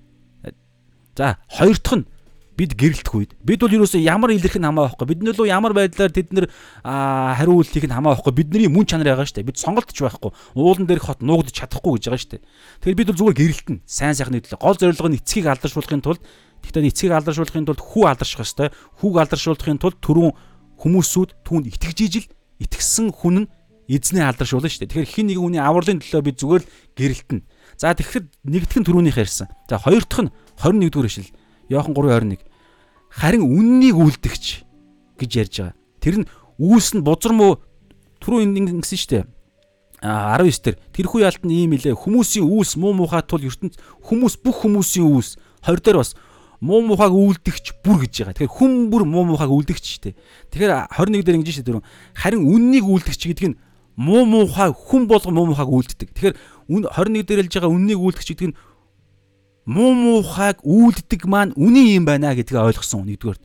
За 1.16 1.40
хоёр 1.48 1.80
дахь 1.80 2.04
нь 2.04 2.06
бид 2.54 2.78
гэрэлтэх 2.78 3.14
үед 3.18 3.32
бид 3.42 3.60
бол 3.62 3.74
юусоо 3.74 3.98
ямар 3.98 4.30
илэрх 4.34 4.58
нь 4.62 4.68
хамаа 4.68 4.94
байхгүй 4.94 5.08
бидний 5.10 5.34
лөө 5.34 5.50
ямар 5.50 5.74
байдлаар 5.74 6.14
тэд 6.14 6.30
нэр 6.34 6.46
хариу 6.86 7.58
үйлдэх 7.58 7.90
нь 7.90 7.96
хамаа 7.98 8.14
байхгүй 8.14 8.34
бидний 8.34 8.70
мөн 8.70 8.86
чанар 8.86 9.10
байгаа 9.10 9.26
шүү 9.26 9.42
дээ 9.42 9.50
бид 9.50 9.58
сонголтч 9.58 9.98
байхгүй 9.98 10.32
уулан 10.54 10.86
дээрх 10.86 11.10
хот 11.10 11.26
нуугдж 11.26 11.50
чадахгүй 11.58 11.98
гэж 11.98 12.06
байгаа 12.14 12.22
шүү 12.22 12.32
дээ 12.38 12.42
тэгэхээр 12.86 13.00
бид 13.02 13.10
бол 13.10 13.20
зүгээр 13.20 13.40
гэрэлтэн 13.42 13.78
сайн 13.86 14.14
сайхны 14.14 14.42
төлөө. 14.44 14.62
Гол 14.62 14.78
зорилго 14.78 15.10
нь 15.10 15.18
эцгийг 15.18 15.48
алдаршуулахын 15.50 16.04
тулд 16.04 16.22
тэгтээ 16.62 16.90
эцгийг 16.90 17.12
алдаршуулахын 17.14 17.66
тулд 17.66 17.82
хүү 17.82 18.04
алдарших 18.08 18.44
ёстой. 18.44 18.70
Хүүг 19.02 19.16
алдаршуулахын 19.18 19.82
тулд 19.82 19.98
түрүүн 20.04 20.32
хүмүүсүүд 20.78 21.30
түүнд 21.48 21.66
итгэж 21.74 21.98
ижил 22.06 22.28
итгэсэн 22.62 23.12
хүн 23.14 23.36
нь 23.46 23.52
эзнээ 23.90 24.30
алдаршуулна 24.32 24.70
шүү 24.72 24.88
дээ 24.88 24.92
тэгэхээр 24.92 25.12
хин 25.12 25.28
нэгэн 25.28 25.44
хүний 25.44 25.62
авралын 25.62 26.00
төлөө 26.00 26.22
бид 26.24 26.38
зүгээр 26.40 26.64
гэрэлтэн. 26.96 27.40
За 27.76 27.92
тэгэхээр 27.92 28.26
нэгдхэн 28.48 28.84
түрүүнийх 28.88 29.20
ярьсан. 29.20 29.52
За 29.68 29.76
хоёр 29.82 30.08
дахь 30.08 30.24
нь 30.24 30.32
21 30.62 30.92
дугаар 30.92 31.10
ишлэл 31.12 31.32
Иохан 31.74 31.94
3:21. 31.94 32.40
Харин 33.10 33.44
үннийг 33.44 33.98
үлдэгч 33.98 34.46
гэж 35.20 35.32
ярьж 35.38 35.56
байгаа. 35.60 35.76
Тэр 36.02 36.16
нь 36.22 36.28
үүс 36.58 36.98
нь 36.98 37.06
бузар 37.06 37.34
муу 37.34 37.62
түрүү 38.22 38.46
ингэсэн 38.46 38.98
шүү 38.98 39.12
дээ. 39.12 39.24
А 40.04 40.36
19 40.36 40.64
дээр 40.64 40.78
тэрхүү 40.92 41.20
яалт 41.24 41.44
нь 41.48 41.54
ийм 41.64 41.74
илээ. 41.78 41.96
Хүмүүсийн 41.96 42.44
үүс 42.44 42.76
муу 42.76 42.92
муухай 42.92 43.24
тул 43.24 43.40
ертөнд 43.40 43.80
хүмүүс 44.04 44.44
бүх 44.44 44.68
хүмүүсийн 44.68 45.08
үүс 45.08 45.40
20 45.64 45.80
дээр 45.80 45.98
бас 46.04 46.12
муу 46.64 46.84
муухайг 46.84 47.12
үлдэгч 47.12 47.84
бүр 47.84 48.04
гэж 48.04 48.14
байгаа. 48.24 48.36
Тэгэхээр 48.36 48.56
хүн 48.56 48.72
бүр 48.92 49.04
муу 49.04 49.24
муухайг 49.28 49.52
үлдэгч 49.52 49.84
шүү 49.84 50.02
дээ. 50.12 50.16
Тэгэхээр 50.52 50.72
21 50.92 51.24
дээр 51.24 51.38
ингэж 51.40 51.50
шүү 51.60 51.66
дээ. 51.68 51.84
Харин 52.20 52.44
үннийг 52.48 52.84
үлдэгч 52.88 53.22
гэдэг 53.32 53.48
нь 53.52 53.60
муу 54.00 54.24
муухай 54.24 54.72
хүн 54.72 55.08
болго 55.08 55.32
муу 55.32 55.52
муухайг 55.52 55.72
үлддэг. 55.72 56.10
Тэгэхээр 56.16 56.36
21 56.68 57.28
дээр 57.28 57.40
хэлж 57.44 57.54
байгаа 57.60 57.72
үннийг 57.72 58.00
үлдэгч 58.00 58.28
гэдэг 58.32 58.48
нь 58.52 58.58
муу 59.66 59.94
муухайг 59.96 60.60
үйлддэг 60.64 61.24
маань 61.26 61.56
үний 61.56 61.96
юм 61.96 62.04
байна 62.06 62.36
гэдгийг 62.36 62.60
ойлгосон 62.60 63.08
нэгдүгээр. 63.08 63.40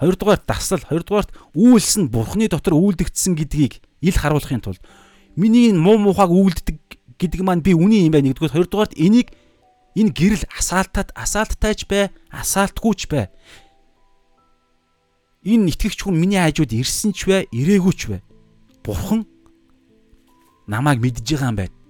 Хоёрдугаар 0.00 0.40
дасал, 0.44 0.82
хоёрдугаарт 0.84 1.32
үйлс 1.56 1.96
нь 2.04 2.10
бурхны 2.12 2.48
дотор 2.48 2.76
үйлдэгдсэн 2.76 3.32
гэдгийг 3.38 3.80
ил 4.04 4.16
харуулахын 4.16 4.60
тулд 4.60 4.82
миний 5.36 5.72
муу 5.72 5.96
муухайг 5.96 6.28
үйлддэг 6.28 6.76
гэдэг 7.16 7.40
маань 7.40 7.64
би 7.64 7.72
үний 7.72 8.04
юм 8.04 8.12
байна 8.12 8.28
нэгдүгээр. 8.28 8.56
Хоёрдугаарт 8.60 8.92
энийг 9.00 9.32
энэ 9.96 10.12
гэрэл 10.12 10.44
асаалтад 10.52 11.16
асаалттайч 11.16 11.88
бай, 11.88 12.12
асаалтгүйч 12.28 13.08
бай. 13.08 13.32
Энэ 15.48 15.72
итгэгч 15.72 16.04
хүн 16.04 16.20
миний 16.20 16.40
хажууд 16.40 16.72
ирсэн 16.76 17.16
ч 17.16 17.24
бай, 17.24 17.48
ирээгүй 17.48 17.94
ч 17.96 18.12
бай. 18.12 18.20
Бурхан 18.84 19.24
намайг 20.68 21.00
мэдж 21.00 21.24
байгаа 21.24 21.52
юм 21.52 21.56
байна 21.56 21.83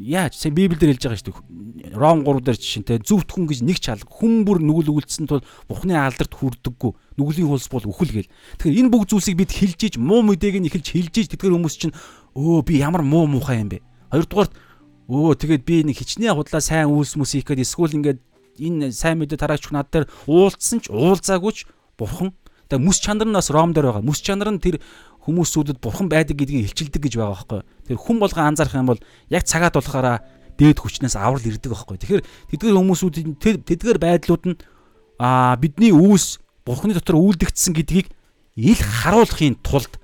яаж 0.00 0.34
сайн 0.40 0.56
библиэлд 0.56 0.96
хэлж 0.96 1.04
байгаа 1.04 1.20
шүү 1.20 1.28
дээ. 1.28 1.96
Ром 1.96 2.24
3 2.24 2.40
дээр 2.40 2.56
жишээнтэй 2.56 2.98
зөвхт 3.04 3.28
хүн 3.28 3.44
гэж 3.50 3.60
нэг 3.60 3.78
ч 3.80 3.92
алга 3.92 4.08
хүн 4.08 4.48
бүр 4.48 4.64
нүгэл 4.64 4.96
үлдсэн 4.96 5.28
тул 5.28 5.44
Бурхны 5.68 5.92
алдарт 5.92 6.32
хүрдэггүй. 6.32 6.92
Нүглийн 7.20 7.48
хулс 7.52 7.68
бол 7.68 7.84
үхэл 7.84 8.24
гээл. 8.24 8.32
Тэгэхээр 8.56 8.80
энэ 8.80 8.92
бүх 8.92 9.04
зүйлсийг 9.12 9.36
бид 9.36 9.52
хэлж 9.52 9.80
иж 9.92 9.94
муу 10.00 10.24
мэдээг 10.24 10.60
нь 10.60 10.68
эхэлж 10.72 10.88
хэлж 10.96 11.14
иж 11.20 11.28
тэдгээр 11.36 11.56
хүмүүс 11.60 11.76
чинь 11.76 11.96
өө 12.32 12.64
би 12.64 12.80
ямар 12.80 13.04
муу 13.04 13.28
муухай 13.28 13.60
юм 13.60 13.68
бэ. 13.68 13.84
Хоёрдугаарт 14.08 14.54
өө 15.10 15.36
тэгээд 15.36 15.62
би 15.66 15.76
нэг 15.84 15.98
хичнээн 15.98 16.38
худлаа 16.38 16.62
сайн 16.62 16.88
үйлс 16.88 17.18
мүс 17.18 17.34
хийх 17.34 17.50
гээд 17.50 17.66
эсвэл 17.66 17.98
ингээд 17.98 18.20
энэ 18.62 18.94
сайн 18.94 19.18
мэдээ 19.18 19.40
тараагч 19.42 19.68
над 19.74 19.90
дээр 19.90 20.06
уулцсан 20.30 20.80
ч 20.80 20.88
уулзаагүй 20.88 21.52
ч 21.52 21.58
Бурхан 21.98 22.32
тэгээ 22.70 22.86
мүс 22.86 23.02
чанар 23.02 23.26
нь 23.26 23.34
бас 23.34 23.50
Ром 23.50 23.74
дээр 23.74 23.90
байгаа. 23.90 24.06
Мүс 24.06 24.22
чанар 24.22 24.54
нь 24.54 24.62
тэр 24.62 24.78
хүмүүсүүдэд 25.24 25.78
бурхан 25.80 26.08
байдаг 26.08 26.36
гэдгийг 26.40 26.72
илчилдэг 26.72 27.02
гэж 27.04 27.14
байгаа 27.20 27.36
байхгүй. 27.36 27.60
Тэр 27.88 27.98
хүн 28.00 28.18
болгон 28.20 28.44
анзаарах 28.52 28.76
юм 28.76 28.88
бол 28.88 29.00
яг 29.28 29.44
цагаад 29.44 29.76
болохаараа 29.76 30.24
дээд 30.56 30.80
хүчнээс 30.80 31.16
аврал 31.16 31.44
ирдэг 31.44 31.72
байхгүй. 31.72 31.96
Тэгэхээр 32.00 32.22
тэдгээр 32.56 32.76
хүмүүсүүд 32.76 33.16
тэдгээр 33.68 33.98
байдлууд 34.00 34.44
нь 34.48 34.56
аа 35.20 35.56
бидний 35.60 35.92
үүс 35.92 36.40
бурханы 36.64 36.96
дотор 36.96 37.20
үйлдэгдсэн 37.20 37.76
гэдгийг 37.76 38.08
ил 38.56 38.80
харуулахын 38.80 39.60
тулд 39.60 40.00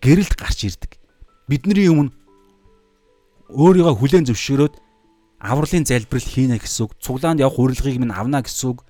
гэрэлд 0.00 0.34
гарч 0.36 0.68
ирдэг. 0.68 0.96
Бидний 1.48 1.88
өмнө 1.88 2.12
өөрийгөө 3.52 3.94
хүлээн 4.00 4.28
зөвшөөрөөд 4.28 4.74
авралын 5.40 5.84
залбирал 5.84 6.24
хийнэ 6.24 6.56
гэсэн 6.60 6.88
үг. 6.88 6.92
Цуглаанд 7.00 7.40
явах 7.44 7.60
урилгыг 7.60 8.00
минь 8.00 8.12
авна 8.12 8.40
гэсэн 8.40 8.72
үг. 8.72 8.84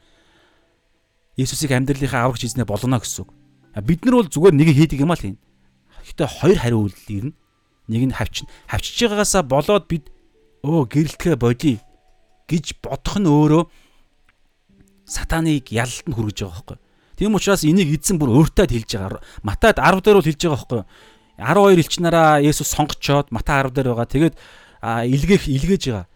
Есүсийг 1.35 1.75
амьдралынхаа 1.75 2.31
аврагч 2.31 2.47
эзнээ 2.47 2.67
болгоно 2.67 3.03
гэсэн 3.03 3.27
үг. 3.27 3.31
Бид 3.83 4.07
нар 4.07 4.23
бол 4.23 4.31
зүгээр 4.31 4.55
нэг 4.55 4.69
хийдэг 4.71 5.03
юм 5.03 5.11
аа 5.11 5.19
л 5.19 5.35
юм. 5.35 5.39
Гэхдээ 6.05 6.29
хоёр 6.29 6.59
хариу 6.61 6.81
үйлдэл 6.85 7.17
ирнэ. 7.17 7.33
Нэг 7.89 8.03
нь 8.09 8.17
хавчин. 8.17 8.49
Хавчиж 8.69 9.09
байгаагаасаа 9.09 9.43
болоод 9.45 9.85
бид 9.89 10.09
өө 10.65 10.89
гэрэлтгэ 10.89 11.37
бодъё 11.37 11.81
гэж 12.49 12.81
бодох 12.81 13.17
нь 13.21 13.29
өөрөө 13.29 13.63
сатаныг 15.05 15.69
ялалтанд 15.69 16.17
хүргэж 16.17 16.39
байгаа 16.45 16.53
байхгүй. 16.55 16.79
Тийм 17.17 17.37
учраас 17.37 17.63
энийг 17.65 17.93
эзэн 17.93 18.19
бүр 18.19 18.33
өөртөө 18.33 18.67
хэлж 18.73 18.91
байгаа. 18.97 19.21
Матад 19.45 19.77
10 19.79 20.01
дээр 20.01 20.17
бол 20.19 20.29
хэлж 20.29 20.41
байгаа 20.45 20.57
байхгүй. 20.57 20.83
12 21.39 21.79
элчнараа 21.79 22.41
Есүс 22.41 22.73
сонгочоод 22.75 23.31
Матай 23.31 23.63
10 23.63 23.75
дээр 23.77 23.89
байгаа. 23.93 24.09
Тэгээд 24.09 24.35
илгээх 24.85 25.45
илгээж 25.49 25.85
байгаа. 25.93 26.07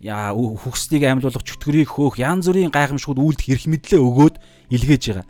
Яа 0.00 0.32
хүкснийг 0.36 1.08
амьлуулах, 1.08 1.40
чөтгөрийг 1.40 1.88
хөөх, 1.88 2.20
янз 2.20 2.46
бүрийн 2.52 2.68
гайхамшгууд 2.68 3.16
үйлдэх 3.16 3.48
эрх 3.48 3.64
мэдлээ 3.64 4.00
өгөөд 4.00 4.36
илгээж 4.68 5.04
байгаа. 5.08 5.26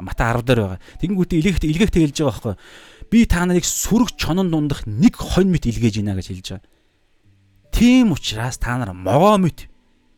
Мата 0.00 0.32
10 0.32 0.44
дээр 0.48 0.60
байгаа. 0.64 0.80
Тэгэнгүүтээ 1.04 1.38
илгээх 1.40 1.58
илгээх 1.68 1.92
хэлж 1.92 2.16
байгаа 2.24 2.32
байхгүй. 2.32 2.54
Би 3.14 3.30
та 3.30 3.46
нарыг 3.46 3.62
сүрэг 3.62 4.18
чонон 4.18 4.50
дундах 4.50 4.90
нэг 4.90 5.14
хонь 5.14 5.46
мэт 5.46 5.70
илгээж 5.70 6.02
гинэ 6.02 6.18
гэж 6.18 6.26
хэлж 6.34 6.48
байгаа. 6.58 6.66
Тийм 7.70 8.10
учраас 8.10 8.58
та 8.58 8.74
нар 8.74 8.90
могоо 8.90 9.38
мэт 9.38 9.70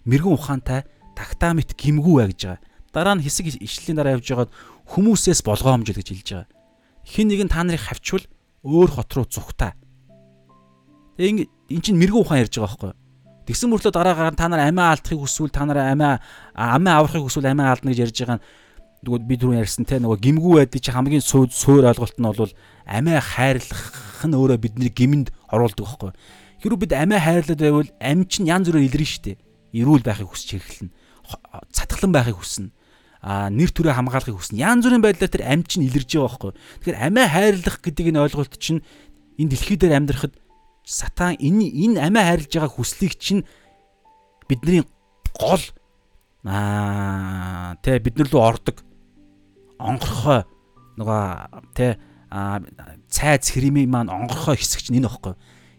мэрэгэн 0.09 0.33
ухаантай 0.33 0.89
тагтаа 1.13 1.53
мэт 1.53 1.77
гимгүү 1.77 2.15
бай 2.17 2.33
гэж 2.33 2.41
байгаа. 2.57 2.65
Дараа 2.97 3.21
нь 3.21 3.25
хэсэг 3.29 3.61
ишлэлийн 3.61 4.01
дараа 4.01 4.17
явж 4.17 4.25
байгаад 4.33 4.53
хүмүүсээс 4.97 5.45
болгоомжл 5.45 5.93
гэж 5.93 6.09
хэлж 6.09 6.29
байгаа. 6.41 6.49
Хин 7.05 7.29
нэг 7.29 7.45
нь 7.45 7.53
та 7.53 7.61
нарыг 7.69 7.85
хавчвал 7.85 8.25
өөр 8.65 8.89
хот 8.97 9.13
руу 9.13 9.29
зүхтаа. 9.29 9.77
Тэгээ 11.21 11.53
эн 11.53 11.83
чинь 11.85 12.01
мэрэгэн 12.01 12.25
ухаан 12.25 12.49
ярьж 12.49 12.57
байгаа 12.57 12.81
байхгүй 12.81 12.97
юу? 12.97 13.01
Тэгсэн 13.45 13.69
мөртлөө 13.77 13.93
дараагаар 13.93 14.33
та 14.41 14.49
нар 14.49 14.73
амиа 14.73 14.97
алдахыг 14.97 15.21
хүсвэл 15.21 15.53
та 15.53 15.69
нар 15.69 15.85
амиа 15.85 16.25
амиа 16.57 16.97
аврахыг 16.97 17.29
хүсвэл 17.29 17.45
амиа 17.45 17.77
алдна 17.77 17.93
гэж 17.93 18.09
ярьж 18.09 18.17
байгаа 18.25 18.41
нь 18.41 18.45
нөгөө 19.05 19.21
би 19.27 19.37
түрүү 19.37 19.61
ярьсан 19.61 19.85
те 19.85 20.01
нөгөө 20.01 20.19
гимгүү 20.23 20.53
байдгийг 20.61 20.85
чи 20.87 20.93
хамгийн 20.95 21.25
суур 21.25 21.85
ойлголт 21.85 22.17
нь 22.17 22.27
бол 22.27 22.53
амиа 22.87 23.21
хайрлах 23.21 24.25
нь 24.25 24.37
өөрөө 24.37 24.59
бидний 24.63 24.89
гимэнд 24.89 25.35
оруулдаг 25.53 25.85
байхгүй. 25.85 26.13
Хэрвээ 26.63 26.83
бид 26.87 26.93
амиа 26.97 27.21
хайрлаад 27.21 27.61
байвал 27.61 27.91
ам 28.01 28.25
чинь 28.25 28.49
янз 28.49 28.71
бүрээр 28.71 28.89
илэрнэ 28.89 29.11
штэ. 29.11 29.39
Ирүүл 29.77 30.07
байхыг 30.07 30.33
хүсч 30.33 30.57
хэрхлэн. 30.57 30.91
Цатглан 31.75 32.13
байхыг 32.15 32.41
хүснэ 32.41 32.73
а 33.27 33.51
нэр 33.51 33.75
төрөө 33.75 33.99
хамгаалахыг 33.99 34.39
хүснэ. 34.39 34.63
Янз 34.63 34.87
бүрийн 34.87 35.03
байдлаар 35.03 35.33
тэр 35.35 35.51
амь 35.51 35.67
чинь 35.67 35.83
илэрж 35.91 36.07
байгаа 36.15 36.31
байхгүй. 36.31 36.53
Тэгэхээр 36.55 37.03
амиа 37.11 37.27
хайрлах 37.27 37.77
гэдэг 37.83 38.07
энэ 38.15 38.23
ойлголт 38.23 38.55
чинь 38.63 38.87
энэ 39.35 39.51
дэлхий 39.51 39.75
дээр 39.75 39.99
амьдрахад 39.99 40.35
сатан 40.87 41.35
энэ 41.35 41.67
энэ 41.67 41.99
амиа 42.07 42.23
хайрлаж 42.23 42.53
байгаа 42.55 42.71
хүслийг 42.71 43.19
чинь 43.19 43.43
бидний 44.47 44.87
гол 45.35 45.65
аа 46.47 47.75
тэ 47.83 47.99
бид 47.99 48.15
нар 48.15 48.31
руу 48.31 48.47
ордог 48.47 48.86
онгорхой 49.79 50.45
нөгөө 50.97 51.23
тэ 51.77 51.97
цайз 53.09 53.53
хрими 53.55 53.87
маань 53.87 54.11
онгорхой 54.11 54.57
хэсэг 54.57 54.89
чинь 54.89 54.99
энэ 54.99 55.09
багхгүй. 55.09 55.35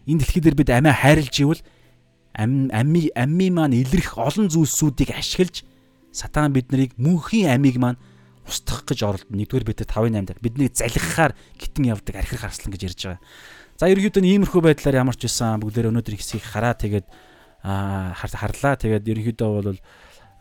Энэ 0.08 0.20
дэлхий 0.24 0.42
дээр 0.42 0.56
бид 0.56 0.70
амиа 0.72 0.94
хайрлж 0.94 1.34
ивэл 1.42 1.62
ам 2.32 2.70
амми 2.72 3.10
амми 3.12 3.50
маань 3.50 3.76
илэрх 3.76 4.16
олон 4.16 4.48
зүйлсүүдийг 4.48 5.12
ашиглаж 5.12 5.66
сатан 6.12 6.54
бид 6.54 6.72
нарыг 6.72 6.96
мөнхийн 6.96 7.52
амийг 7.52 7.76
маань 7.76 8.00
устгах 8.48 8.88
гэж 8.88 9.00
оролдно. 9.04 9.36
Нэгдүгээр 9.36 9.66
бид 9.68 9.84
5-8 9.84 10.24
дээр 10.24 10.40
бидний 10.40 10.70
залхихаар 10.72 11.36
гитэн 11.60 11.92
явдаг 11.92 12.16
архир 12.16 12.40
харслан 12.40 12.72
гэж 12.72 12.82
ярьж 12.88 13.00
байгаа. 13.04 13.20
За 13.76 13.86
ерөнхийдөө 13.92 14.24
иймэрхүү 14.24 14.62
байдлаар 14.64 15.04
ямар 15.04 15.16
ч 15.20 15.28
байсан 15.28 15.60
бүгдээр 15.60 15.92
өнөөдөр 15.92 16.16
хэсгийг 16.16 16.42
хараа 16.48 16.74
тэгээд 16.74 17.06
харлаа. 17.62 18.74
Тэгээд 18.80 19.04
ерөнхийдөө 19.04 19.50
бол 19.52 19.78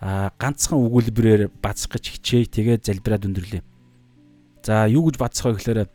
ганцхан 0.01 0.77
өгүүлбэрээр 0.77 1.49
бацах 1.61 1.97
гэж 1.97 2.21
хичээе. 2.21 2.45
Тэгээд 2.45 2.85
залбираад 2.85 3.25
өндөрлөө. 3.25 3.61
За 4.61 4.85
юу 4.85 5.09
гэж 5.09 5.17
бацах 5.17 5.49
вэ 5.49 5.57
гэхээр 5.57 5.89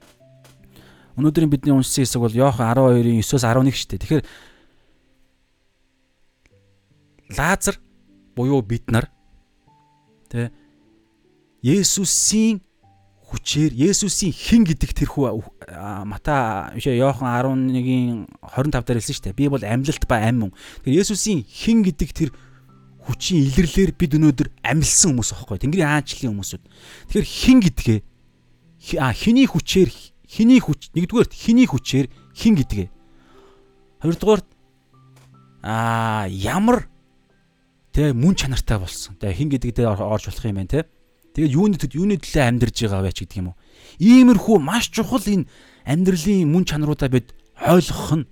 өнөөдрийн 1.18 1.52
бидний 1.52 1.74
уншсан 1.76 2.02
хэсэг 2.02 2.20
бол 2.20 2.34
Иохан 2.34 2.72
12-ын 2.72 3.20
9-оос 3.22 3.44
11 3.44 3.70
шүү 3.76 3.88
дээ. 3.94 4.02
Тэгэхээр 4.02 4.24
Лазар 7.36 7.76
буюу 8.34 8.62
бид 8.64 8.90
нар 8.90 9.08
Тэ 10.32 10.50
Есүсийн 11.62 12.64
хүчээр 13.28 13.72
Есүсийн 13.76 14.32
хэн 14.32 14.64
гэдэг 14.66 14.90
тэрхүү 14.98 15.24
Мата 16.08 16.72
биш 16.74 16.88
Иохан 16.88 17.28
11-ийн 17.28 18.26
25 18.40 18.82
дээр 18.82 18.98
хэлсэн 18.98 19.14
шүү 19.14 19.24
дээ. 19.30 19.38
Би 19.38 19.52
бол 19.52 19.62
амьлалт 19.62 20.04
ба 20.08 20.16
амь 20.24 20.48
мөн. 20.48 20.52
Тэгэхээр 20.82 21.00
Есүсийн 21.04 21.44
хэн 21.44 21.84
гэдэг 21.86 22.10
тэр 22.16 22.30
хүчийн 23.06 23.46
илэрлэлээр 23.50 23.92
бид 23.98 24.12
өнөөдөр 24.16 24.48
амьлсан 24.62 25.14
хүмүүс 25.14 25.30
аахгүй. 25.34 25.58
Тэнгэрийн 25.58 25.90
хаанчлалын 25.90 26.32
хүмүүсүүд. 26.38 26.62
Тэгэхээр 27.10 27.26
хэн 27.26 27.58
гэдгээ 27.66 27.98
а 28.98 29.10
хэний 29.14 29.46
хүчээр 29.46 29.90
хэний 30.26 30.60
хүч 30.62 30.94
нэгдүгээр 30.94 31.28
хэний 31.30 31.66
хүчээр 31.66 32.06
хэн 32.34 32.54
гэдгээ. 32.62 32.88
Хоёрдугаар 34.02 34.42
а 35.62 36.26
ямар 36.30 36.92
Тэ 37.92 38.16
мөн 38.16 38.32
чанартай 38.32 38.80
болсон. 38.80 39.20
Тэ 39.20 39.36
хин 39.36 39.52
гэдэг 39.52 39.84
дээр 39.84 40.00
орж 40.00 40.32
болох 40.32 40.44
юм 40.48 40.56
байна 40.56 40.72
те. 40.72 40.88
Тэгээд 41.36 41.52
юуны 41.52 41.76
юуны 41.76 42.16
төлөө 42.16 42.40
амьдарж 42.48 42.76
байгаа 42.88 43.04
вэ 43.04 43.12
ч 43.12 43.28
гэдэг 43.28 43.36
юм 43.36 43.52
уу. 43.52 43.56
Иймэрхүү 44.00 44.56
маш 44.64 44.88
чухал 44.88 45.20
энэ 45.20 45.44
амьдралын 45.84 46.48
мөн 46.48 46.64
чанаруудаа 46.64 47.12
бид 47.12 47.36
ойлгох 47.60 48.16
нь 48.16 48.24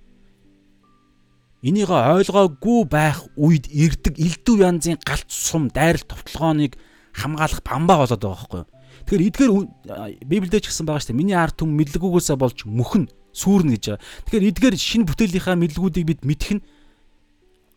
Энийг 1.61 1.93
ойлгоогүй 1.93 2.89
байх 2.89 3.21
үед 3.37 3.69
ирдэг 3.69 4.17
элдв 4.17 4.57
янзын 4.57 4.97
галт 5.05 5.29
сум 5.29 5.69
дайрал 5.69 6.01
товтлогооныг 6.01 6.73
хамгаалах 7.13 7.61
бамбаа 7.61 8.01
болоод 8.01 8.17
байгаа 8.17 8.33
байхгүй 8.33 8.59
юу. 8.65 8.69
Тэгэхээр 9.05 9.27
эдгээр 9.29 9.51
Библиэд 10.25 10.65
ч 10.65 10.73
гэсэн 10.73 10.89
байгаа 10.89 11.05
шүү 11.05 11.13
дээ. 11.13 11.21
Миний 11.21 11.37
ард 11.37 11.61
түмэн 11.61 11.77
мэдлэгүүгээсээ 11.85 12.37
болж 12.41 12.65
мөхн 12.65 13.13
сүрнэ 13.29 13.77
гэж 13.77 13.83
байгаа. 13.93 14.01
Тэгэхээр 14.25 14.49
эдгээр 14.49 14.75
шинэ 14.81 15.05
бүтээлийнхаа 15.05 15.55
мэдлгүүдийг 15.61 16.05
бид 16.09 16.21
мэдэх 16.25 16.51
нь 16.57 16.65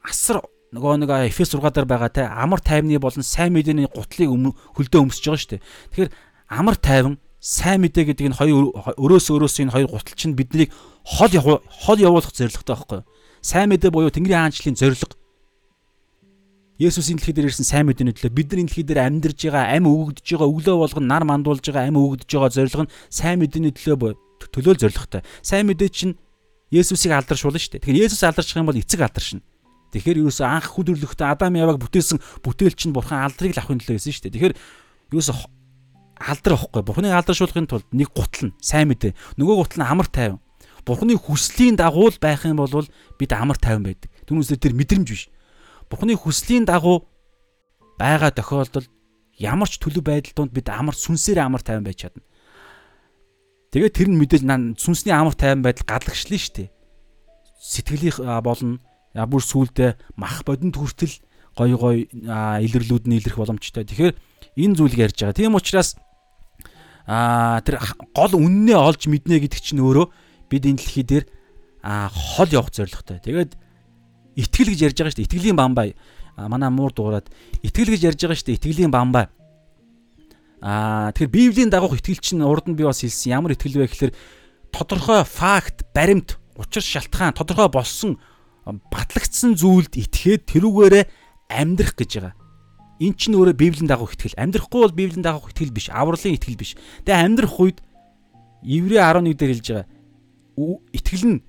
асар 0.00 0.40
нөгөө 0.72 1.04
нэг 1.04 1.10
Эфес 1.28 1.52
6 1.52 1.60
дээр 1.60 1.84
байгаа 1.84 2.08
те 2.08 2.24
амар 2.24 2.64
тайвны 2.64 2.96
болон 2.98 3.20
сайн 3.20 3.52
мэдээний 3.52 3.88
гутлыг 3.92 4.32
хөлдөө 4.74 5.00
өмсөж 5.06 5.24
байгаа 5.28 5.42
шүү 5.44 5.52
дээ. 5.54 5.62
Тэгэхээр 5.92 6.10
амар 6.50 6.76
тайван 6.80 7.14
сайн 7.38 7.84
мэдээ 7.84 8.16
гэдэг 8.16 8.26
энэ 8.32 8.38
хоёр 8.40 8.72
өрөөс 8.98 9.28
өрөөс 9.28 9.56
энэ 9.62 9.74
хоёр 9.76 9.88
гутал 9.92 10.16
чинь 10.18 10.32
биднийг 10.32 10.72
хол 11.04 11.30
хол 11.30 12.00
явуулах 12.00 12.32
зорилготой 12.32 12.74
байхгүй 12.74 12.98
юу? 13.04 13.06
сайн 13.44 13.68
мэдээ 13.68 13.92
буюу 13.92 14.08
Тэнгэрийн 14.08 14.48
хаанчлалын 14.48 14.80
зорилго. 14.80 15.12
Есүс 16.80 17.12
энэ 17.12 17.20
дэлхий 17.20 17.36
дээр 17.36 17.48
ирсэн 17.52 17.68
сайн 17.68 17.86
мэдээний 17.92 18.16
төлөө 18.16 18.32
бид 18.32 18.48
нар 18.50 18.60
энэ 18.64 18.68
дэлхий 18.72 18.88
дээр 18.88 19.00
амьдарж 19.04 19.38
байгаа, 19.44 19.76
амь 19.76 19.84
өгөгдөж 19.84 20.26
байгаа, 20.26 20.48
өглөө 20.48 20.76
болгон 20.80 21.06
нар 21.06 21.22
мандуулж 21.28 21.62
байгаа, 21.68 21.86
амь 21.86 22.00
өгөгдөж 22.00 22.30
байгаа 22.32 22.50
зорилго 22.56 22.84
нь 22.88 22.94
сайн 23.12 23.38
мэдээний 23.44 23.76
төлөө 23.76 24.16
төлөөл 24.48 24.80
зорилготой. 24.80 25.22
Сайн 25.44 25.68
мэдээ 25.68 25.92
чинь 25.92 26.16
Есүсийг 26.72 27.14
алдаршуулна 27.14 27.60
шүү 27.60 27.78
дээ. 27.78 27.82
Тэгэхээр 27.84 28.04
Есүс 28.10 28.24
алдарчих 28.26 28.58
юм 28.58 28.66
бол 28.66 28.80
эцэг 28.80 28.98
алдаршна. 29.06 29.44
Тэгэхээр 29.94 30.26
юу 30.26 30.32
гэсэн 30.32 30.50
анх 30.50 30.74
хүдөрлөхтэй 30.74 31.28
Адам 31.30 31.54
Яваг 31.54 31.78
бүтээсэн 31.78 32.18
бүтээлч 32.42 32.90
нь 32.90 32.96
Бурхан 32.96 33.22
алдрыг 33.22 33.54
авахын 33.54 33.78
төлөө 33.78 33.94
гэсэн 33.94 34.10
шүү 34.10 34.24
дээ. 34.26 34.34
Тэгэхээр 34.34 34.54
юу 35.14 35.20
гэсэн 35.22 35.38
алдар 36.18 36.52
авахгүй. 36.58 36.82
Бурханыг 36.82 37.14
алдаршуулахын 37.14 37.70
тулд 37.70 37.86
нэг 37.94 38.10
гутал 38.10 38.50
нь 38.50 38.56
сайн 38.58 38.90
мэдээ. 38.90 39.14
Нөгөө 39.38 39.54
гутал 39.54 39.78
нь 39.78 39.86
амар 39.86 40.10
тайван. 40.10 40.42
Бурханы 40.84 41.16
хүслийн 41.16 41.76
дагуу 41.80 42.12
байх 42.20 42.44
юм 42.44 42.60
бол 42.60 42.88
бид 43.18 43.32
амар 43.32 43.56
тайван 43.56 43.88
байдаг. 43.88 44.12
Түүнээсээ 44.28 44.60
тэр 44.60 44.76
мэдрэмж 44.76 45.08
биш. 45.08 45.32
Бурханы 45.88 46.16
хүслийн 46.16 46.68
дагуу 46.68 47.08
байгаа 47.98 48.30
тохиолдолд 48.30 48.92
ямар 49.40 49.68
ч 49.68 49.80
төлөв 49.80 50.04
байдал 50.04 50.44
донд 50.44 50.52
бид 50.52 50.68
амар 50.68 50.94
сүнсээр 50.94 51.40
амар 51.40 51.64
тайван 51.64 51.88
байж 51.88 52.04
чадна. 52.04 52.22
Тэгээд 53.72 53.96
тэр 53.96 54.08
нь 54.12 54.18
мэдээж 54.20 54.44
сүнсний 54.78 55.14
амар 55.14 55.34
тайван 55.34 55.64
байдал 55.64 55.88
гадагшлаа 55.88 56.38
шүү 56.38 56.54
дээ. 56.54 56.68
Сэтгэлийн 57.58 58.44
болон 58.44 58.84
яа 59.16 59.26
бүр 59.26 59.42
сүулдэ 59.42 59.98
мах 60.20 60.44
бодонд 60.44 60.76
хүртэл 60.76 61.16
гой 61.56 61.70
гой 61.74 61.96
илэрлүүд 62.12 63.08
нь 63.08 63.18
илэрх 63.18 63.38
боломжтой. 63.38 63.86
Тэгэхээр 63.86 64.14
энэ 64.58 64.76
зүйлийг 64.78 65.00
ярьж 65.10 65.18
байгаа. 65.22 65.38
Тийм 65.38 65.54
учраас 65.58 65.98
аа 67.06 67.62
тэр 67.62 67.82
гол 68.14 68.38
үннээ 68.38 68.78
олж 68.78 69.06
мэднэ 69.10 69.42
гэдэг 69.42 69.60
чинь 69.62 69.82
өөрөө 69.82 70.06
бид 70.54 70.64
энэ 70.70 70.78
дэлхий 70.78 71.02
дээр 71.02 71.24
аа 71.82 72.08
хол 72.14 72.48
явах 72.54 72.70
зорилготой. 72.70 73.18
Тэгээд 73.18 73.52
итгэл 74.38 74.70
гэж 74.70 74.80
ярьж 74.86 74.96
байгаа 75.02 75.12
шүү 75.12 75.20
дээ. 75.20 75.28
Итгэлийн 75.28 75.58
бамбай 75.58 75.98
манай 76.36 76.70
муур 76.70 76.92
дуурайд 76.92 77.30
итгэл 77.62 77.94
гэж 77.94 78.02
ярьж 78.14 78.20
байгаа 78.22 78.38
шүү 78.38 78.48
дээ. 78.50 78.58
Итгэлийн 78.58 78.90
бамбай. 78.90 79.26
Аа 80.62 81.12
тэгэхээр 81.14 81.30
Библийн 81.30 81.70
дагуух 81.70 81.98
итгэл 81.98 82.18
чинь 82.18 82.42
урд 82.42 82.66
нь 82.66 82.74
би 82.74 82.84
бас 82.84 83.02
хэлсэн. 83.02 83.38
Ямар 83.38 83.54
итгэл 83.54 83.78
вэ 83.78 83.86
гэхээр 83.86 84.12
тодорхой 84.74 85.22
факт, 85.22 85.86
баримт, 85.94 86.40
учир 86.58 86.82
шалтгаан, 86.82 87.38
тодорхой 87.38 87.70
болсон 87.70 88.18
батлагдсан 88.64 89.54
зүйлд 89.54 89.94
итгээд 89.94 90.48
тэрүүгээрээ 90.50 91.04
амьдрах 91.52 91.94
гэж 91.94 92.10
байгаа. 92.18 92.34
Эн 92.98 93.14
чинь 93.14 93.36
өөрөө 93.36 93.54
Библийн 93.54 93.86
дагуух 93.86 94.16
итгэл. 94.16 94.40
Амьдрахгүй 94.40 94.80
бол 94.80 94.94
Библийн 94.94 95.22
дагуух 95.22 95.52
итгэл 95.52 95.74
биш, 95.74 95.92
авралын 95.92 96.34
итгэл 96.34 96.58
биш. 96.58 96.74
Тэгээ 97.04 97.22
амьдрах 97.22 97.54
үед 97.60 97.78
Еврей 98.64 98.98
11 98.98 99.36
дээр 99.36 99.52
хэлж 99.52 99.68
байгаа. 99.68 99.86
Итгэл 100.56 101.24
нь 101.26 101.40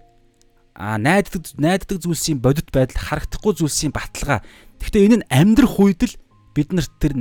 а 0.76 1.00
найддаг 1.00 1.48
найддаг 1.56 2.04
зүйлсийн 2.04 2.44
бодит 2.44 2.68
байдал 2.72 3.00
харагдахгүй 3.00 3.54
зүйлсийн 3.56 3.96
баталгаа. 3.96 4.44
Гэхдээ 4.84 5.06
энэ 5.08 5.18
нь 5.24 5.28
амьдрах 5.32 5.80
үед 5.80 6.04
л 6.04 6.16
бид 6.52 6.76
нарт 6.76 6.92
тэр 7.00 7.16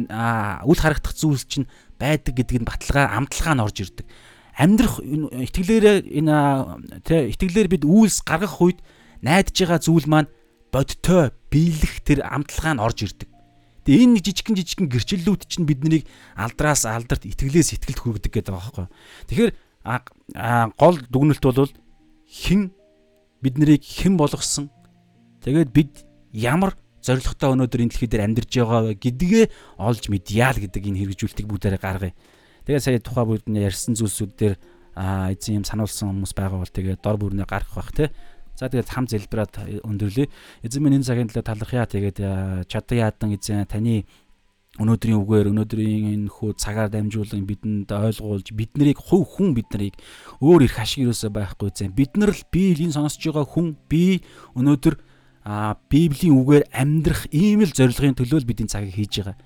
үл 0.66 0.80
харагдах 0.80 1.14
зүйлс 1.14 1.46
чинь 1.46 1.70
байдаг 2.02 2.34
гэдгийг 2.34 2.66
баталгаа 2.66 3.14
амталгаа 3.14 3.54
нь 3.54 3.62
орж 3.62 3.76
ирдэг. 3.86 4.06
Амьдрах 4.58 4.98
итгэлээрээ 5.02 5.96
энэ 6.18 6.36
тэ 7.06 7.30
итгэлээр 7.30 7.68
бид 7.70 7.84
үйлс 7.86 8.26
гаргах 8.26 8.58
үед 8.58 8.78
найдаж 9.22 9.54
байгаа 9.54 9.78
зүйл 9.78 10.06
маань 10.10 10.30
бодтой 10.74 11.30
биелэх 11.50 12.02
тэр 12.02 12.26
амтлагаа 12.26 12.74
нь 12.74 12.82
орж 12.82 12.98
ирдэг. 13.06 13.30
Тэгээ 13.86 14.02
энэ 14.06 14.22
жижигхэн 14.24 14.56
жижигхэн 14.58 14.88
гэрчлэлүүд 14.90 15.42
чинь 15.46 15.68
биднийг 15.68 16.08
алдраас 16.34 16.88
алдарт 16.88 17.28
итгэлээс 17.28 17.78
итгэлд 17.78 18.00
хүргэдэг 18.00 18.32
гэдэг 18.32 18.54
байгаа 18.54 18.88
байхгүй. 18.88 18.88
Тэгэхээр 19.28 19.50
гол 19.84 20.96
дүгнэлт 21.12 21.44
бол 21.44 21.72
хэн 22.24 22.72
бид 23.44 23.54
нарыг 23.60 23.84
хэн 23.84 24.16
болгосон 24.16 24.72
Тэгээд 25.44 25.70
бид 25.76 25.92
ямар 26.32 26.72
зоригтой 27.04 27.52
өнөөдөр 27.52 27.84
энэ 27.84 27.92
дэлхий 27.92 28.08
дээр 28.08 28.24
амьдарч 28.32 28.48
байгаа 28.64 28.96
гэдгээ 28.96 29.44
олж 29.76 30.08
мэдъя 30.08 30.56
л 30.56 30.62
гэдэг 30.64 30.88
энэ 30.88 31.00
хэрэгжүүлэлтийг 31.04 31.48
бүгдээрээ 31.52 31.82
гаргая. 31.84 32.16
Тэгээд 32.64 32.80
сая 32.80 32.96
тухай 33.04 33.28
бүгд 33.28 33.52
нь 33.52 33.60
ярьсан 33.60 33.92
зүйлсүүд 33.92 34.32
дээр 34.40 34.56
эзэн 34.96 35.60
юм 35.60 35.64
сануулсан 35.68 36.08
хүмүүс 36.16 36.32
байгаа 36.32 36.64
бол 36.64 36.72
тэгээд 36.72 37.04
дор 37.04 37.20
бүрнээ 37.20 37.44
гаргах 37.44 37.76
бах 37.76 37.92
те. 37.92 38.08
За 38.56 38.72
тэгээд 38.72 38.88
хам 38.88 39.04
зэлбраад 39.04 39.84
өндөрлөе. 39.84 40.32
Эзэн 40.64 40.80
минь 40.80 40.96
энэ 40.96 41.04
цагийн 41.12 41.28
төлөө 41.28 41.44
талархъя. 41.44 41.84
Тэгээд 41.84 42.24
чадан 42.64 42.96
яадан 43.04 43.36
эзэн 43.36 43.68
таны 43.68 44.08
өнөөдрийн 44.74 45.22
үгээр 45.22 45.50
өнөөдрийн 45.54 46.04
энэ 46.18 46.32
хүү 46.34 46.58
цагаар 46.58 46.90
дамжуулан 46.90 47.46
бидэнд 47.46 47.94
ойлгуулж 47.94 48.50
бид 48.58 48.74
нарыг 48.74 48.98
хувь 48.98 49.22
хүн 49.38 49.54
бид 49.54 49.70
нарыг 49.70 49.94
өөр 50.42 50.66
их 50.66 50.78
ашиг 50.82 51.06
юусаа 51.06 51.30
байхгүй 51.30 51.70
зэн. 51.70 51.94
Бид 51.94 52.18
нар 52.18 52.34
л 52.34 52.42
би 52.50 52.74
энэ 52.74 52.90
сонсож 52.90 53.22
байгаа 53.22 53.46
хүн. 53.46 53.78
Би 53.86 54.26
өнөөдөр 54.58 54.98
библийн 55.86 56.34
үгээр 56.42 56.64
амьдрах 56.74 57.30
ийм 57.30 57.62
л 57.62 57.70
зорилгын 57.70 58.18
төлөө 58.18 58.42
л 58.42 58.48
бидний 58.50 58.66
цагийг 58.66 58.98
хийж 58.98 59.22
байгаа 59.22 59.38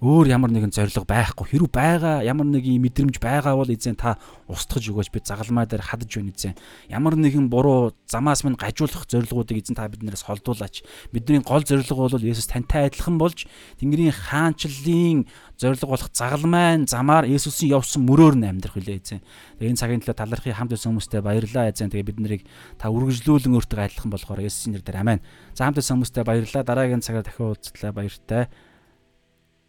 өөр 0.00 0.32
ямар 0.32 0.48
нэгэн 0.48 0.72
зориг 0.72 1.04
байхгүй. 1.04 1.44
Хэрүү 1.44 1.68
байгаа 1.68 2.24
ямар 2.24 2.48
нэгэн 2.48 2.80
мэдрэмж 2.80 3.20
байгаа 3.20 3.52
бол 3.52 3.68
эзэн 3.68 4.00
та 4.00 4.16
устгаж 4.48 4.88
өгөөч 4.88 5.12
бид 5.12 5.28
загалмай 5.28 5.68
дээр 5.68 5.84
хадаж 5.84 6.08
байна 6.08 6.32
эзэн. 6.32 6.56
Ямар 6.88 7.20
нэгэн 7.20 7.52
буруу 7.52 7.92
замаас 8.08 8.40
минь 8.40 8.56
гажуулах 8.56 9.04
зорилгоодыг 9.04 9.60
эзэн 9.60 9.76
та 9.76 9.92
биднээс 9.92 10.24
холдуулаач. 10.24 10.80
Бидний 11.12 11.44
гол 11.44 11.60
зорилго 11.68 12.08
бол 12.08 12.16
Есүс 12.16 12.48
тантай 12.48 12.88
адилхан 12.88 13.20
болж 13.20 13.44
Тэнгэрийн 13.76 14.16
хаанчлалын 14.16 15.28
зорилго 15.60 15.92
болох 15.92 16.08
загалмай 16.16 16.80
замаар 16.88 17.28
Есүсийн 17.28 17.76
явсан 17.76 18.08
мөрөөр 18.08 18.40
нь 18.40 18.48
амьдрах 18.48 18.80
үлээ 18.80 19.04
эзэн. 19.04 19.20
Тэгээ 19.60 19.68
энэ 19.68 19.80
цагийн 19.84 20.00
төлөө 20.00 20.16
талархыг 20.16 20.56
хамт 20.56 20.72
байсан 20.72 20.96
хүмүүстээ 20.96 21.20
баярлалаа 21.20 21.68
эзэн. 21.68 21.92
Тэгээ 21.92 22.08
бид 22.08 22.20
нарыг 22.24 22.42
та 22.80 22.88
үргэлжлүүлэн 22.88 23.52
өөртөө 23.52 23.84
адилхан 23.84 24.08
болохоор 24.16 24.40
Есүсийн 24.48 24.80
нэрээр 24.80 24.96
амен. 24.96 25.20
За 25.52 25.68
хамт 25.68 25.76
байсан 25.76 26.00
хүмүүстээ 26.00 26.24
баярлалаа. 26.24 26.64
Дараагийн 26.64 27.04
цагаар 27.04 27.28
дахин 27.28 27.52
уулзлаа 27.52 27.92
баяртай 27.92 28.48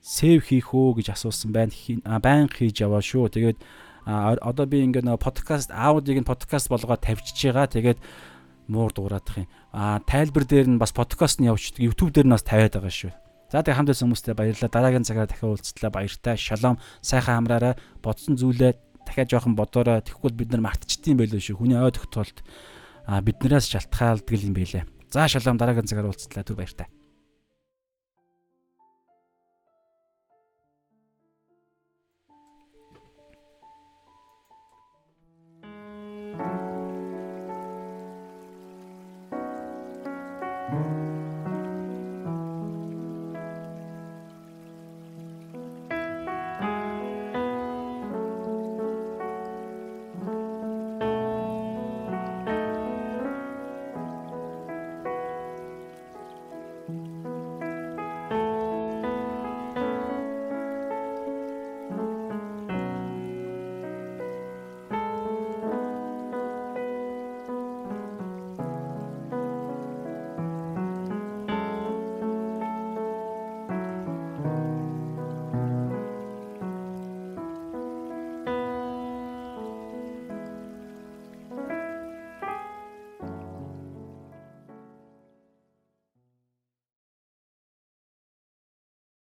сэв 0.02 0.50
хийх 0.50 0.74
үү 0.74 1.02
гэж 1.02 1.14
асуусан 1.14 1.54
байна. 1.54 1.72
Байн 2.20 2.50
хийж 2.50 2.82
яваа 2.82 3.06
шүү. 3.06 3.30
Тэгээд 3.30 3.60
одоо 4.06 4.66
би 4.66 4.82
ингээд 4.82 5.06
нэг 5.06 5.22
подкаст 5.22 5.70
аудиог 5.70 6.26
нь 6.26 6.28
подкаст 6.28 6.74
болгоод 6.74 7.06
тавьчихж 7.06 7.54
байгаа. 7.54 7.70
Тэгээд 7.70 8.00
муур 8.66 8.90
дуураадах 8.90 9.46
юм. 9.46 9.48
А 9.70 10.02
тайлбар 10.02 10.46
дээр 10.50 10.68
нь 10.74 10.82
бас 10.82 10.90
подкаст 10.90 11.38
нь 11.38 11.46
явуулдаг. 11.46 11.78
YouTube 11.78 12.12
дээр 12.18 12.28
нь 12.28 12.34
бас 12.34 12.42
тавиад 12.42 12.74
байгаа 12.74 12.90
шүү. 12.90 13.14
За 13.54 13.62
тэг 13.62 13.78
хамт 13.78 13.94
байсан 13.94 14.10
хүмүүстээ 14.10 14.34
баярлалаа. 14.34 14.74
Дараагийн 14.74 15.06
цагаар 15.06 15.30
дахин 15.30 15.54
уулзтлаа 15.54 15.92
баяртай. 15.94 16.34
Шалом. 16.34 16.82
Сайхан 17.06 17.46
амраарай. 17.46 17.78
Бодсон 18.02 18.42
зүйлээ 18.42 18.74
дахиад 19.06 19.30
жоохон 19.30 19.54
бодоорой. 19.54 20.02
Тэгэхгүй 20.02 20.32
бид 20.34 20.50
нар 20.50 20.66
мартчихдээ 20.66 21.14
юм 21.14 21.20
байлоо 21.22 21.38
шүү. 21.38 21.60
Хүний 21.62 21.78
ой 21.78 21.92
тогтолт 21.94 22.42
а 23.06 23.22
биднээс 23.22 23.70
шалтгаалдаг 23.70 24.40
юм 24.40 24.56
байлээ. 24.56 24.88
За 25.12 25.28
шалом 25.28 25.60
дараагийн 25.60 25.86
цагаар 25.86 26.10
уулзтлаа. 26.10 26.48
Түр 26.48 26.58
баяртай. 26.64 26.88